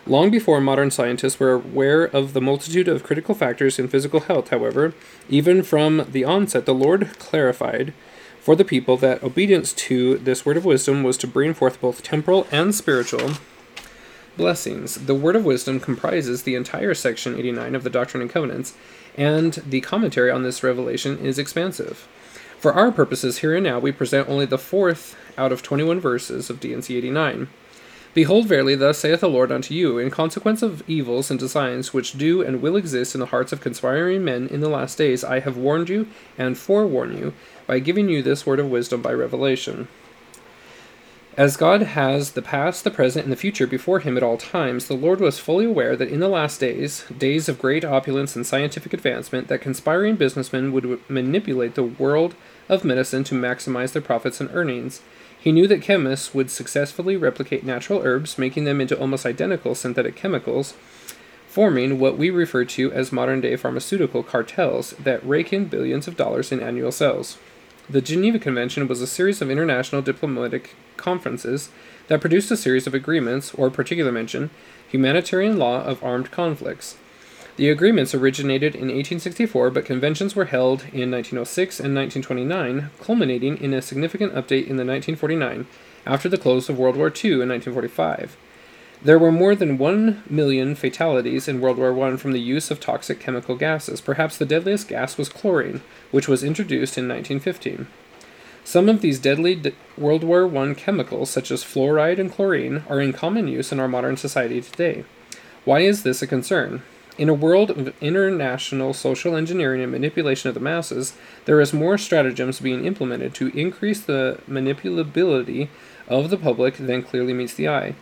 Long 0.07 0.30
before 0.30 0.61
modern 0.61 0.90
scientists 0.90 1.38
were 1.38 1.53
aware 1.53 2.05
of 2.05 2.32
the 2.32 2.40
multitude 2.40 2.88
of 2.88 3.03
critical 3.03 3.34
factors 3.34 3.78
in 3.78 3.88
physical 3.88 4.20
health, 4.20 4.48
however, 4.48 4.94
even 5.28 5.62
from 5.62 6.07
the 6.11 6.24
onset, 6.24 6.66
the 6.66 6.74
Lord 6.74 7.18
clarified 7.18 7.92
for 8.41 8.57
the 8.57 8.64
people 8.64 8.96
that 8.96 9.22
obedience 9.22 9.72
to 9.74 10.16
this 10.16 10.46
word 10.46 10.57
of 10.57 10.64
wisdom 10.64 11.03
was 11.03 11.18
to 11.18 11.26
bring 11.26 11.53
forth 11.53 11.80
both 11.80 12.03
temporal 12.03 12.46
and 12.50 12.74
spiritual 12.74 13.33
blessings. 14.37 14.95
The 14.95 15.14
word 15.14 15.37
of 15.37 15.45
wisdom 15.45 15.79
comprises 15.79 16.42
the 16.42 16.54
entire 16.54 16.95
section 16.95 17.38
89 17.38 17.74
of 17.74 17.84
the 17.84 17.91
Doctrine 17.91 18.22
and 18.22 18.30
Covenants, 18.30 18.74
and 19.16 19.53
the 19.54 19.83
commentary 19.83 20.30
on 20.30 20.42
this 20.42 20.62
revelation 20.62 21.18
is 21.18 21.38
expansive. 21.38 22.08
For 22.58 22.72
our 22.72 22.91
purposes 22.91 23.38
here 23.38 23.54
and 23.54 23.64
now, 23.64 23.79
we 23.79 23.92
present 23.92 24.29
only 24.29 24.46
the 24.46 24.58
fourth 24.58 25.16
out 25.37 25.53
of 25.53 25.62
21 25.62 26.00
verses 26.00 26.49
of 26.49 26.61
D&C 26.61 26.96
89. 26.96 27.49
Behold, 28.12 28.49
verily, 28.49 28.74
thus 28.74 28.99
saith 28.99 29.20
the 29.20 29.28
Lord 29.28 29.53
unto 29.53 29.72
you, 29.72 29.99
in 29.99 30.11
consequence 30.11 30.62
of 30.62 30.82
evils 30.88 31.30
and 31.30 31.38
designs 31.38 31.95
which 31.95 32.18
do 32.18 32.42
and 32.42 32.61
will 32.61 32.76
exist 32.76 33.14
in 33.14 33.20
the 33.20 33.26
hearts 33.26 33.53
of 33.53 33.61
conspiring 33.61 34.24
men 34.24 34.49
in 34.49 34.61
the 34.61 34.68
last 34.68 34.99
days, 34.99 35.22
I 35.22 35.38
have 35.41 35.57
warned 35.57 35.88
you 35.88 36.08
and 36.37 36.58
forewarn 36.58 37.16
you 37.16 37.34
by 37.68 37.78
giving 37.78 38.08
you 38.08 38.20
this 38.20 38.45
word 38.45 38.58
of 38.58 38.68
wisdom 38.68 39.00
by 39.00 39.12
revelation. 39.12 39.87
As 41.37 41.57
God 41.57 41.82
has 41.82 42.32
the 42.32 42.42
past, 42.42 42.82
the 42.82 42.91
present, 42.91 43.24
and 43.24 43.32
the 43.32 43.37
future 43.37 43.68
before 43.68 44.00
him 44.00 44.16
at 44.16 44.22
all 44.24 44.37
times, 44.37 44.88
the 44.88 44.95
Lord 44.95 45.20
was 45.20 45.38
fully 45.38 45.64
aware 45.64 45.95
that 45.95 46.08
in 46.08 46.18
the 46.18 46.28
last 46.28 46.58
days, 46.58 47.04
days 47.16 47.49
of 47.49 47.61
great 47.61 47.84
opulence 47.84 48.34
and 48.34 48.45
scientific 48.45 48.92
advancement, 48.92 49.46
that 49.46 49.61
conspiring 49.61 50.16
businessmen 50.16 50.72
would 50.72 50.99
manipulate 51.08 51.76
the 51.76 51.84
world 51.84 52.34
of 52.68 52.84
medicine 52.84 53.22
to 53.24 53.37
maximize 53.37 53.92
their 53.92 54.03
profits 54.03 54.41
and 54.41 54.50
earnings. 54.53 55.00
He 55.41 55.53
knew 55.53 55.67
that 55.68 55.80
chemists 55.80 56.34
would 56.34 56.50
successfully 56.50 57.17
replicate 57.17 57.64
natural 57.64 58.03
herbs, 58.04 58.37
making 58.37 58.64
them 58.64 58.79
into 58.80 58.99
almost 58.99 59.25
identical 59.25 59.75
synthetic 59.75 60.14
chemicals, 60.14 60.75
forming 61.49 61.99
what 61.99 62.18
we 62.18 62.29
refer 62.29 62.67
to 62.67 62.92
as 62.92 63.11
modern 63.11 63.41
day 63.41 63.57
pharmaceutical 63.57 64.22
cartels 64.22 64.91
that 65.03 65.26
rake 65.26 65.50
in 65.53 65.64
billions 65.64 66.07
of 66.07 66.17
dollars 66.17 66.53
in 66.53 66.61
annual 66.61 66.92
sales. 66.92 67.38
The 67.88 68.03
Geneva 68.03 68.38
Convention 68.38 68.87
was 68.87 69.00
a 69.00 69.07
series 69.07 69.41
of 69.41 69.50
international 69.50 70.03
diplomatic 70.03 70.76
conferences 70.96 71.71
that 72.08 72.21
produced 72.21 72.50
a 72.50 72.57
series 72.57 72.87
of 72.87 72.95
agreements, 72.95 73.54
or 73.54 73.71
particular 73.71 74.12
mention, 74.12 74.50
humanitarian 74.88 75.58
law 75.58 75.83
of 75.83 76.04
armed 76.04 76.30
conflicts. 76.30 76.99
The 77.61 77.68
agreements 77.68 78.14
originated 78.14 78.74
in 78.74 78.88
1864, 78.88 79.68
but 79.68 79.84
conventions 79.84 80.34
were 80.34 80.46
held 80.46 80.84
in 80.95 81.11
1906 81.11 81.78
and 81.78 81.95
1929, 81.95 82.88
culminating 83.03 83.58
in 83.58 83.74
a 83.74 83.82
significant 83.82 84.32
update 84.32 84.66
in 84.66 84.78
the 84.78 84.87
1949, 84.87 85.66
after 86.07 86.30
the 86.30 86.38
close 86.38 86.70
of 86.70 86.78
World 86.78 86.96
War 86.96 87.08
II 87.08 87.32
in 87.32 87.50
1945. 87.50 88.38
There 89.03 89.18
were 89.18 89.30
more 89.30 89.54
than 89.54 89.76
1 89.76 90.22
million 90.30 90.74
fatalities 90.74 91.49
in 91.49 91.61
World 91.61 91.76
War 91.76 91.92
I 92.03 92.16
from 92.16 92.32
the 92.32 92.41
use 92.41 92.70
of 92.70 92.80
toxic 92.80 93.20
chemical 93.20 93.57
gases. 93.57 94.00
Perhaps 94.00 94.38
the 94.38 94.46
deadliest 94.46 94.88
gas 94.88 95.18
was 95.18 95.28
chlorine, 95.28 95.82
which 96.11 96.28
was 96.28 96.42
introduced 96.42 96.96
in 96.96 97.08
1915. 97.08 97.88
Some 98.64 98.88
of 98.88 99.03
these 99.03 99.18
deadly 99.18 99.74
World 99.99 100.24
War 100.24 100.46
I 100.57 100.72
chemicals, 100.72 101.28
such 101.28 101.50
as 101.50 101.62
fluoride 101.62 102.18
and 102.18 102.32
chlorine, 102.32 102.84
are 102.88 103.03
in 103.03 103.12
common 103.12 103.49
use 103.49 103.70
in 103.70 103.78
our 103.78 103.87
modern 103.87 104.16
society 104.16 104.62
today. 104.62 105.04
Why 105.66 105.80
is 105.80 106.04
this 106.04 106.22
a 106.22 106.26
concern? 106.26 106.82
In 107.18 107.28
a 107.28 107.34
world 107.34 107.70
of 107.70 107.95
international 108.00 108.95
social 108.95 109.37
engineering 109.37 109.82
and 109.82 109.92
manipulation 109.92 110.49
of 110.49 110.54
the 110.54 110.61
masses, 110.61 111.14
there 111.45 111.61
is 111.61 111.72
more 111.72 111.99
stratagems 111.99 112.61
being 112.61 112.87
implemented 112.87 113.34
to 113.34 113.49
increase 113.49 114.00
the 114.00 114.41
manipulability 114.49 115.68
of 116.08 116.30
the 116.30 116.38
public 116.38 116.76
than 116.76 117.03
clearly 117.03 117.32
meets 117.32 117.54
the 117.54 117.68
eye. 117.68 117.95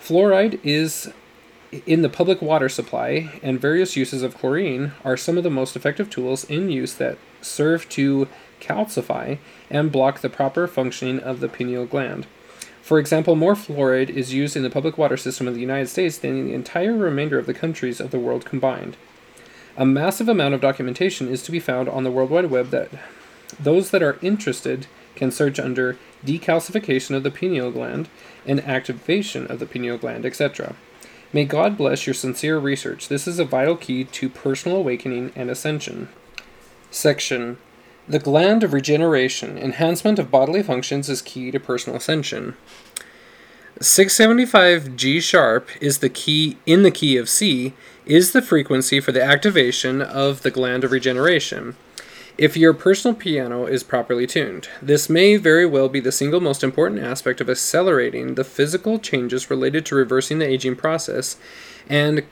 Fluoride 0.00 0.60
is 0.62 1.12
in 1.86 2.02
the 2.02 2.08
public 2.08 2.40
water 2.40 2.68
supply, 2.68 3.32
and 3.42 3.60
various 3.60 3.96
uses 3.96 4.22
of 4.22 4.36
chlorine 4.36 4.92
are 5.04 5.16
some 5.16 5.36
of 5.36 5.44
the 5.44 5.50
most 5.50 5.76
effective 5.76 6.08
tools 6.08 6.44
in 6.44 6.70
use 6.70 6.94
that 6.94 7.18
serve 7.40 7.88
to 7.90 8.28
calcify 8.60 9.38
and 9.70 9.92
block 9.92 10.20
the 10.20 10.30
proper 10.30 10.66
functioning 10.66 11.20
of 11.20 11.40
the 11.40 11.48
pineal 11.48 11.84
gland. 11.86 12.26
For 12.84 12.98
example, 12.98 13.34
more 13.34 13.54
fluoride 13.54 14.10
is 14.10 14.34
used 14.34 14.56
in 14.56 14.62
the 14.62 14.68
public 14.68 14.98
water 14.98 15.16
system 15.16 15.48
of 15.48 15.54
the 15.54 15.60
United 15.62 15.88
States 15.88 16.18
than 16.18 16.36
in 16.36 16.46
the 16.48 16.52
entire 16.52 16.94
remainder 16.94 17.38
of 17.38 17.46
the 17.46 17.54
countries 17.54 17.98
of 17.98 18.10
the 18.10 18.18
world 18.18 18.44
combined. 18.44 18.98
A 19.78 19.86
massive 19.86 20.28
amount 20.28 20.52
of 20.52 20.60
documentation 20.60 21.26
is 21.26 21.42
to 21.44 21.50
be 21.50 21.60
found 21.60 21.88
on 21.88 22.04
the 22.04 22.10
World 22.10 22.28
Wide 22.28 22.50
Web 22.50 22.68
that 22.72 22.90
those 23.58 23.90
that 23.90 24.02
are 24.02 24.18
interested 24.20 24.86
can 25.14 25.30
search 25.30 25.58
under 25.58 25.96
decalcification 26.26 27.16
of 27.16 27.22
the 27.22 27.30
pineal 27.30 27.70
gland 27.70 28.10
and 28.44 28.60
activation 28.60 29.46
of 29.46 29.60
the 29.60 29.66
pineal 29.66 29.96
gland, 29.96 30.26
etc. 30.26 30.76
May 31.32 31.46
God 31.46 31.78
bless 31.78 32.06
your 32.06 32.12
sincere 32.12 32.58
research. 32.58 33.08
This 33.08 33.26
is 33.26 33.38
a 33.38 33.46
vital 33.46 33.76
key 33.76 34.04
to 34.04 34.28
personal 34.28 34.76
awakening 34.76 35.32
and 35.34 35.48
ascension. 35.48 36.10
Section 36.90 37.56
the 38.08 38.18
gland 38.18 38.62
of 38.62 38.72
regeneration, 38.72 39.56
enhancement 39.56 40.18
of 40.18 40.30
bodily 40.30 40.62
functions, 40.62 41.08
is 41.08 41.22
key 41.22 41.50
to 41.50 41.60
personal 41.60 41.96
ascension. 41.96 42.56
675 43.80 44.94
G 44.94 45.20
sharp 45.20 45.68
is 45.80 45.98
the 45.98 46.08
key 46.08 46.58
in 46.64 46.82
the 46.82 46.90
key 46.90 47.16
of 47.16 47.28
C 47.28 47.72
is 48.06 48.32
the 48.32 48.42
frequency 48.42 49.00
for 49.00 49.12
the 49.12 49.24
activation 49.24 50.00
of 50.00 50.42
the 50.42 50.50
gland 50.50 50.84
of 50.84 50.92
regeneration. 50.92 51.76
If 52.36 52.56
your 52.56 52.74
personal 52.74 53.16
piano 53.16 53.66
is 53.66 53.82
properly 53.82 54.26
tuned, 54.26 54.68
this 54.82 55.08
may 55.08 55.36
very 55.36 55.66
well 55.66 55.88
be 55.88 56.00
the 56.00 56.12
single 56.12 56.40
most 56.40 56.64
important 56.64 57.00
aspect 57.00 57.40
of 57.40 57.48
accelerating 57.48 58.34
the 58.34 58.44
physical 58.44 58.98
changes 58.98 59.50
related 59.50 59.86
to 59.86 59.94
reversing 59.94 60.38
the 60.38 60.48
aging 60.48 60.76
process 60.76 61.36
and 61.88 62.24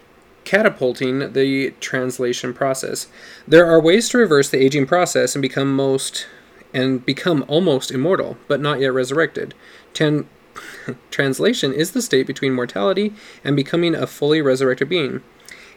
catapulting 0.44 1.32
the 1.32 1.70
translation 1.80 2.52
process. 2.52 3.06
There 3.46 3.66
are 3.66 3.80
ways 3.80 4.08
to 4.10 4.18
reverse 4.18 4.50
the 4.50 4.62
aging 4.62 4.86
process 4.86 5.34
and 5.34 5.42
become 5.42 5.74
most 5.74 6.26
and 6.74 7.04
become 7.04 7.44
almost 7.48 7.90
immortal, 7.90 8.38
but 8.48 8.60
not 8.60 8.80
yet 8.80 8.94
resurrected. 8.94 9.54
Ten, 9.92 10.26
translation 11.10 11.72
is 11.72 11.92
the 11.92 12.02
state 12.02 12.26
between 12.26 12.54
mortality 12.54 13.12
and 13.44 13.54
becoming 13.54 13.94
a 13.94 14.06
fully 14.06 14.40
resurrected 14.40 14.88
being. 14.88 15.22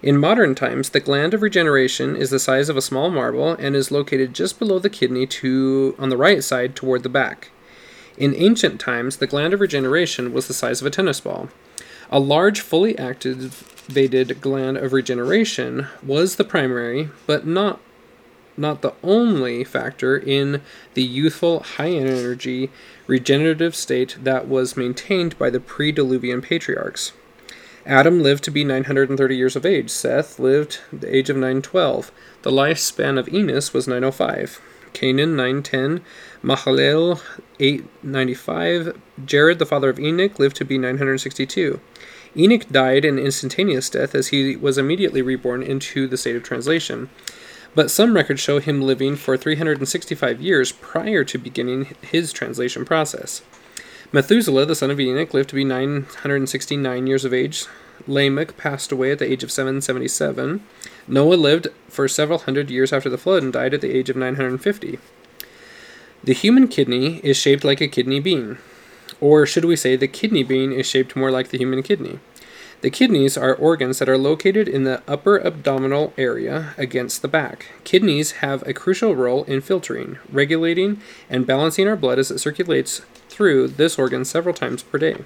In 0.02 0.18
modern 0.18 0.56
times, 0.56 0.90
the 0.90 1.00
gland 1.00 1.34
of 1.34 1.42
regeneration 1.42 2.16
is 2.16 2.30
the 2.30 2.40
size 2.40 2.70
of 2.70 2.78
a 2.78 2.82
small 2.82 3.10
marble 3.10 3.54
and 3.54 3.76
is 3.76 3.92
located 3.92 4.34
just 4.34 4.60
below 4.60 4.78
the 4.78 4.90
kidney 4.90 5.26
to 5.26 5.96
on 5.98 6.10
the 6.10 6.18
right 6.18 6.44
side 6.44 6.76
toward 6.76 7.04
the 7.04 7.10
back. 7.10 7.50
In 8.18 8.36
ancient 8.36 8.80
times, 8.80 9.18
the 9.18 9.28
gland 9.28 9.54
of 9.54 9.60
regeneration 9.60 10.32
was 10.32 10.48
the 10.48 10.54
size 10.54 10.80
of 10.80 10.88
a 10.88 10.90
tennis 10.90 11.20
ball. 11.20 11.50
A 12.12 12.20
large, 12.20 12.62
fully 12.62 12.98
activated 12.98 14.40
gland 14.40 14.78
of 14.78 14.94
regeneration 14.94 15.88
was 16.04 16.36
the 16.36 16.44
primary, 16.44 17.10
but 17.26 17.46
not 17.48 17.80
not 18.58 18.82
the 18.82 18.94
only 19.04 19.66
factor 19.66 20.18
in 20.18 20.62
the 20.94 21.04
youthful, 21.04 21.60
high 21.62 21.90
energy, 21.90 22.70
regenerative 23.06 23.76
state 23.76 24.18
that 24.24 24.48
was 24.48 24.78
maintained 24.78 25.38
by 25.38 25.50
the 25.50 25.60
pre 25.60 25.92
Diluvian 25.92 26.42
patriarchs. 26.42 27.12
Adam 27.86 28.24
lived 28.24 28.44
to 28.44 28.52
be 28.52 28.64
930 28.64 29.36
years 29.36 29.56
of 29.56 29.66
age. 29.66 29.90
Seth 29.90 30.40
lived 30.40 30.80
the 30.92 31.14
age 31.14 31.30
of 31.30 31.36
912. 31.36 32.12
The 32.42 32.52
lifespan 32.52 33.20
of 33.20 33.32
Enos 33.32 33.74
was 33.74 33.88
905. 33.88 34.60
Canaan 34.94 35.36
910. 35.36 36.02
Mahalalel 36.44 37.22
895. 37.60 39.00
Jared, 39.24 39.60
the 39.60 39.66
father 39.66 39.90
of 39.90 40.00
Enoch, 40.00 40.40
lived 40.40 40.56
to 40.56 40.66
be 40.66 40.78
962. 40.78 41.80
Enoch 42.38 42.68
died 42.70 43.06
an 43.06 43.18
instantaneous 43.18 43.90
death 43.90 44.14
as 44.14 44.28
he 44.28 44.56
was 44.56 44.78
immediately 44.78 45.22
reborn 45.22 45.64
into 45.64 46.08
the 46.08 46.18
state 46.18 46.36
of 46.36 46.44
translation. 46.44 47.10
But 47.74 47.92
some 47.92 48.16
records 48.16 48.42
show 48.42 48.60
him 48.60 48.82
living 48.82 49.16
for 49.16 49.38
365 49.38 50.42
years 50.42 50.72
prior 50.72 51.24
to 51.26 51.38
beginning 51.38 51.96
his 52.02 52.34
translation 52.34 52.86
process. 52.86 53.42
Methuselah, 54.12 54.66
the 54.66 54.76
son 54.76 54.92
of 54.92 55.00
Enoch, 55.00 55.34
lived 55.34 55.50
to 55.50 55.56
be 55.56 55.66
969 55.66 57.08
years 57.08 57.26
of 57.26 57.34
age. 57.34 57.66
Lamech 58.08 58.56
passed 58.58 58.92
away 58.92 59.12
at 59.12 59.20
the 59.20 59.30
age 59.30 59.44
of 59.44 59.52
777. 59.52 60.62
Noah 61.08 61.36
lived 61.36 61.68
for 61.90 62.08
several 62.08 62.40
hundred 62.40 62.70
years 62.70 62.94
after 62.94 63.10
the 63.10 63.18
flood 63.18 63.44
and 63.44 63.54
died 63.54 63.74
at 63.74 63.82
the 63.82 63.92
age 63.92 64.10
of 64.10 64.16
950. 64.16 65.00
The 66.24 66.34
human 66.34 66.68
kidney 66.68 67.20
is 67.24 67.38
shaped 67.38 67.64
like 67.64 67.82
a 67.82 67.88
kidney 67.88 68.20
bean. 68.20 68.58
Or 69.22 69.46
should 69.46 69.66
we 69.66 69.76
say 69.76 69.96
the 69.96 70.08
kidney 70.08 70.44
bean 70.44 70.72
is 70.72 70.86
shaped 70.86 71.16
more 71.16 71.32
like 71.32 71.50
the 71.50 71.58
human 71.58 71.84
kidney? 71.84 72.20
The 72.82 72.90
kidneys 72.90 73.38
are 73.38 73.56
organs 73.56 74.00
that 74.00 74.10
are 74.10 74.18
located 74.18 74.68
in 74.68 74.84
the 74.84 75.02
upper 75.08 75.44
abdominal 75.44 76.14
area 76.18 76.76
against 76.78 77.22
the 77.22 77.28
back. 77.28 77.68
Kidneys 77.84 78.34
have 78.34 78.62
a 78.64 78.74
crucial 78.74 79.16
role 79.16 79.44
in 79.46 79.62
filtering, 79.62 80.20
regulating, 80.32 81.02
and 81.30 81.48
balancing 81.48 81.88
our 81.88 81.96
blood 81.96 82.20
as 82.20 82.30
it 82.30 82.40
circulates 82.40 83.02
through 83.30 83.70
this 83.70 83.98
organ 83.98 84.24
several 84.24 84.54
times 84.54 84.84
per 84.84 84.98
day. 84.98 85.18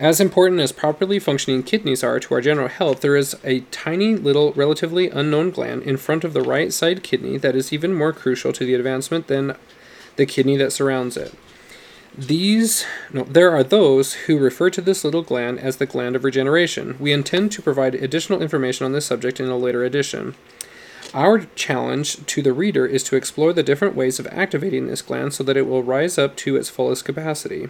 As 0.00 0.18
important 0.18 0.62
as 0.62 0.72
properly 0.72 1.18
functioning 1.18 1.62
kidneys 1.62 2.02
are 2.02 2.18
to 2.18 2.34
our 2.34 2.40
general 2.40 2.68
health, 2.68 3.02
there 3.02 3.16
is 3.16 3.36
a 3.44 3.60
tiny 3.70 4.16
little, 4.16 4.52
relatively 4.54 5.10
unknown 5.10 5.50
gland 5.50 5.82
in 5.82 5.98
front 5.98 6.24
of 6.24 6.32
the 6.32 6.40
right 6.42 6.72
side 6.72 7.02
kidney 7.02 7.36
that 7.36 7.54
is 7.54 7.70
even 7.70 7.94
more 7.94 8.14
crucial 8.14 8.52
to 8.54 8.64
the 8.64 8.74
advancement 8.74 9.26
than 9.26 9.56
the 10.16 10.24
kidney 10.24 10.56
that 10.56 10.72
surrounds 10.72 11.18
it. 11.18 11.34
These, 12.16 12.84
no, 13.12 13.22
there 13.22 13.52
are 13.52 13.62
those 13.62 14.14
who 14.14 14.38
refer 14.38 14.68
to 14.70 14.80
this 14.80 15.04
little 15.04 15.22
gland 15.22 15.60
as 15.60 15.76
the 15.76 15.86
gland 15.86 16.16
of 16.16 16.24
regeneration. 16.24 16.96
We 16.98 17.12
intend 17.12 17.52
to 17.52 17.62
provide 17.62 17.94
additional 17.94 18.42
information 18.42 18.84
on 18.84 18.92
this 18.92 19.06
subject 19.06 19.38
in 19.38 19.48
a 19.48 19.56
later 19.56 19.84
edition. 19.84 20.34
Our 21.14 21.40
challenge 21.54 22.24
to 22.26 22.42
the 22.42 22.52
reader 22.52 22.86
is 22.86 23.02
to 23.04 23.16
explore 23.16 23.52
the 23.52 23.62
different 23.62 23.94
ways 23.94 24.18
of 24.18 24.26
activating 24.28 24.86
this 24.86 25.02
gland 25.02 25.34
so 25.34 25.44
that 25.44 25.56
it 25.56 25.66
will 25.66 25.82
rise 25.82 26.18
up 26.18 26.36
to 26.36 26.56
its 26.56 26.68
fullest 26.68 27.04
capacity. 27.04 27.68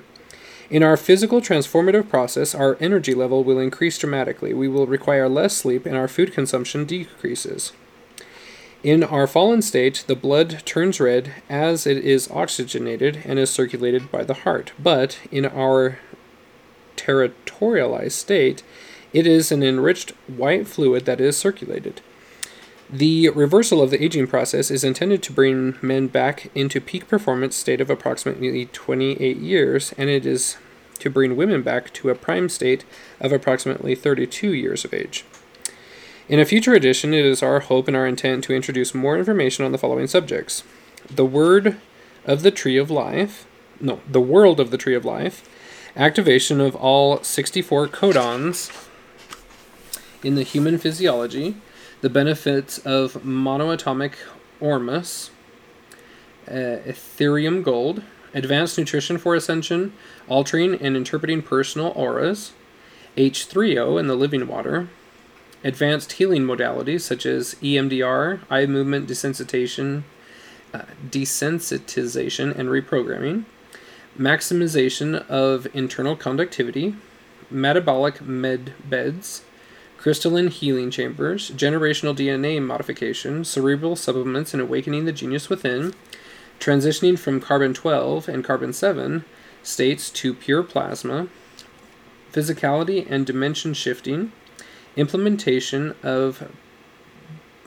In 0.70 0.82
our 0.82 0.96
physical 0.96 1.40
transformative 1.40 2.08
process, 2.08 2.54
our 2.54 2.76
energy 2.80 3.14
level 3.14 3.42
will 3.42 3.58
increase 3.58 3.98
dramatically. 3.98 4.54
We 4.54 4.68
will 4.68 4.86
require 4.86 5.28
less 5.28 5.56
sleep 5.56 5.84
and 5.84 5.96
our 5.96 6.08
food 6.08 6.32
consumption 6.32 6.84
decreases. 6.84 7.72
In 8.82 9.04
our 9.04 9.26
fallen 9.26 9.60
state, 9.60 10.04
the 10.06 10.16
blood 10.16 10.62
turns 10.64 11.00
red 11.00 11.34
as 11.50 11.86
it 11.86 11.98
is 11.98 12.30
oxygenated 12.30 13.22
and 13.26 13.38
is 13.38 13.50
circulated 13.50 14.10
by 14.10 14.24
the 14.24 14.32
heart. 14.32 14.72
But 14.78 15.18
in 15.30 15.44
our 15.44 15.98
terrestrialized 16.96 18.12
state, 18.12 18.62
it 19.12 19.26
is 19.26 19.52
an 19.52 19.62
enriched 19.62 20.12
white 20.28 20.66
fluid 20.66 21.04
that 21.04 21.20
is 21.20 21.36
circulated. 21.36 22.00
The 22.88 23.28
reversal 23.28 23.82
of 23.82 23.90
the 23.90 24.02
aging 24.02 24.28
process 24.28 24.70
is 24.70 24.82
intended 24.82 25.22
to 25.24 25.32
bring 25.32 25.76
men 25.82 26.06
back 26.06 26.50
into 26.54 26.80
peak 26.80 27.06
performance 27.06 27.56
state 27.56 27.82
of 27.82 27.90
approximately 27.90 28.64
28 28.66 29.36
years, 29.36 29.92
and 29.98 30.08
it 30.08 30.24
is 30.24 30.56
to 31.00 31.10
bring 31.10 31.36
women 31.36 31.62
back 31.62 31.92
to 31.94 32.08
a 32.08 32.14
prime 32.14 32.48
state 32.48 32.84
of 33.20 33.30
approximately 33.30 33.94
32 33.94 34.54
years 34.54 34.84
of 34.86 34.94
age. 34.94 35.24
In 36.30 36.38
a 36.38 36.44
future 36.44 36.74
edition, 36.74 37.12
it 37.12 37.24
is 37.24 37.42
our 37.42 37.58
hope 37.58 37.88
and 37.88 37.96
our 37.96 38.06
intent 38.06 38.44
to 38.44 38.54
introduce 38.54 38.94
more 38.94 39.18
information 39.18 39.64
on 39.64 39.72
the 39.72 39.78
following 39.78 40.06
subjects. 40.06 40.62
The 41.10 41.24
word 41.24 41.76
of 42.24 42.42
the 42.42 42.52
tree 42.52 42.76
of 42.76 42.88
life, 42.88 43.48
no, 43.80 43.98
the 44.08 44.20
world 44.20 44.60
of 44.60 44.70
the 44.70 44.78
tree 44.78 44.94
of 44.94 45.04
life, 45.04 45.42
activation 45.96 46.60
of 46.60 46.76
all 46.76 47.20
64 47.20 47.88
codons 47.88 48.70
in 50.22 50.36
the 50.36 50.44
human 50.44 50.78
physiology, 50.78 51.56
the 52.00 52.08
benefits 52.08 52.78
of 52.78 53.14
monoatomic 53.24 54.12
ormus, 54.60 55.32
uh, 56.46 56.78
Etherium 56.86 57.64
gold, 57.64 58.04
advanced 58.32 58.78
nutrition 58.78 59.18
for 59.18 59.34
ascension, 59.34 59.94
altering 60.28 60.76
and 60.76 60.96
interpreting 60.96 61.42
personal 61.42 61.88
auras, 61.96 62.52
H3O 63.16 63.98
in 63.98 64.06
the 64.06 64.14
living 64.14 64.46
water, 64.46 64.88
advanced 65.62 66.12
healing 66.12 66.42
modalities 66.42 67.02
such 67.02 67.26
as 67.26 67.54
EMDR, 67.56 68.40
eye 68.48 68.66
movement 68.66 69.08
desensitization, 69.08 70.02
uh, 70.72 70.82
desensitization 71.08 72.56
and 72.56 72.68
reprogramming, 72.68 73.44
maximization 74.18 75.26
of 75.28 75.66
internal 75.74 76.16
conductivity, 76.16 76.94
metabolic 77.50 78.20
med 78.22 78.72
beds, 78.88 79.42
crystalline 79.98 80.48
healing 80.48 80.90
chambers, 80.90 81.50
generational 81.50 82.16
DNA 82.16 82.62
modification, 82.62 83.44
cerebral 83.44 83.96
supplements 83.96 84.54
and 84.54 84.62
awakening 84.62 85.04
the 85.04 85.12
genius 85.12 85.50
within, 85.50 85.92
transitioning 86.58 87.18
from 87.18 87.40
carbon 87.40 87.74
12 87.74 88.28
and 88.28 88.44
carbon 88.44 88.72
7 88.72 89.24
states 89.62 90.08
to 90.08 90.32
pure 90.32 90.62
plasma, 90.62 91.28
physicality 92.32 93.06
and 93.10 93.26
dimension 93.26 93.74
shifting, 93.74 94.32
implementation 94.96 95.94
of 96.02 96.50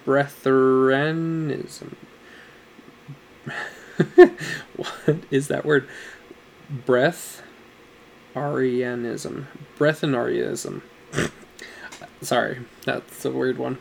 breatharianism. 0.06 1.95
what 4.76 5.18
is 5.32 5.48
that 5.48 5.66
word? 5.66 5.88
Breath 6.70 7.44
Arianism. 8.36 9.48
Breathanarianism. 9.78 10.82
Sorry, 12.22 12.60
that's 12.86 13.26
a 13.26 13.32
weird 13.32 13.58
one. 13.58 13.78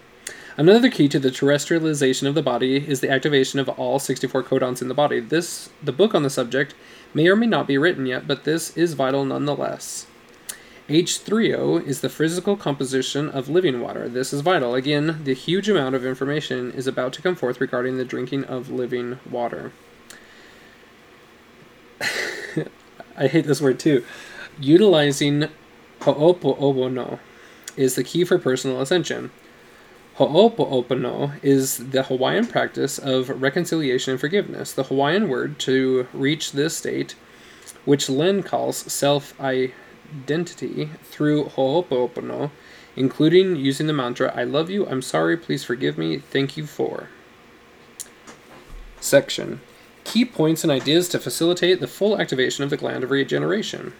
Another 0.57 0.91
key 0.91 1.09
to 1.09 1.19
the 1.19 1.31
terrestrialization 1.31 2.29
of 2.29 2.35
the 2.35 2.43
body 2.43 2.87
is 2.87 3.01
the 3.01 3.11
activation 3.11 3.59
of 3.59 3.71
all 3.71 3.99
64 3.99 4.43
codons 4.43 4.83
in 4.83 4.89
the 4.89 4.95
body. 4.95 5.19
This 5.19 5.71
the 5.83 5.93
book 5.93 6.15
on 6.15 6.23
the 6.23 6.31
subject 6.31 6.75
may 7.15 7.27
or 7.29 7.37
may 7.37 7.47
not 7.47 7.67
be 7.67 7.79
written 7.79 8.05
yet, 8.05 8.27
but 8.27 8.45
this 8.45 8.77
is 8.77 8.93
vital 8.93 9.25
nonetheless. 9.25 10.07
H3O 10.93 11.87
is 11.87 12.03
the 12.03 12.11
physical 12.11 12.55
composition 12.55 13.31
of 13.31 13.49
living 13.49 13.81
water. 13.81 14.11
This 14.11 14.31
is 14.31 14.43
vital. 14.43 14.75
Again, 14.75 15.25
the 15.25 15.33
huge 15.33 15.67
amount 15.67 15.95
of 15.95 16.05
information 16.05 16.71
is 16.73 16.87
about 16.87 17.15
to 17.15 17.23
come 17.23 17.35
forth 17.35 17.63
regarding 17.63 17.97
the 17.97 18.05
drinking 18.05 18.45
of 18.45 18.69
living 18.69 19.19
water. 19.31 19.73
I 23.17 23.27
hate 23.27 23.47
this 23.47 23.63
word 23.63 23.79
too. 23.81 24.05
Utilizing 24.61 25.49
ho'oponopono 26.03 27.21
is 27.75 27.95
the 27.95 28.05
key 28.05 28.25
for 28.25 28.37
personal 28.39 28.83
ascension. 28.83 29.31
Ho'oponopono 30.17 31.43
is 31.43 31.79
the 31.79 32.03
Hawaiian 32.03 32.47
practice 32.47 32.99
of 32.99 33.41
reconciliation 33.41 34.11
and 34.11 34.21
forgiveness. 34.21 34.75
The 34.75 34.85
Hawaiian 34.85 35.31
word 35.31 35.59
to 35.61 36.07
reach 36.13 36.53
this 36.53 36.77
state, 36.77 37.15
which 37.87 38.11
Len 38.11 38.43
calls 38.43 38.77
self 38.93 39.33
identity 40.13 40.91
through 41.03 41.45
Ho'oponopono, 41.45 42.51
including 42.97 43.57
using 43.57 43.87
the 43.87 43.93
mantra, 43.93 44.33
I 44.35 44.45
love 44.45 44.71
you, 44.71 44.87
I'm 44.87 45.03
sorry, 45.03 45.37
please 45.37 45.65
forgive 45.65 45.97
me, 45.97 46.19
thank 46.19 46.57
you 46.57 46.67
for. 46.67 47.09
Section 49.01 49.61
Key 50.05 50.25
points 50.25 50.65
and 50.65 50.71
ideas 50.71 51.09
to 51.11 51.19
facilitate 51.19 51.81
the 51.81 51.87
full 51.87 52.21
activation 52.21 52.65
of 52.65 52.71
the 52.71 52.77
gland 52.77 53.05
of 53.05 53.11
regeneration. 53.11 53.93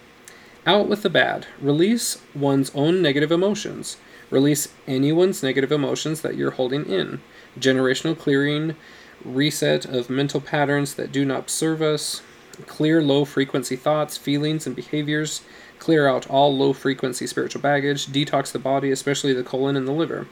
Out 0.65 0.87
with 0.87 1.01
the 1.01 1.09
bad. 1.09 1.47
Release 1.61 2.21
one's 2.35 2.71
own 2.75 3.01
negative 3.01 3.31
emotions. 3.31 3.97
Release 4.29 4.67
anyone's 4.87 5.43
negative 5.43 5.71
emotions 5.71 6.21
that 6.21 6.35
you're 6.35 6.51
holding 6.51 6.85
in. 6.85 7.21
Generational 7.59 8.17
clearing, 8.17 8.75
reset 9.23 9.85
of 9.85 10.09
mental 10.09 10.41
patterns 10.41 10.95
that 10.95 11.11
do 11.11 11.25
not 11.25 11.49
serve 11.49 11.81
us. 11.81 12.21
Clear 12.67 13.01
low 13.01 13.25
frequency 13.25 13.75
thoughts, 13.75 14.17
feelings, 14.17 14.67
and 14.67 14.75
behaviors 14.75 15.41
clear 15.83 16.07
out 16.07 16.25
all 16.29 16.55
low 16.55 16.71
frequency 16.71 17.27
spiritual 17.27 17.61
baggage, 17.61 18.07
detox 18.07 18.53
the 18.53 18.57
body, 18.57 18.89
especially 18.89 19.33
the 19.33 19.43
colon 19.43 19.75
and 19.75 19.85
the 19.85 19.91
liver. 19.91 20.27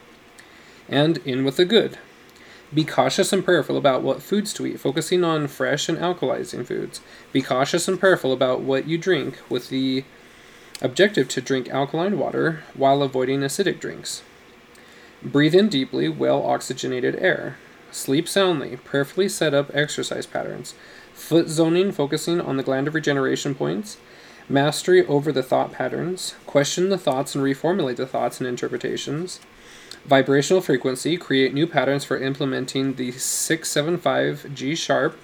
And 0.87 1.17
in 1.19 1.43
with 1.43 1.57
the 1.57 1.65
good. 1.65 1.97
Be 2.73 2.85
cautious 2.85 3.33
and 3.33 3.43
prayerful 3.43 3.75
about 3.75 4.01
what 4.01 4.23
foods 4.23 4.53
to 4.53 4.65
eat, 4.65 4.79
focusing 4.79 5.25
on 5.25 5.47
fresh 5.47 5.89
and 5.89 5.97
alkalizing 5.97 6.65
foods. 6.65 7.01
Be 7.33 7.41
cautious 7.41 7.89
and 7.89 7.99
prayerful 7.99 8.31
about 8.31 8.61
what 8.61 8.87
you 8.87 8.97
drink, 8.97 9.39
with 9.49 9.67
the 9.67 10.05
objective 10.81 11.27
to 11.27 11.41
drink 11.41 11.67
alkaline 11.67 12.17
water 12.17 12.63
while 12.73 13.03
avoiding 13.03 13.41
acidic 13.41 13.81
drinks. 13.81 14.23
Breathe 15.21 15.53
in 15.53 15.67
deeply, 15.67 16.07
well 16.07 16.45
oxygenated 16.45 17.17
air. 17.17 17.57
Sleep 17.91 18.29
soundly. 18.29 18.77
Prayerfully 18.77 19.27
set 19.27 19.53
up 19.53 19.69
exercise 19.73 20.25
patterns. 20.25 20.75
Foot 21.13 21.49
zoning, 21.49 21.91
focusing 21.91 22.39
on 22.39 22.55
the 22.55 22.63
gland 22.63 22.87
of 22.87 22.95
regeneration 22.95 23.53
points 23.53 23.97
mastery 24.51 25.05
over 25.07 25.31
the 25.31 25.43
thought 25.43 25.71
patterns, 25.71 26.35
question 26.45 26.89
the 26.89 26.97
thoughts 26.97 27.35
and 27.35 27.43
reformulate 27.43 27.95
the 27.95 28.05
thoughts 28.05 28.39
and 28.39 28.47
interpretations, 28.47 29.39
vibrational 30.05 30.61
frequency, 30.61 31.17
create 31.17 31.53
new 31.53 31.65
patterns 31.65 32.03
for 32.03 32.17
implementing 32.17 32.95
the 32.95 33.11
675 33.11 34.53
G 34.53 34.75
sharp, 34.75 35.17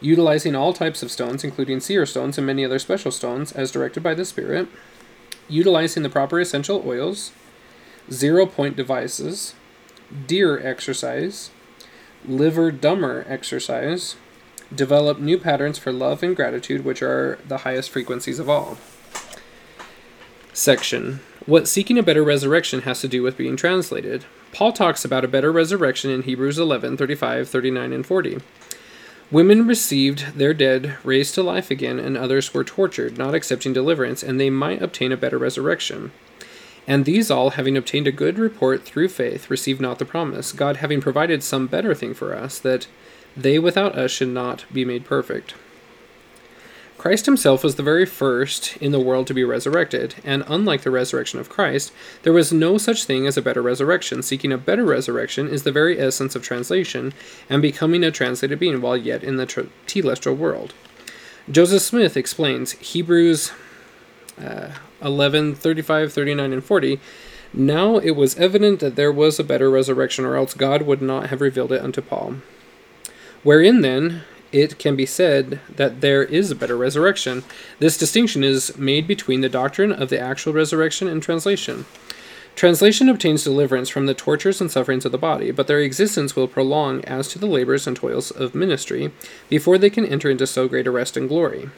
utilizing 0.00 0.54
all 0.54 0.72
types 0.72 1.02
of 1.02 1.10
stones, 1.10 1.42
including 1.42 1.80
seer 1.80 2.06
stones 2.06 2.38
and 2.38 2.46
many 2.46 2.64
other 2.64 2.78
special 2.78 3.10
stones, 3.10 3.52
as 3.52 3.70
directed 3.70 4.02
by 4.02 4.14
the 4.14 4.24
Spirit, 4.24 4.68
utilizing 5.48 6.02
the 6.02 6.08
proper 6.08 6.38
essential 6.38 6.82
oils, 6.86 7.32
zero 8.10 8.46
point 8.46 8.76
devices, 8.76 9.54
deer 10.26 10.58
exercise, 10.58 11.50
liver 12.26 12.70
dumber 12.70 13.24
exercise, 13.28 14.16
develop 14.74 15.18
new 15.18 15.38
patterns 15.38 15.78
for 15.78 15.92
love 15.92 16.22
and 16.22 16.36
gratitude, 16.36 16.84
which 16.84 17.02
are 17.02 17.38
the 17.46 17.58
highest 17.58 17.90
frequencies 17.90 18.38
of 18.38 18.48
all. 18.48 18.78
Section 20.52 21.20
What 21.46 21.68
seeking 21.68 21.98
a 21.98 22.02
better 22.02 22.24
resurrection 22.24 22.82
has 22.82 23.00
to 23.00 23.08
do 23.08 23.22
with 23.22 23.36
being 23.36 23.56
translated. 23.56 24.24
Paul 24.52 24.72
talks 24.72 25.04
about 25.04 25.24
a 25.24 25.28
better 25.28 25.52
resurrection 25.52 26.10
in 26.10 26.22
Hebrews 26.22 26.58
11 26.58 26.96
35, 26.96 27.48
39, 27.48 27.92
and 27.92 28.06
40. 28.06 28.38
Women 29.30 29.66
received 29.66 30.38
their 30.38 30.54
dead 30.54 30.96
raised 31.04 31.34
to 31.34 31.42
life 31.42 31.70
again, 31.70 31.98
and 31.98 32.16
others 32.16 32.54
were 32.54 32.64
tortured, 32.64 33.18
not 33.18 33.34
accepting 33.34 33.74
deliverance, 33.74 34.22
and 34.22 34.40
they 34.40 34.48
might 34.48 34.80
obtain 34.80 35.12
a 35.12 35.18
better 35.18 35.36
resurrection. 35.36 36.12
And 36.86 37.04
these 37.04 37.30
all, 37.30 37.50
having 37.50 37.76
obtained 37.76 38.06
a 38.06 38.12
good 38.12 38.38
report 38.38 38.84
through 38.84 39.10
faith, 39.10 39.50
received 39.50 39.82
not 39.82 39.98
the 39.98 40.06
promise, 40.06 40.52
God 40.52 40.78
having 40.78 41.02
provided 41.02 41.42
some 41.42 41.66
better 41.66 41.94
thing 41.94 42.14
for 42.14 42.34
us, 42.34 42.58
that 42.60 42.86
they 43.42 43.58
without 43.58 43.96
us 43.96 44.10
should 44.10 44.28
not 44.28 44.64
be 44.72 44.84
made 44.84 45.04
perfect. 45.04 45.54
Christ 46.98 47.26
himself 47.26 47.62
was 47.62 47.76
the 47.76 47.82
very 47.84 48.04
first 48.04 48.76
in 48.78 48.90
the 48.90 48.98
world 48.98 49.28
to 49.28 49.34
be 49.34 49.44
resurrected, 49.44 50.16
and 50.24 50.42
unlike 50.48 50.82
the 50.82 50.90
resurrection 50.90 51.38
of 51.38 51.48
Christ, 51.48 51.92
there 52.24 52.32
was 52.32 52.52
no 52.52 52.76
such 52.76 53.04
thing 53.04 53.24
as 53.24 53.36
a 53.36 53.42
better 53.42 53.62
resurrection. 53.62 54.20
Seeking 54.20 54.50
a 54.50 54.58
better 54.58 54.84
resurrection 54.84 55.46
is 55.46 55.62
the 55.62 55.70
very 55.70 56.00
essence 56.00 56.34
of 56.34 56.42
translation 56.42 57.14
and 57.48 57.62
becoming 57.62 58.02
a 58.02 58.10
translated 58.10 58.58
being 58.58 58.80
while 58.80 58.96
yet 58.96 59.22
in 59.22 59.36
the 59.36 59.46
telestial 59.46 60.36
world. 60.36 60.74
Joseph 61.48 61.82
Smith 61.82 62.16
explains 62.16 62.72
Hebrews 62.72 63.52
uh, 64.42 64.70
11 65.00 65.54
35, 65.54 66.12
39, 66.12 66.52
and 66.52 66.64
40. 66.64 67.00
Now 67.54 67.98
it 67.98 68.16
was 68.16 68.36
evident 68.36 68.80
that 68.80 68.96
there 68.96 69.12
was 69.12 69.38
a 69.38 69.44
better 69.44 69.70
resurrection, 69.70 70.24
or 70.24 70.34
else 70.34 70.52
God 70.52 70.82
would 70.82 71.00
not 71.00 71.28
have 71.28 71.40
revealed 71.40 71.70
it 71.70 71.80
unto 71.80 72.02
Paul. 72.02 72.38
Wherein 73.48 73.80
then 73.80 74.24
it 74.52 74.78
can 74.78 74.94
be 74.94 75.06
said 75.06 75.60
that 75.74 76.02
there 76.02 76.22
is 76.22 76.50
a 76.50 76.54
better 76.54 76.76
resurrection. 76.76 77.44
This 77.78 77.96
distinction 77.96 78.44
is 78.44 78.76
made 78.76 79.06
between 79.06 79.40
the 79.40 79.48
doctrine 79.48 79.90
of 79.90 80.10
the 80.10 80.20
actual 80.20 80.52
resurrection 80.52 81.08
and 81.08 81.22
translation. 81.22 81.86
Translation 82.56 83.08
obtains 83.08 83.44
deliverance 83.44 83.88
from 83.88 84.04
the 84.04 84.12
tortures 84.12 84.60
and 84.60 84.70
sufferings 84.70 85.06
of 85.06 85.12
the 85.12 85.16
body, 85.16 85.50
but 85.50 85.66
their 85.66 85.80
existence 85.80 86.36
will 86.36 86.46
prolong 86.46 87.02
as 87.06 87.26
to 87.28 87.38
the 87.38 87.46
labors 87.46 87.86
and 87.86 87.96
toils 87.96 88.30
of 88.30 88.54
ministry 88.54 89.12
before 89.48 89.78
they 89.78 89.88
can 89.88 90.04
enter 90.04 90.28
into 90.28 90.46
so 90.46 90.68
great 90.68 90.86
a 90.86 90.90
rest 90.90 91.16
and 91.16 91.26
glory. 91.26 91.70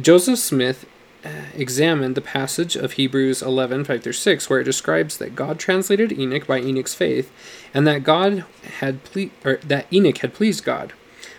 Joseph 0.00 0.38
Smith 0.38 0.86
uh, 1.24 1.28
examined 1.54 2.14
the 2.14 2.20
passage 2.20 2.76
of 2.76 2.92
Hebrews 2.92 3.42
11 3.42 3.84
5 3.84 4.02
through 4.02 4.12
6, 4.12 4.48
where 4.48 4.60
it 4.60 4.64
describes 4.64 5.18
that 5.18 5.36
God 5.36 5.58
translated 5.58 6.12
Enoch 6.12 6.46
by 6.46 6.60
Enoch's 6.60 6.94
faith, 6.94 7.30
and 7.74 7.86
that 7.86 8.04
God 8.04 8.44
had 8.78 9.04
ple- 9.04 9.30
or 9.44 9.56
that 9.56 9.92
Enoch 9.92 10.18
had 10.18 10.34
pleased 10.34 10.64
God. 10.64 10.92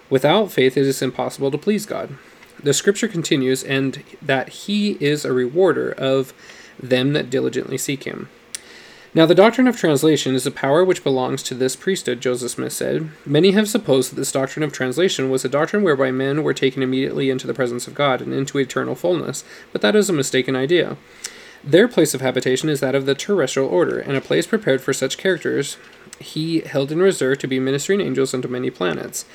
Without 0.09 0.51
faith, 0.51 0.77
it 0.77 0.85
is 0.85 1.01
impossible 1.01 1.51
to 1.51 1.57
please 1.57 1.85
God. 1.85 2.17
The 2.61 2.73
scripture 2.73 3.07
continues, 3.07 3.63
and 3.63 4.03
that 4.21 4.49
He 4.49 4.91
is 4.99 5.25
a 5.25 5.33
rewarder 5.33 5.91
of 5.91 6.33
them 6.79 7.13
that 7.13 7.29
diligently 7.29 7.77
seek 7.77 8.03
Him. 8.03 8.29
Now, 9.13 9.25
the 9.25 9.35
doctrine 9.35 9.67
of 9.67 9.75
translation 9.75 10.35
is 10.35 10.45
a 10.45 10.51
power 10.51 10.85
which 10.85 11.03
belongs 11.03 11.43
to 11.43 11.53
this 11.53 11.75
priesthood, 11.75 12.21
Joseph 12.21 12.51
Smith 12.51 12.71
said. 12.71 13.09
Many 13.25 13.51
have 13.51 13.67
supposed 13.67 14.09
that 14.09 14.15
this 14.15 14.31
doctrine 14.31 14.63
of 14.63 14.71
translation 14.71 15.29
was 15.29 15.43
a 15.43 15.49
doctrine 15.49 15.83
whereby 15.83 16.11
men 16.11 16.43
were 16.43 16.53
taken 16.53 16.81
immediately 16.81 17.29
into 17.29 17.45
the 17.45 17.53
presence 17.53 17.87
of 17.87 17.93
God 17.93 18.21
and 18.21 18.33
into 18.33 18.57
eternal 18.57 18.95
fullness, 18.95 19.43
but 19.73 19.81
that 19.81 19.97
is 19.97 20.09
a 20.09 20.13
mistaken 20.13 20.55
idea. 20.55 20.95
Their 21.61 21.89
place 21.89 22.13
of 22.13 22.21
habitation 22.21 22.69
is 22.69 22.79
that 22.79 22.95
of 22.95 23.05
the 23.05 23.13
terrestrial 23.13 23.67
order, 23.67 23.99
and 23.99 24.15
a 24.15 24.21
place 24.21 24.47
prepared 24.47 24.79
for 24.79 24.93
such 24.93 25.17
characters 25.17 25.75
he 26.19 26.61
held 26.61 26.89
in 26.89 27.01
reserve 27.01 27.39
to 27.39 27.47
be 27.47 27.59
ministering 27.59 27.99
angels 27.99 28.33
unto 28.33 28.47
many 28.47 28.69
planets, 28.69 29.25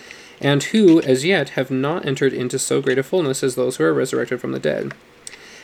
and 0.40 0.62
who, 0.64 1.02
as 1.02 1.26
yet, 1.26 1.50
have 1.50 1.70
not 1.70 2.06
entered 2.06 2.32
into 2.32 2.58
so 2.58 2.80
great 2.80 2.98
a 2.98 3.02
fullness 3.02 3.42
as 3.42 3.56
those 3.56 3.76
who 3.76 3.84
are 3.84 3.92
resurrected 3.92 4.40
from 4.40 4.52
the 4.52 4.58
dead. 4.58 4.94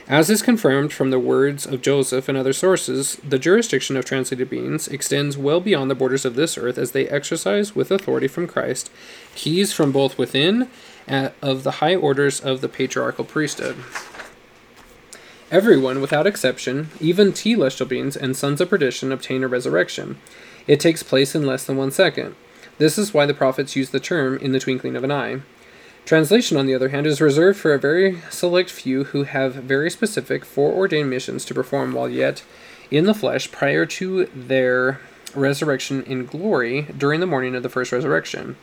As 0.08 0.28
is 0.28 0.42
confirmed 0.42 0.92
from 0.92 1.10
the 1.10 1.18
words 1.18 1.64
of 1.64 1.80
Joseph 1.80 2.28
and 2.28 2.36
other 2.36 2.52
sources, 2.52 3.16
the 3.26 3.38
jurisdiction 3.38 3.96
of 3.96 4.04
translated 4.04 4.50
beings 4.50 4.88
extends 4.88 5.38
well 5.38 5.60
beyond 5.60 5.90
the 5.90 5.94
borders 5.94 6.24
of 6.24 6.34
this 6.34 6.58
earth 6.58 6.76
as 6.76 6.90
they 6.90 7.08
exercise, 7.08 7.76
with 7.76 7.90
authority 7.90 8.26
from 8.26 8.48
Christ, 8.48 8.90
keys 9.36 9.72
from 9.72 9.92
both 9.92 10.18
within 10.18 10.68
uh, 11.08 11.30
of 11.40 11.62
the 11.62 11.72
high 11.72 11.94
orders 11.94 12.40
of 12.40 12.60
the 12.60 12.68
patriarchal 12.68 13.24
priesthood. 13.24 13.76
Everyone, 15.52 16.00
without 16.00 16.26
exception, 16.26 16.88
even 16.98 17.30
telestial 17.30 17.88
beings 17.88 18.16
and 18.16 18.36
sons 18.36 18.60
of 18.60 18.70
perdition, 18.70 19.12
obtain 19.12 19.44
a 19.44 19.48
resurrection. 19.48 20.18
It 20.66 20.80
takes 20.80 21.02
place 21.02 21.34
in 21.34 21.46
less 21.46 21.64
than 21.64 21.76
one 21.76 21.92
second. 21.92 22.34
This 22.78 22.98
is 22.98 23.14
why 23.14 23.26
the 23.26 23.34
prophets 23.34 23.76
use 23.76 23.90
the 23.90 24.00
term 24.00 24.36
in 24.38 24.52
the 24.52 24.60
twinkling 24.60 24.96
of 24.96 25.04
an 25.04 25.12
eye. 25.12 25.42
Translation, 26.04 26.56
on 26.56 26.66
the 26.66 26.74
other 26.74 26.88
hand, 26.88 27.06
is 27.06 27.20
reserved 27.20 27.58
for 27.58 27.72
a 27.72 27.78
very 27.78 28.20
select 28.28 28.70
few 28.70 29.04
who 29.04 29.22
have 29.22 29.54
very 29.54 29.88
specific 29.88 30.44
foreordained 30.44 31.08
missions 31.08 31.44
to 31.44 31.54
perform 31.54 31.92
while 31.92 32.08
yet 32.08 32.42
in 32.90 33.04
the 33.04 33.14
flesh 33.14 33.50
prior 33.50 33.86
to 33.86 34.26
their 34.26 35.00
resurrection 35.34 36.02
in 36.02 36.26
glory 36.26 36.82
during 36.98 37.20
the 37.20 37.26
morning 37.26 37.54
of 37.54 37.62
the 37.62 37.68
first 37.68 37.92
resurrection. 37.92 38.56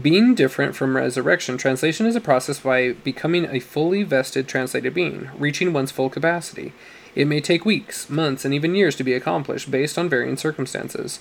Being 0.00 0.34
different 0.34 0.76
from 0.76 0.96
resurrection, 0.96 1.56
translation 1.56 2.04
is 2.04 2.16
a 2.16 2.20
process 2.20 2.60
by 2.60 2.92
becoming 2.92 3.46
a 3.46 3.60
fully 3.60 4.02
vested 4.02 4.46
translated 4.46 4.92
being, 4.92 5.30
reaching 5.38 5.72
one's 5.72 5.92
full 5.92 6.10
capacity. 6.10 6.72
It 7.14 7.26
may 7.26 7.40
take 7.40 7.64
weeks, 7.64 8.10
months, 8.10 8.44
and 8.44 8.52
even 8.52 8.74
years 8.74 8.94
to 8.96 9.04
be 9.04 9.14
accomplished 9.14 9.70
based 9.70 9.96
on 9.96 10.10
varying 10.10 10.36
circumstances. 10.36 11.20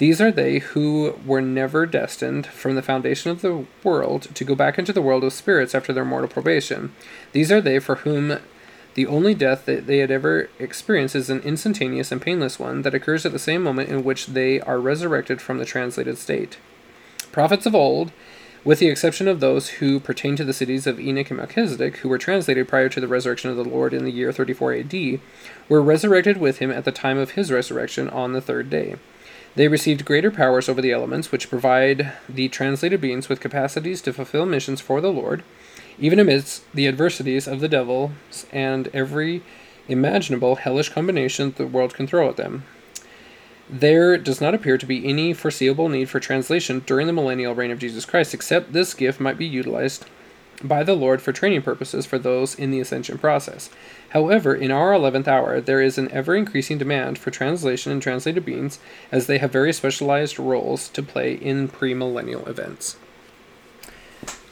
These 0.00 0.18
are 0.22 0.32
they 0.32 0.60
who 0.60 1.18
were 1.26 1.42
never 1.42 1.84
destined 1.84 2.46
from 2.46 2.74
the 2.74 2.80
foundation 2.80 3.30
of 3.30 3.42
the 3.42 3.66
world 3.84 4.34
to 4.34 4.44
go 4.44 4.54
back 4.54 4.78
into 4.78 4.94
the 4.94 5.02
world 5.02 5.22
of 5.22 5.34
spirits 5.34 5.74
after 5.74 5.92
their 5.92 6.06
mortal 6.06 6.30
probation. 6.30 6.94
These 7.32 7.52
are 7.52 7.60
they 7.60 7.78
for 7.80 7.96
whom 7.96 8.38
the 8.94 9.06
only 9.06 9.34
death 9.34 9.66
that 9.66 9.86
they 9.86 9.98
had 9.98 10.10
ever 10.10 10.48
experienced 10.58 11.14
is 11.14 11.28
an 11.28 11.40
instantaneous 11.40 12.10
and 12.10 12.22
painless 12.22 12.58
one 12.58 12.80
that 12.80 12.94
occurs 12.94 13.26
at 13.26 13.32
the 13.32 13.38
same 13.38 13.62
moment 13.62 13.90
in 13.90 14.02
which 14.02 14.28
they 14.28 14.58
are 14.62 14.80
resurrected 14.80 15.42
from 15.42 15.58
the 15.58 15.66
translated 15.66 16.16
state. 16.16 16.56
Prophets 17.30 17.66
of 17.66 17.74
old, 17.74 18.10
with 18.64 18.78
the 18.78 18.88
exception 18.88 19.28
of 19.28 19.40
those 19.40 19.68
who 19.68 20.00
pertain 20.00 20.34
to 20.36 20.44
the 20.44 20.54
cities 20.54 20.86
of 20.86 20.98
Enoch 20.98 21.28
and 21.30 21.36
Melchizedek, 21.36 21.98
who 21.98 22.08
were 22.08 22.16
translated 22.16 22.68
prior 22.68 22.88
to 22.88 23.02
the 23.02 23.08
resurrection 23.08 23.50
of 23.50 23.58
the 23.58 23.64
Lord 23.64 23.92
in 23.92 24.04
the 24.04 24.12
year 24.12 24.32
34 24.32 24.72
AD, 24.72 25.20
were 25.68 25.82
resurrected 25.82 26.38
with 26.38 26.56
him 26.56 26.70
at 26.70 26.86
the 26.86 26.90
time 26.90 27.18
of 27.18 27.32
his 27.32 27.52
resurrection 27.52 28.08
on 28.08 28.32
the 28.32 28.40
third 28.40 28.70
day. 28.70 28.96
They 29.56 29.68
received 29.68 30.04
greater 30.04 30.30
powers 30.30 30.68
over 30.68 30.80
the 30.80 30.92
elements, 30.92 31.32
which 31.32 31.50
provide 31.50 32.12
the 32.28 32.48
translated 32.48 33.00
beings 33.00 33.28
with 33.28 33.40
capacities 33.40 34.00
to 34.02 34.12
fulfill 34.12 34.46
missions 34.46 34.80
for 34.80 35.00
the 35.00 35.12
Lord, 35.12 35.42
even 35.98 36.18
amidst 36.18 36.70
the 36.72 36.86
adversities 36.86 37.48
of 37.48 37.60
the 37.60 37.68
devils 37.68 38.46
and 38.52 38.88
every 38.94 39.42
imaginable 39.88 40.56
hellish 40.56 40.90
combination 40.90 41.52
the 41.56 41.66
world 41.66 41.94
can 41.94 42.06
throw 42.06 42.28
at 42.28 42.36
them. 42.36 42.64
There 43.68 44.16
does 44.18 44.40
not 44.40 44.54
appear 44.54 44.78
to 44.78 44.86
be 44.86 45.06
any 45.06 45.32
foreseeable 45.32 45.88
need 45.88 46.08
for 46.08 46.20
translation 46.20 46.82
during 46.86 47.06
the 47.06 47.12
millennial 47.12 47.54
reign 47.54 47.70
of 47.70 47.78
Jesus 47.78 48.04
Christ, 48.04 48.34
except 48.34 48.72
this 48.72 48.94
gift 48.94 49.20
might 49.20 49.38
be 49.38 49.46
utilized 49.46 50.06
by 50.62 50.82
the 50.82 50.94
Lord 50.94 51.22
for 51.22 51.32
training 51.32 51.62
purposes 51.62 52.06
for 52.06 52.18
those 52.18 52.54
in 52.54 52.70
the 52.70 52.80
ascension 52.80 53.18
process. 53.18 53.70
However, 54.10 54.54
in 54.54 54.70
our 54.70 54.92
11th 54.92 55.28
hour, 55.28 55.60
there 55.60 55.80
is 55.80 55.96
an 55.96 56.10
ever 56.10 56.34
increasing 56.34 56.78
demand 56.78 57.18
for 57.18 57.30
translation 57.30 57.92
and 57.92 58.02
translated 58.02 58.44
beings, 58.44 58.78
as 59.12 59.26
they 59.26 59.38
have 59.38 59.52
very 59.52 59.72
specialized 59.72 60.38
roles 60.38 60.88
to 60.90 61.02
play 61.02 61.34
in 61.34 61.68
premillennial 61.68 62.46
events. 62.46 62.96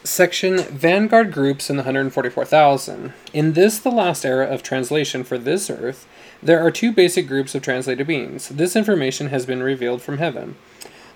Section 0.04 0.58
Vanguard 0.58 1.32
Groups 1.32 1.68
in 1.68 1.76
the 1.76 1.82
144,000. 1.82 3.12
In 3.32 3.52
this, 3.52 3.78
the 3.78 3.90
last 3.90 4.24
era 4.24 4.46
of 4.46 4.62
translation 4.62 5.22
for 5.22 5.36
this 5.36 5.68
earth, 5.68 6.06
there 6.42 6.64
are 6.64 6.70
two 6.70 6.92
basic 6.92 7.26
groups 7.26 7.54
of 7.54 7.62
translated 7.62 8.06
beings. 8.06 8.48
This 8.48 8.76
information 8.76 9.28
has 9.28 9.44
been 9.44 9.62
revealed 9.62 10.00
from 10.00 10.18
heaven. 10.18 10.54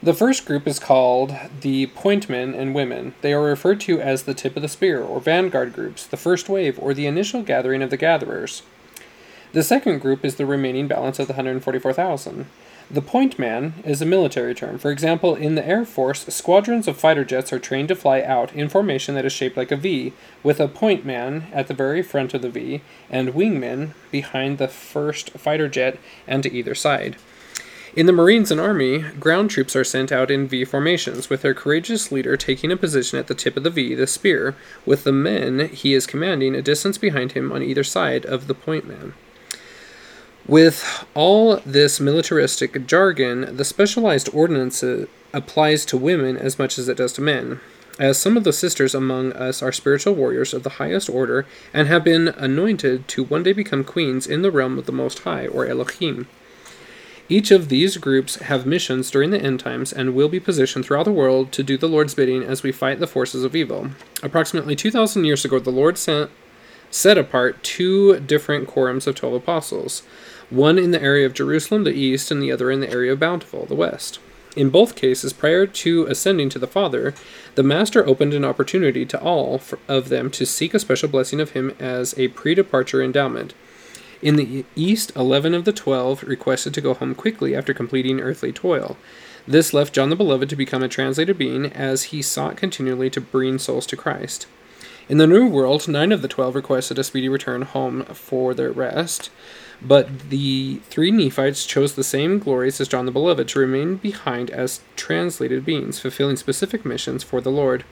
The 0.04 0.14
first 0.14 0.46
group 0.46 0.66
is 0.66 0.80
called 0.80 1.32
the 1.60 1.86
pointmen 1.86 2.58
and 2.58 2.74
women. 2.74 3.14
They 3.20 3.32
are 3.32 3.40
referred 3.40 3.80
to 3.82 4.00
as 4.00 4.24
the 4.24 4.34
tip 4.34 4.56
of 4.56 4.62
the 4.62 4.68
spear, 4.68 5.00
or 5.00 5.20
vanguard 5.20 5.72
groups, 5.72 6.04
the 6.04 6.16
first 6.16 6.48
wave, 6.48 6.76
or 6.80 6.92
the 6.92 7.06
initial 7.06 7.44
gathering 7.44 7.82
of 7.82 7.90
the 7.90 7.96
gatherers. 7.96 8.62
The 9.52 9.62
second 9.62 10.00
group 10.00 10.24
is 10.24 10.34
the 10.34 10.46
remaining 10.46 10.88
balance 10.88 11.20
of 11.20 11.28
the 11.28 11.34
144,000. 11.34 12.46
The 12.90 13.00
point 13.00 13.38
man 13.38 13.74
is 13.84 14.02
a 14.02 14.06
military 14.06 14.56
term. 14.56 14.76
For 14.76 14.90
example, 14.90 15.36
in 15.36 15.54
the 15.54 15.64
Air 15.64 15.84
Force, 15.84 16.26
squadrons 16.26 16.88
of 16.88 16.96
fighter 16.96 17.24
jets 17.24 17.52
are 17.52 17.60
trained 17.60 17.86
to 17.86 17.94
fly 17.94 18.22
out 18.22 18.52
in 18.54 18.68
formation 18.68 19.14
that 19.14 19.24
is 19.24 19.32
shaped 19.32 19.56
like 19.56 19.70
a 19.70 19.76
V, 19.76 20.12
with 20.42 20.58
a 20.58 20.66
point 20.66 21.06
man 21.06 21.46
at 21.52 21.68
the 21.68 21.74
very 21.74 22.02
front 22.02 22.34
of 22.34 22.42
the 22.42 22.50
V 22.50 22.82
and 23.08 23.34
wingmen 23.34 23.92
behind 24.10 24.58
the 24.58 24.66
first 24.66 25.30
fighter 25.30 25.68
jet 25.68 26.00
and 26.26 26.42
to 26.42 26.52
either 26.52 26.74
side. 26.74 27.16
In 27.94 28.06
the 28.06 28.12
Marines 28.12 28.50
and 28.50 28.58
Army, 28.58 29.00
ground 29.20 29.50
troops 29.50 29.76
are 29.76 29.84
sent 29.84 30.10
out 30.10 30.30
in 30.30 30.48
V 30.48 30.64
formations, 30.64 31.28
with 31.28 31.42
their 31.42 31.52
courageous 31.52 32.10
leader 32.10 32.38
taking 32.38 32.72
a 32.72 32.76
position 32.76 33.18
at 33.18 33.26
the 33.26 33.34
tip 33.34 33.54
of 33.54 33.64
the 33.64 33.70
V, 33.70 33.94
the 33.94 34.06
spear, 34.06 34.56
with 34.86 35.04
the 35.04 35.12
men 35.12 35.68
he 35.68 35.92
is 35.92 36.06
commanding 36.06 36.54
a 36.54 36.62
distance 36.62 36.96
behind 36.96 37.32
him 37.32 37.52
on 37.52 37.62
either 37.62 37.84
side 37.84 38.24
of 38.24 38.46
the 38.46 38.54
point 38.54 38.88
man. 38.88 39.12
With 40.46 41.04
all 41.12 41.58
this 41.66 42.00
militaristic 42.00 42.86
jargon, 42.86 43.58
the 43.58 43.64
specialized 43.64 44.30
ordinance 44.32 44.82
uh, 44.82 45.04
applies 45.34 45.84
to 45.84 45.98
women 45.98 46.38
as 46.38 46.58
much 46.58 46.78
as 46.78 46.88
it 46.88 46.96
does 46.96 47.12
to 47.12 47.20
men, 47.20 47.60
as 47.98 48.16
some 48.16 48.38
of 48.38 48.44
the 48.44 48.54
sisters 48.54 48.94
among 48.94 49.34
us 49.34 49.62
are 49.62 49.70
spiritual 49.70 50.14
warriors 50.14 50.54
of 50.54 50.62
the 50.62 50.78
highest 50.80 51.10
order 51.10 51.44
and 51.74 51.88
have 51.88 52.04
been 52.04 52.28
anointed 52.28 53.06
to 53.08 53.24
one 53.24 53.42
day 53.42 53.52
become 53.52 53.84
queens 53.84 54.26
in 54.26 54.40
the 54.40 54.50
realm 54.50 54.78
of 54.78 54.86
the 54.86 54.92
Most 54.92 55.18
High, 55.20 55.46
or 55.46 55.66
Elohim. 55.66 56.26
Each 57.28 57.50
of 57.50 57.68
these 57.68 57.96
groups 57.96 58.36
have 58.36 58.66
missions 58.66 59.10
during 59.10 59.30
the 59.30 59.40
end 59.40 59.60
times 59.60 59.92
and 59.92 60.14
will 60.14 60.28
be 60.28 60.40
positioned 60.40 60.84
throughout 60.84 61.04
the 61.04 61.12
world 61.12 61.52
to 61.52 61.62
do 61.62 61.78
the 61.78 61.88
Lord's 61.88 62.14
bidding 62.14 62.42
as 62.42 62.62
we 62.62 62.72
fight 62.72 62.98
the 62.98 63.06
forces 63.06 63.44
of 63.44 63.56
evil. 63.56 63.90
Approximately 64.22 64.76
2,000 64.76 65.24
years 65.24 65.44
ago, 65.44 65.58
the 65.58 65.70
Lord 65.70 65.96
sent, 65.96 66.30
set 66.90 67.16
apart 67.16 67.62
two 67.62 68.20
different 68.20 68.68
quorums 68.68 69.06
of 69.06 69.14
12 69.14 69.34
apostles, 69.34 70.02
one 70.50 70.78
in 70.78 70.90
the 70.90 71.02
area 71.02 71.24
of 71.24 71.32
Jerusalem, 71.32 71.84
the 71.84 71.92
east, 71.92 72.30
and 72.30 72.42
the 72.42 72.52
other 72.52 72.70
in 72.70 72.80
the 72.80 72.90
area 72.90 73.12
of 73.12 73.20
Bountiful, 73.20 73.66
the 73.66 73.74
west. 73.74 74.18
In 74.54 74.68
both 74.68 74.96
cases, 74.96 75.32
prior 75.32 75.66
to 75.66 76.04
ascending 76.06 76.50
to 76.50 76.58
the 76.58 76.66
Father, 76.66 77.14
the 77.54 77.62
Master 77.62 78.06
opened 78.06 78.34
an 78.34 78.44
opportunity 78.44 79.06
to 79.06 79.20
all 79.20 79.62
of 79.88 80.10
them 80.10 80.30
to 80.32 80.44
seek 80.44 80.74
a 80.74 80.78
special 80.78 81.08
blessing 81.08 81.40
of 81.40 81.52
him 81.52 81.74
as 81.78 82.16
a 82.18 82.28
pre 82.28 82.54
departure 82.54 83.02
endowment. 83.02 83.54
In 84.22 84.36
the 84.36 84.64
east, 84.76 85.10
eleven 85.16 85.52
of 85.52 85.64
the 85.64 85.72
twelve 85.72 86.22
requested 86.22 86.72
to 86.74 86.80
go 86.80 86.94
home 86.94 87.12
quickly 87.12 87.56
after 87.56 87.74
completing 87.74 88.20
earthly 88.20 88.52
toil. 88.52 88.96
This 89.48 89.74
left 89.74 89.92
John 89.92 90.10
the 90.10 90.16
Beloved 90.16 90.48
to 90.50 90.54
become 90.54 90.84
a 90.84 90.88
translated 90.88 91.36
being 91.36 91.66
as 91.66 92.04
he 92.04 92.22
sought 92.22 92.56
continually 92.56 93.10
to 93.10 93.20
bring 93.20 93.58
souls 93.58 93.84
to 93.86 93.96
Christ. 93.96 94.46
In 95.08 95.18
the 95.18 95.26
New 95.26 95.48
World, 95.48 95.88
nine 95.88 96.12
of 96.12 96.22
the 96.22 96.28
twelve 96.28 96.54
requested 96.54 97.00
a 97.00 97.02
speedy 97.02 97.28
return 97.28 97.62
home 97.62 98.04
for 98.04 98.54
their 98.54 98.70
rest, 98.70 99.30
but 99.82 100.30
the 100.30 100.76
three 100.84 101.10
Nephites 101.10 101.66
chose 101.66 101.96
the 101.96 102.04
same 102.04 102.38
glories 102.38 102.80
as 102.80 102.86
John 102.86 103.06
the 103.06 103.10
Beloved 103.10 103.48
to 103.48 103.58
remain 103.58 103.96
behind 103.96 104.50
as 104.50 104.82
translated 104.94 105.64
beings, 105.64 105.98
fulfilling 105.98 106.36
specific 106.36 106.84
missions 106.84 107.24
for 107.24 107.40
the 107.40 107.50
Lord. 107.50 107.82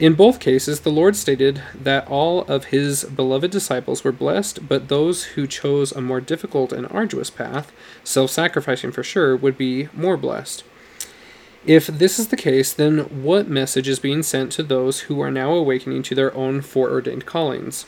In 0.00 0.14
both 0.14 0.40
cases, 0.40 0.80
the 0.80 0.90
Lord 0.90 1.14
stated 1.14 1.62
that 1.74 2.08
all 2.08 2.40
of 2.44 2.66
his 2.66 3.04
beloved 3.04 3.50
disciples 3.50 4.02
were 4.02 4.12
blessed, 4.12 4.66
but 4.66 4.88
those 4.88 5.24
who 5.24 5.46
chose 5.46 5.92
a 5.92 6.00
more 6.00 6.22
difficult 6.22 6.72
and 6.72 6.86
arduous 6.90 7.28
path, 7.28 7.70
self 8.02 8.30
sacrificing 8.30 8.92
for 8.92 9.02
sure, 9.02 9.36
would 9.36 9.58
be 9.58 9.90
more 9.92 10.16
blessed. 10.16 10.64
If 11.66 11.86
this 11.86 12.18
is 12.18 12.28
the 12.28 12.38
case, 12.38 12.72
then 12.72 13.22
what 13.22 13.50
message 13.50 13.88
is 13.88 13.98
being 13.98 14.22
sent 14.22 14.52
to 14.52 14.62
those 14.62 15.00
who 15.00 15.20
are 15.20 15.30
now 15.30 15.52
awakening 15.52 16.02
to 16.04 16.14
their 16.14 16.34
own 16.34 16.62
foreordained 16.62 17.26
callings? 17.26 17.84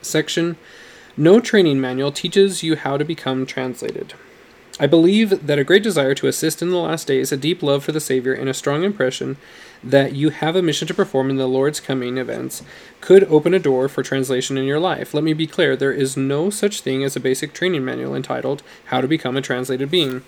Section 0.00 0.56
No 1.18 1.38
training 1.38 1.82
manual 1.82 2.12
teaches 2.12 2.62
you 2.62 2.76
how 2.76 2.96
to 2.96 3.04
become 3.04 3.44
translated. 3.44 4.14
I 4.78 4.86
believe 4.86 5.46
that 5.46 5.58
a 5.58 5.64
great 5.64 5.82
desire 5.82 6.14
to 6.14 6.26
assist 6.26 6.60
in 6.60 6.68
the 6.68 6.76
last 6.76 7.06
days, 7.06 7.32
a 7.32 7.36
deep 7.38 7.62
love 7.62 7.82
for 7.82 7.92
the 7.92 8.00
Savior, 8.00 8.34
and 8.34 8.46
a 8.46 8.54
strong 8.54 8.84
impression 8.84 9.38
that 9.82 10.14
you 10.14 10.28
have 10.28 10.54
a 10.54 10.62
mission 10.62 10.86
to 10.88 10.94
perform 10.94 11.30
in 11.30 11.36
the 11.36 11.48
Lord's 11.48 11.80
coming 11.80 12.18
events 12.18 12.62
could 13.00 13.24
open 13.24 13.54
a 13.54 13.58
door 13.58 13.88
for 13.88 14.02
translation 14.02 14.58
in 14.58 14.64
your 14.64 14.78
life. 14.78 15.14
Let 15.14 15.24
me 15.24 15.32
be 15.32 15.46
clear 15.46 15.76
there 15.76 15.92
is 15.92 16.14
no 16.14 16.50
such 16.50 16.82
thing 16.82 17.04
as 17.04 17.16
a 17.16 17.20
basic 17.20 17.54
training 17.54 17.86
manual 17.86 18.14
entitled 18.14 18.62
How 18.86 19.00
to 19.00 19.08
Become 19.08 19.38
a 19.38 19.42
Translated 19.42 19.90
Being. 19.90 20.22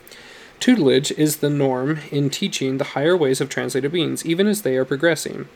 Tutelage 0.60 1.12
is 1.12 1.36
the 1.36 1.50
norm 1.50 1.98
in 2.10 2.30
teaching 2.30 2.78
the 2.78 2.84
higher 2.84 3.16
ways 3.16 3.42
of 3.42 3.50
translated 3.50 3.92
beings, 3.92 4.24
even 4.24 4.46
as 4.46 4.62
they 4.62 4.76
are 4.76 4.84
progressing. 4.86 5.46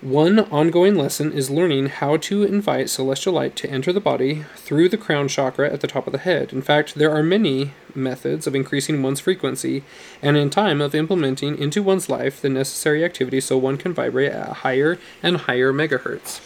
One 0.00 0.38
ongoing 0.38 0.94
lesson 0.94 1.32
is 1.32 1.50
learning 1.50 1.86
how 1.86 2.18
to 2.18 2.44
invite 2.44 2.88
celestial 2.88 3.32
light 3.32 3.56
to 3.56 3.68
enter 3.68 3.92
the 3.92 3.98
body 3.98 4.44
through 4.54 4.90
the 4.90 4.96
crown 4.96 5.26
chakra 5.26 5.72
at 5.72 5.80
the 5.80 5.88
top 5.88 6.06
of 6.06 6.12
the 6.12 6.20
head. 6.20 6.52
In 6.52 6.62
fact, 6.62 6.94
there 6.94 7.10
are 7.10 7.22
many 7.24 7.72
methods 7.96 8.46
of 8.46 8.54
increasing 8.54 9.02
one's 9.02 9.18
frequency 9.18 9.82
and 10.22 10.36
in 10.36 10.50
time 10.50 10.80
of 10.80 10.94
implementing 10.94 11.58
into 11.58 11.82
one's 11.82 12.08
life 12.08 12.40
the 12.40 12.48
necessary 12.48 13.04
activities 13.04 13.46
so 13.46 13.58
one 13.58 13.76
can 13.76 13.92
vibrate 13.92 14.30
at 14.30 14.58
higher 14.58 14.98
and 15.20 15.36
higher 15.36 15.72
megahertz. 15.72 16.38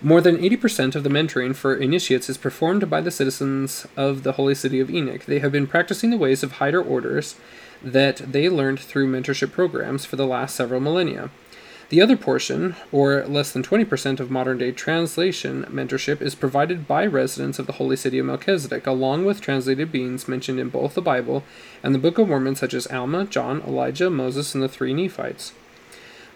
More 0.00 0.22
than 0.22 0.38
80% 0.38 0.94
of 0.94 1.02
the 1.02 1.10
mentoring 1.10 1.54
for 1.54 1.74
initiates 1.74 2.30
is 2.30 2.38
performed 2.38 2.88
by 2.88 3.02
the 3.02 3.10
citizens 3.10 3.86
of 3.98 4.22
the 4.22 4.32
holy 4.32 4.54
city 4.54 4.80
of 4.80 4.88
Enoch. 4.88 5.26
They 5.26 5.40
have 5.40 5.52
been 5.52 5.66
practicing 5.66 6.08
the 6.08 6.16
ways 6.16 6.42
of 6.42 6.52
higher 6.52 6.80
orders 6.80 7.34
that 7.82 8.16
they 8.16 8.48
learned 8.48 8.80
through 8.80 9.12
mentorship 9.12 9.52
programs 9.52 10.06
for 10.06 10.16
the 10.16 10.26
last 10.26 10.56
several 10.56 10.80
millennia. 10.80 11.28
The 11.90 12.02
other 12.02 12.18
portion, 12.18 12.76
or 12.92 13.24
less 13.24 13.50
than 13.52 13.62
20% 13.62 14.20
of 14.20 14.30
modern 14.30 14.58
day 14.58 14.72
translation 14.72 15.64
mentorship, 15.70 16.20
is 16.20 16.34
provided 16.34 16.86
by 16.86 17.06
residents 17.06 17.58
of 17.58 17.66
the 17.66 17.74
holy 17.74 17.96
city 17.96 18.18
of 18.18 18.26
Melchizedek, 18.26 18.86
along 18.86 19.24
with 19.24 19.40
translated 19.40 19.90
beings 19.90 20.28
mentioned 20.28 20.60
in 20.60 20.68
both 20.68 20.92
the 20.92 21.00
Bible 21.00 21.44
and 21.82 21.94
the 21.94 21.98
Book 21.98 22.18
of 22.18 22.28
Mormon, 22.28 22.56
such 22.56 22.74
as 22.74 22.86
Alma, 22.88 23.24
John, 23.24 23.62
Elijah, 23.62 24.10
Moses, 24.10 24.54
and 24.54 24.62
the 24.62 24.68
three 24.68 24.92
Nephites. 24.92 25.54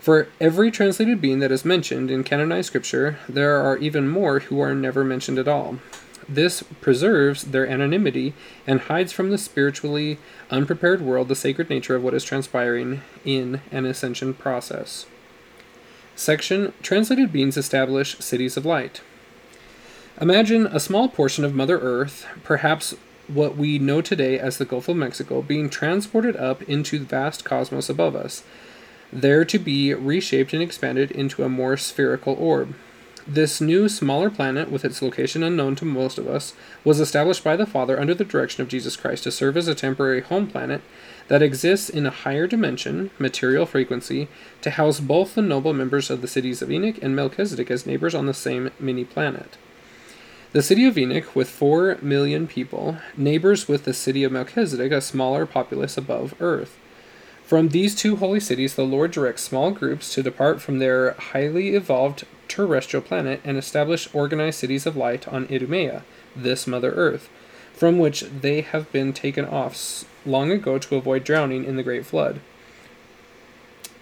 For 0.00 0.28
every 0.40 0.70
translated 0.70 1.20
being 1.20 1.40
that 1.40 1.52
is 1.52 1.66
mentioned 1.66 2.10
in 2.10 2.24
canonized 2.24 2.68
scripture, 2.68 3.18
there 3.28 3.60
are 3.60 3.76
even 3.76 4.08
more 4.08 4.40
who 4.40 4.58
are 4.58 4.74
never 4.74 5.04
mentioned 5.04 5.38
at 5.38 5.48
all. 5.48 5.80
This 6.26 6.62
preserves 6.80 7.42
their 7.44 7.68
anonymity 7.68 8.32
and 8.66 8.80
hides 8.80 9.12
from 9.12 9.30
the 9.30 9.36
spiritually 9.36 10.18
unprepared 10.50 11.02
world 11.02 11.28
the 11.28 11.34
sacred 11.34 11.68
nature 11.68 11.94
of 11.94 12.02
what 12.02 12.14
is 12.14 12.24
transpiring 12.24 13.02
in 13.26 13.60
an 13.70 13.84
ascension 13.84 14.32
process. 14.32 15.04
Section 16.22 16.72
Translated 16.82 17.32
Beings 17.32 17.56
Establish 17.56 18.16
Cities 18.18 18.56
of 18.56 18.64
Light. 18.64 19.00
Imagine 20.20 20.68
a 20.68 20.78
small 20.78 21.08
portion 21.08 21.44
of 21.44 21.52
Mother 21.52 21.80
Earth, 21.80 22.26
perhaps 22.44 22.94
what 23.26 23.56
we 23.56 23.80
know 23.80 24.00
today 24.00 24.38
as 24.38 24.56
the 24.56 24.64
Gulf 24.64 24.88
of 24.88 24.96
Mexico, 24.96 25.42
being 25.42 25.68
transported 25.68 26.36
up 26.36 26.62
into 26.62 27.00
the 27.00 27.06
vast 27.06 27.44
cosmos 27.44 27.88
above 27.88 28.14
us, 28.14 28.44
there 29.12 29.44
to 29.44 29.58
be 29.58 29.92
reshaped 29.92 30.52
and 30.52 30.62
expanded 30.62 31.10
into 31.10 31.42
a 31.42 31.48
more 31.48 31.76
spherical 31.76 32.34
orb. 32.34 32.76
This 33.26 33.60
new, 33.60 33.88
smaller 33.88 34.30
planet, 34.30 34.70
with 34.70 34.84
its 34.84 35.02
location 35.02 35.42
unknown 35.42 35.74
to 35.76 35.84
most 35.84 36.18
of 36.18 36.28
us, 36.28 36.54
was 36.84 37.00
established 37.00 37.42
by 37.42 37.56
the 37.56 37.66
Father 37.66 37.98
under 37.98 38.14
the 38.14 38.24
direction 38.24 38.62
of 38.62 38.68
Jesus 38.68 38.94
Christ 38.94 39.24
to 39.24 39.32
serve 39.32 39.56
as 39.56 39.66
a 39.66 39.74
temporary 39.74 40.20
home 40.20 40.46
planet 40.46 40.82
that 41.28 41.42
exists 41.42 41.88
in 41.88 42.06
a 42.06 42.10
higher 42.10 42.46
dimension, 42.46 43.10
material 43.18 43.66
frequency, 43.66 44.28
to 44.60 44.70
house 44.70 45.00
both 45.00 45.34
the 45.34 45.42
noble 45.42 45.72
members 45.72 46.10
of 46.10 46.22
the 46.22 46.28
cities 46.28 46.62
of 46.62 46.70
Enoch 46.70 46.98
and 47.02 47.16
Melchizedek 47.16 47.70
as 47.70 47.86
neighbors 47.86 48.14
on 48.14 48.26
the 48.26 48.34
same 48.34 48.70
mini 48.78 49.04
planet. 49.04 49.56
The 50.52 50.62
city 50.62 50.84
of 50.84 50.98
Enoch, 50.98 51.34
with 51.34 51.48
4 51.48 51.98
million 52.02 52.46
people, 52.46 52.98
neighbors 53.16 53.68
with 53.68 53.84
the 53.84 53.94
city 53.94 54.22
of 54.22 54.32
Melchizedek, 54.32 54.92
a 54.92 55.00
smaller 55.00 55.46
populace 55.46 55.96
above 55.96 56.34
Earth. 56.40 56.78
From 57.44 57.70
these 57.70 57.94
two 57.94 58.16
holy 58.16 58.40
cities, 58.40 58.74
the 58.74 58.84
Lord 58.84 59.12
directs 59.12 59.42
small 59.42 59.70
groups 59.70 60.12
to 60.14 60.22
depart 60.22 60.60
from 60.60 60.78
their 60.78 61.12
highly 61.12 61.74
evolved 61.74 62.24
terrestrial 62.48 63.02
planet 63.02 63.40
and 63.44 63.56
establish 63.56 64.08
organized 64.14 64.58
cities 64.58 64.84
of 64.84 64.96
light 64.96 65.26
on 65.26 65.48
Idumea, 65.50 66.02
this 66.36 66.66
Mother 66.66 66.92
Earth, 66.92 67.30
from 67.72 67.98
which 67.98 68.20
they 68.20 68.60
have 68.60 68.92
been 68.92 69.14
taken 69.14 69.46
off 69.46 70.04
long 70.24 70.50
ago 70.50 70.78
to 70.78 70.96
avoid 70.96 71.24
drowning 71.24 71.64
in 71.64 71.76
the 71.76 71.82
Great 71.82 72.06
Flood. 72.06 72.40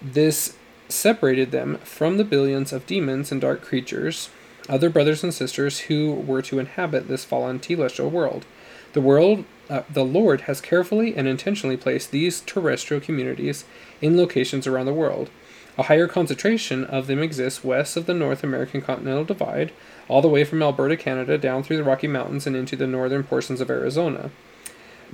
This 0.02 0.56
separated 0.88 1.50
them 1.50 1.78
from 1.78 2.16
the 2.16 2.24
billions 2.24 2.72
of 2.72 2.86
demons 2.86 3.30
and 3.30 3.40
dark 3.40 3.62
creatures, 3.62 4.30
other 4.68 4.90
brothers 4.90 5.22
and 5.22 5.32
sisters 5.32 5.80
who 5.80 6.12
were 6.12 6.42
to 6.42 6.58
inhabit 6.58 7.08
this 7.08 7.24
fallen 7.24 7.58
telestial 7.58 8.10
world. 8.10 8.44
The 8.92 9.00
world, 9.00 9.44
uh, 9.68 9.82
the 9.88 10.04
Lord 10.04 10.42
has 10.42 10.60
carefully 10.60 11.14
and 11.16 11.28
intentionally 11.28 11.76
placed 11.76 12.10
these 12.10 12.40
terrestrial 12.40 13.00
communities 13.00 13.64
in 14.00 14.16
locations 14.16 14.66
around 14.66 14.86
the 14.86 14.92
world. 14.92 15.30
A 15.78 15.84
higher 15.84 16.08
concentration 16.08 16.84
of 16.84 17.06
them 17.06 17.22
exists 17.22 17.62
west 17.62 17.96
of 17.96 18.06
the 18.06 18.14
North 18.14 18.42
American 18.42 18.82
Continental 18.82 19.24
Divide, 19.24 19.72
all 20.08 20.20
the 20.20 20.28
way 20.28 20.44
from 20.44 20.62
Alberta, 20.62 20.96
Canada, 20.96 21.38
down 21.38 21.62
through 21.62 21.76
the 21.76 21.84
Rocky 21.84 22.08
Mountains 22.08 22.46
and 22.46 22.56
into 22.56 22.74
the 22.74 22.86
northern 22.86 23.22
portions 23.22 23.60
of 23.60 23.70
Arizona. 23.70 24.30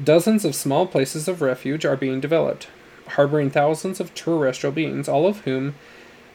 Dozens 0.02 0.44
of 0.44 0.54
small 0.54 0.86
places 0.86 1.26
of 1.26 1.40
refuge 1.40 1.86
are 1.86 1.96
being 1.96 2.20
developed, 2.20 2.68
harboring 3.08 3.50
thousands 3.50 3.98
of 3.98 4.14
terrestrial 4.14 4.72
beings, 4.72 5.08
all 5.08 5.26
of 5.26 5.40
whom 5.40 5.74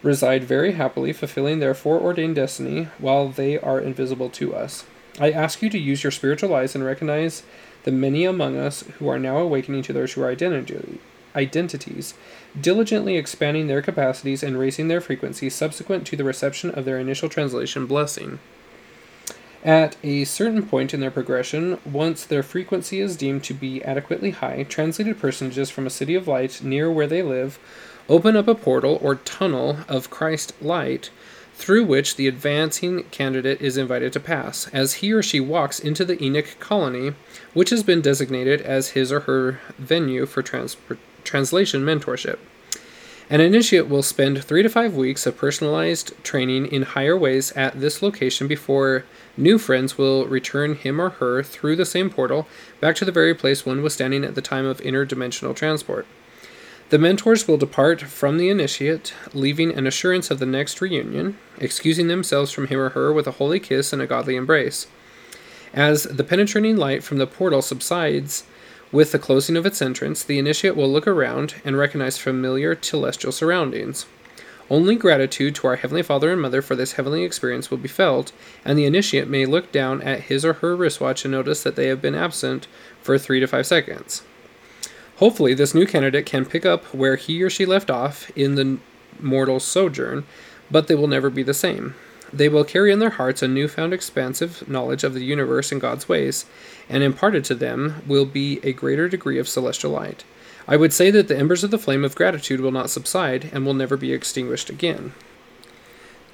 reside 0.02 0.44
very 0.44 0.72
happily, 0.72 1.14
fulfilling 1.14 1.60
their 1.60 1.76
foreordained 1.76 2.36
destiny 2.36 2.88
while 2.98 3.30
they 3.30 3.60
are 3.60 3.80
invisible 3.80 4.30
to 4.30 4.56
us. 4.56 4.86
I 5.20 5.30
ask 5.30 5.62
you 5.62 5.70
to 5.70 5.78
use 5.78 6.04
your 6.04 6.12
spiritual 6.12 6.56
eyes 6.56 6.74
and 6.74 6.84
recognize 6.84 7.44
the 7.84 7.92
many 7.92 8.26
among 8.26 8.58
us 8.58 8.82
who 8.98 9.08
are 9.10 9.20
now 9.20 9.38
awakening 9.38 9.84
to 9.84 9.94
their 9.94 10.08
true 10.08 10.26
identity, 10.26 11.00
identities, 11.36 12.16
diligently 12.60 13.16
expanding 13.16 13.68
their 13.68 13.84
capacities 13.84 14.42
and 14.42 14.58
raising 14.58 14.88
their 14.88 15.02
frequencies 15.02 15.54
subsequent 15.54 16.08
to 16.08 16.16
the 16.16 16.24
reception 16.24 16.72
of 16.72 16.86
their 16.86 16.98
initial 16.98 17.30
translation 17.30 17.86
blessing. 17.86 18.40
At 19.64 19.96
a 20.04 20.26
certain 20.26 20.66
point 20.66 20.92
in 20.92 21.02
their 21.02 21.12
progression, 21.12 21.78
once 21.86 22.26
their 22.26 22.42
frequency 22.42 23.00
is 23.00 23.16
deemed 23.16 23.44
to 23.44 23.54
be 23.54 23.84
adequately 23.84 24.32
high, 24.32 24.64
translated 24.64 25.20
personages 25.20 25.70
from 25.70 25.86
a 25.86 25.92
city 25.92 26.16
of 26.16 26.28
light 26.28 26.64
near 26.64 26.92
where 26.92 27.08
they 27.08 27.22
live 27.22 27.60
open 28.10 28.36
up 28.36 28.48
a 28.48 28.56
portal 28.56 28.98
or 29.02 29.16
tunnel 29.16 29.78
of 29.88 30.10
Christ 30.10 30.54
light 30.62 31.12
through 31.54 31.86
which 31.86 32.16
the 32.16 32.28
advancing 32.28 33.04
candidate 33.12 33.62
is 33.62 33.78
invited 33.78 34.12
to 34.14 34.20
pass, 34.20 34.68
as 34.70 34.96
he 34.96 35.14
or 35.14 35.22
she 35.22 35.40
walks 35.40 35.80
into 35.80 36.04
the 36.04 36.22
Enoch 36.24 36.56
colony, 36.60 37.14
which 37.54 37.70
has 37.70 37.84
been 37.84 38.02
designated 38.02 38.62
as 38.62 38.90
his 38.90 39.12
or 39.12 39.22
her 39.22 39.60
venue 39.78 40.26
for 40.26 40.42
trans- 40.42 40.76
translation 41.24 41.84
mentorship. 41.84 42.40
An 43.30 43.40
initiate 43.40 43.88
will 43.88 44.04
spend 44.04 44.44
three 44.44 44.64
to 44.64 44.70
five 44.70 44.96
weeks 44.96 45.26
of 45.26 45.38
personalized 45.38 46.22
training 46.24 46.66
in 46.66 46.82
higher 46.82 47.16
ways 47.16 47.52
at 47.54 47.80
this 47.80 48.02
location 48.02 48.48
before 48.48 49.06
new 49.38 49.58
friends 49.58 49.98
will 49.98 50.26
return 50.26 50.76
him 50.76 51.00
or 51.00 51.10
her 51.10 51.44
through 51.44 51.76
the 51.76 51.86
same 51.86 52.10
portal 52.10 52.48
back 52.80 52.96
to 52.96 53.06
the 53.06 53.12
very 53.12 53.34
place 53.34 53.66
one 53.66 53.82
was 53.82 53.94
standing 53.94 54.24
at 54.24 54.36
the 54.36 54.42
time 54.42 54.66
of 54.66 54.80
interdimensional 54.82 55.56
transport. 55.56 56.06
The 56.90 57.00
mentors 57.00 57.48
will 57.48 57.58
depart 57.58 58.02
from 58.02 58.38
the 58.38 58.50
initiate, 58.50 59.14
leaving 59.34 59.72
an 59.72 59.88
assurance 59.88 60.30
of 60.30 60.40
the 60.40 60.46
next 60.46 60.82
reunion, 60.82 61.38
excusing 61.58 62.08
themselves 62.08 62.52
from 62.52 62.68
him 62.68 62.80
or 62.80 62.90
her 62.90 63.14
with 63.14 63.28
a 63.28 63.32
holy 63.32 63.62
kiss 63.62 63.94
and 63.94 64.02
a 64.02 64.08
godly 64.08 64.36
embrace. 64.36 64.88
As 65.74 66.04
the 66.04 66.26
penetrating 66.26 66.76
light 66.76 67.02
from 67.02 67.18
the 67.18 67.28
portal 67.28 67.62
subsides, 67.62 68.44
with 68.92 69.14
the 69.14 69.20
closing 69.20 69.56
of 69.56 69.66
its 69.66 69.82
entrance, 69.82 70.22
the 70.22 70.38
initiate 70.38 70.76
will 70.76 70.92
look 70.92 71.08
around 71.08 71.56
and 71.64 71.78
recognize 71.78 72.18
familiar 72.18 72.76
telestial 72.76 73.32
surroundings. 73.32 74.06
Only 74.72 74.96
gratitude 74.96 75.56
to 75.56 75.68
our 75.68 75.76
Heavenly 75.76 76.02
Father 76.02 76.32
and 76.32 76.42
Mother 76.42 76.62
for 76.62 76.78
this 76.78 76.94
heavenly 76.94 77.26
experience 77.26 77.70
will 77.70 77.78
be 77.78 77.90
felt, 77.90 78.32
and 78.64 78.80
the 78.80 78.86
initiate 78.86 79.28
may 79.28 79.46
look 79.46 79.70
down 79.74 80.02
at 80.02 80.22
his 80.22 80.46
or 80.46 80.54
her 80.54 80.78
wristwatch 80.78 81.26
and 81.26 81.34
notice 81.34 81.62
that 81.64 81.76
they 81.76 81.88
have 81.88 82.02
been 82.02 82.16
absent 82.16 82.70
for 83.02 83.18
three 83.18 83.42
to 83.42 83.48
five 83.48 83.68
seconds. 83.68 84.24
Hopefully, 85.18 85.54
this 85.54 85.76
new 85.76 85.86
candidate 85.86 86.26
can 86.26 86.46
pick 86.46 86.66
up 86.66 86.86
where 86.96 87.18
he 87.18 87.44
or 87.44 87.50
she 87.50 87.66
left 87.66 87.92
off 87.92 88.32
in 88.34 88.56
the 88.56 88.78
mortal 89.20 89.60
sojourn, 89.60 90.24
but 90.72 90.88
they 90.88 90.96
will 90.96 91.06
never 91.06 91.30
be 91.30 91.44
the 91.44 91.54
same. 91.54 91.94
They 92.32 92.48
will 92.48 92.64
carry 92.64 92.94
in 92.94 93.00
their 93.00 93.10
hearts 93.10 93.42
a 93.42 93.50
newfound 93.50 93.94
expansive 93.94 94.66
knowledge 94.70 95.04
of 95.04 95.14
the 95.14 95.26
universe 95.26 95.74
and 95.74 95.82
God's 95.82 96.08
ways, 96.08 96.46
and 96.88 97.04
imparted 97.04 97.44
to 97.44 97.56
them 97.56 98.04
will 98.08 98.26
be 98.26 98.62
a 98.64 98.72
greater 98.72 99.10
degree 99.10 99.38
of 99.38 99.50
celestial 99.50 99.92
light. 99.92 100.24
I 100.68 100.78
would 100.78 100.94
say 100.94 101.12
that 101.12 101.28
the 101.28 101.38
embers 101.38 101.64
of 101.64 101.72
the 101.72 101.78
flame 101.78 102.06
of 102.06 102.16
gratitude 102.16 102.62
will 102.62 102.72
not 102.72 102.90
subside 102.90 103.50
and 103.52 103.66
will 103.66 103.74
never 103.74 103.98
be 103.98 104.14
extinguished 104.14 104.70
again. 104.70 105.14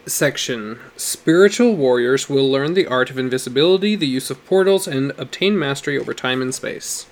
Section 0.05 0.79
Spiritual 0.95 1.75
warriors 1.75 2.29
will 2.29 2.49
learn 2.49 2.73
the 2.73 2.87
art 2.87 3.09
of 3.09 3.17
invisibility, 3.17 3.95
the 3.95 4.07
use 4.07 4.29
of 4.29 4.45
portals, 4.45 4.87
and 4.87 5.11
obtain 5.17 5.59
mastery 5.59 5.97
over 5.97 6.13
time 6.13 6.41
and 6.41 6.55
space. 6.55 7.07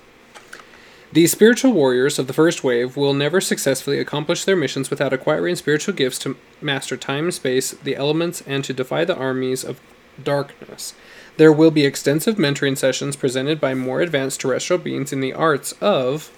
The 1.11 1.27
spiritual 1.27 1.71
warriors 1.71 2.19
of 2.19 2.27
the 2.27 2.33
first 2.33 2.63
wave 2.63 2.97
will 2.97 3.13
never 3.13 3.39
successfully 3.39 3.99
accomplish 3.99 4.43
their 4.43 4.55
missions 4.55 4.89
without 4.89 5.13
acquiring 5.13 5.55
spiritual 5.55 5.93
gifts 5.93 6.19
to 6.19 6.37
master 6.61 6.97
time, 6.97 7.31
space, 7.31 7.71
the 7.71 7.95
elements, 7.95 8.41
and 8.47 8.63
to 8.65 8.73
defy 8.73 9.05
the 9.05 9.15
armies 9.15 9.63
of 9.63 9.79
darkness. 10.21 10.93
There 11.37 11.51
will 11.51 11.71
be 11.71 11.85
extensive 11.85 12.35
mentoring 12.35 12.77
sessions 12.77 13.15
presented 13.15 13.61
by 13.61 13.73
more 13.75 14.01
advanced 14.01 14.41
terrestrial 14.41 14.81
beings 14.81 15.13
in 15.13 15.21
the 15.21 15.33
arts 15.33 15.73
of. 15.81 16.31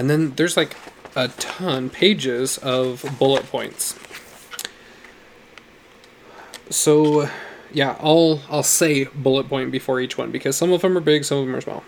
And 0.00 0.08
then 0.08 0.32
there's 0.36 0.56
like 0.56 0.76
a 1.14 1.28
ton, 1.28 1.90
pages 1.90 2.56
of 2.56 3.04
bullet 3.18 3.44
points. 3.50 3.98
So, 6.70 7.28
yeah, 7.70 7.96
I'll 8.00 8.40
I'll 8.48 8.62
say 8.62 9.04
bullet 9.04 9.50
point 9.50 9.70
before 9.70 10.00
each 10.00 10.16
one 10.16 10.30
because 10.30 10.56
some 10.56 10.72
of 10.72 10.80
them 10.80 10.96
are 10.96 11.02
big, 11.02 11.24
some 11.24 11.36
of 11.36 11.44
them 11.44 11.54
are 11.54 11.60
small. 11.60 11.84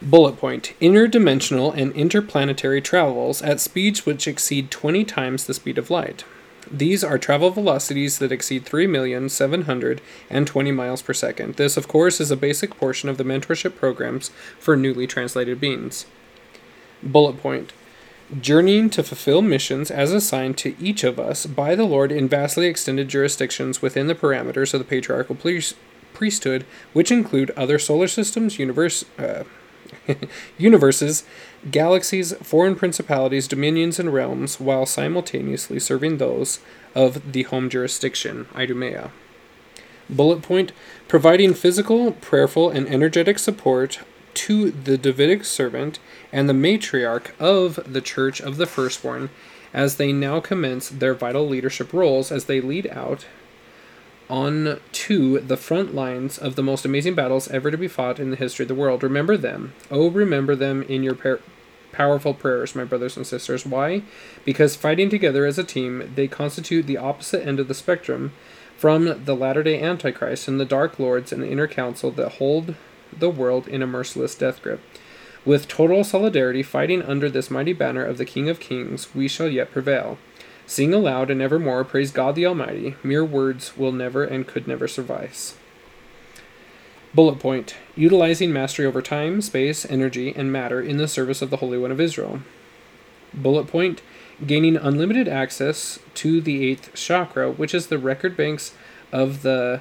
Bullet 0.00 0.36
point 0.36 0.74
Interdimensional 0.80 1.76
and 1.76 1.92
interplanetary 1.94 2.80
travels 2.80 3.42
at 3.42 3.58
speeds 3.58 4.06
which 4.06 4.28
exceed 4.28 4.70
20 4.70 5.04
times 5.04 5.46
the 5.46 5.54
speed 5.54 5.78
of 5.78 5.90
light. 5.90 6.24
These 6.70 7.02
are 7.02 7.18
travel 7.18 7.50
velocities 7.50 8.20
that 8.20 8.30
exceed 8.30 8.66
3,720 8.66 10.70
miles 10.70 11.02
per 11.02 11.12
second. 11.12 11.56
This, 11.56 11.76
of 11.76 11.88
course, 11.88 12.20
is 12.20 12.30
a 12.30 12.36
basic 12.36 12.76
portion 12.76 13.08
of 13.08 13.18
the 13.18 13.24
mentorship 13.24 13.74
programs 13.74 14.30
for 14.60 14.76
newly 14.76 15.08
translated 15.08 15.58
beings. 15.58 16.06
Bullet 17.02 17.38
point 17.38 17.72
Journeying 18.40 18.88
to 18.90 19.02
fulfill 19.02 19.42
missions 19.42 19.90
as 19.90 20.10
assigned 20.10 20.56
to 20.58 20.74
each 20.80 21.04
of 21.04 21.18
us 21.18 21.44
by 21.44 21.74
the 21.74 21.84
Lord 21.84 22.10
in 22.10 22.28
vastly 22.28 22.66
extended 22.66 23.08
jurisdictions 23.08 23.82
within 23.82 24.06
the 24.06 24.14
parameters 24.14 24.72
of 24.72 24.80
the 24.80 24.86
patriarchal 24.86 25.36
priesthood, 26.14 26.64
which 26.94 27.12
include 27.12 27.50
other 27.50 27.78
solar 27.78 28.08
systems, 28.08 28.58
universe. 28.58 29.04
Uh, 29.18 29.44
universes, 30.58 31.24
galaxies, 31.70 32.32
foreign 32.36 32.74
principalities, 32.74 33.46
dominions, 33.46 33.98
and 33.98 34.12
realms, 34.12 34.58
while 34.58 34.86
simultaneously 34.86 35.78
serving 35.78 36.16
those 36.16 36.60
of 36.94 37.32
the 37.32 37.42
home 37.44 37.68
jurisdiction, 37.68 38.46
Idumea. 38.54 39.10
Bullet 40.08 40.42
point 40.42 40.72
providing 41.08 41.52
physical, 41.54 42.12
prayerful, 42.12 42.70
and 42.70 42.88
energetic 42.88 43.38
support 43.38 44.00
to 44.34 44.70
the 44.70 44.96
Davidic 44.96 45.44
servant 45.44 45.98
and 46.32 46.48
the 46.48 46.54
matriarch 46.54 47.30
of 47.38 47.78
the 47.92 48.00
Church 48.00 48.40
of 48.40 48.56
the 48.56 48.66
Firstborn 48.66 49.30
as 49.74 49.96
they 49.96 50.12
now 50.12 50.40
commence 50.40 50.88
their 50.88 51.14
vital 51.14 51.48
leadership 51.48 51.92
roles 51.92 52.32
as 52.32 52.46
they 52.46 52.60
lead 52.60 52.86
out 52.88 53.26
on 54.28 54.80
to 54.92 55.40
the 55.40 55.56
front 55.56 55.94
lines 55.94 56.38
of 56.38 56.56
the 56.56 56.62
most 56.62 56.84
amazing 56.84 57.14
battles 57.14 57.48
ever 57.48 57.70
to 57.70 57.76
be 57.76 57.88
fought 57.88 58.18
in 58.18 58.30
the 58.30 58.36
history 58.36 58.64
of 58.64 58.68
the 58.68 58.74
world. 58.74 59.02
Remember 59.02 59.36
them. 59.36 59.74
Oh, 59.90 60.08
remember 60.08 60.54
them 60.54 60.82
in 60.84 61.02
your 61.02 61.14
par- 61.14 61.40
powerful 61.92 62.32
prayers, 62.32 62.74
my 62.74 62.84
brothers 62.84 63.16
and 63.16 63.26
sisters. 63.26 63.66
Why? 63.66 64.02
Because 64.44 64.74
fighting 64.74 65.10
together 65.10 65.44
as 65.44 65.58
a 65.58 65.64
team, 65.64 66.12
they 66.14 66.28
constitute 66.28 66.86
the 66.86 66.96
opposite 66.96 67.46
end 67.46 67.60
of 67.60 67.68
the 67.68 67.74
spectrum 67.74 68.32
from 68.76 69.24
the 69.24 69.36
latter 69.36 69.62
day 69.62 69.80
Antichrist 69.80 70.48
and 70.48 70.58
the 70.58 70.64
Dark 70.64 70.98
Lords 70.98 71.32
and 71.32 71.42
the 71.42 71.50
inner 71.50 71.68
council 71.68 72.10
that 72.12 72.32
hold 72.32 72.74
the 73.16 73.30
world 73.30 73.68
in 73.68 73.82
a 73.82 73.86
merciless 73.86 74.34
death 74.34 74.62
grip. 74.62 74.80
With 75.44 75.66
total 75.66 76.04
solidarity, 76.04 76.62
fighting 76.62 77.02
under 77.02 77.28
this 77.28 77.50
mighty 77.50 77.72
banner 77.72 78.04
of 78.04 78.16
the 78.16 78.24
King 78.24 78.48
of 78.48 78.60
Kings, 78.60 79.12
we 79.14 79.26
shall 79.26 79.48
yet 79.48 79.72
prevail. 79.72 80.18
Sing 80.66 80.94
aloud 80.94 81.30
and 81.30 81.42
evermore, 81.42 81.84
praise 81.84 82.12
God 82.12 82.36
the 82.36 82.46
Almighty. 82.46 82.94
Mere 83.02 83.24
words 83.24 83.76
will 83.76 83.90
never 83.90 84.22
and 84.24 84.46
could 84.46 84.68
never 84.68 84.86
suffice. 84.86 85.56
Bullet 87.14 87.40
point 87.40 87.74
Utilizing 87.96 88.52
mastery 88.52 88.86
over 88.86 89.02
time, 89.02 89.42
space, 89.42 89.84
energy, 89.90 90.32
and 90.34 90.52
matter 90.52 90.80
in 90.80 90.96
the 90.96 91.08
service 91.08 91.42
of 91.42 91.50
the 91.50 91.58
Holy 91.58 91.76
One 91.76 91.90
of 91.90 92.00
Israel. 92.00 92.40
Bullet 93.34 93.66
point 93.66 94.00
Gaining 94.46 94.76
unlimited 94.76 95.28
access 95.28 95.98
to 96.14 96.40
the 96.40 96.64
eighth 96.64 96.94
chakra, 96.94 97.50
which 97.50 97.74
is 97.74 97.88
the 97.88 97.98
record 97.98 98.36
banks 98.36 98.74
of 99.12 99.42
the 99.42 99.80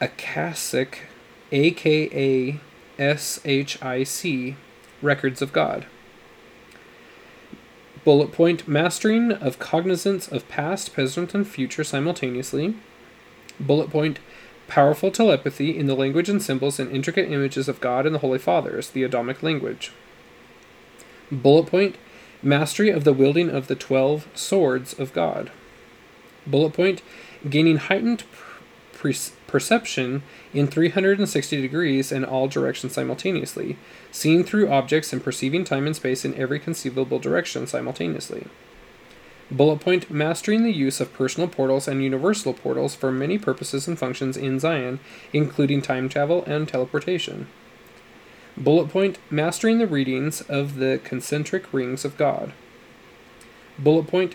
Akashic, 0.00 1.02
aka 1.50 2.60
SHIC, 2.98 4.56
records 5.02 5.42
of 5.42 5.52
God. 5.52 5.86
Bullet 8.04 8.32
point 8.32 8.68
mastering 8.68 9.32
of 9.32 9.58
cognizance 9.58 10.28
of 10.28 10.48
past, 10.48 10.92
present, 10.92 11.34
and 11.34 11.46
future 11.46 11.84
simultaneously. 11.84 12.74
Bullet 13.58 13.90
point 13.90 14.18
powerful 14.68 15.10
telepathy 15.10 15.76
in 15.76 15.86
the 15.86 15.94
language 15.94 16.28
and 16.28 16.42
symbols 16.42 16.78
and 16.78 16.90
intricate 16.90 17.30
images 17.30 17.68
of 17.68 17.80
God 17.80 18.06
and 18.06 18.14
the 18.14 18.20
Holy 18.20 18.38
Fathers, 18.38 18.90
the 18.90 19.02
Adamic 19.02 19.42
language. 19.42 19.92
Bullet 21.32 21.66
point 21.66 21.96
mastery 22.42 22.90
of 22.90 23.04
the 23.04 23.12
wielding 23.12 23.48
of 23.48 23.68
the 23.68 23.74
twelve 23.74 24.28
swords 24.34 24.92
of 24.92 25.12
God. 25.14 25.50
Bullet 26.46 26.74
point 26.74 27.02
gaining 27.48 27.78
heightened 27.78 28.24
pre- 28.92 29.16
perception 29.46 30.22
in 30.54 30.68
360 30.68 31.60
degrees 31.60 32.12
in 32.12 32.24
all 32.24 32.48
directions 32.48 32.94
simultaneously, 32.94 33.76
seeing 34.12 34.44
through 34.44 34.70
objects 34.70 35.12
and 35.12 35.22
perceiving 35.22 35.64
time 35.64 35.86
and 35.86 35.96
space 35.96 36.24
in 36.24 36.34
every 36.36 36.60
conceivable 36.60 37.18
direction 37.18 37.66
simultaneously. 37.66 38.46
Bullet 39.50 39.80
point 39.80 40.10
mastering 40.10 40.62
the 40.62 40.72
use 40.72 41.00
of 41.00 41.12
personal 41.12 41.48
portals 41.48 41.86
and 41.86 42.02
universal 42.02 42.54
portals 42.54 42.94
for 42.94 43.12
many 43.12 43.36
purposes 43.36 43.86
and 43.86 43.98
functions 43.98 44.36
in 44.36 44.58
Zion, 44.58 45.00
including 45.32 45.82
time 45.82 46.08
travel 46.08 46.44
and 46.46 46.66
teleportation. 46.66 47.48
Bullet 48.56 48.88
point 48.88 49.18
mastering 49.30 49.78
the 49.78 49.86
readings 49.86 50.40
of 50.42 50.76
the 50.76 51.00
concentric 51.04 51.72
rings 51.72 52.04
of 52.04 52.16
God. 52.16 52.52
Bullet 53.78 54.06
point 54.06 54.34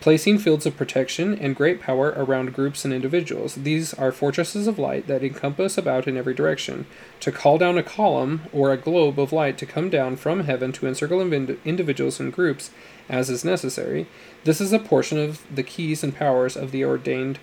placing 0.00 0.38
fields 0.38 0.64
of 0.64 0.76
protection 0.76 1.36
and 1.38 1.56
great 1.56 1.80
power 1.80 2.14
around 2.16 2.54
groups 2.54 2.84
and 2.84 2.94
individuals. 2.94 3.56
These 3.56 3.94
are 3.94 4.12
fortresses 4.12 4.66
of 4.66 4.78
light 4.78 5.06
that 5.08 5.24
encompass 5.24 5.76
about 5.76 6.06
in 6.06 6.16
every 6.16 6.34
direction. 6.34 6.86
To 7.20 7.32
call 7.32 7.58
down 7.58 7.76
a 7.76 7.82
column 7.82 8.42
or 8.52 8.72
a 8.72 8.76
globe 8.76 9.18
of 9.18 9.32
light 9.32 9.58
to 9.58 9.66
come 9.66 9.90
down 9.90 10.16
from 10.16 10.44
heaven 10.44 10.72
to 10.72 10.86
encircle 10.86 11.20
individuals 11.20 12.20
and 12.20 12.32
groups 12.32 12.70
as 13.08 13.28
is 13.28 13.44
necessary, 13.44 14.06
this 14.44 14.60
is 14.60 14.72
a 14.72 14.78
portion 14.78 15.18
of 15.18 15.42
the 15.54 15.62
keys 15.62 16.04
and 16.04 16.14
powers 16.14 16.56
of 16.56 16.70
the 16.70 16.84
ordained 16.84 17.38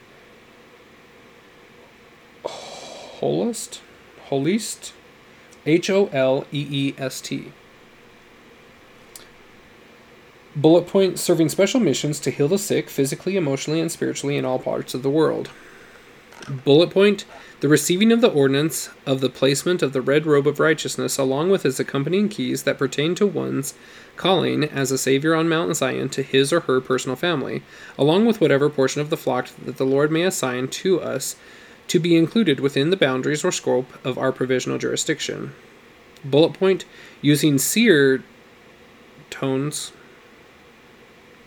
holist, 3.20 3.80
holist, 4.30 4.92
H 5.66 5.90
O 5.90 6.08
L 6.08 6.46
E 6.52 6.68
E 6.70 6.96
S 6.98 7.22
T. 7.22 7.52
Bullet 10.56 10.88
point 10.88 11.20
serving 11.20 11.50
special 11.50 11.80
missions 11.80 12.20
to 12.22 12.32
heal 12.32 12.48
the 12.48 12.58
sick 12.58 12.90
physically, 12.90 13.36
emotionally, 13.36 13.82
and 13.82 13.92
spiritually 13.92 14.38
in 14.38 14.46
all 14.46 14.60
parts 14.60 14.94
of 14.94 15.04
the 15.04 15.10
world. 15.10 15.50
Bullet 16.48 16.92
point 16.92 17.26
the 17.62 17.70
receiving 17.70 18.12
of 18.12 18.22
the 18.22 18.30
ordinance 18.30 18.90
of 19.06 19.22
the 19.22 19.30
placement 19.30 19.82
of 19.82 19.94
the 19.94 20.02
red 20.02 20.26
robe 20.26 20.46
of 20.46 20.60
righteousness, 20.60 21.18
along 21.18 21.50
with 21.50 21.66
its 21.66 21.80
accompanying 21.80 22.30
keys 22.30 22.64
that 22.64 22.78
pertain 22.78 23.16
to 23.16 23.26
one's 23.26 23.74
calling 24.18 24.64
as 24.64 24.92
a 24.92 24.98
Savior 24.98 25.34
on 25.34 25.50
Mount 25.50 25.76
Zion 25.76 26.10
to 26.10 26.22
his 26.22 26.54
or 26.54 26.62
her 26.62 26.80
personal 26.82 27.16
family, 27.16 27.64
along 27.98 28.26
with 28.26 28.40
whatever 28.40 28.70
portion 28.70 29.02
of 29.02 29.10
the 29.10 29.18
flock 29.18 29.48
that 29.66 29.78
the 29.78 29.86
Lord 29.86 30.12
may 30.12 30.24
assign 30.24 30.68
to 30.68 31.02
us 31.02 31.38
to 31.88 32.00
be 32.00 32.16
included 32.16 32.60
within 32.60 32.90
the 32.90 32.98
boundaries 32.98 33.44
or 33.44 33.52
scope 33.52 33.92
of 34.06 34.18
our 34.18 34.32
provisional 34.32 34.78
jurisdiction. 34.78 35.54
Bullet 36.24 36.54
point 36.54 36.86
using 37.22 37.58
seer 37.58 38.24
tones 39.30 39.92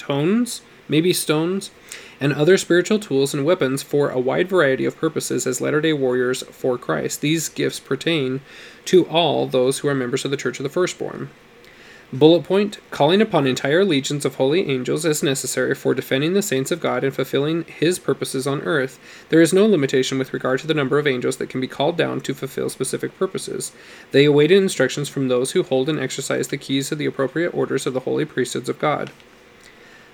tones, 0.08 0.62
maybe 0.88 1.12
stones, 1.12 1.70
and 2.18 2.32
other 2.32 2.56
spiritual 2.56 2.98
tools 2.98 3.34
and 3.34 3.44
weapons 3.44 3.82
for 3.82 4.08
a 4.08 4.18
wide 4.18 4.48
variety 4.48 4.86
of 4.86 4.96
purposes 4.96 5.46
as 5.46 5.60
Latter 5.60 5.82
day 5.82 5.92
Warriors 5.92 6.42
for 6.44 6.78
Christ. 6.78 7.20
These 7.20 7.50
gifts 7.50 7.78
pertain 7.78 8.40
to 8.86 9.06
all 9.06 9.46
those 9.46 9.78
who 9.78 9.88
are 9.88 9.94
members 9.94 10.24
of 10.24 10.30
the 10.30 10.36
Church 10.36 10.58
of 10.58 10.64
the 10.64 10.70
Firstborn. 10.70 11.28
Bullet 12.10 12.44
point 12.44 12.78
calling 12.90 13.20
upon 13.20 13.46
entire 13.46 13.84
legions 13.84 14.24
of 14.24 14.36
holy 14.36 14.66
angels 14.70 15.04
as 15.04 15.22
necessary 15.22 15.74
for 15.74 15.92
defending 15.92 16.32
the 16.32 16.40
saints 16.40 16.70
of 16.70 16.80
God 16.80 17.04
and 17.04 17.14
fulfilling 17.14 17.64
his 17.64 17.98
purposes 17.98 18.46
on 18.46 18.62
earth. 18.62 18.98
There 19.28 19.42
is 19.42 19.52
no 19.52 19.66
limitation 19.66 20.18
with 20.18 20.32
regard 20.32 20.60
to 20.60 20.66
the 20.66 20.72
number 20.72 20.98
of 20.98 21.06
angels 21.06 21.36
that 21.36 21.50
can 21.50 21.60
be 21.60 21.68
called 21.68 21.98
down 21.98 22.22
to 22.22 22.32
fulfill 22.32 22.70
specific 22.70 23.18
purposes. 23.18 23.72
They 24.12 24.24
awaited 24.24 24.56
instructions 24.56 25.10
from 25.10 25.28
those 25.28 25.52
who 25.52 25.62
hold 25.62 25.90
and 25.90 26.00
exercise 26.00 26.48
the 26.48 26.56
keys 26.56 26.90
of 26.90 26.96
the 26.96 27.04
appropriate 27.04 27.52
orders 27.52 27.86
of 27.86 27.92
the 27.92 28.00
holy 28.00 28.24
priesthoods 28.24 28.70
of 28.70 28.78
God. 28.78 29.10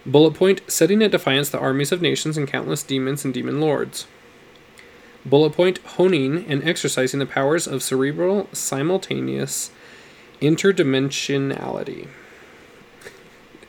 Bullet 0.07 0.35
point 0.35 0.61
setting 0.67 1.03
at 1.03 1.11
defiance 1.11 1.49
the 1.49 1.59
armies 1.59 1.93
of 1.93 2.03
nations 2.03 2.37
and 2.37 2.47
countless 2.47 2.83
demons 2.83 3.25
and 3.25 3.33
demon 3.33 3.61
lords. 3.61 4.07
Bullet 5.25 5.55
point 5.55 5.79
honing 5.79 6.45
and 6.47 6.63
exercising 6.63 7.21
the 7.21 7.27
powers 7.27 7.67
of 7.67 7.83
cerebral 7.83 8.49
simultaneous 8.53 9.71
Interdimensionality. 10.41 12.09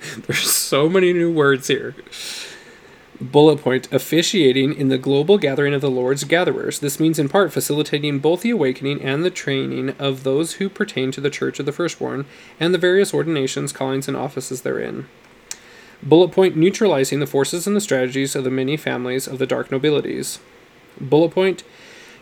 There's 0.28 0.54
so 0.54 0.90
many 0.90 1.14
new 1.14 1.32
words 1.32 1.68
here. 1.68 1.96
Bullet 3.22 3.62
point 3.62 3.92
officiating 3.94 4.74
in 4.74 4.90
the 4.90 4.98
global 4.98 5.38
gathering 5.38 5.74
of 5.74 5.80
the 5.80 5.90
Lord's 5.90 6.26
gatherers. 6.26 6.80
This 6.80 7.00
means 7.00 7.18
in 7.18 7.30
part 7.30 7.54
facilitating 7.54 8.20
both 8.20 8.42
the 8.42 8.50
awakening 8.50 9.02
and 9.02 9.24
the 9.24 9.30
training 9.30 9.92
of 9.92 10.24
those 10.24 10.54
who 10.54 10.68
pertain 10.68 11.12
to 11.12 11.22
the 11.22 11.30
Church 11.30 11.60
of 11.60 11.66
the 11.66 11.72
Firstborn 11.72 12.26
and 12.60 12.74
the 12.74 12.78
various 12.78 13.14
ordinations, 13.14 13.72
callings, 13.72 14.10
and 14.10 14.18
offices 14.18 14.64
therein. 14.64 15.08
Bullet 16.06 16.32
point 16.32 16.56
neutralizing 16.56 17.20
the 17.20 17.28
forces 17.28 17.66
and 17.66 17.76
the 17.76 17.82
strategies 17.82 18.36
of 18.36 18.44
the 18.44 18.52
many 18.52 18.78
families 18.78 19.28
of 19.28 19.40
the 19.40 19.48
dark 19.48 19.72
nobilities. 19.72 20.40
Bullet 21.02 21.32
point 21.32 21.64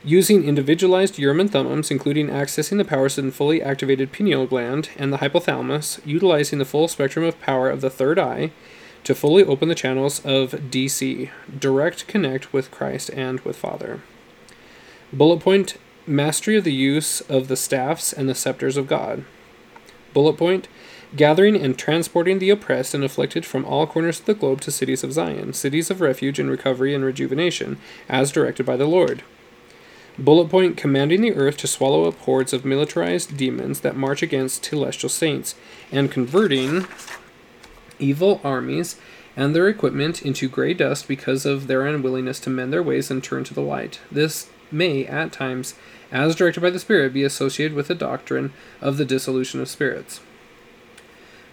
using 0.05 0.43
individualized 0.43 1.17
urim 1.17 1.39
and 1.39 1.51
thummums, 1.51 1.91
including 1.91 2.27
accessing 2.27 2.77
the 2.77 2.85
powers 2.85 3.17
in 3.17 3.31
fully 3.31 3.61
activated 3.61 4.11
pineal 4.11 4.45
gland 4.45 4.89
and 4.97 5.11
the 5.11 5.17
hypothalamus, 5.17 5.99
utilizing 6.05 6.59
the 6.59 6.65
full 6.65 6.87
spectrum 6.87 7.25
of 7.25 7.39
power 7.41 7.69
of 7.69 7.81
the 7.81 7.89
third 7.89 8.17
eye 8.17 8.51
to 9.03 9.13
fully 9.13 9.43
open 9.43 9.67
the 9.67 9.75
channels 9.75 10.25
of 10.25 10.51
DC, 10.51 11.29
direct 11.59 12.07
connect 12.07 12.53
with 12.53 12.71
Christ 12.71 13.09
and 13.13 13.39
with 13.41 13.57
Father. 13.57 14.01
Bullet 15.11 15.41
point 15.41 15.77
mastery 16.07 16.57
of 16.57 16.63
the 16.63 16.73
use 16.73 17.21
of 17.21 17.47
the 17.47 17.57
staffs 17.57 18.13
and 18.13 18.27
the 18.27 18.35
scepters 18.35 18.77
of 18.77 18.87
God. 18.87 19.25
Bullet 20.13 20.37
point 20.37 20.67
gathering 21.15 21.55
and 21.55 21.77
transporting 21.77 22.39
the 22.39 22.49
oppressed 22.49 22.93
and 22.93 23.03
afflicted 23.03 23.45
from 23.45 23.65
all 23.65 23.85
corners 23.85 24.19
of 24.19 24.25
the 24.25 24.33
globe 24.33 24.61
to 24.61 24.71
cities 24.71 25.03
of 25.03 25.13
Zion, 25.13 25.53
cities 25.53 25.91
of 25.91 26.01
refuge 26.01 26.39
and 26.39 26.49
recovery 26.49 26.93
and 26.93 27.03
rejuvenation, 27.03 27.77
as 28.09 28.31
directed 28.31 28.65
by 28.65 28.77
the 28.77 28.87
Lord. 28.87 29.23
Bullet 30.17 30.49
point 30.49 30.77
commanding 30.77 31.21
the 31.21 31.33
earth 31.33 31.57
to 31.57 31.67
swallow 31.67 32.05
up 32.05 32.17
hordes 32.19 32.53
of 32.53 32.65
militarized 32.65 33.35
demons 33.35 33.79
that 33.79 33.95
march 33.95 34.21
against 34.21 34.65
celestial 34.65 35.09
saints, 35.09 35.55
and 35.91 36.11
converting 36.11 36.85
evil 37.99 38.39
armies 38.43 38.99
and 39.35 39.55
their 39.55 39.67
equipment 39.67 40.21
into 40.21 40.47
gray 40.47 40.73
dust 40.73 41.07
because 41.07 41.45
of 41.45 41.65
their 41.67 41.85
unwillingness 41.85 42.39
to 42.41 42.49
mend 42.49 42.71
their 42.71 42.83
ways 42.83 43.09
and 43.09 43.23
turn 43.23 43.43
to 43.43 43.53
the 43.53 43.61
light. 43.61 43.99
This 44.11 44.49
may, 44.71 45.05
at 45.05 45.31
times, 45.31 45.75
as 46.11 46.35
directed 46.35 46.61
by 46.61 46.69
the 46.69 46.79
Spirit, 46.79 47.13
be 47.13 47.23
associated 47.23 47.75
with 47.75 47.87
the 47.87 47.95
doctrine 47.95 48.53
of 48.81 48.97
the 48.97 49.05
dissolution 49.05 49.59
of 49.59 49.69
spirits. 49.69 50.19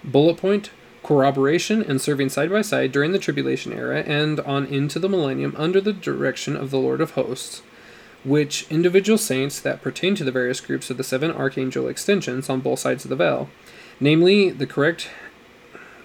Bullet 0.02 0.36
point 0.36 0.70
corroboration 1.02 1.82
and 1.82 2.00
serving 2.00 2.28
side 2.28 2.50
by 2.50 2.62
side 2.62 2.92
during 2.92 3.12
the 3.12 3.18
tribulation 3.18 3.72
era 3.72 4.00
and 4.00 4.38
on 4.40 4.66
into 4.66 4.98
the 4.98 5.08
millennium 5.08 5.54
under 5.56 5.80
the 5.80 5.92
direction 5.92 6.56
of 6.56 6.70
the 6.70 6.78
Lord 6.78 7.00
of 7.00 7.12
hosts, 7.12 7.62
which 8.22 8.66
individual 8.70 9.18
saints 9.18 9.60
that 9.60 9.82
pertain 9.82 10.14
to 10.16 10.24
the 10.24 10.32
various 10.32 10.60
groups 10.60 10.90
of 10.90 10.96
the 10.96 11.04
seven 11.04 11.30
archangel 11.30 11.88
extensions 11.88 12.50
on 12.50 12.60
both 12.60 12.80
sides 12.80 13.04
of 13.04 13.08
the 13.08 13.16
veil, 13.16 13.48
namely 13.98 14.50
the 14.50 14.66
correct 14.66 15.08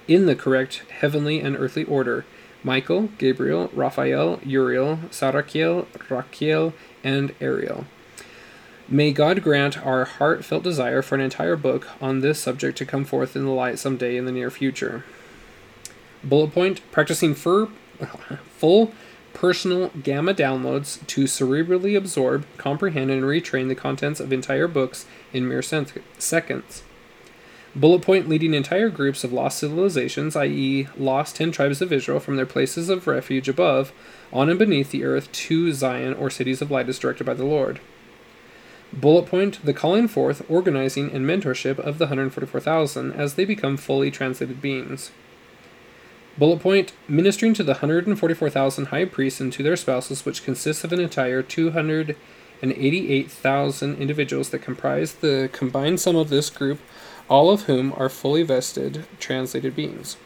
in 0.07 0.27
the 0.27 0.35
correct 0.35 0.83
heavenly 0.99 1.39
and 1.39 1.55
earthly 1.57 1.83
order 1.85 2.25
Michael, 2.63 3.09
Gabriel, 3.19 3.69
Raphael, 3.73 4.39
Uriel, 4.43 4.97
Sarakiel, 5.11 5.85
Rachiel, 6.09 6.73
and 7.03 7.35
Ariel. 7.39 7.85
May 8.87 9.13
God 9.13 9.41
grant 9.41 9.83
our 9.83 10.05
heartfelt 10.05 10.61
desire 10.61 11.01
for 11.01 11.15
an 11.15 11.21
entire 11.21 11.55
book 11.55 11.87
on 11.99 12.21
this 12.21 12.39
subject 12.39 12.77
to 12.77 12.85
come 12.85 13.03
forth 13.03 13.35
in 13.35 13.43
the 13.43 13.49
light 13.49 13.79
someday 13.79 14.15
in 14.15 14.25
the 14.25 14.31
near 14.31 14.51
future. 14.51 15.03
Bullet 16.23 16.53
point 16.53 16.81
practicing 16.91 17.33
for, 17.33 17.69
full 18.57 18.93
personal 19.33 19.89
gamma 20.03 20.35
downloads 20.35 21.05
to 21.07 21.23
cerebrally 21.23 21.97
absorb, 21.97 22.45
comprehend, 22.57 23.09
and 23.09 23.23
retrain 23.23 23.69
the 23.69 23.75
contents 23.75 24.19
of 24.19 24.31
entire 24.31 24.67
books 24.67 25.07
in 25.33 25.47
mere 25.47 25.63
seconds. 25.63 26.83
Bullet 27.75 28.03
point 28.03 28.29
leading 28.29 28.53
entire 28.53 28.89
groups 28.89 29.23
of 29.23 29.33
lost 29.33 29.57
civilizations, 29.57 30.35
i.e., 30.35 30.87
lost 30.95 31.35
ten 31.35 31.51
tribes 31.51 31.81
of 31.81 31.91
Israel, 31.91 32.19
from 32.19 32.35
their 32.35 32.45
places 32.45 32.89
of 32.89 33.07
refuge 33.07 33.49
above, 33.49 33.91
on 34.31 34.47
and 34.47 34.59
beneath 34.59 34.91
the 34.91 35.03
earth 35.03 35.31
to 35.31 35.73
Zion 35.73 36.13
or 36.13 36.29
cities 36.29 36.61
of 36.61 36.69
light 36.69 36.87
as 36.87 36.99
directed 36.99 37.23
by 37.23 37.33
the 37.33 37.45
Lord. 37.45 37.79
Bullet 38.95 39.25
point 39.25 39.65
the 39.65 39.73
calling 39.73 40.07
forth, 40.07 40.49
organizing, 40.49 41.11
and 41.11 41.25
mentorship 41.25 41.77
of 41.79 41.97
the 41.97 42.05
144,000 42.05 43.11
as 43.11 43.35
they 43.35 43.43
become 43.43 43.75
fully 43.75 44.09
translated 44.09 44.61
beings. 44.61 45.11
Bullet 46.37 46.61
point 46.61 46.93
ministering 47.07 47.53
to 47.53 47.63
the 47.63 47.73
144,000 47.73 48.87
high 48.87 49.05
priests 49.05 49.41
and 49.41 49.53
to 49.53 49.63
their 49.63 49.75
spouses, 49.75 50.25
which 50.25 50.43
consists 50.43 50.83
of 50.83 50.93
an 50.93 50.99
entire 50.99 51.41
288,000 51.41 53.97
individuals 53.97 54.49
that 54.49 54.59
comprise 54.59 55.13
the 55.13 55.49
combined 55.51 55.99
sum 55.99 56.15
of 56.15 56.29
this 56.29 56.49
group 56.49 56.79
all 57.29 57.49
of 57.49 57.63
whom 57.63 57.93
are 57.97 58.09
fully 58.09 58.43
vested, 58.43 59.05
translated 59.19 59.75
beings. 59.75 60.17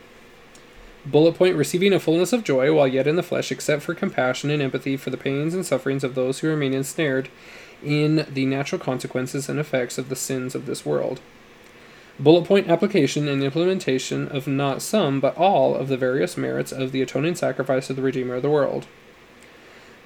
Bullet 1.05 1.35
point 1.35 1.55
receiving 1.55 1.93
a 1.93 1.99
fullness 1.99 2.33
of 2.33 2.43
joy 2.43 2.73
while 2.73 2.87
yet 2.87 3.07
in 3.07 3.15
the 3.15 3.23
flesh, 3.23 3.51
except 3.51 3.81
for 3.81 3.95
compassion 3.95 4.51
and 4.51 4.61
empathy 4.61 4.97
for 4.97 5.09
the 5.09 5.17
pains 5.17 5.53
and 5.53 5.65
sufferings 5.65 6.03
of 6.03 6.13
those 6.13 6.39
who 6.39 6.49
remain 6.49 6.73
ensnared 6.73 7.29
in 7.83 8.25
the 8.29 8.45
natural 8.45 8.79
consequences 8.79 9.49
and 9.49 9.59
effects 9.59 9.97
of 9.97 10.09
the 10.09 10.15
sins 10.15 10.55
of 10.55 10.65
this 10.65 10.85
world. 10.85 11.21
Bullet 12.19 12.45
point 12.45 12.67
application 12.67 13.29
and 13.29 13.41
implementation 13.41 14.27
of 14.27 14.45
not 14.45 14.81
some, 14.81 15.21
but 15.21 15.37
all 15.37 15.73
of 15.73 15.87
the 15.87 15.95
various 15.95 16.35
merits 16.35 16.73
of 16.73 16.91
the 16.91 17.01
atoning 17.01 17.35
sacrifice 17.35 17.89
of 17.89 17.95
the 17.95 18.01
Redeemer 18.01 18.35
of 18.35 18.41
the 18.41 18.49
world. 18.49 18.87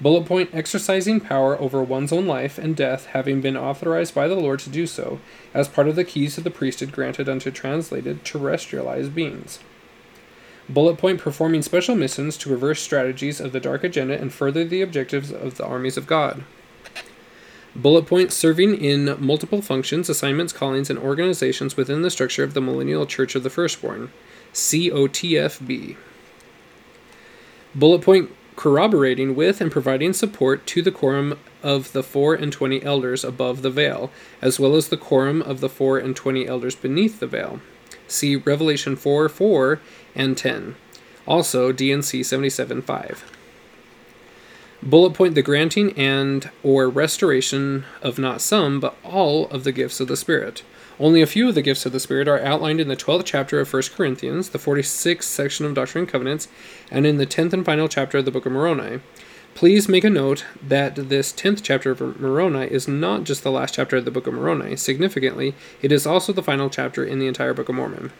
Bullet 0.00 0.24
point 0.26 0.50
exercising 0.52 1.18
power 1.18 1.60
over 1.60 1.82
one's 1.82 2.12
own 2.12 2.26
life 2.26 2.58
and 2.58 2.76
death, 2.76 3.06
having 3.06 3.40
been 3.40 3.56
authorized 3.56 4.14
by 4.14 4.28
the 4.28 4.34
Lord 4.34 4.60
to 4.60 4.70
do 4.70 4.86
so, 4.86 5.18
as 5.52 5.66
part 5.68 5.88
of 5.88 5.96
the 5.96 6.04
keys 6.04 6.38
of 6.38 6.44
the 6.44 6.50
priesthood 6.50 6.92
granted 6.92 7.28
unto 7.28 7.50
translated 7.50 8.24
terrestrialized 8.24 9.14
beings. 9.14 9.58
Bullet 10.68 10.98
point 10.98 11.20
performing 11.20 11.62
special 11.62 11.94
missions 11.94 12.36
to 12.38 12.50
reverse 12.50 12.80
strategies 12.80 13.40
of 13.40 13.52
the 13.52 13.60
dark 13.60 13.84
agenda 13.84 14.20
and 14.20 14.32
further 14.32 14.64
the 14.64 14.82
objectives 14.82 15.32
of 15.32 15.56
the 15.56 15.66
armies 15.66 15.96
of 15.96 16.06
God. 16.06 16.44
Bullet 17.76 18.06
point 18.06 18.32
serving 18.32 18.76
in 18.76 19.16
multiple 19.18 19.60
functions, 19.60 20.08
assignments, 20.08 20.52
callings, 20.52 20.90
and 20.90 20.98
organizations 20.98 21.76
within 21.76 22.02
the 22.02 22.10
structure 22.10 22.44
of 22.44 22.54
the 22.54 22.60
Millennial 22.60 23.04
Church 23.04 23.34
of 23.34 23.42
the 23.42 23.50
Firstborn. 23.50 24.12
COTFB. 24.52 25.96
Bullet 27.74 28.02
point 28.02 28.30
corroborating 28.54 29.34
with 29.34 29.60
and 29.60 29.72
providing 29.72 30.12
support 30.12 30.64
to 30.68 30.80
the 30.80 30.92
quorum 30.92 31.36
of 31.62 31.92
the 31.92 32.04
four 32.04 32.34
and 32.34 32.52
twenty 32.52 32.80
elders 32.84 33.24
above 33.24 33.62
the 33.62 33.70
veil, 33.70 34.12
as 34.40 34.60
well 34.60 34.76
as 34.76 34.88
the 34.88 34.96
quorum 34.96 35.42
of 35.42 35.60
the 35.60 35.68
four 35.68 35.98
and 35.98 36.14
twenty 36.14 36.46
elders 36.46 36.76
beneath 36.76 37.18
the 37.18 37.26
veil. 37.26 37.60
See 38.06 38.36
Revelation 38.36 38.96
4 38.96 39.28
4 39.28 39.80
and 40.14 40.36
10. 40.36 40.76
Also, 41.26 41.72
D&C 41.72 42.22
77 42.22 42.82
5. 42.82 43.24
Bullet 44.84 45.14
point 45.14 45.34
the 45.34 45.40
granting 45.40 45.98
and 45.98 46.50
or 46.62 46.90
restoration 46.90 47.86
of 48.02 48.18
not 48.18 48.42
some, 48.42 48.80
but 48.80 48.94
all 49.02 49.46
of 49.48 49.64
the 49.64 49.72
gifts 49.72 49.98
of 49.98 50.08
the 50.08 50.16
Spirit. 50.16 50.62
Only 51.00 51.22
a 51.22 51.26
few 51.26 51.48
of 51.48 51.54
the 51.54 51.62
gifts 51.62 51.86
of 51.86 51.92
the 51.92 51.98
Spirit 51.98 52.28
are 52.28 52.38
outlined 52.40 52.80
in 52.80 52.88
the 52.88 52.96
12th 52.96 53.24
chapter 53.24 53.58
of 53.60 53.72
1 53.72 53.82
Corinthians, 53.96 54.50
the 54.50 54.58
46th 54.58 55.22
section 55.22 55.64
of 55.64 55.72
Doctrine 55.72 56.02
and 56.02 56.12
Covenants, 56.12 56.48
and 56.90 57.06
in 57.06 57.16
the 57.16 57.26
10th 57.26 57.54
and 57.54 57.64
final 57.64 57.88
chapter 57.88 58.18
of 58.18 58.26
the 58.26 58.30
Book 58.30 58.44
of 58.44 58.52
Moroni. 58.52 59.00
Please 59.54 59.88
make 59.88 60.04
a 60.04 60.10
note 60.10 60.44
that 60.62 60.96
this 61.08 61.32
10th 61.32 61.62
chapter 61.62 61.90
of 61.90 62.20
Moroni 62.20 62.66
is 62.66 62.86
not 62.86 63.24
just 63.24 63.42
the 63.42 63.50
last 63.50 63.72
chapter 63.72 63.96
of 63.96 64.04
the 64.04 64.10
Book 64.10 64.26
of 64.26 64.34
Moroni. 64.34 64.76
Significantly, 64.76 65.54
it 65.80 65.92
is 65.92 66.06
also 66.06 66.30
the 66.30 66.42
final 66.42 66.68
chapter 66.68 67.02
in 67.02 67.18
the 67.18 67.26
entire 67.26 67.54
Book 67.54 67.70
of 67.70 67.74
Mormon. 67.74 68.12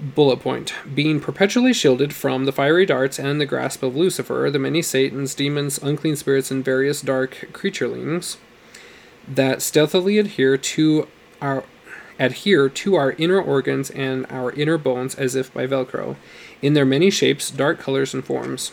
Bullet 0.00 0.40
point. 0.40 0.72
Being 0.94 1.20
perpetually 1.20 1.74
shielded 1.74 2.14
from 2.14 2.46
the 2.46 2.52
fiery 2.52 2.86
darts 2.86 3.18
and 3.18 3.38
the 3.38 3.46
grasp 3.46 3.82
of 3.82 3.94
Lucifer, 3.94 4.48
the 4.50 4.58
many 4.58 4.80
Satans, 4.80 5.34
demons, 5.34 5.76
unclean 5.78 6.16
spirits, 6.16 6.50
and 6.50 6.64
various 6.64 7.02
dark 7.02 7.48
creaturelings 7.52 8.38
that 9.28 9.60
stealthily 9.60 10.18
adhere 10.18 10.56
to 10.56 11.06
our 11.42 11.64
adhere 12.18 12.68
to 12.68 12.94
our 12.96 13.12
inner 13.12 13.40
organs 13.40 13.90
and 13.90 14.26
our 14.30 14.52
inner 14.52 14.76
bones 14.76 15.14
as 15.14 15.34
if 15.34 15.52
by 15.54 15.66
velcro 15.66 16.16
in 16.60 16.74
their 16.74 16.84
many 16.84 17.10
shapes 17.10 17.50
dark 17.50 17.78
colors 17.78 18.12
and 18.12 18.24
forms. 18.24 18.72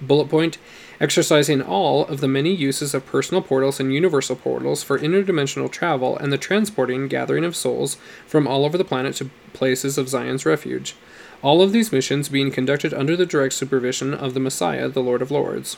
Bullet 0.00 0.28
point 0.28 0.58
exercising 1.00 1.60
all 1.60 2.04
of 2.06 2.20
the 2.20 2.28
many 2.28 2.54
uses 2.54 2.94
of 2.94 3.06
personal 3.06 3.42
portals 3.42 3.80
and 3.80 3.92
universal 3.92 4.36
portals 4.36 4.82
for 4.82 4.98
interdimensional 4.98 5.70
travel 5.70 6.16
and 6.16 6.32
the 6.32 6.38
transporting 6.38 7.08
gathering 7.08 7.44
of 7.44 7.56
souls 7.56 7.96
from 8.26 8.46
all 8.46 8.64
over 8.64 8.78
the 8.78 8.84
planet 8.84 9.14
to 9.16 9.30
places 9.52 9.98
of 9.98 10.08
Zion's 10.08 10.46
refuge 10.46 10.94
all 11.42 11.60
of 11.60 11.72
these 11.72 11.92
missions 11.92 12.30
being 12.30 12.50
conducted 12.50 12.94
under 12.94 13.16
the 13.16 13.26
direct 13.26 13.52
supervision 13.52 14.14
of 14.14 14.32
the 14.32 14.40
Messiah 14.40 14.88
the 14.88 15.02
Lord 15.02 15.20
of 15.20 15.30
Lords 15.30 15.76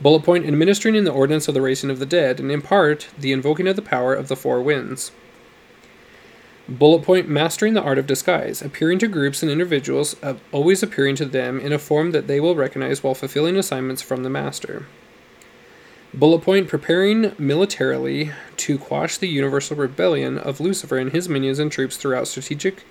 Bullet 0.00 0.24
point 0.24 0.46
administering 0.46 0.96
in 0.96 1.04
the 1.04 1.12
ordinance 1.12 1.46
of 1.46 1.54
the 1.54 1.62
raising 1.62 1.88
of 1.88 2.00
the 2.00 2.06
dead, 2.06 2.40
and 2.40 2.50
in 2.50 2.60
part 2.60 3.08
the 3.18 3.32
invoking 3.32 3.68
of 3.68 3.76
the 3.76 3.82
power 3.82 4.12
of 4.12 4.28
the 4.28 4.36
four 4.36 4.60
winds. 4.60 5.12
Bullet 6.66 7.02
point 7.02 7.28
mastering 7.28 7.74
the 7.74 7.82
art 7.82 7.98
of 7.98 8.06
disguise, 8.06 8.62
appearing 8.62 8.98
to 9.00 9.08
groups 9.08 9.42
and 9.42 9.52
individuals, 9.52 10.16
uh, 10.22 10.34
always 10.50 10.82
appearing 10.82 11.14
to 11.16 11.26
them 11.26 11.60
in 11.60 11.74
a 11.74 11.78
form 11.78 12.12
that 12.12 12.26
they 12.26 12.40
will 12.40 12.56
recognize 12.56 13.02
while 13.02 13.14
fulfilling 13.14 13.56
assignments 13.56 14.00
from 14.00 14.22
the 14.22 14.30
master. 14.30 14.86
Bullet 16.14 16.40
point 16.40 16.68
preparing 16.68 17.32
militarily 17.38 18.30
to 18.56 18.78
quash 18.78 19.18
the 19.18 19.28
universal 19.28 19.76
rebellion 19.76 20.38
of 20.38 20.58
Lucifer 20.58 20.96
and 20.96 21.12
his 21.12 21.28
minions 21.28 21.58
and 21.58 21.70
troops 21.70 21.98
throughout 21.98 22.28
strategic 22.28 22.84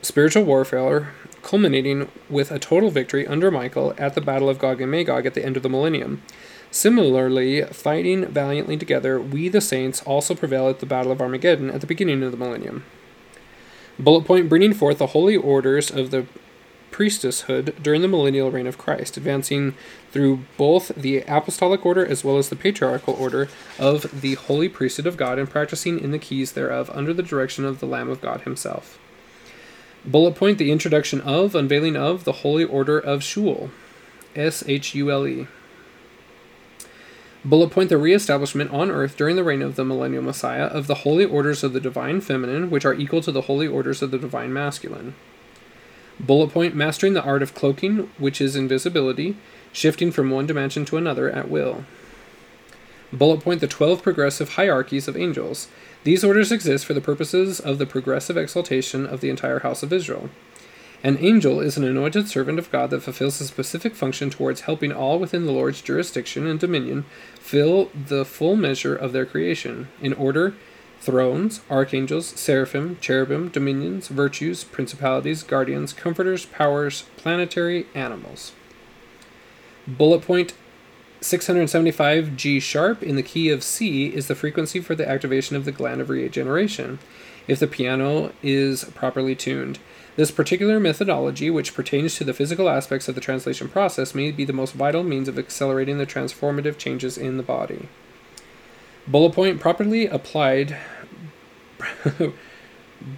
spiritual 0.00 0.44
warfare, 0.44 1.12
culminating 1.42 2.08
with 2.30 2.50
a 2.50 2.58
total 2.58 2.90
victory 2.90 3.26
under 3.26 3.50
Michael 3.50 3.92
at 3.98 4.14
the 4.14 4.20
Battle 4.20 4.48
of 4.48 4.58
Gog 4.58 4.80
and 4.80 4.90
Magog 4.90 5.26
at 5.26 5.34
the 5.34 5.44
end 5.44 5.58
of 5.58 5.62
the 5.62 5.68
millennium. 5.68 6.22
Similarly, 6.70 7.62
fighting 7.64 8.26
valiantly 8.26 8.76
together, 8.76 9.20
we 9.20 9.48
the 9.48 9.60
saints 9.60 10.02
also 10.02 10.34
prevail 10.34 10.68
at 10.68 10.80
the 10.80 10.86
Battle 10.86 11.12
of 11.12 11.20
Armageddon 11.20 11.70
at 11.70 11.80
the 11.80 11.86
beginning 11.86 12.22
of 12.22 12.30
the 12.30 12.36
millennium. 12.36 12.84
Bullet 13.98 14.24
point 14.24 14.48
bringing 14.48 14.74
forth 14.74 14.98
the 14.98 15.08
holy 15.08 15.36
orders 15.36 15.90
of 15.90 16.10
the 16.10 16.26
priestesshood 16.90 17.82
during 17.82 18.02
the 18.02 18.08
millennial 18.08 18.50
reign 18.50 18.66
of 18.66 18.78
Christ, 18.78 19.16
advancing 19.16 19.74
through 20.10 20.40
both 20.56 20.88
the 20.96 21.18
apostolic 21.22 21.84
order 21.86 22.04
as 22.04 22.24
well 22.24 22.38
as 22.38 22.48
the 22.48 22.56
patriarchal 22.56 23.14
order 23.14 23.48
of 23.78 24.20
the 24.20 24.34
holy 24.34 24.68
priesthood 24.68 25.06
of 25.06 25.16
God 25.16 25.38
and 25.38 25.48
practicing 25.48 25.98
in 25.98 26.10
the 26.10 26.18
keys 26.18 26.52
thereof 26.52 26.90
under 26.92 27.14
the 27.14 27.22
direction 27.22 27.64
of 27.64 27.80
the 27.80 27.86
Lamb 27.86 28.08
of 28.08 28.20
God 28.20 28.42
himself. 28.42 28.98
Bullet 30.04 30.34
point 30.34 30.58
the 30.58 30.72
introduction 30.72 31.20
of, 31.20 31.54
unveiling 31.54 31.96
of, 31.96 32.24
the 32.24 32.32
holy 32.32 32.64
order 32.64 32.98
of 32.98 33.20
Shule. 33.20 33.70
S 34.36 34.62
H 34.66 34.94
U 34.94 35.10
L 35.10 35.26
E. 35.26 35.46
Bullet 37.44 37.70
point 37.70 37.88
the 37.88 37.98
reestablishment 37.98 38.72
on 38.72 38.90
earth 38.90 39.16
during 39.16 39.36
the 39.36 39.44
reign 39.44 39.62
of 39.62 39.76
the 39.76 39.84
millennial 39.84 40.22
Messiah 40.22 40.64
of 40.64 40.86
the 40.86 40.96
holy 40.96 41.24
orders 41.24 41.62
of 41.62 41.72
the 41.72 41.80
divine 41.80 42.20
feminine, 42.20 42.68
which 42.68 42.84
are 42.84 42.94
equal 42.94 43.20
to 43.22 43.30
the 43.30 43.42
holy 43.42 43.66
orders 43.66 44.02
of 44.02 44.10
the 44.10 44.18
divine 44.18 44.52
masculine. 44.52 45.14
Bullet 46.18 46.50
point 46.50 46.74
mastering 46.74 47.14
the 47.14 47.22
art 47.22 47.42
of 47.42 47.54
cloaking, 47.54 48.10
which 48.18 48.40
is 48.40 48.56
invisibility, 48.56 49.36
shifting 49.72 50.10
from 50.10 50.30
one 50.30 50.46
dimension 50.46 50.84
to 50.86 50.96
another 50.96 51.30
at 51.30 51.48
will. 51.48 51.84
Bullet 53.12 53.40
point 53.40 53.60
the 53.60 53.68
12 53.68 54.02
progressive 54.02 54.50
hierarchies 54.50 55.06
of 55.06 55.16
angels. 55.16 55.68
These 56.02 56.24
orders 56.24 56.50
exist 56.50 56.84
for 56.84 56.94
the 56.94 57.00
purposes 57.00 57.60
of 57.60 57.78
the 57.78 57.86
progressive 57.86 58.36
exaltation 58.36 59.06
of 59.06 59.20
the 59.20 59.30
entire 59.30 59.60
house 59.60 59.82
of 59.84 59.92
Israel. 59.92 60.28
An 61.04 61.16
angel 61.20 61.60
is 61.60 61.76
an 61.76 61.84
anointed 61.84 62.28
servant 62.28 62.58
of 62.58 62.72
God 62.72 62.90
that 62.90 63.02
fulfills 63.02 63.40
a 63.40 63.44
specific 63.44 63.94
function 63.94 64.30
towards 64.30 64.62
helping 64.62 64.92
all 64.92 65.18
within 65.18 65.46
the 65.46 65.52
Lord's 65.52 65.80
jurisdiction 65.80 66.46
and 66.46 66.58
dominion 66.58 67.04
fill 67.38 67.90
the 67.94 68.24
full 68.24 68.56
measure 68.56 68.96
of 68.96 69.12
their 69.12 69.24
creation, 69.24 69.88
in 70.02 70.12
order 70.12 70.54
thrones, 71.00 71.60
archangels, 71.70 72.26
seraphim, 72.26 72.98
cherubim, 73.00 73.48
dominions, 73.48 74.08
virtues, 74.08 74.64
principalities, 74.64 75.44
guardians, 75.44 75.92
comforters, 75.92 76.46
powers, 76.46 77.04
planetary 77.16 77.86
animals. 77.94 78.52
Bullet 79.86 80.22
point 80.22 80.54
675 81.20 82.36
G 82.36 82.60
sharp 82.60 83.02
in 83.02 83.16
the 83.16 83.22
key 83.22 83.50
of 83.50 83.62
C 83.62 84.06
is 84.08 84.26
the 84.26 84.34
frequency 84.34 84.80
for 84.80 84.94
the 84.94 85.08
activation 85.08 85.56
of 85.56 85.64
the 85.64 85.72
gland 85.72 86.00
of 86.00 86.10
regeneration 86.10 86.98
if 87.46 87.58
the 87.58 87.66
piano 87.66 88.32
is 88.42 88.84
properly 88.84 89.34
tuned. 89.34 89.78
This 90.18 90.32
particular 90.32 90.80
methodology, 90.80 91.48
which 91.48 91.74
pertains 91.74 92.16
to 92.16 92.24
the 92.24 92.34
physical 92.34 92.68
aspects 92.68 93.06
of 93.06 93.14
the 93.14 93.20
translation 93.20 93.68
process, 93.68 94.16
may 94.16 94.32
be 94.32 94.44
the 94.44 94.52
most 94.52 94.74
vital 94.74 95.04
means 95.04 95.28
of 95.28 95.38
accelerating 95.38 95.98
the 95.98 96.06
transformative 96.06 96.76
changes 96.76 97.16
in 97.16 97.36
the 97.36 97.44
body. 97.44 97.88
Bullet 99.06 99.32
point 99.32 99.60
properly 99.60 100.08
applied 100.08 100.76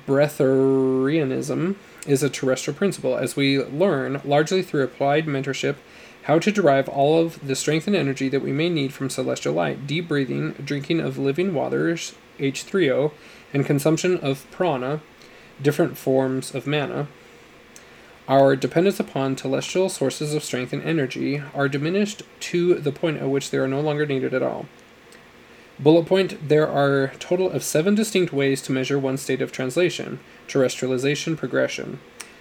breatharianism 0.07 1.77
is 2.07 2.23
a 2.23 2.29
terrestrial 2.29 2.77
principle 2.77 3.17
as 3.17 3.35
we 3.35 3.65
learn 3.65 4.21
largely 4.23 4.63
through 4.63 4.83
applied 4.83 5.25
mentorship 5.25 5.77
how 6.25 6.39
to 6.39 6.53
derive 6.53 6.87
all 6.87 7.19
of 7.19 7.47
the 7.47 7.57
strength 7.57 7.87
and 7.87 7.97
energy 7.97 8.29
that 8.29 8.43
we 8.43 8.53
may 8.53 8.69
need 8.69 8.93
from 8.93 9.09
celestial 9.09 9.55
light 9.55 9.87
deep 9.87 10.07
breathing 10.07 10.53
drinking 10.63 11.01
of 11.01 11.17
living 11.17 11.55
waters 11.55 12.15
h3o 12.39 13.11
and 13.55 13.65
consumption 13.65 14.19
of 14.19 14.47
prana 14.51 15.01
different 15.63 15.97
forms 15.99 16.55
of 16.55 16.67
mana. 16.67 17.09
Our 18.29 18.55
dependence 18.55 19.01
upon 19.01 19.37
celestial 19.37 19.89
sources 19.89 20.35
of 20.35 20.45
strength 20.45 20.73
and 20.73 20.83
energy 20.83 21.43
are 21.55 21.69
diminished 21.69 22.23
to 22.41 22.75
the 22.75 22.93
point 22.93 23.19
at 23.19 23.29
which 23.29 23.51
they 23.51 23.59
are 23.59 23.67
no 23.67 23.81
longer 23.81 24.07
needed 24.07 24.33
at 24.33 24.43
all. 24.43 24.67
Bullet 25.81 26.07
point 26.07 26.49
There 26.49 26.69
are 26.69 27.13
total 27.19 27.51
of 27.51 27.65
seven 27.65 27.95
distinct 27.95 28.33
ways 28.33 28.61
to 28.63 28.73
measure 28.73 28.99
one 28.99 29.17
state 29.17 29.41
of 29.41 29.51
translation, 29.51 30.21
terrestrialization 30.47 31.37
progression. 31.37 31.99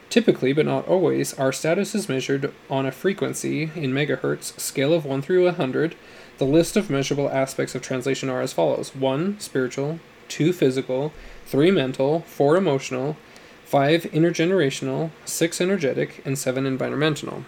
Typically, 0.09 0.53
but 0.53 0.65
not 0.65 0.87
always, 0.87 1.33
our 1.35 1.53
status 1.53 1.95
is 1.95 2.09
measured 2.09 2.53
on 2.69 2.85
a 2.85 2.91
frequency 2.91 3.71
in 3.75 3.93
megahertz 3.93 4.59
scale 4.59 4.91
of 4.91 5.05
1 5.05 5.21
through 5.21 5.45
100. 5.45 5.95
The 6.37 6.45
list 6.45 6.75
of 6.75 6.89
measurable 6.89 7.29
aspects 7.29 7.75
of 7.75 7.81
translation 7.81 8.27
are 8.27 8.41
as 8.41 8.51
follows. 8.51 8.93
1 8.93 9.39
spiritual, 9.39 9.99
2 10.27 10.51
physical, 10.51 11.13
3 11.49 11.71
mental, 11.71 12.19
4 12.21 12.57
emotional, 12.57 13.17
5 13.65 14.03
intergenerational, 14.03 15.09
6 15.25 15.61
energetic, 15.61 16.21
and 16.23 16.37
7 16.37 16.63
environmental. 16.67 17.43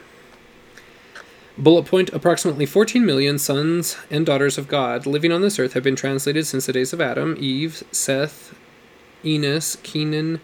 Bullet 1.56 1.86
point 1.86 2.10
approximately 2.12 2.66
14 2.66 3.06
million 3.06 3.38
sons 3.38 3.98
and 4.10 4.26
daughters 4.26 4.58
of 4.58 4.68
God 4.68 5.06
living 5.06 5.32
on 5.32 5.42
this 5.42 5.60
earth 5.60 5.74
have 5.74 5.84
been 5.84 5.96
translated 5.96 6.48
since 6.48 6.66
the 6.66 6.74
days 6.74 6.94
of 6.94 7.00
Adam, 7.00 7.36
Eve, 7.40 7.84
Seth, 7.92 8.56
Enos, 9.24 9.76
Kenan, 9.84 10.42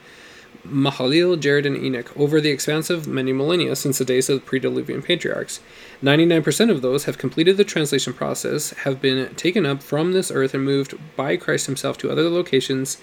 Mahalil, 0.64 1.40
Jared, 1.40 1.66
and 1.66 1.78
Enoch 1.78 2.16
over 2.16 2.40
the 2.40 2.52
expanse 2.52 2.92
of 2.92 3.08
many 3.08 3.34
millennia 3.34 3.76
since 3.76 3.98
the 3.98 4.06
days 4.06 4.30
of 4.30 4.40
the 4.40 4.46
pre-Diluvian 4.46 5.04
patriarchs. 5.04 5.62
99% 6.04 6.70
of 6.70 6.84
those 6.84 7.06
have 7.06 7.18
completed 7.18 7.58
the 7.58 7.64
translation 7.64 8.14
process, 8.14 8.72
have 8.72 9.02
been 9.02 9.34
taken 9.34 9.66
up 9.66 9.82
from 9.82 10.12
this 10.12 10.30
earth 10.30 10.54
and 10.54 10.64
moved 10.64 10.94
by 11.16 11.38
Christ 11.38 11.66
himself 11.66 11.98
to 11.98 12.12
other 12.12 12.30
locations 12.30 12.98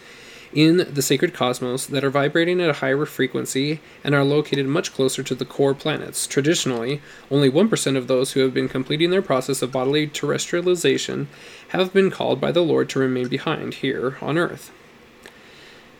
in 0.54 0.86
the 0.94 1.02
sacred 1.02 1.34
cosmos 1.34 1.84
that 1.86 2.04
are 2.04 2.10
vibrating 2.10 2.60
at 2.60 2.70
a 2.70 2.74
higher 2.74 3.04
frequency 3.04 3.80
and 4.04 4.14
are 4.14 4.24
located 4.24 4.66
much 4.66 4.94
closer 4.94 5.22
to 5.22 5.34
the 5.34 5.44
core 5.44 5.74
planets. 5.74 6.26
Traditionally, 6.26 7.02
only 7.30 7.50
1% 7.50 7.96
of 7.96 8.06
those 8.06 8.32
who 8.32 8.40
have 8.40 8.54
been 8.54 8.68
completing 8.68 9.10
their 9.10 9.20
process 9.20 9.62
of 9.62 9.72
bodily 9.72 10.06
terrestrialization 10.06 11.26
have 11.68 11.92
been 11.92 12.10
called 12.10 12.40
by 12.40 12.52
the 12.52 12.62
Lord 12.62 12.88
to 12.90 13.00
remain 13.00 13.28
behind 13.28 13.74
here 13.74 14.16
on 14.22 14.38
Earth. 14.38 14.70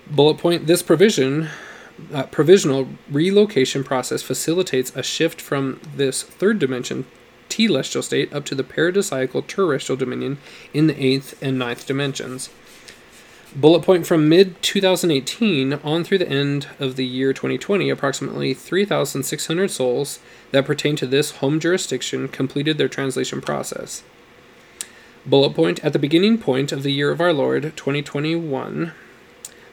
Bullet 0.07 0.39
point 0.39 0.67
this 0.67 0.83
provision 0.83 1.49
uh, 2.13 2.25
provisional 2.25 2.89
relocation 3.11 3.85
process 3.85 4.23
facilitates 4.23 4.95
a 4.97 5.03
shift 5.03 5.41
from 5.41 5.81
this 5.95 6.23
third 6.23 6.59
dimension 6.59 7.07
telestial 7.49 8.03
state 8.03 8.33
up 8.33 8.45
to 8.45 8.55
the 8.55 8.65
paradisiacal 8.65 9.47
terrestrial 9.47 9.97
dominion 9.97 10.39
in 10.73 10.89
the 10.89 11.05
eighth 11.05 11.41
and 11.41 11.59
ninth 11.59 11.87
dimensions. 11.87 12.51
Bullet 13.57 13.85
point 13.85 14.05
from 14.05 14.29
mid 14.29 14.61
2018 14.63 15.75
on 15.75 16.03
through 16.03 16.19
the 16.19 16.29
end 16.29 16.67
of 16.81 16.97
the 16.97 17.07
year 17.07 17.33
2020, 17.33 17.89
approximately 17.89 18.53
3,600 18.53 19.71
souls 19.71 20.19
that 20.51 20.65
pertain 20.65 20.97
to 20.97 21.07
this 21.07 21.37
home 21.37 21.61
jurisdiction 21.61 22.27
completed 22.27 22.79
their 22.79 22.89
translation 22.89 23.41
process. 23.41 24.03
Bullet 25.25 25.55
point 25.55 25.85
at 25.85 25.93
the 25.93 26.01
beginning 26.01 26.37
point 26.37 26.73
of 26.73 26.83
the 26.83 26.91
year 26.93 27.13
of 27.13 27.21
our 27.21 27.33
Lord 27.33 27.63
2021, 27.77 28.93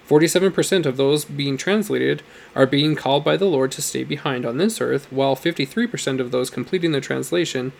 47% 0.07 0.85
of 0.85 0.97
those 0.97 1.25
being 1.25 1.57
translated 1.57 2.21
are 2.53 2.67
being 2.67 2.95
called 2.95 3.23
by 3.23 3.35
the 3.35 3.45
Lord 3.45 3.71
to 3.71 3.81
stay 3.81 4.03
behind 4.03 4.45
on 4.45 4.57
this 4.57 4.79
earth, 4.79 5.11
while 5.11 5.35
53% 5.35 6.19
of 6.19 6.29
those 6.29 6.51
completing 6.51 6.91
the 6.91 7.01
translation 7.01 7.71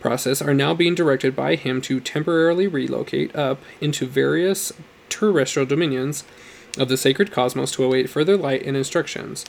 process 0.00 0.42
are 0.42 0.52
now 0.52 0.74
being 0.74 0.96
directed 0.96 1.36
by 1.36 1.54
Him 1.54 1.80
to 1.82 2.00
temporarily 2.00 2.66
relocate 2.66 3.34
up 3.36 3.60
into 3.80 4.04
various 4.04 4.72
terrestrial 5.14 5.66
dominions 5.66 6.24
of 6.76 6.88
the 6.88 6.96
sacred 6.96 7.30
cosmos 7.30 7.70
to 7.72 7.84
await 7.84 8.10
further 8.10 8.36
light 8.36 8.66
and 8.66 8.76
instructions. 8.76 9.44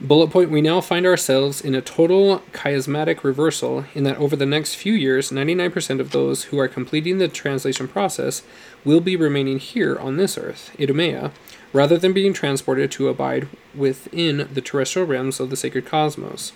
Bullet 0.00 0.30
point 0.30 0.50
We 0.50 0.60
now 0.60 0.80
find 0.80 1.06
ourselves 1.06 1.60
in 1.60 1.74
a 1.74 1.80
total 1.80 2.40
chiasmatic 2.52 3.24
reversal 3.24 3.86
in 3.94 4.04
that 4.04 4.18
over 4.18 4.36
the 4.36 4.46
next 4.46 4.74
few 4.74 4.92
years, 4.92 5.30
99% 5.30 6.00
of 6.00 6.10
those 6.10 6.44
who 6.44 6.58
are 6.58 6.68
completing 6.68 7.18
the 7.18 7.28
translation 7.28 7.88
process 7.88 8.42
will 8.84 9.00
be 9.00 9.16
remaining 9.16 9.58
here 9.58 9.98
on 9.98 10.18
this 10.18 10.36
earth, 10.36 10.70
Idumea, 10.78 11.32
rather 11.72 11.96
than 11.96 12.12
being 12.12 12.34
transported 12.34 12.92
to 12.92 13.08
abide 13.08 13.48
within 13.74 14.48
the 14.52 14.60
terrestrial 14.60 15.08
realms 15.08 15.40
of 15.40 15.50
the 15.50 15.56
sacred 15.56 15.86
cosmos. 15.86 16.52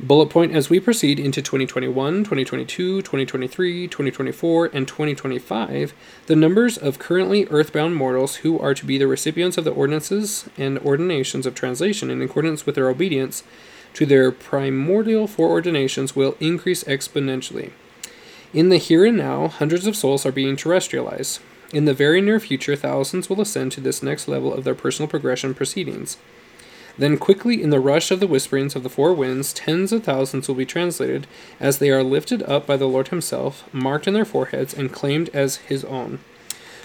Bullet 0.00 0.28
point 0.28 0.52
as 0.52 0.68
we 0.68 0.80
proceed 0.80 1.20
into 1.20 1.40
2021, 1.40 2.24
2022, 2.24 3.00
2023, 3.02 3.86
2024, 3.86 4.70
and 4.72 4.88
2025, 4.88 5.94
the 6.26 6.34
numbers 6.34 6.76
of 6.76 6.98
currently 6.98 7.46
earthbound 7.46 7.94
mortals 7.94 8.36
who 8.36 8.58
are 8.58 8.74
to 8.74 8.84
be 8.84 8.98
the 8.98 9.06
recipients 9.06 9.56
of 9.56 9.64
the 9.64 9.70
ordinances 9.70 10.48
and 10.58 10.80
ordinations 10.80 11.46
of 11.46 11.54
translation 11.54 12.10
in 12.10 12.20
accordance 12.20 12.66
with 12.66 12.74
their 12.74 12.88
obedience 12.88 13.44
to 13.92 14.04
their 14.04 14.32
primordial 14.32 15.28
foreordinations 15.28 16.16
will 16.16 16.36
increase 16.40 16.82
exponentially. 16.84 17.70
In 18.52 18.70
the 18.70 18.78
here 18.78 19.04
and 19.04 19.16
now, 19.16 19.46
hundreds 19.46 19.86
of 19.86 19.96
souls 19.96 20.26
are 20.26 20.32
being 20.32 20.56
terrestrialized. 20.56 21.38
In 21.72 21.84
the 21.84 21.94
very 21.94 22.20
near 22.20 22.40
future, 22.40 22.74
thousands 22.74 23.30
will 23.30 23.40
ascend 23.40 23.70
to 23.72 23.80
this 23.80 24.02
next 24.02 24.26
level 24.26 24.52
of 24.52 24.64
their 24.64 24.74
personal 24.74 25.08
progression 25.08 25.54
proceedings. 25.54 26.16
Then, 26.96 27.18
quickly, 27.18 27.60
in 27.60 27.70
the 27.70 27.80
rush 27.80 28.10
of 28.10 28.20
the 28.20 28.26
whisperings 28.26 28.76
of 28.76 28.84
the 28.84 28.88
four 28.88 29.12
winds, 29.12 29.52
tens 29.52 29.92
of 29.92 30.04
thousands 30.04 30.46
will 30.46 30.54
be 30.54 30.66
translated 30.66 31.26
as 31.58 31.78
they 31.78 31.90
are 31.90 32.04
lifted 32.04 32.42
up 32.44 32.66
by 32.66 32.76
the 32.76 32.86
Lord 32.86 33.08
Himself, 33.08 33.64
marked 33.72 34.06
in 34.06 34.14
their 34.14 34.24
foreheads, 34.24 34.72
and 34.72 34.92
claimed 34.92 35.28
as 35.30 35.56
His 35.56 35.84
own. 35.84 36.20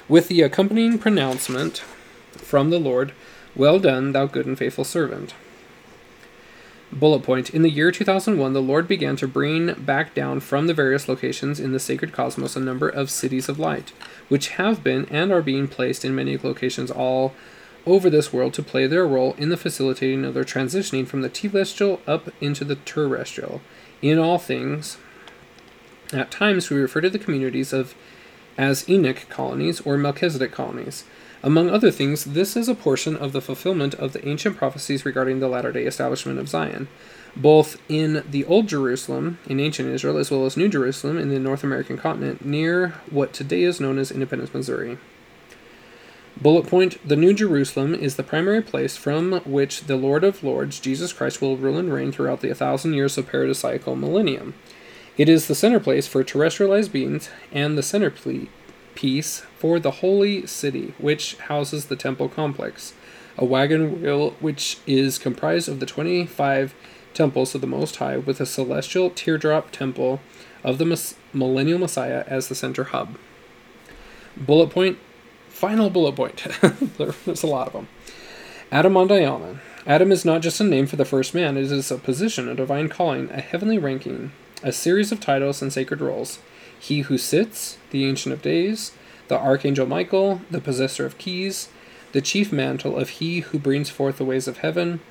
With 0.08 0.28
the 0.28 0.42
accompanying 0.42 0.98
pronouncement 0.98 1.84
from 2.32 2.72
the 2.72 2.80
Lord, 2.80 3.14
Well 3.56 3.80
done, 3.80 4.12
thou 4.12 4.26
good 4.26 4.48
and 4.48 4.58
faithful 4.58 4.84
servant. 4.84 5.36
Bullet 6.92 7.22
point 7.22 7.52
In 7.52 7.62
the 7.62 7.70
year 7.70 7.92
2001, 7.92 8.54
the 8.54 8.62
Lord 8.62 8.88
began 8.88 9.16
to 9.18 9.28
bring 9.28 9.74
back 9.74 10.16
down 10.16 10.40
from 10.40 10.66
the 10.66 10.74
various 10.74 11.08
locations 11.08 11.60
in 11.60 11.72
the 11.72 11.80
sacred 11.80 12.12
cosmos 12.12 12.56
a 12.56 12.60
number 12.60 12.90
of 12.90 13.12
cities 13.12 13.48
of 13.48 13.60
light, 13.60 13.92
which 14.28 14.50
have 14.50 14.84
been 14.84 15.06
and 15.12 15.32
are 15.32 15.44
being 15.44 15.68
placed 15.68 16.04
in 16.04 16.16
many 16.16 16.36
locations 16.38 16.90
all 16.90 17.36
over 17.90 18.10
this 18.10 18.32
world 18.32 18.54
to 18.54 18.64
play 18.64 18.88
their 18.88 19.08
role 19.08 19.34
in 19.38 19.50
the 19.50 19.58
facilitating 19.58 20.24
of 20.24 20.34
their 20.34 20.44
transitioning 20.44 21.08
from 21.08 21.22
the 21.22 21.30
telestial 21.30 22.00
up 22.08 22.30
into 22.40 22.64
the 22.64 22.76
terrestrial. 22.76 23.62
In 24.02 24.20
all 24.20 24.38
things, 24.38 24.98
at 26.14 26.32
times 26.32 26.70
we 26.70 26.78
refer 26.78 27.02
to 27.02 27.10
the 27.10 27.20
communities 27.20 27.74
of 27.74 27.96
as 28.58 28.90
Enoch 28.90 29.26
colonies 29.30 29.82
or 29.82 29.98
Melchizedek 29.98 30.52
colonies. 30.52 31.06
Among 31.42 31.70
other 31.70 31.92
things, 31.92 32.26
this 32.26 32.58
is 32.58 32.68
a 32.68 32.76
portion 32.76 33.16
of 33.16 33.32
the 33.32 33.42
fulfillment 33.42 33.94
of 33.94 34.12
the 34.12 34.28
ancient 34.28 34.58
prophecies 34.58 35.06
regarding 35.06 35.40
the 35.40 35.48
latter 35.48 35.72
day 35.72 35.86
establishment 35.86 36.38
of 36.38 36.50
Zion, 36.50 36.90
both 37.36 37.82
in 37.88 38.24
the 38.30 38.44
Old 38.44 38.68
Jerusalem, 38.68 39.40
in 39.48 39.62
ancient 39.62 39.90
Israel, 39.90 40.18
as 40.18 40.30
well 40.30 40.46
as 40.46 40.58
New 40.58 40.68
Jerusalem 40.68 41.18
in 41.18 41.30
the 41.30 41.40
North 41.40 41.64
American 41.64 41.98
continent, 41.98 42.44
near 42.44 42.90
what 43.10 43.32
today 43.32 43.64
is 43.64 43.80
known 43.80 43.98
as 43.98 44.12
Independence, 44.12 44.54
Missouri. 44.54 44.98
Bullet 46.42 46.68
point 46.68 47.06
The 47.06 47.18
New 47.18 47.34
Jerusalem 47.34 47.94
is 47.94 48.16
the 48.16 48.24
primary 48.24 48.62
place 48.62 48.96
from 48.96 49.42
which 49.44 49.88
the 49.88 49.98
Lord 49.98 50.24
of 50.24 50.42
Lords, 50.42 50.80
Jesus 50.80 51.12
Christ, 51.12 51.42
will 51.42 51.58
rule 51.58 51.78
and 51.78 51.92
reign 51.92 52.14
throughout 52.14 52.40
the 52.40 52.54
thousand 52.56 52.94
years 52.94 53.18
of 53.18 53.30
paradisiacal 53.30 54.00
millennium. 54.00 54.54
It 55.18 55.28
is 55.28 55.50
the 55.50 55.56
center 55.56 55.82
place 55.82 56.08
for 56.08 56.24
terrestrialized 56.24 56.94
beings 56.94 57.30
and 57.52 57.78
the 57.78 57.84
centerpiece 57.84 59.42
for 59.58 59.82
the 59.82 59.92
holy 59.92 60.48
city, 60.48 60.94
which 60.98 61.36
houses 61.36 61.88
the 61.88 61.98
temple 61.98 62.30
complex, 62.30 62.94
a 63.38 63.44
wagon 63.44 64.02
wheel 64.02 64.32
which 64.40 64.78
is 64.88 65.18
comprised 65.18 65.68
of 65.68 65.82
the 65.82 65.86
25 65.86 66.74
temples 67.14 67.54
of 67.54 67.60
the 67.60 67.68
Most 67.68 67.98
High, 67.98 68.16
with 68.16 68.40
a 68.40 68.46
celestial 68.46 69.10
teardrop 69.10 69.72
temple 69.72 70.22
of 70.64 70.78
the 70.78 71.16
millennial 71.34 71.80
Messiah 71.80 72.24
as 72.28 72.48
the 72.48 72.56
center 72.56 72.86
hub. 72.86 73.18
Bullet 74.38 74.70
point 74.70 75.00
Final 75.60 75.90
bullet 75.90 76.16
point. 76.16 76.48
There's 76.98 77.44
a 77.44 77.48
lot 77.48 77.68
of 77.68 77.74
them. 77.74 77.90
Adam-ondi-Ahman. 78.72 79.60
Adam 79.86 80.10
is 80.10 80.24
not 80.24 80.42
just 80.42 80.62
a 80.62 80.64
name 80.64 80.88
for 80.88 80.96
the 80.96 81.04
first 81.04 81.36
man, 81.36 81.58
it 81.58 81.70
is 81.70 81.92
a 81.92 81.98
position, 81.98 82.48
a 82.48 82.56
divine 82.56 82.88
calling, 82.88 83.30
a 83.30 83.42
heavenly 83.42 83.78
ranking, 83.78 84.32
a 84.64 84.72
series 84.72 85.12
of 85.12 85.20
titles 85.20 85.62
and 85.62 85.74
sacred 85.74 86.00
roles. 86.00 86.40
He 86.80 87.02
who 87.02 87.18
sits, 87.18 87.78
the 87.92 88.06
Ancient 88.06 88.32
of 88.32 88.42
Days, 88.42 88.94
the 89.28 89.38
Archangel 89.38 89.86
Michael, 89.86 90.40
the 90.50 90.62
possessor 90.62 91.06
of 91.06 91.18
keys, 91.18 91.68
the 92.14 92.22
chief 92.22 92.54
mantle 92.54 92.96
of 92.96 93.10
he 93.10 93.42
who 93.42 93.60
brings 93.60 93.90
forth 93.90 94.18
the 94.18 94.24
ways 94.24 94.48
of 94.48 94.60
heaven, 94.60 95.02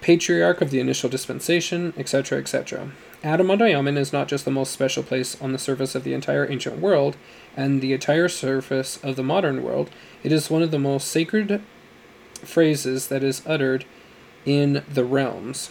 patriarch 0.00 0.60
of 0.60 0.70
the 0.70 0.78
initial 0.78 1.10
dispensation, 1.10 1.94
etc., 1.96 2.38
etc. 2.38 2.92
Adam 3.24 3.50
is 3.50 4.12
not 4.12 4.28
just 4.28 4.44
the 4.44 4.52
most 4.52 4.72
special 4.72 5.02
place 5.02 5.40
on 5.42 5.50
the 5.50 5.58
surface 5.58 5.96
of 5.96 6.04
the 6.04 6.14
entire 6.14 6.48
ancient 6.48 6.78
world, 6.78 7.16
and 7.58 7.80
the 7.80 7.92
entire 7.92 8.28
surface 8.28 9.02
of 9.02 9.16
the 9.16 9.22
modern 9.24 9.64
world, 9.64 9.90
it 10.22 10.30
is 10.30 10.48
one 10.48 10.62
of 10.62 10.70
the 10.70 10.78
most 10.78 11.08
sacred 11.08 11.60
phrases 12.34 13.08
that 13.08 13.24
is 13.24 13.42
uttered 13.44 13.84
in 14.46 14.84
the 14.88 15.04
realms. 15.04 15.70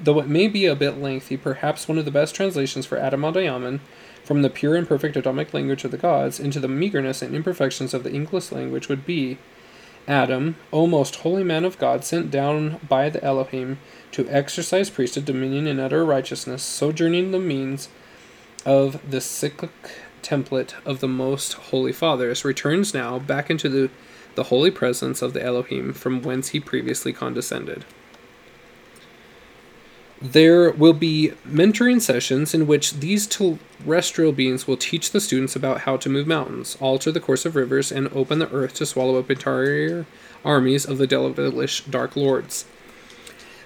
Though 0.00 0.18
it 0.18 0.26
may 0.26 0.48
be 0.48 0.66
a 0.66 0.74
bit 0.74 0.98
lengthy, 0.98 1.36
perhaps 1.36 1.86
one 1.86 1.96
of 1.96 2.04
the 2.04 2.10
best 2.10 2.34
translations 2.34 2.86
for 2.86 2.98
Adam 2.98 3.80
from 4.24 4.42
the 4.42 4.50
pure 4.50 4.74
and 4.74 4.88
perfect 4.88 5.16
Adamic 5.16 5.54
language 5.54 5.84
of 5.84 5.92
the 5.92 5.96
gods 5.96 6.40
into 6.40 6.58
the 6.58 6.66
meagerness 6.66 7.22
and 7.22 7.36
imperfections 7.36 7.94
of 7.94 8.02
the 8.02 8.12
English 8.12 8.50
language 8.50 8.88
would 8.88 9.06
be 9.06 9.38
Adam, 10.08 10.56
O 10.72 10.88
most 10.88 11.16
holy 11.16 11.44
man 11.44 11.64
of 11.64 11.78
God, 11.78 12.02
sent 12.02 12.32
down 12.32 12.80
by 12.88 13.10
the 13.10 13.22
Elohim 13.22 13.78
to 14.10 14.28
exercise 14.28 14.90
priesthood, 14.90 15.24
dominion, 15.24 15.68
and 15.68 15.78
utter 15.78 16.04
righteousness, 16.04 16.64
sojourning 16.64 17.30
the 17.30 17.38
means 17.38 17.88
of 18.66 19.08
the 19.08 19.20
cyclic 19.20 19.70
template 20.22 20.74
of 20.84 21.00
the 21.00 21.08
most 21.08 21.54
holy 21.54 21.92
fathers, 21.92 22.44
returns 22.44 22.94
now 22.94 23.18
back 23.18 23.50
into 23.50 23.68
the, 23.68 23.90
the 24.34 24.44
holy 24.44 24.70
presence 24.70 25.22
of 25.22 25.32
the 25.32 25.44
Elohim 25.44 25.92
from 25.92 26.22
whence 26.22 26.48
he 26.48 26.60
previously 26.60 27.12
condescended. 27.12 27.84
There 30.20 30.72
will 30.72 30.94
be 30.94 31.32
mentoring 31.46 32.00
sessions 32.00 32.52
in 32.52 32.66
which 32.66 32.94
these 32.94 33.26
terrestrial 33.26 34.32
beings 34.32 34.66
will 34.66 34.76
teach 34.76 35.12
the 35.12 35.20
students 35.20 35.54
about 35.54 35.82
how 35.82 35.96
to 35.96 36.08
move 36.08 36.26
mountains, 36.26 36.76
alter 36.80 37.12
the 37.12 37.20
course 37.20 37.46
of 37.46 37.54
rivers, 37.54 37.92
and 37.92 38.08
open 38.08 38.40
the 38.40 38.50
earth 38.50 38.74
to 38.74 38.86
swallow 38.86 39.18
up 39.18 39.30
entire 39.30 40.06
armies 40.44 40.84
of 40.84 40.98
the 40.98 41.06
devilish 41.06 41.84
dark 41.84 42.16
lords. 42.16 42.64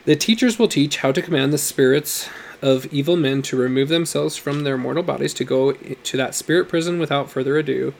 The 0.04 0.16
teachers 0.16 0.58
will 0.58 0.68
teach 0.68 0.98
how 0.98 1.12
to 1.12 1.22
command 1.22 1.54
the 1.54 1.58
spirits 1.58 2.28
of 2.62 2.86
evil 2.86 3.16
men 3.16 3.42
to 3.42 3.56
remove 3.56 3.88
themselves 3.88 4.36
from 4.36 4.62
their 4.62 4.78
mortal 4.78 5.02
bodies 5.02 5.34
to 5.34 5.44
go 5.44 5.72
to 5.72 6.16
that 6.16 6.34
spirit 6.34 6.68
prison 6.68 6.98
without 6.98 7.28
further 7.28 7.58
ado. 7.58 7.92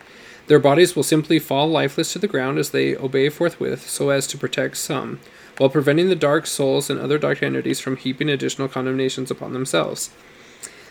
Their 0.47 0.59
bodies 0.59 0.97
will 0.97 1.03
simply 1.03 1.39
fall 1.39 1.69
lifeless 1.69 2.13
to 2.13 2.19
the 2.19 2.29
ground 2.29 2.59
as 2.59 2.71
they 2.71 2.97
obey 2.97 3.29
forthwith, 3.29 3.89
so 3.89 4.11
as 4.11 4.27
to 4.29 4.39
protect 4.39 4.77
some, 4.77 5.21
while 5.59 5.71
preventing 5.71 6.09
the 6.09 6.17
dark 6.17 6.47
souls 6.47 6.89
and 6.89 6.99
other 6.99 7.19
dark 7.19 7.43
entities 7.43 7.81
from 7.81 7.97
heaping 7.97 8.29
additional 8.29 8.69
condemnations 8.69 9.31
upon 9.31 9.53
themselves. 9.53 10.11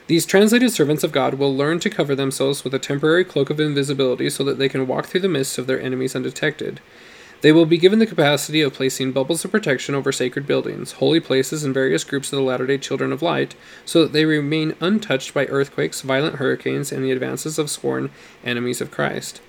These 0.07 0.26
translated 0.26 0.72
servants 0.72 1.03
of 1.03 1.11
God 1.11 1.35
will 1.35 1.56
learn 1.56 1.80
to 1.81 1.89
cover 1.89 2.15
themselves 2.15 2.64
with 2.64 2.73
a 2.73 2.80
temporary 2.80 3.23
cloak 3.23 3.49
of 3.49 3.60
invisibility 3.60 4.30
so 4.30 4.43
that 4.43 4.57
they 4.57 4.68
can 4.68 4.88
walk 4.88 5.06
through 5.06 5.22
the 5.22 5.30
midst 5.30 5.57
of 5.57 5.68
their 5.68 5.81
enemies 5.81 6.15
undetected. 6.15 6.81
They 7.41 7.51
will 7.51 7.65
be 7.65 7.80
given 7.80 7.97
the 7.97 8.05
capacity 8.05 8.61
of 8.61 8.73
placing 8.73 9.13
bubbles 9.13 9.43
of 9.43 9.51
protection 9.51 9.95
over 9.95 10.11
sacred 10.11 10.45
buildings, 10.45 10.93
holy 10.93 11.19
places, 11.19 11.63
and 11.63 11.73
various 11.73 12.03
groups 12.03 12.31
of 12.31 12.38
the 12.38 12.43
Latter 12.43 12.68
day 12.68 12.77
Children 12.77 13.11
of 13.11 13.23
Light, 13.23 13.55
so 13.84 14.03
that 14.03 14.13
they 14.13 14.26
remain 14.26 14.76
untouched 14.80 15.34
by 15.34 15.47
earthquakes, 15.47 16.01
violent 16.01 16.35
hurricanes, 16.35 16.91
and 16.91 17.03
the 17.03 17.11
advances 17.11 17.57
of 17.57 17.72
sworn 17.72 18.11
enemies 18.43 18.80
of 18.80 18.91
Christ. 18.91 19.41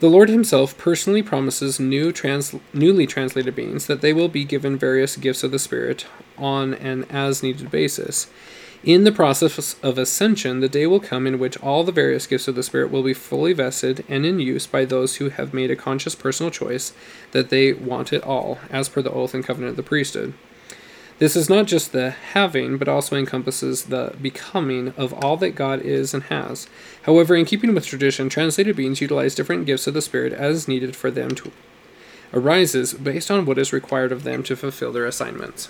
The 0.00 0.08
Lord 0.08 0.30
Himself 0.30 0.76
personally 0.78 1.22
promises 1.22 1.78
new 1.78 2.12
trans- 2.12 2.56
newly 2.72 3.06
translated 3.06 3.54
beings 3.54 3.86
that 3.86 4.00
they 4.00 4.12
will 4.12 4.28
be 4.28 4.42
given 4.42 4.76
various 4.76 5.16
gifts 5.16 5.44
of 5.44 5.52
the 5.52 5.60
Spirit 5.60 6.06
on 6.38 6.74
an 6.74 7.04
as 7.10 7.42
needed 7.42 7.70
basis. 7.70 8.26
In 8.84 9.04
the 9.04 9.12
process 9.12 9.76
of 9.80 9.96
ascension, 9.96 10.58
the 10.58 10.68
day 10.68 10.88
will 10.88 10.98
come 10.98 11.24
in 11.24 11.38
which 11.38 11.56
all 11.58 11.84
the 11.84 11.92
various 11.92 12.26
gifts 12.26 12.48
of 12.48 12.56
the 12.56 12.64
Spirit 12.64 12.90
will 12.90 13.04
be 13.04 13.14
fully 13.14 13.52
vested 13.52 14.04
and 14.08 14.26
in 14.26 14.40
use 14.40 14.66
by 14.66 14.84
those 14.84 15.16
who 15.16 15.28
have 15.28 15.54
made 15.54 15.70
a 15.70 15.76
conscious 15.76 16.16
personal 16.16 16.50
choice 16.50 16.92
that 17.30 17.48
they 17.48 17.72
want 17.72 18.12
it 18.12 18.24
all, 18.24 18.58
as 18.70 18.88
per 18.88 19.00
the 19.00 19.12
oath 19.12 19.34
and 19.34 19.44
covenant 19.44 19.70
of 19.70 19.76
the 19.76 19.84
priesthood. 19.84 20.34
This 21.20 21.36
is 21.36 21.48
not 21.48 21.66
just 21.68 21.92
the 21.92 22.10
having, 22.10 22.76
but 22.76 22.88
also 22.88 23.14
encompasses 23.14 23.84
the 23.84 24.16
becoming 24.20 24.92
of 24.96 25.12
all 25.12 25.36
that 25.36 25.54
God 25.54 25.80
is 25.82 26.12
and 26.12 26.24
has. 26.24 26.66
However, 27.02 27.36
in 27.36 27.44
keeping 27.44 27.74
with 27.74 27.86
tradition, 27.86 28.28
translated 28.28 28.74
beings 28.74 29.00
utilize 29.00 29.36
different 29.36 29.64
gifts 29.64 29.86
of 29.86 29.94
the 29.94 30.02
Spirit 30.02 30.32
as 30.32 30.66
needed 30.66 30.96
for 30.96 31.12
them 31.12 31.36
to 31.36 31.52
arises 32.34 32.94
based 32.94 33.30
on 33.30 33.44
what 33.44 33.58
is 33.58 33.72
required 33.72 34.10
of 34.10 34.24
them 34.24 34.42
to 34.42 34.56
fulfill 34.56 34.90
their 34.90 35.06
assignments. 35.06 35.68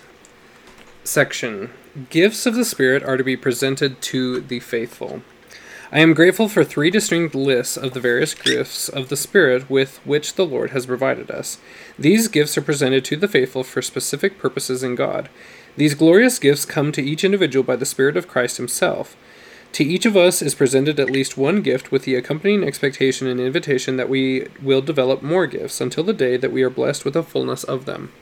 Section 1.05 1.71
Gifts 2.11 2.47
of 2.47 2.55
the 2.55 2.65
Spirit 2.65 3.03
are 3.03 3.17
to 3.17 3.25
be 3.25 3.37
presented 3.37 4.01
to 4.03 4.41
the 4.41 4.61
faithful. 4.61 5.23
I 5.91 5.99
am 5.99 6.15
grateful 6.15 6.49
for 6.49 6.63
three 6.63 6.91
distinct 6.91 7.35
lists 7.35 7.77
of 7.77 7.93
the 7.93 8.01
various 8.01 8.35
gifts 8.35 8.89
of 8.89 9.09
the 9.09 9.17
Spirit 9.17 9.69
with 9.69 9.99
which 10.07 10.35
the 10.35 10.47
Lord 10.47 10.71
has 10.71 10.87
provided 10.87 11.29
us. 11.29 11.59
These 11.99 12.29
gifts 12.29 12.57
are 12.57 12.63
presented 12.63 13.05
to 13.07 13.17
the 13.17 13.27
faithful 13.27 13.65
for 13.65 13.83
specific 13.83 14.39
purposes 14.39 14.85
in 14.85 14.95
God. 14.95 15.29
These 15.77 15.97
glorious 15.97 16.39
gifts 16.39 16.65
come 16.65 16.93
to 16.93 17.03
each 17.03 17.25
individual 17.25 17.65
by 17.65 17.77
the 17.77 17.85
Spirit 17.85 18.17
of 18.17 18.29
Christ 18.29 18.59
Himself. 18.59 19.17
To 19.73 19.85
each 19.85 20.07
of 20.07 20.17
us 20.17 20.41
is 20.41 20.55
presented 20.55 21.01
at 21.01 21.11
least 21.11 21.37
one 21.37 21.63
gift 21.63 21.91
with 21.91 22.05
the 22.05 22.15
accompanying 22.15 22.63
expectation 22.63 23.27
and 23.27 23.41
invitation 23.41 23.97
that 23.97 24.09
we 24.09 24.47
will 24.63 24.83
develop 24.83 25.21
more 25.21 25.49
gifts 25.49 25.81
until 25.81 26.05
the 26.05 26.13
day 26.13 26.37
that 26.37 26.53
we 26.53 26.63
are 26.63 26.71
blessed 26.71 27.05
with 27.05 27.17
a 27.17 27.25
fullness 27.25 27.65
of 27.65 27.87
them. 27.87 28.13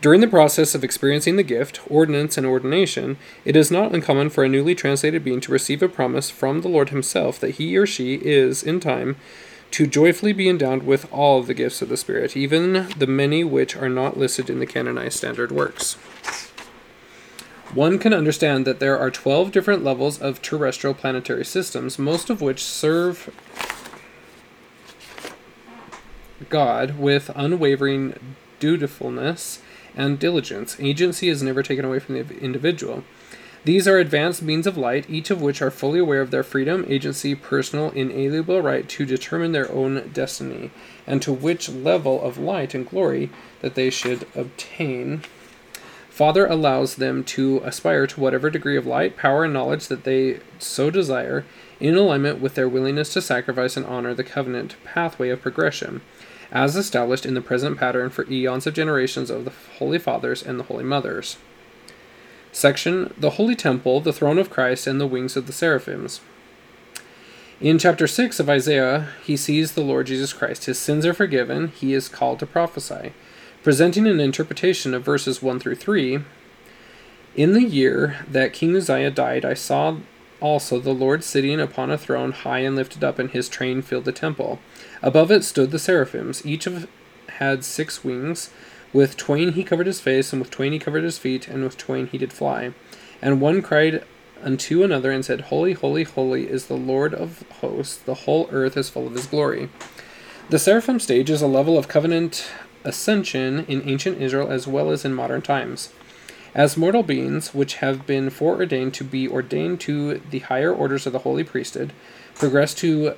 During 0.00 0.20
the 0.20 0.28
process 0.28 0.76
of 0.76 0.84
experiencing 0.84 1.34
the 1.34 1.42
gift, 1.42 1.80
ordinance, 1.90 2.38
and 2.38 2.46
ordination, 2.46 3.16
it 3.44 3.56
is 3.56 3.70
not 3.70 3.92
uncommon 3.92 4.30
for 4.30 4.44
a 4.44 4.48
newly 4.48 4.76
translated 4.76 5.24
being 5.24 5.40
to 5.40 5.50
receive 5.50 5.82
a 5.82 5.88
promise 5.88 6.30
from 6.30 6.60
the 6.60 6.68
Lord 6.68 6.90
Himself 6.90 7.40
that 7.40 7.56
he 7.56 7.76
or 7.76 7.84
she 7.84 8.14
is, 8.14 8.62
in 8.62 8.78
time, 8.78 9.16
to 9.72 9.88
joyfully 9.88 10.32
be 10.32 10.48
endowed 10.48 10.84
with 10.84 11.12
all 11.12 11.42
the 11.42 11.52
gifts 11.52 11.82
of 11.82 11.88
the 11.88 11.96
Spirit, 11.96 12.36
even 12.36 12.88
the 12.96 13.08
many 13.08 13.42
which 13.42 13.76
are 13.76 13.88
not 13.88 14.16
listed 14.16 14.48
in 14.48 14.60
the 14.60 14.66
canonized 14.66 15.16
standard 15.16 15.50
works. 15.50 15.94
One 17.74 17.98
can 17.98 18.14
understand 18.14 18.66
that 18.66 18.78
there 18.78 18.98
are 18.98 19.10
12 19.10 19.50
different 19.50 19.82
levels 19.82 20.22
of 20.22 20.40
terrestrial 20.40 20.94
planetary 20.94 21.44
systems, 21.44 21.98
most 21.98 22.30
of 22.30 22.40
which 22.40 22.62
serve 22.62 23.34
God 26.48 26.98
with 26.98 27.30
unwavering 27.34 28.36
dutifulness, 28.58 29.60
and 29.98 30.18
diligence. 30.18 30.80
Agency 30.80 31.28
is 31.28 31.42
never 31.42 31.62
taken 31.62 31.84
away 31.84 31.98
from 31.98 32.14
the 32.14 32.38
individual. 32.38 33.04
These 33.64 33.88
are 33.88 33.98
advanced 33.98 34.40
means 34.40 34.66
of 34.66 34.78
light, 34.78 35.10
each 35.10 35.30
of 35.30 35.42
which 35.42 35.60
are 35.60 35.70
fully 35.70 35.98
aware 35.98 36.22
of 36.22 36.30
their 36.30 36.44
freedom, 36.44 36.86
agency, 36.88 37.34
personal, 37.34 37.90
inalienable 37.90 38.62
right 38.62 38.88
to 38.88 39.04
determine 39.04 39.52
their 39.52 39.70
own 39.70 40.10
destiny, 40.14 40.70
and 41.06 41.20
to 41.20 41.32
which 41.32 41.68
level 41.68 42.22
of 42.22 42.38
light 42.38 42.72
and 42.72 42.88
glory 42.88 43.30
that 43.60 43.74
they 43.74 43.90
should 43.90 44.26
obtain. 44.34 45.22
Father 46.08 46.46
allows 46.46 46.96
them 46.96 47.22
to 47.24 47.60
aspire 47.64 48.06
to 48.06 48.20
whatever 48.20 48.48
degree 48.48 48.76
of 48.76 48.86
light, 48.86 49.16
power, 49.16 49.44
and 49.44 49.52
knowledge 49.52 49.88
that 49.88 50.04
they 50.04 50.40
so 50.58 50.88
desire, 50.88 51.44
in 51.80 51.96
alignment 51.96 52.40
with 52.40 52.54
their 52.54 52.68
willingness 52.68 53.12
to 53.12 53.20
sacrifice 53.20 53.76
and 53.76 53.86
honor 53.86 54.14
the 54.14 54.24
covenant 54.24 54.76
pathway 54.84 55.28
of 55.28 55.42
progression, 55.42 56.00
as 56.50 56.76
established 56.76 57.26
in 57.26 57.34
the 57.34 57.40
present 57.40 57.78
pattern 57.78 58.10
for 58.10 58.30
eons 58.30 58.66
of 58.66 58.74
generations 58.74 59.30
of 59.30 59.44
the 59.44 59.52
Holy 59.78 59.98
Fathers 59.98 60.42
and 60.42 60.58
the 60.58 60.64
Holy 60.64 60.84
Mothers. 60.84 61.36
Section 62.52 63.12
The 63.18 63.30
Holy 63.30 63.54
Temple, 63.54 64.00
the 64.00 64.12
Throne 64.12 64.38
of 64.38 64.50
Christ, 64.50 64.86
and 64.86 65.00
the 65.00 65.06
Wings 65.06 65.36
of 65.36 65.46
the 65.46 65.52
Seraphims. 65.52 66.20
In 67.60 67.78
chapter 67.78 68.06
6 68.06 68.40
of 68.40 68.48
Isaiah, 68.48 69.08
he 69.24 69.36
sees 69.36 69.72
the 69.72 69.82
Lord 69.82 70.06
Jesus 70.06 70.32
Christ. 70.32 70.64
His 70.64 70.78
sins 70.78 71.04
are 71.04 71.14
forgiven. 71.14 71.68
He 71.68 71.92
is 71.92 72.08
called 72.08 72.38
to 72.38 72.46
prophesy. 72.46 73.12
Presenting 73.62 74.06
an 74.06 74.20
interpretation 74.20 74.94
of 74.94 75.04
verses 75.04 75.42
1 75.42 75.58
through 75.58 75.74
3 75.74 76.20
In 77.36 77.52
the 77.52 77.64
year 77.64 78.24
that 78.30 78.52
King 78.52 78.76
Uzziah 78.76 79.10
died, 79.10 79.44
I 79.44 79.54
saw 79.54 79.96
also 80.40 80.78
the 80.78 80.94
Lord 80.94 81.24
sitting 81.24 81.60
upon 81.60 81.90
a 81.90 81.98
throne 81.98 82.32
high 82.32 82.60
and 82.60 82.76
lifted 82.76 83.02
up, 83.02 83.18
and 83.18 83.30
his 83.30 83.48
train 83.48 83.82
filled 83.82 84.04
the 84.04 84.12
temple. 84.12 84.60
Above 85.02 85.30
it 85.30 85.44
stood 85.44 85.70
the 85.70 85.78
seraphims. 85.78 86.44
Each 86.44 86.66
of 86.66 86.88
had 87.38 87.64
six 87.64 88.02
wings. 88.02 88.50
With 88.92 89.16
twain 89.16 89.52
he 89.52 89.64
covered 89.64 89.86
his 89.86 90.00
face, 90.00 90.32
and 90.32 90.40
with 90.40 90.50
twain 90.50 90.72
he 90.72 90.78
covered 90.78 91.04
his 91.04 91.18
feet, 91.18 91.46
and 91.46 91.62
with 91.62 91.76
twain 91.76 92.06
he 92.06 92.18
did 92.18 92.32
fly. 92.32 92.72
And 93.20 93.40
one 93.40 93.62
cried 93.62 94.02
unto 94.42 94.82
another 94.82 95.10
and 95.10 95.24
said, 95.24 95.42
Holy, 95.42 95.72
holy, 95.72 96.04
holy 96.04 96.48
is 96.48 96.66
the 96.66 96.76
Lord 96.76 97.14
of 97.14 97.44
hosts, 97.60 97.96
the 97.96 98.14
whole 98.14 98.48
earth 98.50 98.76
is 98.76 98.88
full 98.88 99.06
of 99.06 99.14
his 99.14 99.26
glory. 99.26 99.68
The 100.48 100.58
seraphim 100.58 101.00
stage 101.00 101.28
is 101.28 101.42
a 101.42 101.46
level 101.46 101.76
of 101.76 101.88
covenant 101.88 102.50
ascension 102.84 103.66
in 103.66 103.86
ancient 103.88 104.20
Israel 104.20 104.50
as 104.50 104.66
well 104.66 104.90
as 104.90 105.04
in 105.04 105.12
modern 105.14 105.42
times. 105.42 105.92
As 106.54 106.76
mortal 106.76 107.02
beings, 107.02 107.54
which 107.54 107.76
have 107.76 108.06
been 108.06 108.30
foreordained 108.30 108.94
to 108.94 109.04
be 109.04 109.28
ordained 109.28 109.80
to 109.80 110.18
the 110.30 110.38
higher 110.38 110.72
orders 110.72 111.06
of 111.06 111.12
the 111.12 111.20
holy 111.20 111.44
priesthood, 111.44 111.92
progress 112.34 112.72
to 112.74 113.14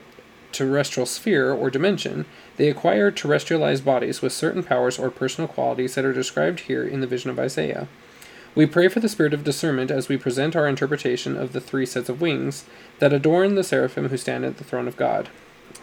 terrestrial 0.53 1.07
sphere 1.07 1.53
or 1.53 1.71
dimension, 1.71 2.27
they 2.57 2.69
acquire 2.69 3.11
terrestrialized 3.11 3.85
bodies 3.85 4.23
with 4.23 4.33
certain 4.33 4.63
powers 4.63 4.99
or 4.99 5.11
personal 5.11 5.49
qualities 5.49 5.95
that 5.95 6.05
are 6.05 6.13
described 6.13 6.61
here 6.61 6.87
in 6.87 7.01
the 7.01 7.07
vision 7.07 7.31
of 7.31 7.39
Isaiah. 7.39 7.89
We 8.55 8.67
pray 8.67 8.89
for 8.89 8.99
the 8.99 9.09
spirit 9.09 9.33
of 9.33 9.45
discernment 9.45 9.91
as 9.91 10.09
we 10.09 10.17
present 10.17 10.57
our 10.57 10.67
interpretation 10.67 11.37
of 11.37 11.53
the 11.53 11.61
three 11.61 11.87
sets 11.87 12.09
of 12.09 12.21
wings 12.21 12.65
that 12.99 13.13
adorn 13.13 13.55
the 13.55 13.63
seraphim 13.63 14.09
who 14.09 14.17
stand 14.17 14.45
at 14.45 14.57
the 14.57 14.65
throne 14.65 14.89
of 14.89 14.97
God. 14.97 15.29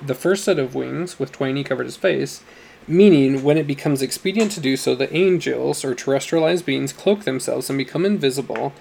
The 0.06 0.15
first 0.15 0.44
set 0.44 0.60
of 0.60 0.76
wings, 0.76 1.18
with 1.18 1.31
twain 1.31 1.56
he 1.56 1.64
covered 1.64 1.85
his 1.85 1.95
face, 1.95 2.44
meaning 2.88 3.44
when 3.44 3.57
it 3.57 3.68
becomes 3.68 4.02
expedient 4.02 4.52
to 4.52 4.60
do 4.60 4.76
so, 4.76 4.95
the 4.95 5.14
angels 5.15 5.85
or 5.85 5.95
terrestrialized 5.95 6.65
beings 6.65 6.94
cloak 6.94 7.23
themselves 7.23 7.69
and 7.69 7.77
become 7.77 8.06
invisible 8.06 8.73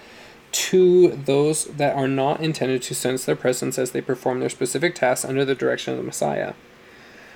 to 0.51 1.09
those 1.09 1.65
that 1.65 1.95
are 1.95 2.07
not 2.07 2.41
intended 2.41 2.81
to 2.83 2.95
sense 2.95 3.25
their 3.25 3.35
presence 3.35 3.77
as 3.77 3.91
they 3.91 4.01
perform 4.01 4.39
their 4.39 4.49
specific 4.49 4.95
tasks 4.95 5.25
under 5.25 5.45
the 5.45 5.55
direction 5.55 5.93
of 5.93 5.97
the 5.97 6.05
Messiah. 6.05 6.53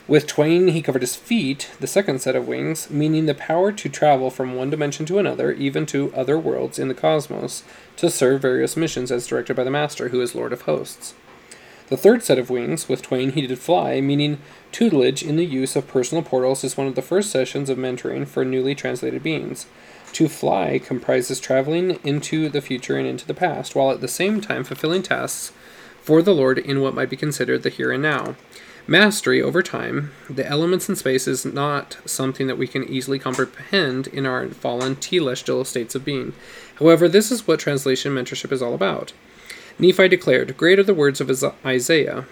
With 0.08 0.28
twain 0.28 0.70
he 0.70 0.82
covered 0.82 1.04
his 1.04 1.16
feet, 1.16 1.70
the 1.80 1.88
second 1.88 2.20
set 2.20 2.36
of 2.36 2.48
wings, 2.48 2.90
meaning 2.90 3.28
the 3.28 3.34
power 3.34 3.72
to 3.72 3.90
travel 3.90 4.30
from 4.30 4.56
one 4.56 4.70
dimension 4.70 5.06
to 5.06 5.20
another, 5.20 5.52
even 5.52 5.86
to 5.88 6.14
other 6.16 6.38
worlds 6.38 6.80
in 6.80 6.88
the 6.88 6.94
cosmos, 6.94 7.64
to 7.98 8.10
serve 8.10 8.42
various 8.42 8.76
missions 8.76 9.12
as 9.12 9.28
directed 9.28 9.56
by 9.56 9.64
the 9.64 9.72
Master, 9.72 10.10
who 10.10 10.20
is 10.20 10.36
Lord 10.36 10.54
of 10.54 10.64
Hosts. 10.64 11.14
The 11.88 11.98
third 11.98 12.24
set 12.24 12.40
of 12.40 12.50
wings, 12.50 12.90
with 12.90 13.02
twain 13.02 13.34
he 13.34 13.46
did 13.46 13.60
fly, 13.60 14.02
meaning 14.02 14.40
tutelage 14.72 15.24
in 15.24 15.36
the 15.36 15.46
use 15.46 15.76
of 15.76 15.88
personal 15.88 16.24
portals, 16.24 16.64
is 16.64 16.78
one 16.78 16.88
of 16.88 16.96
the 16.96 17.02
first 17.02 17.30
sessions 17.30 17.70
of 17.70 17.78
mentoring 17.78 18.26
for 18.26 18.44
newly 18.44 18.74
translated 18.74 19.22
beings. 19.22 19.66
To 20.14 20.28
fly 20.28 20.80
comprises 20.80 21.40
traveling 21.40 22.00
into 22.04 22.50
the 22.50 22.62
future 22.62 22.98
and 22.98 23.08
into 23.08 23.26
the 23.26 23.34
past, 23.34 23.76
while 23.76 23.92
at 23.92 24.02
the 24.02 24.08
same 24.08 24.42
time 24.42 24.64
fulfilling 24.64 25.04
tasks 25.04 25.52
for 26.02 26.22
the 26.22 26.34
Lord 26.34 26.58
in 26.58 26.82
what 26.82 26.94
might 26.94 27.10
be 27.10 27.16
considered 27.16 27.64
the 27.64 27.70
here 27.70 27.92
and 27.92 28.04
now. 28.04 28.36
Mastery 28.88 29.42
over 29.42 29.62
time, 29.62 30.12
the 30.30 30.46
elements 30.46 30.90
in 30.90 30.96
space 30.96 31.28
is 31.28 31.46
not 31.46 31.98
something 32.06 32.48
that 32.48 32.58
we 32.58 32.68
can 32.68 32.84
easily 32.84 33.20
comprehend 33.20 34.08
in 34.08 34.26
our 34.26 34.48
fallen 34.50 34.96
telestial 34.96 35.66
states 35.66 35.94
of 35.94 36.04
being. 36.04 36.34
However, 36.76 37.08
this 37.08 37.32
is 37.32 37.48
what 37.48 37.60
translation 37.60 38.14
mentorship 38.14 38.52
is 38.52 38.62
all 38.62 38.74
about. 38.74 39.14
Nephi 39.78 40.08
declared, 40.08 40.58
Great 40.58 40.80
are 40.80 40.84
the 40.84 40.94
words 40.94 41.22
of 41.22 41.32
Isaiah, 41.66 42.26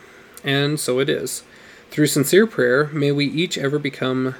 and 0.43 0.79
so 0.79 0.99
it 0.99 1.07
is. 1.07 1.43
Through 1.91 2.07
sincere 2.07 2.47
prayer, 2.47 2.87
may 2.87 3.11
we 3.11 3.25
each 3.25 3.57
ever 3.57 3.79
become 3.79 4.35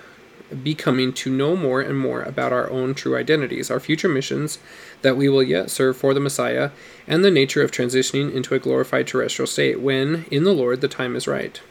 becoming 0.63 1.13
to 1.13 1.31
know 1.31 1.55
more 1.55 1.81
and 1.81 1.97
more 1.97 2.21
about 2.21 2.53
our 2.53 2.69
own 2.69 2.93
true 2.93 3.15
identities, 3.15 3.69
our 3.69 3.79
future 3.79 4.09
missions 4.09 4.59
that 5.01 5.17
we 5.17 5.29
will 5.29 5.43
yet 5.43 5.69
serve 5.69 5.97
for 5.97 6.13
the 6.13 6.19
Messiah, 6.19 6.71
and 7.07 7.23
the 7.23 7.31
nature 7.31 7.61
of 7.61 7.71
transitioning 7.71 8.33
into 8.33 8.55
a 8.55 8.59
glorified 8.59 9.07
terrestrial 9.07 9.47
state 9.47 9.79
when, 9.79 10.25
in 10.31 10.43
the 10.43 10.53
Lord, 10.53 10.81
the 10.81 10.87
time 10.87 11.15
is 11.15 11.27
right. 11.27 11.61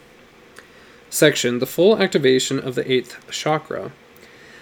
Section 1.09 1.59
The 1.59 1.65
Full 1.65 2.01
Activation 2.01 2.59
of 2.59 2.75
the 2.75 2.89
Eighth 2.91 3.19
Chakra. 3.31 3.91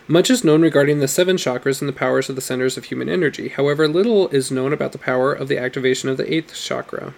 Much 0.08 0.30
is 0.30 0.44
known 0.44 0.62
regarding 0.62 1.00
the 1.00 1.08
seven 1.08 1.36
chakras 1.36 1.82
and 1.82 1.90
the 1.90 1.94
powers 1.94 2.30
of 2.30 2.36
the 2.36 2.42
centers 2.42 2.78
of 2.78 2.86
human 2.86 3.10
energy. 3.10 3.50
However, 3.50 3.90
little 3.90 4.30
is 4.30 4.50
known 4.50 4.72
about 4.72 4.94
the 4.94 4.98
power 4.98 5.34
of 5.34 5.50
the 5.50 5.58
activation 5.58 6.08
of 6.08 6.16
the 6.16 6.34
eighth 6.34 6.56
chakra. 6.56 7.14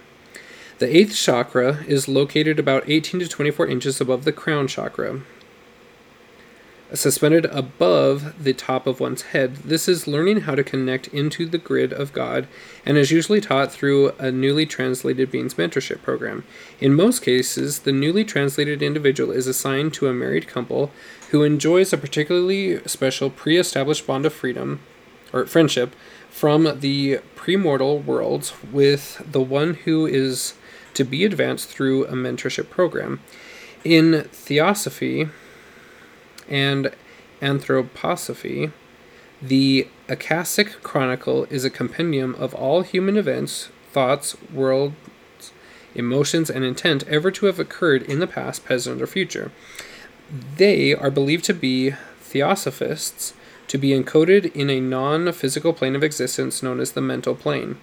The 0.80 0.96
eighth 0.96 1.14
chakra 1.14 1.84
is 1.86 2.08
located 2.08 2.58
about 2.58 2.88
18 2.88 3.20
to 3.20 3.28
24 3.28 3.68
inches 3.68 4.00
above 4.00 4.24
the 4.24 4.32
crown 4.32 4.66
chakra 4.66 5.20
suspended 6.94 7.44
above 7.46 8.42
the 8.42 8.52
top 8.52 8.86
of 8.86 9.00
one's 9.00 9.22
head. 9.22 9.56
This 9.56 9.88
is 9.88 10.06
learning 10.06 10.42
how 10.42 10.54
to 10.54 10.64
connect 10.64 11.08
into 11.08 11.46
the 11.46 11.58
grid 11.58 11.92
of 11.92 12.12
God 12.12 12.48
and 12.84 12.96
is 12.96 13.10
usually 13.10 13.40
taught 13.40 13.70
through 13.72 14.10
a 14.18 14.30
newly 14.30 14.66
translated 14.66 15.30
beings 15.30 15.54
mentorship 15.54 16.02
program. 16.02 16.44
In 16.80 16.94
most 16.94 17.20
cases, 17.22 17.80
the 17.80 17.92
newly 17.92 18.24
translated 18.24 18.82
individual 18.82 19.32
is 19.32 19.46
assigned 19.46 19.94
to 19.94 20.08
a 20.08 20.12
married 20.12 20.48
couple 20.48 20.90
who 21.30 21.42
enjoys 21.42 21.92
a 21.92 21.98
particularly 21.98 22.80
special 22.86 23.30
pre 23.30 23.56
established 23.56 24.06
bond 24.06 24.26
of 24.26 24.32
freedom 24.32 24.80
or 25.32 25.46
friendship 25.46 25.94
from 26.28 26.80
the 26.80 27.20
premortal 27.36 28.04
worlds 28.04 28.52
with 28.72 29.22
the 29.30 29.40
one 29.40 29.74
who 29.74 30.06
is 30.06 30.54
to 30.94 31.04
be 31.04 31.24
advanced 31.24 31.68
through 31.68 32.06
a 32.06 32.12
mentorship 32.12 32.68
program. 32.68 33.20
In 33.84 34.24
theosophy, 34.32 35.28
and 36.50 36.92
anthroposophy, 37.40 38.72
the 39.40 39.88
Akashic 40.08 40.82
Chronicle 40.82 41.44
is 41.48 41.64
a 41.64 41.70
compendium 41.70 42.34
of 42.34 42.54
all 42.54 42.82
human 42.82 43.16
events, 43.16 43.70
thoughts, 43.92 44.36
worlds, 44.52 44.94
emotions, 45.94 46.50
and 46.50 46.64
intent 46.64 47.06
ever 47.08 47.30
to 47.30 47.46
have 47.46 47.58
occurred 47.58 48.02
in 48.02 48.18
the 48.18 48.26
past, 48.26 48.64
present, 48.64 49.00
or 49.00 49.06
future. 49.06 49.50
They 50.56 50.94
are 50.94 51.10
believed 51.10 51.44
to 51.46 51.54
be 51.54 51.94
theosophists, 52.20 53.34
to 53.68 53.78
be 53.78 53.90
encoded 53.90 54.54
in 54.54 54.68
a 54.68 54.80
non 54.80 55.32
physical 55.32 55.72
plane 55.72 55.96
of 55.96 56.04
existence 56.04 56.62
known 56.62 56.80
as 56.80 56.92
the 56.92 57.00
mental 57.00 57.34
plane. 57.34 57.78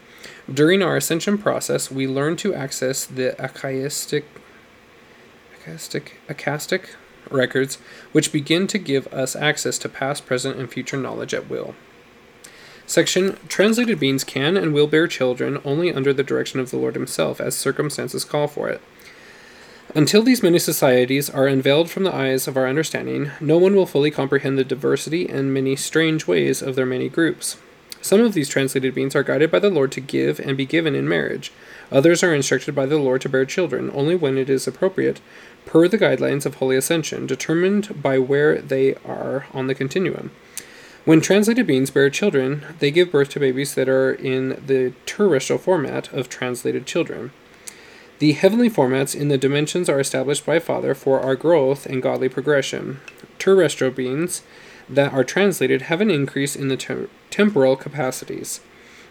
During 0.52 0.84
our 0.84 0.98
ascension 0.98 1.38
process, 1.38 1.90
we 1.92 2.08
learn 2.08 2.36
to 2.38 2.54
access 2.54 3.06
the 3.06 3.42
Akashic, 3.44 4.26
Akashic 6.30 6.96
records, 7.32 7.76
which 8.12 8.32
begin 8.32 8.68
to 8.68 8.78
give 8.78 9.08
us 9.08 9.36
access 9.36 9.78
to 9.80 9.90
past, 9.90 10.26
present, 10.26 10.58
and 10.58 10.72
future 10.72 10.98
knowledge 10.98 11.34
at 11.34 11.50
will. 11.50 11.76
Section 12.86 13.38
Translated 13.50 14.00
beings 14.00 14.24
can 14.24 14.56
and 14.56 14.74
will 14.74 14.88
bear 14.88 15.08
children 15.08 15.60
only 15.66 15.94
under 15.94 16.14
the 16.14 16.24
direction 16.24 16.60
of 16.60 16.72
the 16.72 16.78
Lord 16.78 16.96
Himself, 16.96 17.42
as 17.42 17.56
circumstances 17.56 18.24
call 18.24 18.48
for 18.48 18.70
it. 18.70 18.82
Until 19.96 20.22
these 20.22 20.44
many 20.44 20.60
societies 20.60 21.30
are 21.30 21.48
unveiled 21.48 21.90
from 21.90 22.04
the 22.04 22.14
eyes 22.14 22.48
of 22.48 22.58
our 22.58 22.68
understanding, 22.68 23.32
no 23.40 23.58
one 23.58 23.76
will 23.76 23.86
fully 23.86 24.12
comprehend 24.12 24.58
the 24.58 24.64
diversity 24.64 25.30
and 25.30 25.54
many 25.54 25.76
strange 25.76 26.28
ways 26.28 26.62
of 26.62 26.76
their 26.76 26.86
many 26.86 27.10
groups. 27.10 27.58
Some 28.02 28.22
of 28.22 28.34
these 28.34 28.50
translated 28.50 28.94
beings 28.94 29.16
are 29.16 29.24
guided 29.24 29.50
by 29.50 29.60
the 29.60 29.70
Lord 29.70 29.92
to 29.94 30.02
give 30.02 30.40
and 30.40 30.56
be 30.56 30.66
given 30.66 30.94
in 30.94 31.10
marriage. 31.10 31.52
Others 31.92 32.24
are 32.24 32.34
instructed 32.34 32.76
by 32.76 32.86
the 32.86 32.98
Lord 32.98 33.22
to 33.22 33.30
bear 33.30 33.46
children 33.46 33.90
only 33.94 34.16
when 34.16 34.38
it 34.38 34.50
is 34.50 34.68
appropriate, 34.68 35.20
per 35.68 35.88
the 35.88 35.98
guidelines 35.98 36.46
of 36.46 36.56
Holy 36.56 36.76
Ascension, 36.76 37.28
determined 37.28 38.02
by 38.02 38.18
where 38.18 38.60
they 38.60 38.96
are 39.06 39.46
on 39.54 39.68
the 39.68 39.76
continuum. 39.76 40.32
When 41.06 41.22
translated 41.22 41.68
beings 41.68 41.92
bear 41.92 42.10
children, 42.10 42.66
they 42.80 42.90
give 42.90 43.12
birth 43.12 43.30
to 43.30 43.40
babies 43.40 43.76
that 43.76 43.88
are 43.88 44.12
in 44.12 44.62
the 44.66 44.94
terrestrial 45.06 45.60
format 45.60 46.12
of 46.12 46.28
translated 46.28 46.86
children. 46.86 47.32
The 48.20 48.34
heavenly 48.34 48.70
formats 48.70 49.16
in 49.16 49.28
the 49.28 49.38
dimensions 49.38 49.90
are 49.90 50.00
established 50.00 50.46
by 50.46 50.60
Father 50.60 50.96
for 50.96 51.20
our 51.20 51.36
growth 51.36 51.86
and 51.86 52.02
godly 52.02 52.30
progression. 52.30 53.00
Terrestrial 53.38 53.94
beings 53.94 54.42
that 54.90 55.14
are 55.14 55.24
translated 55.24 55.84
have 55.84 56.02
an 56.02 56.10
increase 56.10 56.56
in 56.56 56.68
the 56.68 56.78
ter- 56.78 57.10
temporal 57.30 57.76
capacities. 57.76 58.62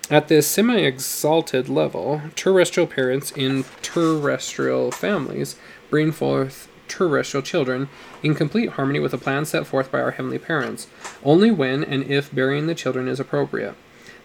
At 0.09 0.29
this 0.29 0.47
semi 0.47 0.79
exalted 0.79 1.69
level, 1.69 2.23
terrestrial 2.37 2.87
parents 2.87 3.33
in 3.33 3.65
terrestrial 3.83 4.93
families 4.93 5.57
bring 5.91 6.13
forth 6.13 6.69
terrestrial 6.89 7.43
children 7.43 7.89
in 8.23 8.35
complete 8.35 8.71
harmony 8.71 9.01
with 9.01 9.11
the 9.11 9.19
plan 9.19 9.45
set 9.45 9.67
forth 9.67 9.91
by 9.91 10.01
our 10.01 10.13
heavenly 10.13 10.39
parents, 10.39 10.87
only 11.25 11.51
when 11.51 11.83
and 11.83 12.05
if 12.05 12.35
burying 12.35 12.67
the 12.67 12.75
children 12.75 13.09
is 13.09 13.21
appropriate. 13.21 13.75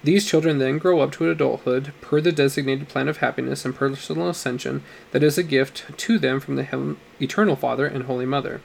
These 0.04 0.26
children 0.26 0.58
then 0.58 0.80
grow 0.80 1.00
up 1.00 1.12
to 1.14 1.30
adulthood 1.30 1.94
per 2.02 2.22
the 2.22 2.32
designated 2.32 2.88
plan 2.88 3.08
of 3.08 3.18
happiness 3.18 3.66
and 3.66 3.76
personal 3.76 4.30
ascension 4.30 4.84
that 5.12 5.22
is 5.22 5.38
a 5.38 5.44
gift 5.44 5.86
to 5.96 6.18
them 6.18 6.40
from 6.40 6.56
the 6.56 6.96
eternal 7.20 7.56
Father 7.56 7.86
and 7.86 8.04
Holy 8.04 8.26
Mother. 8.26 8.62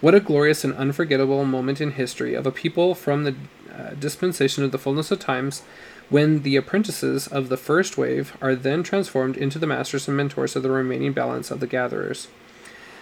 What 0.00 0.14
a 0.14 0.20
glorious 0.20 0.64
and 0.64 0.74
unforgettable 0.74 1.44
moment 1.44 1.80
in 1.80 1.92
history 1.92 2.34
of 2.34 2.46
a 2.46 2.52
people 2.52 2.94
from 2.94 3.24
the 3.24 3.34
uh, 3.70 3.90
dispensation 3.98 4.64
of 4.64 4.70
the 4.70 4.78
fullness 4.78 5.10
of 5.10 5.18
times 5.18 5.62
when 6.10 6.42
the 6.42 6.56
apprentices 6.56 7.26
of 7.28 7.48
the 7.48 7.56
first 7.56 7.96
wave 7.96 8.36
are 8.42 8.54
then 8.54 8.82
transformed 8.82 9.36
into 9.36 9.58
the 9.58 9.66
masters 9.66 10.06
and 10.06 10.16
mentors 10.16 10.54
of 10.54 10.62
the 10.62 10.70
remaining 10.70 11.12
balance 11.12 11.50
of 11.50 11.60
the 11.60 11.66
gatherers. 11.66 12.28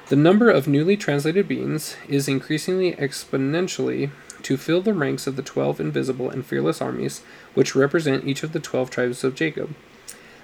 The 0.09 0.17
number 0.17 0.51
of 0.51 0.69
newly 0.69 0.97
translated 0.97 1.49
beings 1.49 1.97
is 2.09 2.29
increasingly 2.29 2.93
exponentially 2.93 4.11
to 4.43 4.57
fill 4.57 4.81
the 4.81 4.95
ranks 4.95 5.27
of 5.27 5.37
the 5.37 5.43
twelve 5.43 5.81
invisible 5.81 6.31
and 6.31 6.47
fearless 6.47 6.81
armies 6.81 7.23
which 7.55 7.75
represent 7.75 8.25
each 8.25 8.43
of 8.43 8.53
the 8.53 8.61
twelve 8.61 8.91
tribes 8.91 9.25
of 9.25 9.35
Jacob. 9.35 9.75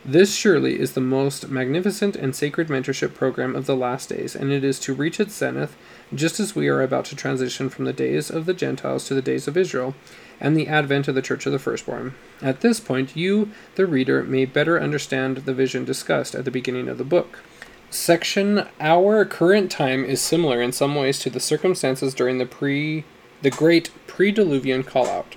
This 0.04 0.34
surely 0.34 0.78
is 0.78 0.92
the 0.92 1.00
most 1.00 1.48
magnificent 1.48 2.14
and 2.14 2.36
sacred 2.36 2.68
mentorship 2.68 3.14
program 3.14 3.56
of 3.56 3.64
the 3.64 3.76
last 3.76 4.10
days, 4.10 4.36
and 4.36 4.52
it 4.52 4.62
is 4.62 4.78
to 4.80 4.92
reach 4.92 5.18
its 5.18 5.34
zenith 5.34 5.76
just 6.12 6.40
as 6.40 6.54
we 6.54 6.68
are 6.68 6.82
about 6.82 7.04
to 7.06 7.16
transition 7.16 7.68
from 7.68 7.84
the 7.84 7.92
days 7.92 8.30
of 8.30 8.46
the 8.46 8.54
Gentiles 8.54 9.06
to 9.06 9.14
the 9.14 9.22
days 9.22 9.46
of 9.46 9.56
Israel 9.56 9.94
and 10.40 10.56
the 10.56 10.68
advent 10.68 11.08
of 11.08 11.14
the 11.14 11.22
Church 11.22 11.46
of 11.46 11.52
the 11.52 11.58
Firstborn. 11.58 12.14
At 12.42 12.60
this 12.60 12.80
point, 12.80 13.16
you, 13.16 13.50
the 13.76 13.86
reader, 13.86 14.22
may 14.22 14.44
better 14.44 14.80
understand 14.80 15.38
the 15.38 15.54
vision 15.54 15.84
discussed 15.84 16.34
at 16.34 16.44
the 16.44 16.50
beginning 16.50 16.88
of 16.88 16.98
the 16.98 17.04
book. 17.04 17.38
Section 17.90 18.66
Our 18.80 19.24
current 19.24 19.70
time 19.70 20.04
is 20.04 20.20
similar 20.20 20.60
in 20.60 20.72
some 20.72 20.94
ways 20.94 21.18
to 21.20 21.30
the 21.30 21.40
circumstances 21.40 22.12
during 22.12 22.38
the 22.38 22.46
pre 22.46 23.04
the 23.42 23.50
great 23.50 23.90
pre-Diluvian 24.06 24.82
callout. 24.82 25.36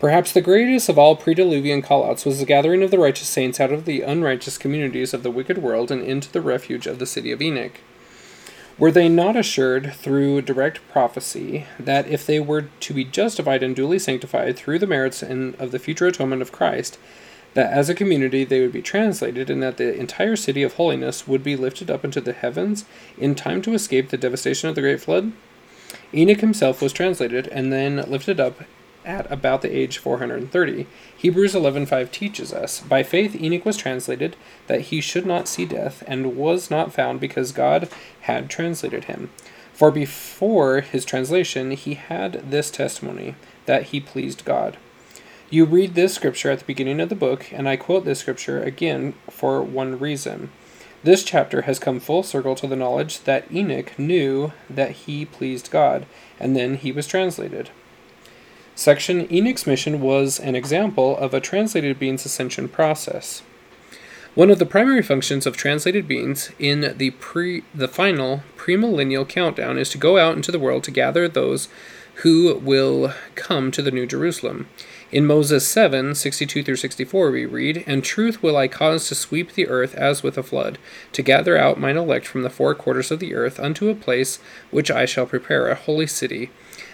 Perhaps 0.00 0.32
the 0.32 0.40
greatest 0.40 0.88
of 0.88 0.98
all 0.98 1.16
pre-Diluvian 1.16 1.82
callouts 1.82 2.26
was 2.26 2.40
the 2.40 2.44
gathering 2.44 2.82
of 2.82 2.90
the 2.90 2.98
righteous 2.98 3.28
saints 3.28 3.58
out 3.58 3.72
of 3.72 3.84
the 3.84 4.02
unrighteous 4.02 4.58
communities 4.58 5.14
of 5.14 5.22
the 5.22 5.30
wicked 5.30 5.58
world 5.58 5.90
and 5.90 6.02
into 6.02 6.30
the 6.30 6.40
refuge 6.40 6.86
of 6.86 6.98
the 6.98 7.06
city 7.06 7.32
of 7.32 7.40
Enoch. 7.40 7.80
Were 8.78 8.92
they 8.92 9.08
not 9.08 9.34
assured 9.34 9.92
through 9.94 10.42
direct 10.42 10.86
prophecy 10.88 11.66
that 11.80 12.06
if 12.06 12.24
they 12.24 12.38
were 12.38 12.68
to 12.78 12.94
be 12.94 13.04
justified 13.04 13.64
and 13.64 13.74
duly 13.74 13.98
sanctified 13.98 14.56
through 14.56 14.78
the 14.78 14.86
merits 14.86 15.20
of 15.20 15.72
the 15.72 15.80
future 15.80 16.06
atonement 16.06 16.42
of 16.42 16.52
Christ, 16.52 16.96
that 17.54 17.72
as 17.72 17.88
a 17.88 17.94
community 17.94 18.44
they 18.44 18.60
would 18.60 18.72
be 18.72 18.82
translated, 18.82 19.50
and 19.50 19.60
that 19.64 19.78
the 19.78 19.98
entire 19.98 20.36
city 20.36 20.62
of 20.62 20.74
holiness 20.74 21.26
would 21.26 21.42
be 21.42 21.56
lifted 21.56 21.90
up 21.90 22.04
into 22.04 22.20
the 22.20 22.32
heavens 22.32 22.84
in 23.18 23.34
time 23.34 23.62
to 23.62 23.74
escape 23.74 24.10
the 24.10 24.16
devastation 24.16 24.68
of 24.68 24.76
the 24.76 24.80
great 24.80 25.00
flood? 25.00 25.32
Enoch 26.14 26.40
himself 26.40 26.80
was 26.80 26.92
translated 26.92 27.48
and 27.48 27.72
then 27.72 27.96
lifted 28.08 28.38
up 28.38 28.60
at 29.08 29.30
about 29.32 29.62
the 29.62 29.74
age 29.74 29.98
430. 29.98 30.86
Hebrews 31.16 31.54
11:5 31.54 32.12
teaches 32.12 32.52
us, 32.52 32.80
"By 32.80 33.02
faith 33.02 33.34
Enoch 33.34 33.64
was 33.64 33.76
translated 33.76 34.36
that 34.66 34.82
he 34.82 35.00
should 35.00 35.26
not 35.26 35.48
see 35.48 35.64
death, 35.64 36.04
and 36.06 36.36
was 36.36 36.70
not 36.70 36.92
found 36.92 37.18
because 37.18 37.50
God 37.50 37.88
had 38.20 38.50
translated 38.50 39.04
him. 39.04 39.30
For 39.72 39.90
before 39.90 40.82
his 40.82 41.04
translation 41.04 41.70
he 41.70 41.94
had 41.94 42.50
this 42.50 42.70
testimony 42.70 43.34
that 43.66 43.84
he 43.84 43.98
pleased 43.98 44.44
God." 44.44 44.76
You 45.50 45.64
read 45.64 45.94
this 45.94 46.12
scripture 46.12 46.50
at 46.50 46.58
the 46.58 46.64
beginning 46.66 47.00
of 47.00 47.08
the 47.08 47.14
book, 47.14 47.46
and 47.52 47.66
I 47.66 47.76
quote 47.76 48.04
this 48.04 48.18
scripture 48.18 48.62
again 48.62 49.14
for 49.30 49.62
one 49.62 49.98
reason. 49.98 50.50
This 51.04 51.22
chapter 51.22 51.62
has 51.62 51.78
come 51.78 52.00
full 52.00 52.22
circle 52.22 52.54
to 52.56 52.66
the 52.66 52.76
knowledge 52.76 53.22
that 53.22 53.44
Enoch 53.50 53.98
knew 53.98 54.52
that 54.68 54.90
he 54.90 55.24
pleased 55.24 55.70
God, 55.70 56.04
and 56.38 56.54
then 56.54 56.74
he 56.74 56.92
was 56.92 57.06
translated. 57.06 57.70
Section 58.78 59.26
Enoch's 59.32 59.66
mission 59.66 60.00
was 60.00 60.38
an 60.38 60.54
example 60.54 61.16
of 61.16 61.34
a 61.34 61.40
translated 61.40 61.98
being's 61.98 62.24
ascension 62.24 62.68
process. 62.68 63.42
One 64.36 64.50
of 64.50 64.60
the 64.60 64.66
primary 64.66 65.02
functions 65.02 65.46
of 65.46 65.56
translated 65.56 66.06
beings 66.06 66.52
in 66.60 66.94
the 66.96 67.10
pre 67.10 67.64
the 67.74 67.88
final 67.88 68.44
premillennial 68.56 69.28
countdown 69.28 69.78
is 69.78 69.90
to 69.90 69.98
go 69.98 70.16
out 70.16 70.36
into 70.36 70.52
the 70.52 70.60
world 70.60 70.84
to 70.84 70.92
gather 70.92 71.26
those 71.26 71.66
who 72.22 72.54
will 72.54 73.14
come 73.34 73.72
to 73.72 73.82
the 73.82 73.90
New 73.90 74.06
Jerusalem. 74.06 74.68
In 75.10 75.26
Moses 75.26 75.66
7 75.66 76.14
62 76.14 76.62
through 76.62 76.76
64, 76.76 77.32
we 77.32 77.46
read, 77.46 77.82
And 77.84 78.04
truth 78.04 78.44
will 78.44 78.56
I 78.56 78.68
cause 78.68 79.08
to 79.08 79.16
sweep 79.16 79.54
the 79.54 79.66
earth 79.66 79.96
as 79.96 80.22
with 80.22 80.38
a 80.38 80.44
flood, 80.44 80.78
to 81.14 81.22
gather 81.22 81.58
out 81.58 81.80
mine 81.80 81.96
elect 81.96 82.28
from 82.28 82.42
the 82.42 82.50
four 82.50 82.76
quarters 82.76 83.10
of 83.10 83.18
the 83.18 83.34
earth 83.34 83.58
unto 83.58 83.88
a 83.88 83.96
place 83.96 84.38
which 84.70 84.88
I 84.88 85.04
shall 85.04 85.26
prepare, 85.26 85.66
a 85.66 85.74
holy 85.74 86.06
city, 86.06 86.50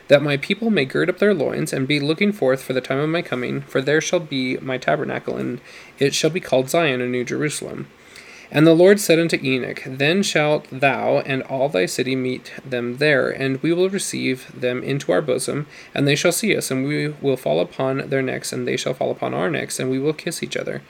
that 0.09 0.23
my 0.23 0.37
people 0.37 0.71
may 0.71 0.85
gird 0.85 1.09
up 1.09 1.19
their 1.19 1.35
loins 1.35 1.73
and 1.73 1.89
be 1.89 2.01
looking 2.01 2.33
forth 2.33 2.63
for 2.63 2.73
the 2.73 2.81
time 2.81 2.99
of 2.99 3.09
my 3.09 3.23
coming, 3.23 3.63
for 3.63 3.81
there 3.81 4.01
shall 4.01 4.21
be 4.21 4.57
my 4.59 4.79
tabernacle, 4.79 5.37
and 5.37 5.61
it 5.99 6.15
shall 6.15 6.31
be 6.31 6.41
called 6.41 6.69
Zion, 6.69 7.01
a 7.01 7.07
new 7.07 7.25
Jerusalem. 7.25 7.89
And 8.51 8.67
the 8.67 8.75
Lord 8.75 9.01
said 9.01 9.19
unto 9.19 9.39
Enoch, 9.43 9.83
Then 9.85 10.23
shalt 10.23 10.69
thou 10.71 11.19
and 11.21 11.43
all 11.43 11.69
thy 11.69 11.87
city 11.87 12.15
meet 12.15 12.53
them 12.65 12.99
there, 12.99 13.31
and 13.31 13.61
we 13.63 13.73
will 13.73 13.89
receive 13.89 14.53
them 14.55 14.83
into 14.83 15.11
our 15.11 15.23
bosom, 15.23 15.67
and 15.95 16.07
they 16.07 16.15
shall 16.15 16.31
see 16.31 16.57
us, 16.57 16.71
and 16.71 16.87
we 16.87 17.09
will 17.09 17.37
fall 17.37 17.59
upon 17.59 18.09
their 18.11 18.23
necks, 18.23 18.53
and 18.53 18.69
they 18.69 18.77
shall 18.77 18.95
fall 18.95 19.11
upon 19.11 19.35
our 19.35 19.51
necks, 19.51 19.81
and 19.81 19.91
we 19.91 19.99
will 19.99 20.13
kiss 20.13 20.43
each 20.43 20.57
other. 20.57 20.83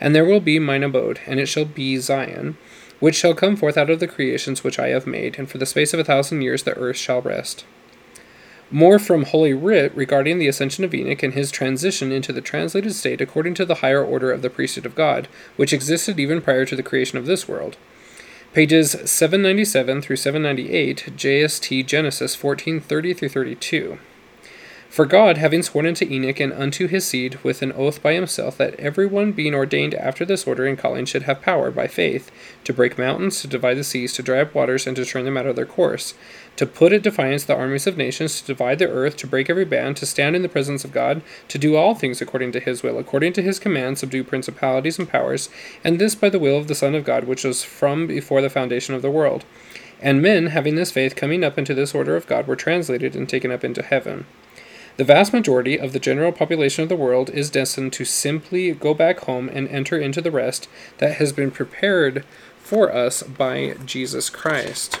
And 0.00 0.14
there 0.14 0.24
will 0.24 0.40
be 0.40 0.58
mine 0.58 0.82
abode, 0.82 1.20
and 1.26 1.38
it 1.38 1.46
shall 1.46 1.64
be 1.64 1.98
Zion, 1.98 2.56
which 2.98 3.16
shall 3.16 3.34
come 3.34 3.56
forth 3.56 3.76
out 3.76 3.90
of 3.90 4.00
the 4.00 4.08
creations 4.08 4.64
which 4.64 4.78
I 4.78 4.88
have 4.88 5.06
made, 5.06 5.38
and 5.38 5.48
for 5.48 5.58
the 5.58 5.66
space 5.66 5.94
of 5.94 6.00
a 6.00 6.04
thousand 6.04 6.42
years 6.42 6.64
the 6.64 6.76
earth 6.76 6.96
shall 6.96 7.20
rest. 7.20 7.64
More 8.74 8.98
from 8.98 9.24
Holy 9.24 9.52
Writ 9.52 9.94
regarding 9.94 10.38
the 10.38 10.48
ascension 10.48 10.82
of 10.82 10.94
Enoch 10.94 11.22
and 11.22 11.34
his 11.34 11.50
transition 11.50 12.10
into 12.10 12.32
the 12.32 12.40
translated 12.40 12.94
state 12.94 13.20
according 13.20 13.52
to 13.54 13.66
the 13.66 13.76
higher 13.76 14.02
order 14.02 14.32
of 14.32 14.40
the 14.40 14.48
priesthood 14.48 14.86
of 14.86 14.94
God, 14.94 15.28
which 15.56 15.74
existed 15.74 16.18
even 16.18 16.40
prior 16.40 16.64
to 16.64 16.74
the 16.74 16.82
creation 16.82 17.18
of 17.18 17.26
this 17.26 17.46
world. 17.46 17.76
Pages 18.54 18.92
797 18.92 20.00
through 20.00 20.16
798, 20.16 21.12
JST 21.14 21.84
Genesis 21.84 22.42
1430 22.42 23.12
through 23.12 23.28
32. 23.28 23.98
For 24.92 25.06
God, 25.06 25.38
having 25.38 25.62
sworn 25.62 25.86
unto 25.86 26.04
Enoch 26.04 26.38
and 26.38 26.52
unto 26.52 26.86
his 26.86 27.06
seed 27.06 27.42
with 27.42 27.62
an 27.62 27.72
oath 27.72 28.02
by 28.02 28.12
himself, 28.12 28.58
that 28.58 28.78
every 28.78 29.06
one 29.06 29.32
being 29.32 29.54
ordained 29.54 29.94
after 29.94 30.26
this 30.26 30.46
order 30.46 30.66
and 30.66 30.76
calling 30.76 31.06
should 31.06 31.22
have 31.22 31.40
power, 31.40 31.70
by 31.70 31.86
faith, 31.86 32.30
to 32.64 32.74
break 32.74 32.98
mountains, 32.98 33.40
to 33.40 33.48
divide 33.48 33.78
the 33.78 33.84
seas, 33.84 34.12
to 34.12 34.22
dry 34.22 34.42
up 34.42 34.54
waters, 34.54 34.86
and 34.86 34.94
to 34.96 35.06
turn 35.06 35.24
them 35.24 35.38
out 35.38 35.46
of 35.46 35.56
their 35.56 35.64
course, 35.64 36.12
to 36.56 36.66
put 36.66 36.92
at 36.92 37.00
defiance 37.00 37.42
the 37.42 37.56
armies 37.56 37.86
of 37.86 37.96
nations, 37.96 38.38
to 38.38 38.46
divide 38.46 38.78
the 38.78 38.86
earth, 38.86 39.16
to 39.16 39.26
break 39.26 39.48
every 39.48 39.64
band, 39.64 39.96
to 39.96 40.04
stand 40.04 40.36
in 40.36 40.42
the 40.42 40.46
presence 40.46 40.84
of 40.84 40.92
God, 40.92 41.22
to 41.48 41.56
do 41.56 41.74
all 41.74 41.94
things 41.94 42.20
according 42.20 42.52
to 42.52 42.60
his 42.60 42.82
will, 42.82 42.98
according 42.98 43.32
to 43.32 43.42
his 43.42 43.58
command, 43.58 43.96
subdue 43.96 44.22
principalities 44.22 44.98
and 44.98 45.08
powers, 45.08 45.48
and 45.82 45.98
this 45.98 46.14
by 46.14 46.28
the 46.28 46.38
will 46.38 46.58
of 46.58 46.68
the 46.68 46.74
Son 46.74 46.94
of 46.94 47.04
God, 47.04 47.24
which 47.24 47.44
was 47.44 47.64
from 47.64 48.06
before 48.06 48.42
the 48.42 48.50
foundation 48.50 48.94
of 48.94 49.00
the 49.00 49.10
world. 49.10 49.46
And 50.02 50.20
men, 50.20 50.48
having 50.48 50.74
this 50.74 50.90
faith, 50.90 51.16
coming 51.16 51.42
up 51.42 51.56
into 51.56 51.72
this 51.72 51.94
order 51.94 52.14
of 52.14 52.26
God, 52.26 52.46
were 52.46 52.56
translated 52.56 53.16
and 53.16 53.26
taken 53.26 53.50
up 53.50 53.64
into 53.64 53.80
heaven. 53.80 54.26
The 55.02 55.06
vast 55.14 55.32
majority 55.32 55.80
of 55.80 55.92
the 55.92 55.98
general 55.98 56.30
population 56.30 56.84
of 56.84 56.88
the 56.88 56.94
world 56.94 57.28
is 57.30 57.50
destined 57.50 57.92
to 57.94 58.04
simply 58.04 58.70
go 58.70 58.94
back 58.94 59.18
home 59.18 59.48
and 59.48 59.66
enter 59.66 59.98
into 59.98 60.20
the 60.20 60.30
rest 60.30 60.68
that 60.98 61.14
has 61.14 61.32
been 61.32 61.50
prepared 61.50 62.24
for 62.60 62.94
us 62.94 63.24
by 63.24 63.74
Jesus 63.84 64.30
Christ. 64.30 65.00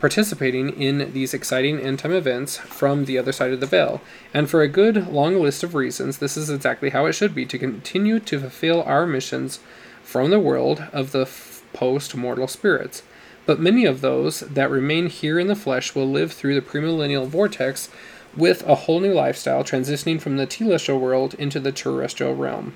Participating 0.00 0.68
in 0.78 1.14
these 1.14 1.32
exciting 1.32 1.80
end 1.80 2.00
time 2.00 2.12
events 2.12 2.58
from 2.58 3.06
the 3.06 3.16
other 3.16 3.32
side 3.32 3.52
of 3.52 3.60
the 3.60 3.66
veil. 3.66 4.02
And 4.34 4.50
for 4.50 4.60
a 4.60 4.68
good 4.68 5.08
long 5.08 5.40
list 5.40 5.64
of 5.64 5.74
reasons, 5.74 6.18
this 6.18 6.36
is 6.36 6.50
exactly 6.50 6.90
how 6.90 7.06
it 7.06 7.14
should 7.14 7.34
be 7.34 7.46
to 7.46 7.58
continue 7.58 8.20
to 8.20 8.38
fulfill 8.38 8.82
our 8.82 9.06
missions 9.06 9.60
from 10.02 10.28
the 10.28 10.38
world 10.38 10.84
of 10.92 11.12
the 11.12 11.26
post 11.72 12.14
mortal 12.14 12.46
spirits. 12.46 13.02
But 13.46 13.60
many 13.60 13.86
of 13.86 14.02
those 14.02 14.40
that 14.40 14.70
remain 14.70 15.06
here 15.06 15.38
in 15.38 15.46
the 15.46 15.56
flesh 15.56 15.94
will 15.94 16.06
live 16.06 16.34
through 16.34 16.54
the 16.54 16.60
premillennial 16.60 17.26
vortex 17.26 17.88
with 18.36 18.62
a 18.66 18.74
whole 18.74 19.00
new 19.00 19.12
lifestyle 19.12 19.64
transitioning 19.64 20.20
from 20.20 20.36
the 20.36 20.46
telestial 20.46 21.00
world 21.00 21.34
into 21.34 21.58
the 21.60 21.72
terrestrial 21.72 22.34
realm. 22.34 22.74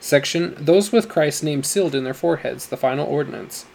Section 0.00 0.54
Those 0.58 0.92
with 0.92 1.08
Christ's 1.08 1.42
name 1.42 1.62
sealed 1.62 1.94
in 1.94 2.04
their 2.04 2.14
foreheads, 2.14 2.66
the 2.66 2.76
final 2.76 3.06
ordinance. 3.06 3.66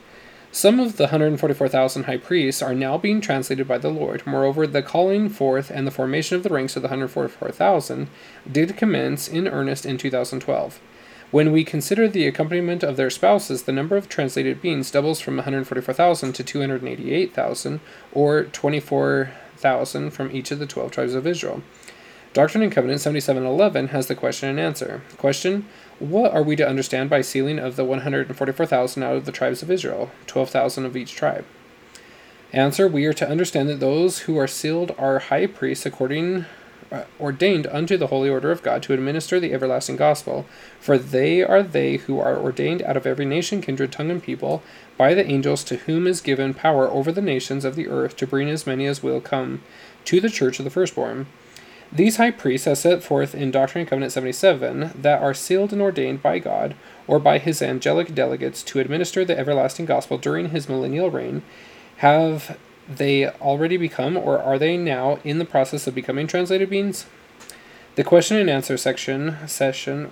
Some 0.51 0.79
of 0.79 0.97
the 0.97 1.05
144,000 1.05 2.03
high 2.03 2.17
priests 2.17 2.61
are 2.61 2.73
now 2.73 2.97
being 2.97 3.21
translated 3.21 3.67
by 3.67 3.77
the 3.77 3.89
Lord. 3.89 4.25
Moreover, 4.25 4.65
the 4.65 4.81
calling 4.81 5.29
forth 5.29 5.69
and 5.69 5.85
the 5.85 5.91
formation 5.91 6.35
of 6.37 6.43
the 6.43 6.49
ranks 6.49 6.75
of 6.75 6.81
the 6.81 6.87
144,000 6.87 8.07
did 8.51 8.75
commence 8.75 9.27
in 9.27 9.47
earnest 9.47 9.85
in 9.85 9.99
2012. 9.99 10.79
When 11.31 11.51
we 11.51 11.63
consider 11.63 12.07
the 12.07 12.25
accompaniment 12.25 12.81
of 12.81 12.97
their 12.97 13.11
spouses, 13.11 13.63
the 13.63 13.71
number 13.71 13.95
of 13.95 14.09
translated 14.09 14.59
beings 14.59 14.89
doubles 14.89 15.19
from 15.19 15.35
144,000 15.35 16.33
to 16.33 16.43
288,000, 16.43 17.79
or 18.11 18.45
24 18.45 19.31
thousand 19.59 20.11
from 20.11 20.31
each 20.31 20.51
of 20.51 20.59
the 20.59 20.65
twelve 20.65 20.91
tribes 20.91 21.13
of 21.13 21.27
Israel. 21.27 21.61
Doctrine 22.31 22.61
and 22.61 22.71
Covenant 22.71 23.01
7711 23.01 23.87
has 23.87 24.05
the 24.05 24.13
question 24.13 24.49
and 24.49 24.59
answer. 24.59 25.01
Question 25.17 25.65
What 25.97 26.31
are 26.31 26.43
we 26.43 26.55
to 26.57 26.67
understand 26.67 27.09
by 27.09 27.21
sealing 27.21 27.57
of 27.57 27.75
the 27.75 27.83
144,000 27.83 29.01
out 29.01 29.15
of 29.15 29.25
the 29.25 29.31
tribes 29.31 29.63
of 29.63 29.71
Israel, 29.71 30.11
12,000 30.27 30.85
of 30.85 30.95
each 30.95 31.15
tribe? 31.15 31.45
Answer 32.53 32.87
We 32.87 33.05
are 33.05 33.13
to 33.13 33.27
understand 33.27 33.67
that 33.69 33.79
those 33.79 34.19
who 34.19 34.37
are 34.37 34.47
sealed 34.47 34.93
are 34.97 35.19
high 35.19 35.47
priests 35.47 35.87
according 35.87 36.45
Uh, 36.91 37.03
ordained 37.19 37.67
unto 37.67 37.97
the 37.97 38.07
holy 38.07 38.27
order 38.27 38.49
of 38.49 38.63
God 38.63 38.81
to 38.81 38.93
administer 38.93 39.39
the 39.39 39.53
everlasting 39.53 39.95
gospel. 39.95 40.47
For 40.79 40.97
they 40.97 41.43
are 41.43 41.61
they 41.61 41.97
who 41.97 42.19
are 42.19 42.35
ordained 42.35 42.81
out 42.81 42.97
of 42.97 43.05
every 43.05 43.25
nation, 43.25 43.61
kindred, 43.61 43.91
tongue, 43.91 44.09
and 44.09 44.23
people 44.23 44.63
by 44.97 45.13
the 45.13 45.25
angels 45.27 45.63
to 45.65 45.77
whom 45.77 46.07
is 46.07 46.19
given 46.19 46.55
power 46.55 46.89
over 46.89 47.11
the 47.11 47.21
nations 47.21 47.63
of 47.63 47.75
the 47.75 47.87
earth 47.87 48.17
to 48.17 48.25
bring 48.25 48.49
as 48.49 48.65
many 48.65 48.87
as 48.87 49.03
will 49.03 49.21
come 49.21 49.61
to 50.05 50.19
the 50.19 50.31
church 50.31 50.57
of 50.57 50.65
the 50.65 50.71
firstborn. 50.71 51.27
These 51.91 52.17
high 52.17 52.31
priests, 52.31 52.65
as 52.65 52.81
set 52.81 53.03
forth 53.03 53.35
in 53.35 53.51
Doctrine 53.51 53.81
and 53.81 53.89
Covenant 53.89 54.11
77, 54.11 54.91
that 54.95 55.21
are 55.21 55.33
sealed 55.35 55.71
and 55.71 55.81
ordained 55.81 56.23
by 56.23 56.39
God 56.39 56.75
or 57.07 57.19
by 57.19 57.37
his 57.37 57.61
angelic 57.61 58.15
delegates 58.15 58.63
to 58.63 58.79
administer 58.79 59.23
the 59.23 59.37
everlasting 59.37 59.85
gospel 59.85 60.17
during 60.17 60.49
his 60.49 60.67
millennial 60.69 61.11
reign, 61.11 61.43
have 61.97 62.57
they 62.89 63.27
already 63.27 63.77
become 63.77 64.17
or 64.17 64.41
are 64.41 64.57
they 64.57 64.75
now 64.75 65.19
in 65.23 65.37
the 65.37 65.45
process 65.45 65.85
of 65.87 65.95
becoming 65.95 66.27
translated 66.27 66.69
beings? 66.69 67.05
The 67.95 68.03
question 68.03 68.37
and 68.37 68.49
answer 68.49 68.77
section 68.77 69.37
session 69.47 70.11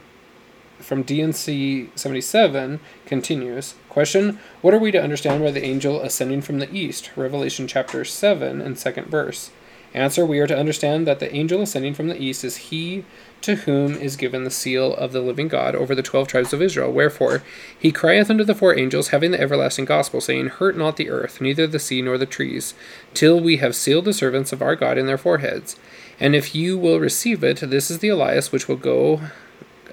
from 0.80 1.04
D&C 1.04 1.90
77 1.95 2.80
continues. 3.06 3.76
Question 3.90 4.40
What 4.62 4.74
are 4.74 4.80
we 4.80 4.91
to 4.91 5.02
understand 5.02 5.44
by 5.44 5.52
the 5.52 5.64
angel 5.64 6.02
ascending 6.02 6.41
from 6.41 6.60
the 6.60 6.72
east? 6.72 7.12
Revelation 7.16 7.68
chapter 7.68 8.06
7 8.06 8.62
and 8.62 8.78
second 8.78 9.08
verse. 9.08 9.49
Answer 9.94 10.26
We 10.26 10.40
are 10.40 10.48
to 10.48 10.58
understand 10.58 11.08
that 11.08 11.20
the 11.20 11.34
angel 11.34 11.62
ascending 11.62 11.94
from 11.94 12.08
the 12.08 12.22
east 12.22 12.44
is 12.44 12.58
he 12.58 13.06
to 13.42 13.56
whom 13.56 13.96
is 13.96 14.16
given 14.16 14.44
the 14.44 14.52
seal 14.52 14.94
of 14.96 15.12
the 15.12 15.22
living 15.22 15.48
God 15.48 15.76
over 15.76 15.96
the 15.96 16.04
twelve 16.04 16.28
tribes 16.28 16.54
of 16.54 16.62
Israel. 16.62 16.92
Wherefore, 16.92 17.44
he 17.78 17.92
crieth 17.92 18.30
unto 18.30 18.44
the 18.44 18.56
four 18.56 18.78
angels, 18.78 19.10
having 19.10 19.32
the 19.32 19.40
everlasting 19.40 19.86
gospel, 19.86 20.20
saying, 20.22 20.48
Hurt 20.48 20.78
not 20.78 20.98
the 20.98 21.10
earth, 21.10 21.40
neither 21.40 21.68
the 21.68 21.80
sea 21.80 22.02
nor 22.02 22.18
the 22.18 22.26
trees, 22.26 22.74
till 23.14 23.40
we 23.40 23.58
have 23.58 23.76
sealed 23.76 24.06
the 24.06 24.14
servants 24.14 24.52
of 24.52 24.62
our 24.62 24.76
God 24.76 24.98
in 24.98 25.06
their 25.06 25.18
foreheads. 25.18 25.78
And 26.20 26.36
if 26.36 26.56
you 26.56 26.78
will 26.78 27.00
receive 27.00 27.44
it, 27.44 27.62
this 27.62 27.92
is 27.92 28.00
the 28.00 28.10
Elias 28.10 28.52
which 28.52 28.68
will 28.68 28.76
go, 28.76 29.22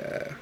uh, 0.02 0.34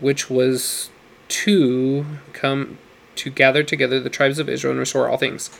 which 0.00 0.28
was 0.28 0.90
to 1.28 2.04
come 2.32 2.78
to 3.16 3.30
gather 3.30 3.62
together 3.62 4.00
the 4.00 4.10
tribes 4.10 4.38
of 4.38 4.48
Israel 4.48 4.72
and 4.72 4.80
restore 4.80 5.08
all 5.08 5.16
things. 5.16 5.50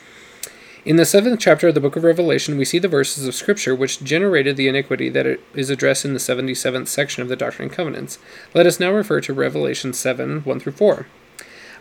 In 0.85 0.95
the 0.95 1.03
seventh 1.03 1.41
chapter 1.41 1.67
of 1.67 1.75
the 1.75 1.81
book 1.81 1.97
of 1.97 2.05
Revelation, 2.05 2.57
we 2.57 2.63
see 2.63 2.79
the 2.79 2.87
verses 2.87 3.27
of 3.27 3.35
Scripture 3.35 3.75
which 3.75 4.01
generated 4.01 4.55
the 4.55 4.69
iniquity 4.69 5.09
that 5.09 5.37
is 5.53 5.69
addressed 5.69 6.05
in 6.05 6.13
the 6.13 6.19
77th 6.19 6.87
section 6.87 7.21
of 7.21 7.27
the 7.27 7.35
Doctrine 7.35 7.67
and 7.67 7.75
Covenants. 7.75 8.17
Let 8.53 8.65
us 8.65 8.79
now 8.79 8.91
refer 8.91 9.19
to 9.21 9.33
Revelation 9.33 9.91
7 9.91 10.39
1 10.41 10.59
through 10.61 10.71
4. 10.71 11.05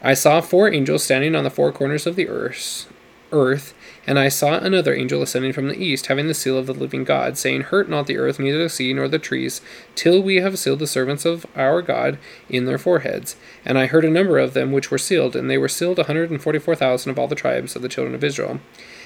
I 0.03 0.15
saw 0.15 0.41
four 0.41 0.73
angels 0.73 1.05
standing 1.05 1.37
on 1.37 1.45
the 1.45 1.51
four 1.51 1.71
corners 1.71 2.09
of 2.09 2.17
the 2.17 2.29
earth, 2.29 2.93
earth, 3.33 3.75
and 4.07 4.19
I 4.19 4.29
saw 4.29 4.59
another 4.59 4.95
angel 4.95 5.23
ascending 5.23 5.53
from 5.53 5.69
the 5.69 5.83
east, 5.83 6.07
having 6.07 6.29
the 6.29 6.35
seal 6.35 6.57
of 6.57 6.67
the 6.67 6.75
living 6.75 7.05
God, 7.05 7.37
saying, 7.37 7.63
Hurt 7.63 7.89
not 7.89 8.07
the 8.07 8.17
earth, 8.17 8.39
neither 8.39 8.59
the 8.59 8.69
sea, 8.69 8.93
nor 8.93 9.09
the 9.09 9.19
trees, 9.19 9.61
till 9.95 10.23
we 10.23 10.37
have 10.37 10.59
sealed 10.59 10.79
the 10.79 10.87
servants 10.87 11.25
of 11.25 11.47
our 11.57 11.83
God 11.83 12.19
in 12.49 12.65
their 12.65 12.79
foreheads. 12.79 13.37
And 13.65 13.79
I 13.79 13.87
heard 13.87 14.05
a 14.05 14.11
number 14.11 14.39
of 14.39 14.55
them 14.55 14.73
which 14.73 14.91
were 14.91 14.99
sealed, 14.99 15.37
and 15.37 15.51
they 15.51 15.59
were 15.59 15.69
sealed 15.69 15.99
a 15.99 16.05
hundred 16.05 16.31
and 16.31 16.43
forty 16.43 16.59
four 16.59 16.75
thousand 16.75 17.11
of 17.11 17.19
all 17.19 17.29
the 17.29 17.35
tribes 17.35 17.77
of 17.77 17.83
the 17.83 17.89
children 17.89 18.15
of 18.15 18.25
Israel. 18.25 18.61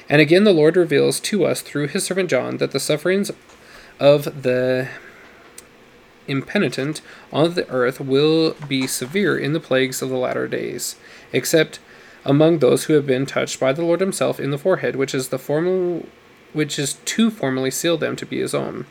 And 0.08 0.20
again 0.20 0.44
the 0.44 0.52
Lord 0.52 0.76
reveals 0.76 1.20
to 1.20 1.44
us 1.44 1.62
through 1.62 1.88
his 1.88 2.04
servant 2.04 2.30
John 2.30 2.58
that 2.58 2.72
the 2.72 2.80
sufferings 2.80 3.30
of 4.00 4.42
the 4.42 4.88
impenitent 6.28 7.00
on 7.32 7.54
the 7.54 7.68
earth 7.68 8.00
will 8.00 8.54
be 8.68 8.86
severe 8.86 9.36
in 9.36 9.52
the 9.52 9.60
plagues 9.60 10.02
of 10.02 10.08
the 10.08 10.16
latter 10.16 10.46
days, 10.48 10.96
except 11.32 11.78
among 12.24 12.58
those 12.58 12.84
who 12.84 12.94
have 12.94 13.06
been 13.06 13.26
touched 13.26 13.58
by 13.58 13.72
the 13.72 13.84
Lord 13.84 14.00
himself 14.00 14.38
in 14.38 14.50
the 14.50 14.58
forehead, 14.58 14.96
which 14.96 15.14
is 15.14 15.28
the 15.28 15.38
formal 15.38 16.06
which 16.52 16.78
is 16.78 16.94
to 16.94 17.30
formally 17.30 17.70
seal 17.70 17.96
them 17.96 18.14
to 18.16 18.26
be 18.26 18.38
his 18.38 18.54
own. 18.54 18.86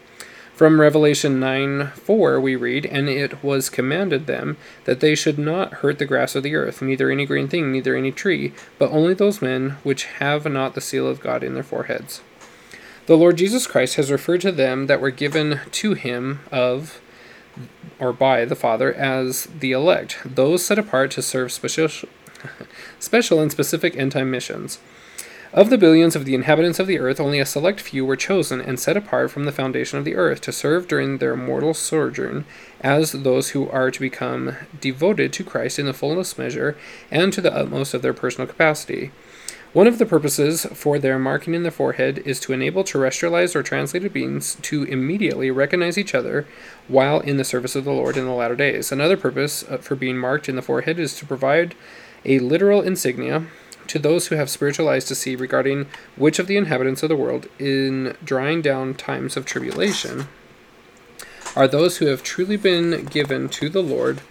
From 0.53 0.81
Revelation 0.81 1.39
9 1.39 1.87
4, 1.87 2.39
we 2.39 2.55
read, 2.55 2.85
And 2.85 3.09
it 3.09 3.43
was 3.43 3.69
commanded 3.69 4.27
them 4.27 4.57
that 4.85 4.99
they 4.99 5.15
should 5.15 5.39
not 5.39 5.75
hurt 5.75 5.97
the 5.97 6.05
grass 6.05 6.35
of 6.35 6.43
the 6.43 6.55
earth, 6.55 6.81
neither 6.81 7.09
any 7.09 7.25
green 7.25 7.47
thing, 7.47 7.71
neither 7.71 7.95
any 7.95 8.11
tree, 8.11 8.53
but 8.77 8.91
only 8.91 9.13
those 9.13 9.41
men 9.41 9.77
which 9.83 10.05
have 10.05 10.45
not 10.45 10.75
the 10.75 10.81
seal 10.81 11.07
of 11.07 11.19
God 11.19 11.43
in 11.43 11.53
their 11.53 11.63
foreheads. 11.63 12.21
The 13.07 13.17
Lord 13.17 13.37
Jesus 13.37 13.65
Christ 13.65 13.95
has 13.95 14.11
referred 14.11 14.41
to 14.41 14.51
them 14.51 14.87
that 14.87 15.01
were 15.01 15.09
given 15.09 15.61
to 15.71 15.93
him 15.93 16.41
of 16.51 17.01
or 17.99 18.13
by 18.13 18.45
the 18.45 18.55
Father 18.55 18.93
as 18.93 19.45
the 19.45 19.71
elect, 19.71 20.19
those 20.23 20.65
set 20.65 20.79
apart 20.79 21.11
to 21.11 21.21
serve 21.21 21.51
special, 21.51 21.89
special 22.99 23.39
and 23.39 23.51
specific 23.51 23.95
end 23.95 24.11
time 24.11 24.31
missions. 24.31 24.79
Of 25.53 25.69
the 25.69 25.77
billions 25.77 26.15
of 26.15 26.23
the 26.23 26.33
inhabitants 26.33 26.79
of 26.79 26.87
the 26.87 26.97
earth, 26.97 27.19
only 27.19 27.37
a 27.37 27.45
select 27.45 27.81
few 27.81 28.05
were 28.05 28.15
chosen 28.15 28.61
and 28.61 28.79
set 28.79 28.95
apart 28.95 29.31
from 29.31 29.43
the 29.43 29.51
foundation 29.51 29.99
of 29.99 30.05
the 30.05 30.15
earth 30.15 30.39
to 30.41 30.53
serve 30.53 30.87
during 30.87 31.17
their 31.17 31.35
mortal 31.35 31.73
sojourn 31.73 32.45
as 32.79 33.11
those 33.11 33.49
who 33.49 33.69
are 33.69 33.91
to 33.91 33.99
become 33.99 34.55
devoted 34.79 35.33
to 35.33 35.43
Christ 35.43 35.77
in 35.77 35.87
the 35.87 35.93
fullest 35.93 36.39
measure 36.39 36.77
and 37.11 37.33
to 37.33 37.41
the 37.41 37.53
utmost 37.53 37.93
of 37.93 38.01
their 38.01 38.13
personal 38.13 38.47
capacity. 38.47 39.11
One 39.73 39.87
of 39.87 39.99
the 39.99 40.05
purposes 40.05 40.65
for 40.73 40.99
their 40.99 41.19
marking 41.19 41.53
in 41.53 41.63
the 41.63 41.71
forehead 41.71 42.19
is 42.25 42.39
to 42.41 42.53
enable 42.53 42.83
terrestrialized 42.83 43.55
or 43.55 43.63
translated 43.63 44.11
beings 44.11 44.55
to 44.63 44.83
immediately 44.83 45.51
recognize 45.51 45.97
each 45.97 46.15
other 46.15 46.45
while 46.89 47.19
in 47.21 47.35
the 47.35 47.45
service 47.45 47.75
of 47.75 47.83
the 47.83 47.91
Lord 47.91 48.15
in 48.15 48.25
the 48.25 48.31
latter 48.31 48.55
days. 48.55 48.91
Another 48.91 49.15
purpose 49.15 49.63
uh, 49.69 49.77
for 49.77 49.95
being 49.95 50.17
marked 50.17 50.47
in 50.47 50.57
the 50.57 50.61
forehead 50.61 50.99
is 50.99 51.15
to 51.17 51.25
provide 51.25 51.75
a 52.25 52.39
literal 52.39 52.81
insignia 52.81 53.47
to 53.87 53.99
those 53.99 54.27
who 54.27 54.35
have 54.35 54.49
spiritual 54.49 54.87
eyes 54.87 55.05
to 55.05 55.15
see 55.15 55.35
regarding 55.35 55.87
which 56.15 56.39
of 56.39 56.47
the 56.47 56.57
inhabitants 56.57 57.03
of 57.03 57.09
the 57.09 57.15
world, 57.15 57.47
in 57.59 58.15
drawing 58.23 58.61
down 58.61 58.93
times 58.93 59.35
of 59.35 59.45
tribulation, 59.45 60.27
are 61.55 61.67
those 61.67 61.97
who 61.97 62.05
have 62.05 62.23
truly 62.23 62.55
been 62.55 63.05
given 63.05 63.49
to 63.49 63.67
the 63.67 63.83
Lord 63.83 64.21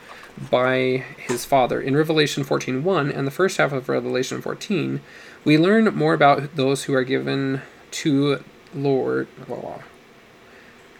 by 0.51 1.05
his 1.19 1.45
Father. 1.45 1.81
In 1.81 1.97
Revelation 1.97 2.45
14:1 2.45 3.11
and 3.11 3.27
the 3.27 3.33
first 3.33 3.59
half 3.59 3.73
of 3.73 3.89
Revelation 3.89 4.41
14, 4.41 5.01
we 5.45 5.59
learn 5.59 5.85
more 5.95 6.15
about 6.15 6.57
those 6.57 6.85
who 6.85 6.95
are 6.95 7.05
given 7.05 7.63
to 7.91 8.43
Lord 8.75 9.27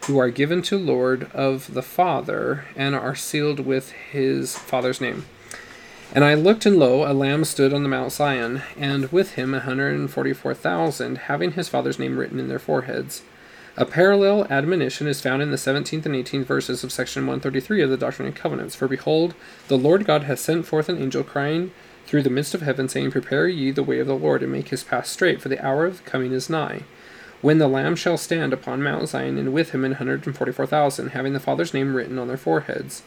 who 0.07 0.19
are 0.19 0.31
given 0.31 0.61
to 0.63 0.79
Lord 0.79 1.31
of 1.33 1.73
the 1.75 1.83
Father 1.83 2.65
and 2.75 2.95
are 2.95 3.15
sealed 3.15 3.61
with 3.61 3.93
his 3.93 4.57
Father's 4.57 5.01
name. 5.01 5.27
And 6.13 6.25
I 6.25 6.35
looked, 6.35 6.67
and 6.67 6.77
lo, 6.77 7.09
a 7.09 7.15
lamb 7.15 7.45
stood 7.45 7.73
on 7.73 7.85
the 7.85 7.89
Mount 7.89 8.11
Zion, 8.11 8.63
and 8.77 9.13
with 9.13 9.35
him 9.35 9.55
a 9.55 9.61
hundred 9.61 9.95
and 9.95 10.11
forty 10.11 10.33
four 10.33 10.55
thousand, 10.55 11.19
having 11.19 11.53
his 11.53 11.69
father's 11.69 12.01
name 12.01 12.19
written 12.19 12.41
in 12.41 12.49
their 12.49 12.59
foreheads. 12.59 13.23
A 13.77 13.87
parallel 13.87 14.45
admonition 14.51 15.07
is 15.07 15.21
found 15.21 15.41
in 15.41 15.53
the 15.53 15.57
17th 15.57 16.05
and 16.05 16.15
18th 16.15 16.45
verses 16.45 16.83
of 16.83 16.91
section 16.91 17.23
133 17.23 17.81
of 17.83 17.91
the 17.91 17.97
Doctrine 17.97 18.27
and 18.27 18.37
Covenants. 18.37 18.75
For 18.75 18.89
behold, 18.89 19.35
the 19.69 19.79
Lord 19.79 20.05
God 20.05 20.25
hath 20.25 20.41
sent 20.41 20.67
forth 20.67 20.89
an 20.89 20.99
angel 21.01 21.23
crying 21.23 21.71
through 22.07 22.23
the 22.23 22.31
midst 22.31 22.55
of 22.55 22.63
heaven, 22.63 22.89
saying, 22.89 23.13
Prepare 23.13 23.47
ye 23.47 23.71
the 23.71 23.85
way 23.85 24.01
of 24.01 24.09
the 24.09 24.17
Lord, 24.17 24.43
and 24.43 24.51
make 24.51 24.69
his 24.69 24.83
path 24.83 25.07
straight, 25.07 25.41
for 25.41 25.49
the 25.49 25.65
hour 25.65 25.87
of 25.87 26.05
coming 26.05 26.33
is 26.33 26.51
nigh. 26.51 26.83
When 27.41 27.59
the 27.59 27.69
Lamb 27.69 27.95
shall 27.95 28.19
stand 28.19 28.53
upon 28.53 28.83
Mount 28.83 29.09
Zion, 29.09 29.39
and 29.39 29.53
with 29.53 29.71
him 29.71 29.85
an 29.85 29.93
hundred 29.93 30.27
and 30.27 30.37
forty 30.37 30.53
four 30.53 30.67
thousand, 30.67 31.11
having 31.11 31.35
the 31.35 31.41
Father's 31.41 31.73
name 31.73 31.95
written 31.95 32.19
on 32.19 32.27
their 32.27 32.37
foreheads. 32.37 33.03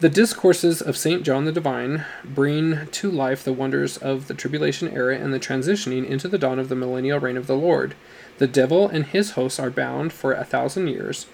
The 0.00 0.08
discourses 0.08 0.80
of 0.80 0.96
St. 0.96 1.24
John 1.24 1.44
the 1.44 1.50
Divine 1.50 2.04
bring 2.22 2.86
to 2.86 3.10
life 3.10 3.42
the 3.42 3.52
wonders 3.52 3.96
of 3.96 4.28
the 4.28 4.34
tribulation 4.34 4.88
era 4.94 5.18
and 5.18 5.34
the 5.34 5.40
transitioning 5.40 6.08
into 6.08 6.28
the 6.28 6.38
dawn 6.38 6.60
of 6.60 6.68
the 6.68 6.76
millennial 6.76 7.18
reign 7.18 7.36
of 7.36 7.48
the 7.48 7.56
Lord. 7.56 7.96
The 8.38 8.46
devil 8.46 8.86
and 8.86 9.06
his 9.06 9.32
hosts 9.32 9.58
are 9.58 9.70
bound 9.70 10.12
for 10.12 10.32
a 10.32 10.44
thousand 10.44 10.86
years. 10.86 11.26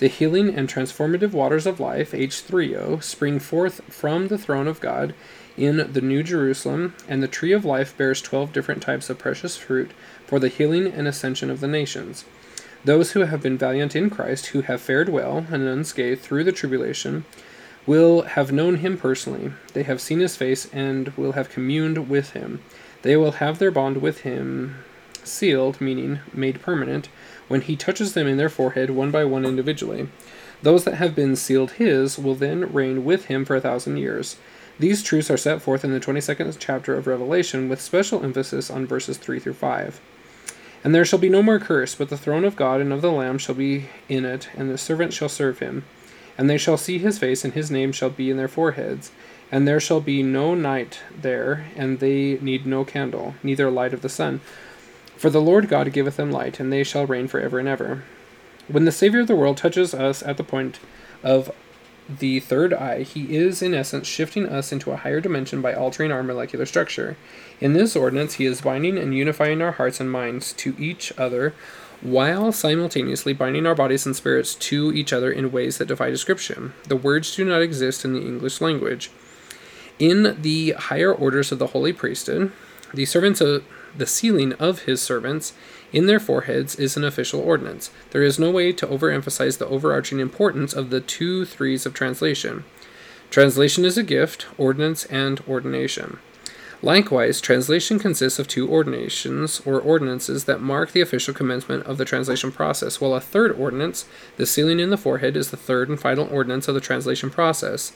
The 0.00 0.08
healing 0.08 0.54
and 0.54 0.68
transformative 0.68 1.32
waters 1.32 1.64
of 1.64 1.80
life, 1.80 2.12
H3O, 2.12 3.02
spring 3.02 3.38
forth 3.38 3.80
from 3.84 4.28
the 4.28 4.36
throne 4.36 4.68
of 4.68 4.80
God 4.80 5.14
in 5.56 5.90
the 5.90 6.02
New 6.02 6.22
Jerusalem, 6.22 6.94
and 7.08 7.22
the 7.22 7.26
tree 7.26 7.52
of 7.52 7.64
life 7.64 7.96
bears 7.96 8.20
twelve 8.20 8.52
different 8.52 8.82
types 8.82 9.08
of 9.08 9.16
precious 9.16 9.56
fruit 9.56 9.92
for 10.26 10.38
the 10.38 10.48
healing 10.48 10.88
and 10.88 11.08
ascension 11.08 11.48
of 11.48 11.60
the 11.60 11.68
nations. 11.68 12.26
Those 12.84 13.12
who 13.12 13.20
have 13.20 13.40
been 13.40 13.56
valiant 13.56 13.96
in 13.96 14.10
Christ, 14.10 14.48
who 14.48 14.60
have 14.60 14.82
fared 14.82 15.08
well 15.08 15.46
and 15.50 15.62
unscathed 15.62 16.20
through 16.20 16.44
the 16.44 16.52
tribulation, 16.52 17.24
will 17.90 18.22
have 18.22 18.52
known 18.52 18.76
him 18.76 18.96
personally. 18.96 19.50
They 19.72 19.82
have 19.82 20.00
seen 20.00 20.20
his 20.20 20.36
face 20.36 20.72
and 20.72 21.08
will 21.16 21.32
have 21.32 21.50
communed 21.50 22.08
with 22.08 22.34
him. 22.34 22.62
They 23.02 23.16
will 23.16 23.32
have 23.32 23.58
their 23.58 23.72
bond 23.72 23.96
with 23.96 24.20
him 24.20 24.76
sealed, 25.24 25.80
meaning 25.80 26.20
made 26.32 26.62
permanent, 26.62 27.08
when 27.48 27.62
he 27.62 27.74
touches 27.74 28.14
them 28.14 28.28
in 28.28 28.36
their 28.36 28.48
forehead 28.48 28.90
one 28.90 29.10
by 29.10 29.24
one 29.24 29.44
individually. 29.44 30.08
Those 30.62 30.84
that 30.84 30.94
have 30.94 31.16
been 31.16 31.34
sealed 31.34 31.72
his 31.72 32.16
will 32.16 32.36
then 32.36 32.72
reign 32.72 33.04
with 33.04 33.24
him 33.24 33.44
for 33.44 33.56
a 33.56 33.60
thousand 33.60 33.96
years. 33.96 34.36
These 34.78 35.02
truths 35.02 35.28
are 35.28 35.36
set 35.36 35.60
forth 35.60 35.84
in 35.84 35.90
the 35.90 35.98
22nd 35.98 36.58
chapter 36.60 36.94
of 36.94 37.08
Revelation 37.08 37.68
with 37.68 37.80
special 37.80 38.22
emphasis 38.22 38.70
on 38.70 38.86
verses 38.86 39.16
3 39.18 39.40
through 39.40 39.54
5. 39.54 40.00
And 40.84 40.94
there 40.94 41.04
shall 41.04 41.18
be 41.18 41.28
no 41.28 41.42
more 41.42 41.58
curse, 41.58 41.96
but 41.96 42.08
the 42.08 42.16
throne 42.16 42.44
of 42.44 42.54
God 42.54 42.80
and 42.80 42.92
of 42.92 43.02
the 43.02 43.10
Lamb 43.10 43.38
shall 43.38 43.56
be 43.56 43.86
in 44.08 44.24
it, 44.24 44.48
and 44.56 44.70
the 44.70 44.78
servants 44.78 45.16
shall 45.16 45.28
serve 45.28 45.58
him. 45.58 45.82
And 46.40 46.48
they 46.48 46.56
shall 46.56 46.78
see 46.78 46.96
his 46.96 47.18
face, 47.18 47.44
and 47.44 47.52
his 47.52 47.70
name 47.70 47.92
shall 47.92 48.08
be 48.08 48.30
in 48.30 48.38
their 48.38 48.48
foreheads. 48.48 49.12
And 49.52 49.68
there 49.68 49.78
shall 49.78 50.00
be 50.00 50.22
no 50.22 50.54
night 50.54 51.00
there, 51.14 51.66
and 51.76 52.00
they 52.00 52.38
need 52.40 52.64
no 52.64 52.82
candle, 52.82 53.34
neither 53.42 53.70
light 53.70 53.92
of 53.92 54.00
the 54.00 54.08
sun. 54.08 54.40
For 55.18 55.28
the 55.28 55.42
Lord 55.42 55.68
God 55.68 55.92
giveth 55.92 56.16
them 56.16 56.32
light, 56.32 56.58
and 56.58 56.72
they 56.72 56.82
shall 56.82 57.06
reign 57.06 57.28
for 57.28 57.38
ever 57.40 57.58
and 57.58 57.68
ever. 57.68 58.04
When 58.68 58.86
the 58.86 58.90
Savior 58.90 59.20
of 59.20 59.26
the 59.26 59.36
world 59.36 59.58
touches 59.58 59.92
us 59.92 60.22
at 60.22 60.38
the 60.38 60.42
point 60.42 60.80
of 61.22 61.52
the 62.08 62.40
third 62.40 62.72
eye, 62.72 63.02
he 63.02 63.36
is, 63.36 63.60
in 63.60 63.74
essence, 63.74 64.06
shifting 64.06 64.48
us 64.48 64.72
into 64.72 64.92
a 64.92 64.96
higher 64.96 65.20
dimension 65.20 65.60
by 65.60 65.74
altering 65.74 66.10
our 66.10 66.22
molecular 66.22 66.64
structure. 66.64 67.18
In 67.60 67.74
this 67.74 67.94
ordinance, 67.94 68.36
he 68.36 68.46
is 68.46 68.62
binding 68.62 68.96
and 68.96 69.14
unifying 69.14 69.60
our 69.60 69.72
hearts 69.72 70.00
and 70.00 70.10
minds 70.10 70.54
to 70.54 70.74
each 70.78 71.12
other, 71.18 71.52
while 72.02 72.50
simultaneously 72.52 73.32
binding 73.32 73.66
our 73.66 73.74
bodies 73.74 74.06
and 74.06 74.16
spirits 74.16 74.54
to 74.54 74.92
each 74.92 75.12
other 75.12 75.30
in 75.30 75.52
ways 75.52 75.78
that 75.78 75.88
defy 75.88 76.10
description. 76.10 76.72
The 76.86 76.96
words 76.96 77.34
do 77.34 77.44
not 77.44 77.62
exist 77.62 78.04
in 78.04 78.14
the 78.14 78.22
English 78.22 78.60
language. 78.60 79.10
In 79.98 80.40
the 80.40 80.72
higher 80.72 81.12
orders 81.12 81.52
of 81.52 81.58
the 81.58 81.68
holy 81.68 81.92
priesthood, 81.92 82.52
the 82.94 83.04
servants 83.04 83.40
of 83.40 83.64
the 83.96 84.06
sealing 84.06 84.54
of 84.54 84.82
his 84.82 85.02
servants 85.02 85.52
in 85.92 86.06
their 86.06 86.20
foreheads 86.20 86.76
is 86.76 86.96
an 86.96 87.04
official 87.04 87.40
ordinance. 87.40 87.90
There 88.10 88.22
is 88.22 88.38
no 88.38 88.50
way 88.50 88.72
to 88.72 88.86
overemphasize 88.86 89.58
the 89.58 89.66
overarching 89.66 90.20
importance 90.20 90.72
of 90.72 90.90
the 90.90 91.00
two 91.00 91.44
threes 91.44 91.84
of 91.84 91.94
translation. 91.94 92.64
Translation 93.30 93.84
is 93.84 93.98
a 93.98 94.02
gift, 94.02 94.46
ordinance, 94.58 95.04
and 95.06 95.40
ordination. 95.48 96.18
Likewise, 96.82 97.42
translation 97.42 97.98
consists 97.98 98.38
of 98.38 98.48
two 98.48 98.70
ordinations 98.70 99.60
or 99.66 99.78
ordinances 99.78 100.44
that 100.44 100.62
mark 100.62 100.92
the 100.92 101.02
official 101.02 101.34
commencement 101.34 101.84
of 101.84 101.98
the 101.98 102.06
translation 102.06 102.50
process, 102.50 103.00
while 103.00 103.14
a 103.14 103.20
third 103.20 103.52
ordinance, 103.52 104.06
the 104.38 104.46
sealing 104.46 104.80
in 104.80 104.88
the 104.88 104.96
forehead, 104.96 105.36
is 105.36 105.50
the 105.50 105.58
third 105.58 105.90
and 105.90 106.00
final 106.00 106.26
ordinance 106.32 106.68
of 106.68 106.74
the 106.74 106.80
translation 106.80 107.28
process. 107.28 107.92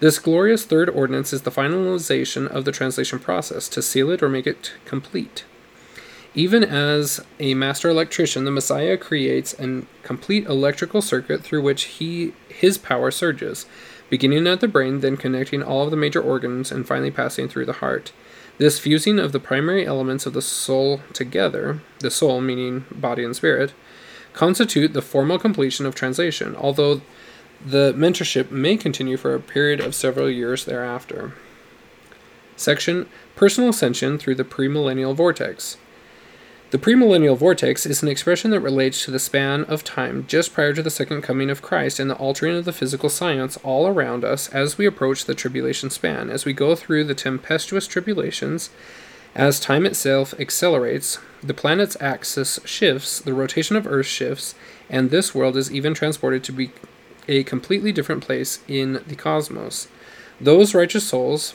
This 0.00 0.18
glorious 0.18 0.64
third 0.64 0.90
ordinance 0.90 1.32
is 1.32 1.42
the 1.42 1.52
finalization 1.52 2.48
of 2.48 2.64
the 2.64 2.72
translation 2.72 3.20
process, 3.20 3.68
to 3.68 3.80
seal 3.80 4.10
it 4.10 4.22
or 4.22 4.28
make 4.28 4.48
it 4.48 4.72
complete. 4.84 5.44
Even 6.34 6.64
as 6.64 7.20
a 7.38 7.54
master 7.54 7.88
electrician, 7.88 8.44
the 8.44 8.50
Messiah 8.50 8.96
creates 8.96 9.54
a 9.60 9.82
complete 10.02 10.46
electrical 10.46 11.00
circuit 11.00 11.44
through 11.44 11.62
which 11.62 11.84
he 11.84 12.34
his 12.48 12.76
power 12.76 13.12
surges, 13.12 13.66
beginning 14.10 14.46
at 14.46 14.60
the 14.60 14.68
brain, 14.68 15.00
then 15.00 15.16
connecting 15.16 15.62
all 15.62 15.84
of 15.84 15.90
the 15.90 15.96
major 15.96 16.20
organs, 16.20 16.70
and 16.70 16.86
finally 16.86 17.10
passing 17.10 17.48
through 17.48 17.66
the 17.66 17.74
heart. 17.74 18.12
This 18.58 18.78
fusing 18.78 19.18
of 19.18 19.32
the 19.32 19.40
primary 19.40 19.84
elements 19.86 20.26
of 20.26 20.32
the 20.32 20.42
soul 20.42 21.00
together, 21.12 21.80
the 21.98 22.10
soul 22.10 22.40
meaning 22.40 22.84
body 22.90 23.24
and 23.24 23.34
spirit, 23.34 23.72
constitute 24.32 24.92
the 24.92 25.02
formal 25.02 25.38
completion 25.38 25.86
of 25.86 25.94
translation, 25.94 26.54
although 26.56 27.00
the 27.64 27.92
mentorship 27.94 28.50
may 28.50 28.76
continue 28.76 29.16
for 29.16 29.34
a 29.34 29.40
period 29.40 29.80
of 29.80 29.94
several 29.94 30.30
years 30.30 30.64
thereafter. 30.64 31.34
Section 32.56 33.08
Personal 33.34 33.70
Ascension 33.70 34.18
through 34.18 34.36
the 34.36 34.44
Premillennial 34.44 35.14
Vortex. 35.14 35.76
The 36.74 36.80
premillennial 36.80 37.38
vortex 37.38 37.86
is 37.86 38.02
an 38.02 38.08
expression 38.08 38.50
that 38.50 38.58
relates 38.58 39.04
to 39.04 39.12
the 39.12 39.20
span 39.20 39.62
of 39.66 39.84
time 39.84 40.24
just 40.26 40.52
prior 40.52 40.72
to 40.72 40.82
the 40.82 40.90
second 40.90 41.22
coming 41.22 41.48
of 41.48 41.62
Christ 41.62 42.00
and 42.00 42.10
the 42.10 42.16
altering 42.16 42.56
of 42.56 42.64
the 42.64 42.72
physical 42.72 43.08
science 43.08 43.56
all 43.58 43.86
around 43.86 44.24
us 44.24 44.48
as 44.48 44.76
we 44.76 44.84
approach 44.84 45.24
the 45.24 45.36
tribulation 45.36 45.88
span. 45.88 46.30
As 46.30 46.44
we 46.44 46.52
go 46.52 46.74
through 46.74 47.04
the 47.04 47.14
tempestuous 47.14 47.86
tribulations, 47.86 48.70
as 49.36 49.60
time 49.60 49.86
itself 49.86 50.34
accelerates, 50.40 51.20
the 51.44 51.54
planet's 51.54 51.96
axis 52.00 52.58
shifts, 52.64 53.20
the 53.20 53.34
rotation 53.34 53.76
of 53.76 53.86
Earth 53.86 54.06
shifts, 54.06 54.56
and 54.90 55.10
this 55.10 55.32
world 55.32 55.56
is 55.56 55.70
even 55.70 55.94
transported 55.94 56.42
to 56.42 56.50
be 56.50 56.72
a 57.28 57.44
completely 57.44 57.92
different 57.92 58.24
place 58.24 58.58
in 58.66 59.00
the 59.06 59.14
cosmos. 59.14 59.86
Those 60.40 60.74
righteous 60.74 61.06
souls, 61.06 61.54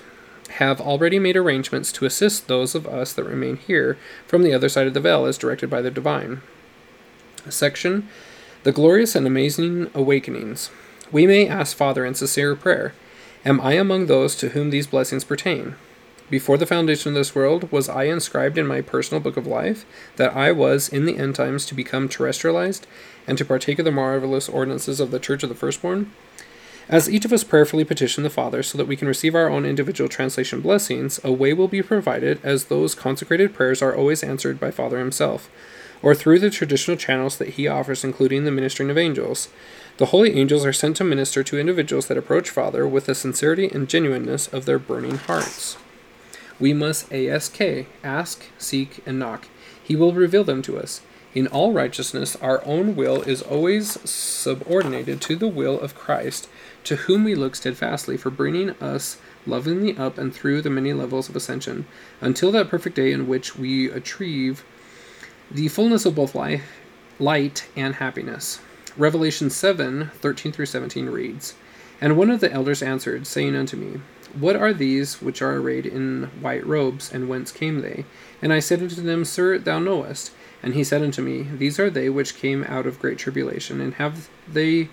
have 0.57 0.81
already 0.81 1.19
made 1.19 1.38
arrangements 1.38 1.91
to 1.93 2.05
assist 2.05 2.47
those 2.47 2.76
of 2.76 2.88
us 2.88 3.13
that 3.13 3.23
remain 3.23 3.57
here 3.57 3.97
from 4.27 4.43
the 4.43 4.53
other 4.53 4.69
side 4.69 4.88
of 4.88 4.93
the 4.93 4.99
veil 4.99 5.26
as 5.26 5.38
directed 5.38 5.69
by 5.69 5.81
the 5.81 5.91
divine. 5.91 6.41
Section 7.47 8.07
The 8.63 8.71
Glorious 8.71 9.15
and 9.15 9.26
Amazing 9.26 9.89
Awakenings. 9.93 10.69
We 11.11 11.26
may 11.26 11.47
ask 11.47 11.76
Father 11.76 12.05
in 12.05 12.15
sincere 12.15 12.55
prayer 12.55 12.93
Am 13.45 13.61
I 13.61 13.73
among 13.73 14.07
those 14.07 14.35
to 14.35 14.49
whom 14.49 14.69
these 14.69 14.88
blessings 14.88 15.23
pertain? 15.23 15.76
Before 16.30 16.57
the 16.57 16.67
foundation 16.67 17.09
of 17.09 17.15
this 17.15 17.34
world, 17.34 17.71
was 17.71 17.89
I 17.89 18.03
inscribed 18.03 18.57
in 18.57 18.67
my 18.67 18.81
personal 18.81 19.21
book 19.21 19.35
of 19.35 19.47
life 19.47 19.85
that 20.17 20.35
I 20.35 20.51
was 20.51 20.88
in 20.88 21.05
the 21.05 21.17
end 21.17 21.34
times 21.35 21.65
to 21.65 21.73
become 21.73 22.07
terrestrialized 22.07 22.81
and 23.26 23.38
to 23.38 23.45
partake 23.45 23.80
of 23.80 23.85
the 23.85 23.91
marvelous 23.91 24.47
ordinances 24.47 24.99
of 24.99 25.09
the 25.09 25.19
Church 25.19 25.41
of 25.41 25.49
the 25.49 25.55
Firstborn? 25.55 26.11
As 26.90 27.07
each 27.07 27.24
of 27.24 27.32
us 27.32 27.44
prayerfully 27.44 27.86
petition 27.86 28.24
the 28.24 28.32
Father 28.32 28.64
so 28.64 28.76
that 28.76 28.88
we 28.88 28.95
can 28.95 29.07
receive 29.07 29.36
our 29.36 29.48
own 29.48 29.64
individual 29.64 30.10
translation 30.10 30.60
blessings, 30.60 31.20
a 31.24 31.32
way 31.32 31.53
will 31.53 31.68
be 31.68 31.84
provided 31.84 32.40
as 32.44 32.66
those 32.66 32.95
consecrated 32.95 33.53
prayers 33.53 33.84
are 33.84 33.95
always 33.95 34.24
answered 34.24 34.60
by 34.60 34.72
Father 34.72 34.98
himself, 34.98 35.52
or 36.02 36.16
through 36.16 36.40
the 36.40 36.49
traditional 36.49 36.98
channels 36.98 37.38
that 37.38 37.49
he 37.49 37.68
offers, 37.68 38.03
including 38.03 38.44
the 38.44 38.52
ministering 38.52 38.90
of 38.90 38.98
angels. 38.98 39.49
The 39.98 40.07
holy 40.07 40.36
angels 40.36 40.66
are 40.66 40.74
sent 40.74 40.98
to 40.98 41.03
minister 41.03 41.44
to 41.44 41.60
individuals 41.60 42.07
that 42.07 42.18
approach 42.18 42.49
Father 42.49 42.88
with 42.88 43.06
the 43.06 43.14
sincerity 43.14 43.70
and 43.72 43.88
genuineness 43.88 44.48
of 44.48 44.66
their 44.66 44.80
burning 44.80 45.18
hearts. 45.18 45.78
We 46.60 46.74
must 46.74 47.14
ask, 47.14 47.56
ask, 48.03 48.45
seek, 48.57 49.03
and 49.06 49.20
knock. 49.20 49.48
He 49.82 49.95
will 49.95 50.14
reveal 50.14 50.44
them 50.44 50.64
to 50.64 50.80
us. 50.80 51.02
In 51.36 51.45
all 51.45 51.72
righteousness, 51.72 52.36
our 52.38 52.66
own 52.66 52.95
will 52.95 53.22
is 53.22 53.44
always 53.44 53.99
subordinated 54.10 55.22
to 55.22 55.36
the 55.36 55.48
will 55.48 55.80
of 55.80 55.94
Christ 55.94 56.49
to 56.90 56.95
whom 56.95 57.24
we 57.24 57.36
look 57.36 57.56
steadfastly 57.56 58.18
for 58.18 58.32
bringing 58.32 58.72
us 58.82 59.20
lovingly 59.45 59.95
up 59.95 60.18
and 60.18 60.34
through 60.34 60.60
the 60.60 60.72
many 60.72 60.91
levels 60.91 61.30
of 61.30 61.36
ascension, 61.36 61.86
until 62.20 62.52
that 62.52 62.68
perfect 62.68 62.95
day 62.95 63.11
in 63.11 63.28
which 63.28 63.56
we 63.56 63.91
achieve 63.91 64.66
the 65.52 65.68
fullness 65.68 66.03
of 66.03 66.16
both 66.16 66.34
life, 66.34 66.80
light 67.20 67.68
and 67.76 67.98
happiness. 67.98 68.60
Revelation 68.98 69.52
7 69.52 70.10
13 70.16 70.52
through 70.52 70.66
17 70.66 71.06
reads, 71.11 71.53
And 72.02 72.18
one 72.18 72.32
of 72.32 72.40
the 72.40 72.52
elders 72.52 72.82
answered, 72.82 73.28
saying 73.28 73.56
unto 73.56 73.78
me, 73.78 74.02
What 74.34 74.56
are 74.56 74.74
these 74.74 75.22
which 75.22 75.44
are 75.44 75.57
arrayed 75.57 75.86
in 75.86 76.32
white 76.41 76.66
robes, 76.66 77.14
and 77.14 77.30
whence 77.30 77.52
came 77.52 77.82
they? 77.82 78.06
And 78.41 78.52
I 78.52 78.57
said 78.57 78.82
unto 78.82 79.03
them, 79.03 79.26
Sir, 79.26 79.60
thou 79.60 79.78
knowest. 79.78 80.32
And 80.64 80.74
he 80.74 80.84
said 80.84 81.03
unto 81.03 81.22
me, 81.22 81.44
These 81.44 81.80
are 81.80 81.91
they 81.91 82.10
which 82.10 82.36
came 82.36 82.64
out 82.64 82.88
of 82.88 82.99
great 82.99 83.20
tribulation, 83.20 83.80
and 83.80 83.94
have 83.94 84.28
they 84.52 84.90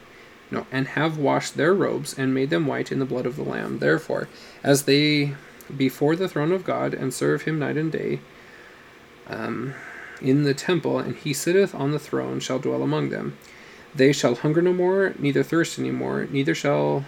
no, 0.51 0.67
and 0.71 0.89
have 0.89 1.19
washed 1.19 1.57
their 1.57 1.75
robes 1.75 2.17
and 2.17 2.35
made 2.35 2.51
them 2.51 2.67
white 2.67 2.93
in 2.93 2.99
the 2.99 3.05
blood 3.05 3.27
of 3.27 3.37
the 3.37 3.43
Lamb. 3.43 3.79
Therefore, 3.79 4.29
as 4.63 4.85
they 4.85 5.35
before 5.75 6.15
the 6.15 6.29
throne 6.29 6.53
of 6.53 6.65
God 6.65 6.95
and 6.95 7.13
serve 7.13 7.43
him 7.43 7.59
night 7.59 7.77
and 7.77 7.91
day 7.91 8.21
um, 9.27 9.75
in 10.21 10.45
the 10.45 10.55
temple, 10.55 10.99
and 10.99 11.17
he 11.17 11.33
sitteth 11.33 11.75
on 11.75 11.91
the 11.91 11.99
throne, 11.99 12.41
shall 12.41 12.59
dwell 12.59 12.83
among 12.83 13.11
them. 13.11 13.37
They 13.95 14.13
shall 14.13 14.35
hunger 14.35 14.63
no 14.63 14.73
more, 14.73 15.15
neither 15.19 15.43
thirst 15.43 15.79
any 15.79 15.91
more, 15.91 16.27
neither 16.31 16.55
shall 16.55 17.05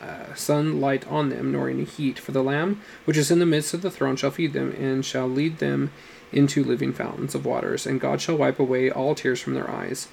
uh, 0.00 0.34
sun 0.34 0.80
light 0.80 1.06
on 1.08 1.30
them, 1.30 1.50
nor 1.52 1.68
any 1.68 1.84
heat. 1.84 2.18
For 2.18 2.32
the 2.32 2.42
Lamb 2.42 2.80
which 3.04 3.16
is 3.16 3.30
in 3.30 3.38
the 3.38 3.46
midst 3.46 3.74
of 3.74 3.82
the 3.82 3.90
throne 3.90 4.16
shall 4.16 4.30
feed 4.30 4.52
them, 4.52 4.70
and 4.78 5.04
shall 5.04 5.28
lead 5.28 5.58
them 5.58 5.90
into 6.32 6.62
living 6.62 6.92
fountains 6.92 7.34
of 7.34 7.46
waters, 7.46 7.86
and 7.86 8.00
God 8.00 8.20
shall 8.20 8.36
wipe 8.36 8.60
away 8.60 8.90
all 8.90 9.14
tears 9.14 9.40
from 9.40 9.54
their 9.54 9.70
eyes. 9.70 10.08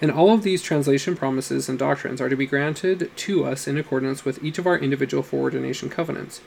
And 0.00 0.10
all 0.10 0.32
of 0.32 0.42
these 0.42 0.62
translation 0.62 1.16
promises 1.16 1.68
and 1.68 1.78
doctrines 1.78 2.20
are 2.20 2.28
to 2.28 2.36
be 2.36 2.46
granted 2.46 3.10
to 3.16 3.44
us 3.44 3.66
in 3.66 3.78
accordance 3.78 4.24
with 4.24 4.42
each 4.42 4.58
of 4.58 4.66
our 4.66 4.78
individual 4.78 5.22
foreordination 5.22 5.90
covenants. 5.90 6.40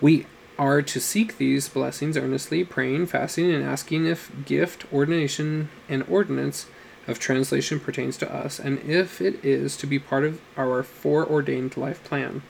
We 0.00 0.26
are 0.58 0.82
to 0.82 1.00
seek 1.00 1.38
these 1.38 1.68
blessings 1.68 2.16
earnestly, 2.16 2.64
praying, 2.64 3.06
fasting, 3.06 3.52
and 3.52 3.64
asking 3.64 4.06
if 4.06 4.30
gift, 4.44 4.84
ordination, 4.92 5.68
and 5.88 6.04
ordinance 6.08 6.66
of 7.06 7.18
translation 7.18 7.80
pertains 7.80 8.16
to 8.18 8.32
us, 8.32 8.58
and 8.58 8.78
if 8.80 9.20
it 9.20 9.42
is 9.44 9.76
to 9.78 9.86
be 9.86 9.98
part 9.98 10.24
of 10.24 10.40
our 10.56 10.82
foreordained 10.82 11.76
life 11.76 12.02
plan. 12.04 12.42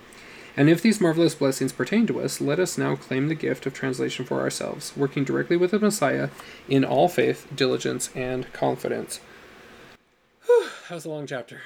And 0.56 0.68
if 0.68 0.82
these 0.82 1.00
marvelous 1.00 1.36
blessings 1.36 1.72
pertain 1.72 2.06
to 2.08 2.20
us, 2.20 2.40
let 2.40 2.58
us 2.58 2.76
now 2.76 2.96
claim 2.96 3.28
the 3.28 3.36
gift 3.36 3.64
of 3.66 3.74
translation 3.74 4.24
for 4.24 4.40
ourselves, 4.40 4.92
working 4.96 5.22
directly 5.22 5.56
with 5.56 5.70
the 5.70 5.78
Messiah 5.78 6.30
in 6.68 6.84
all 6.84 7.08
faith, 7.08 7.46
diligence, 7.54 8.10
and 8.16 8.52
confidence. 8.52 9.20
Whew, 10.48 10.66
that 10.88 10.94
was 10.94 11.04
a 11.04 11.10
long 11.10 11.26
chapter. 11.26 11.60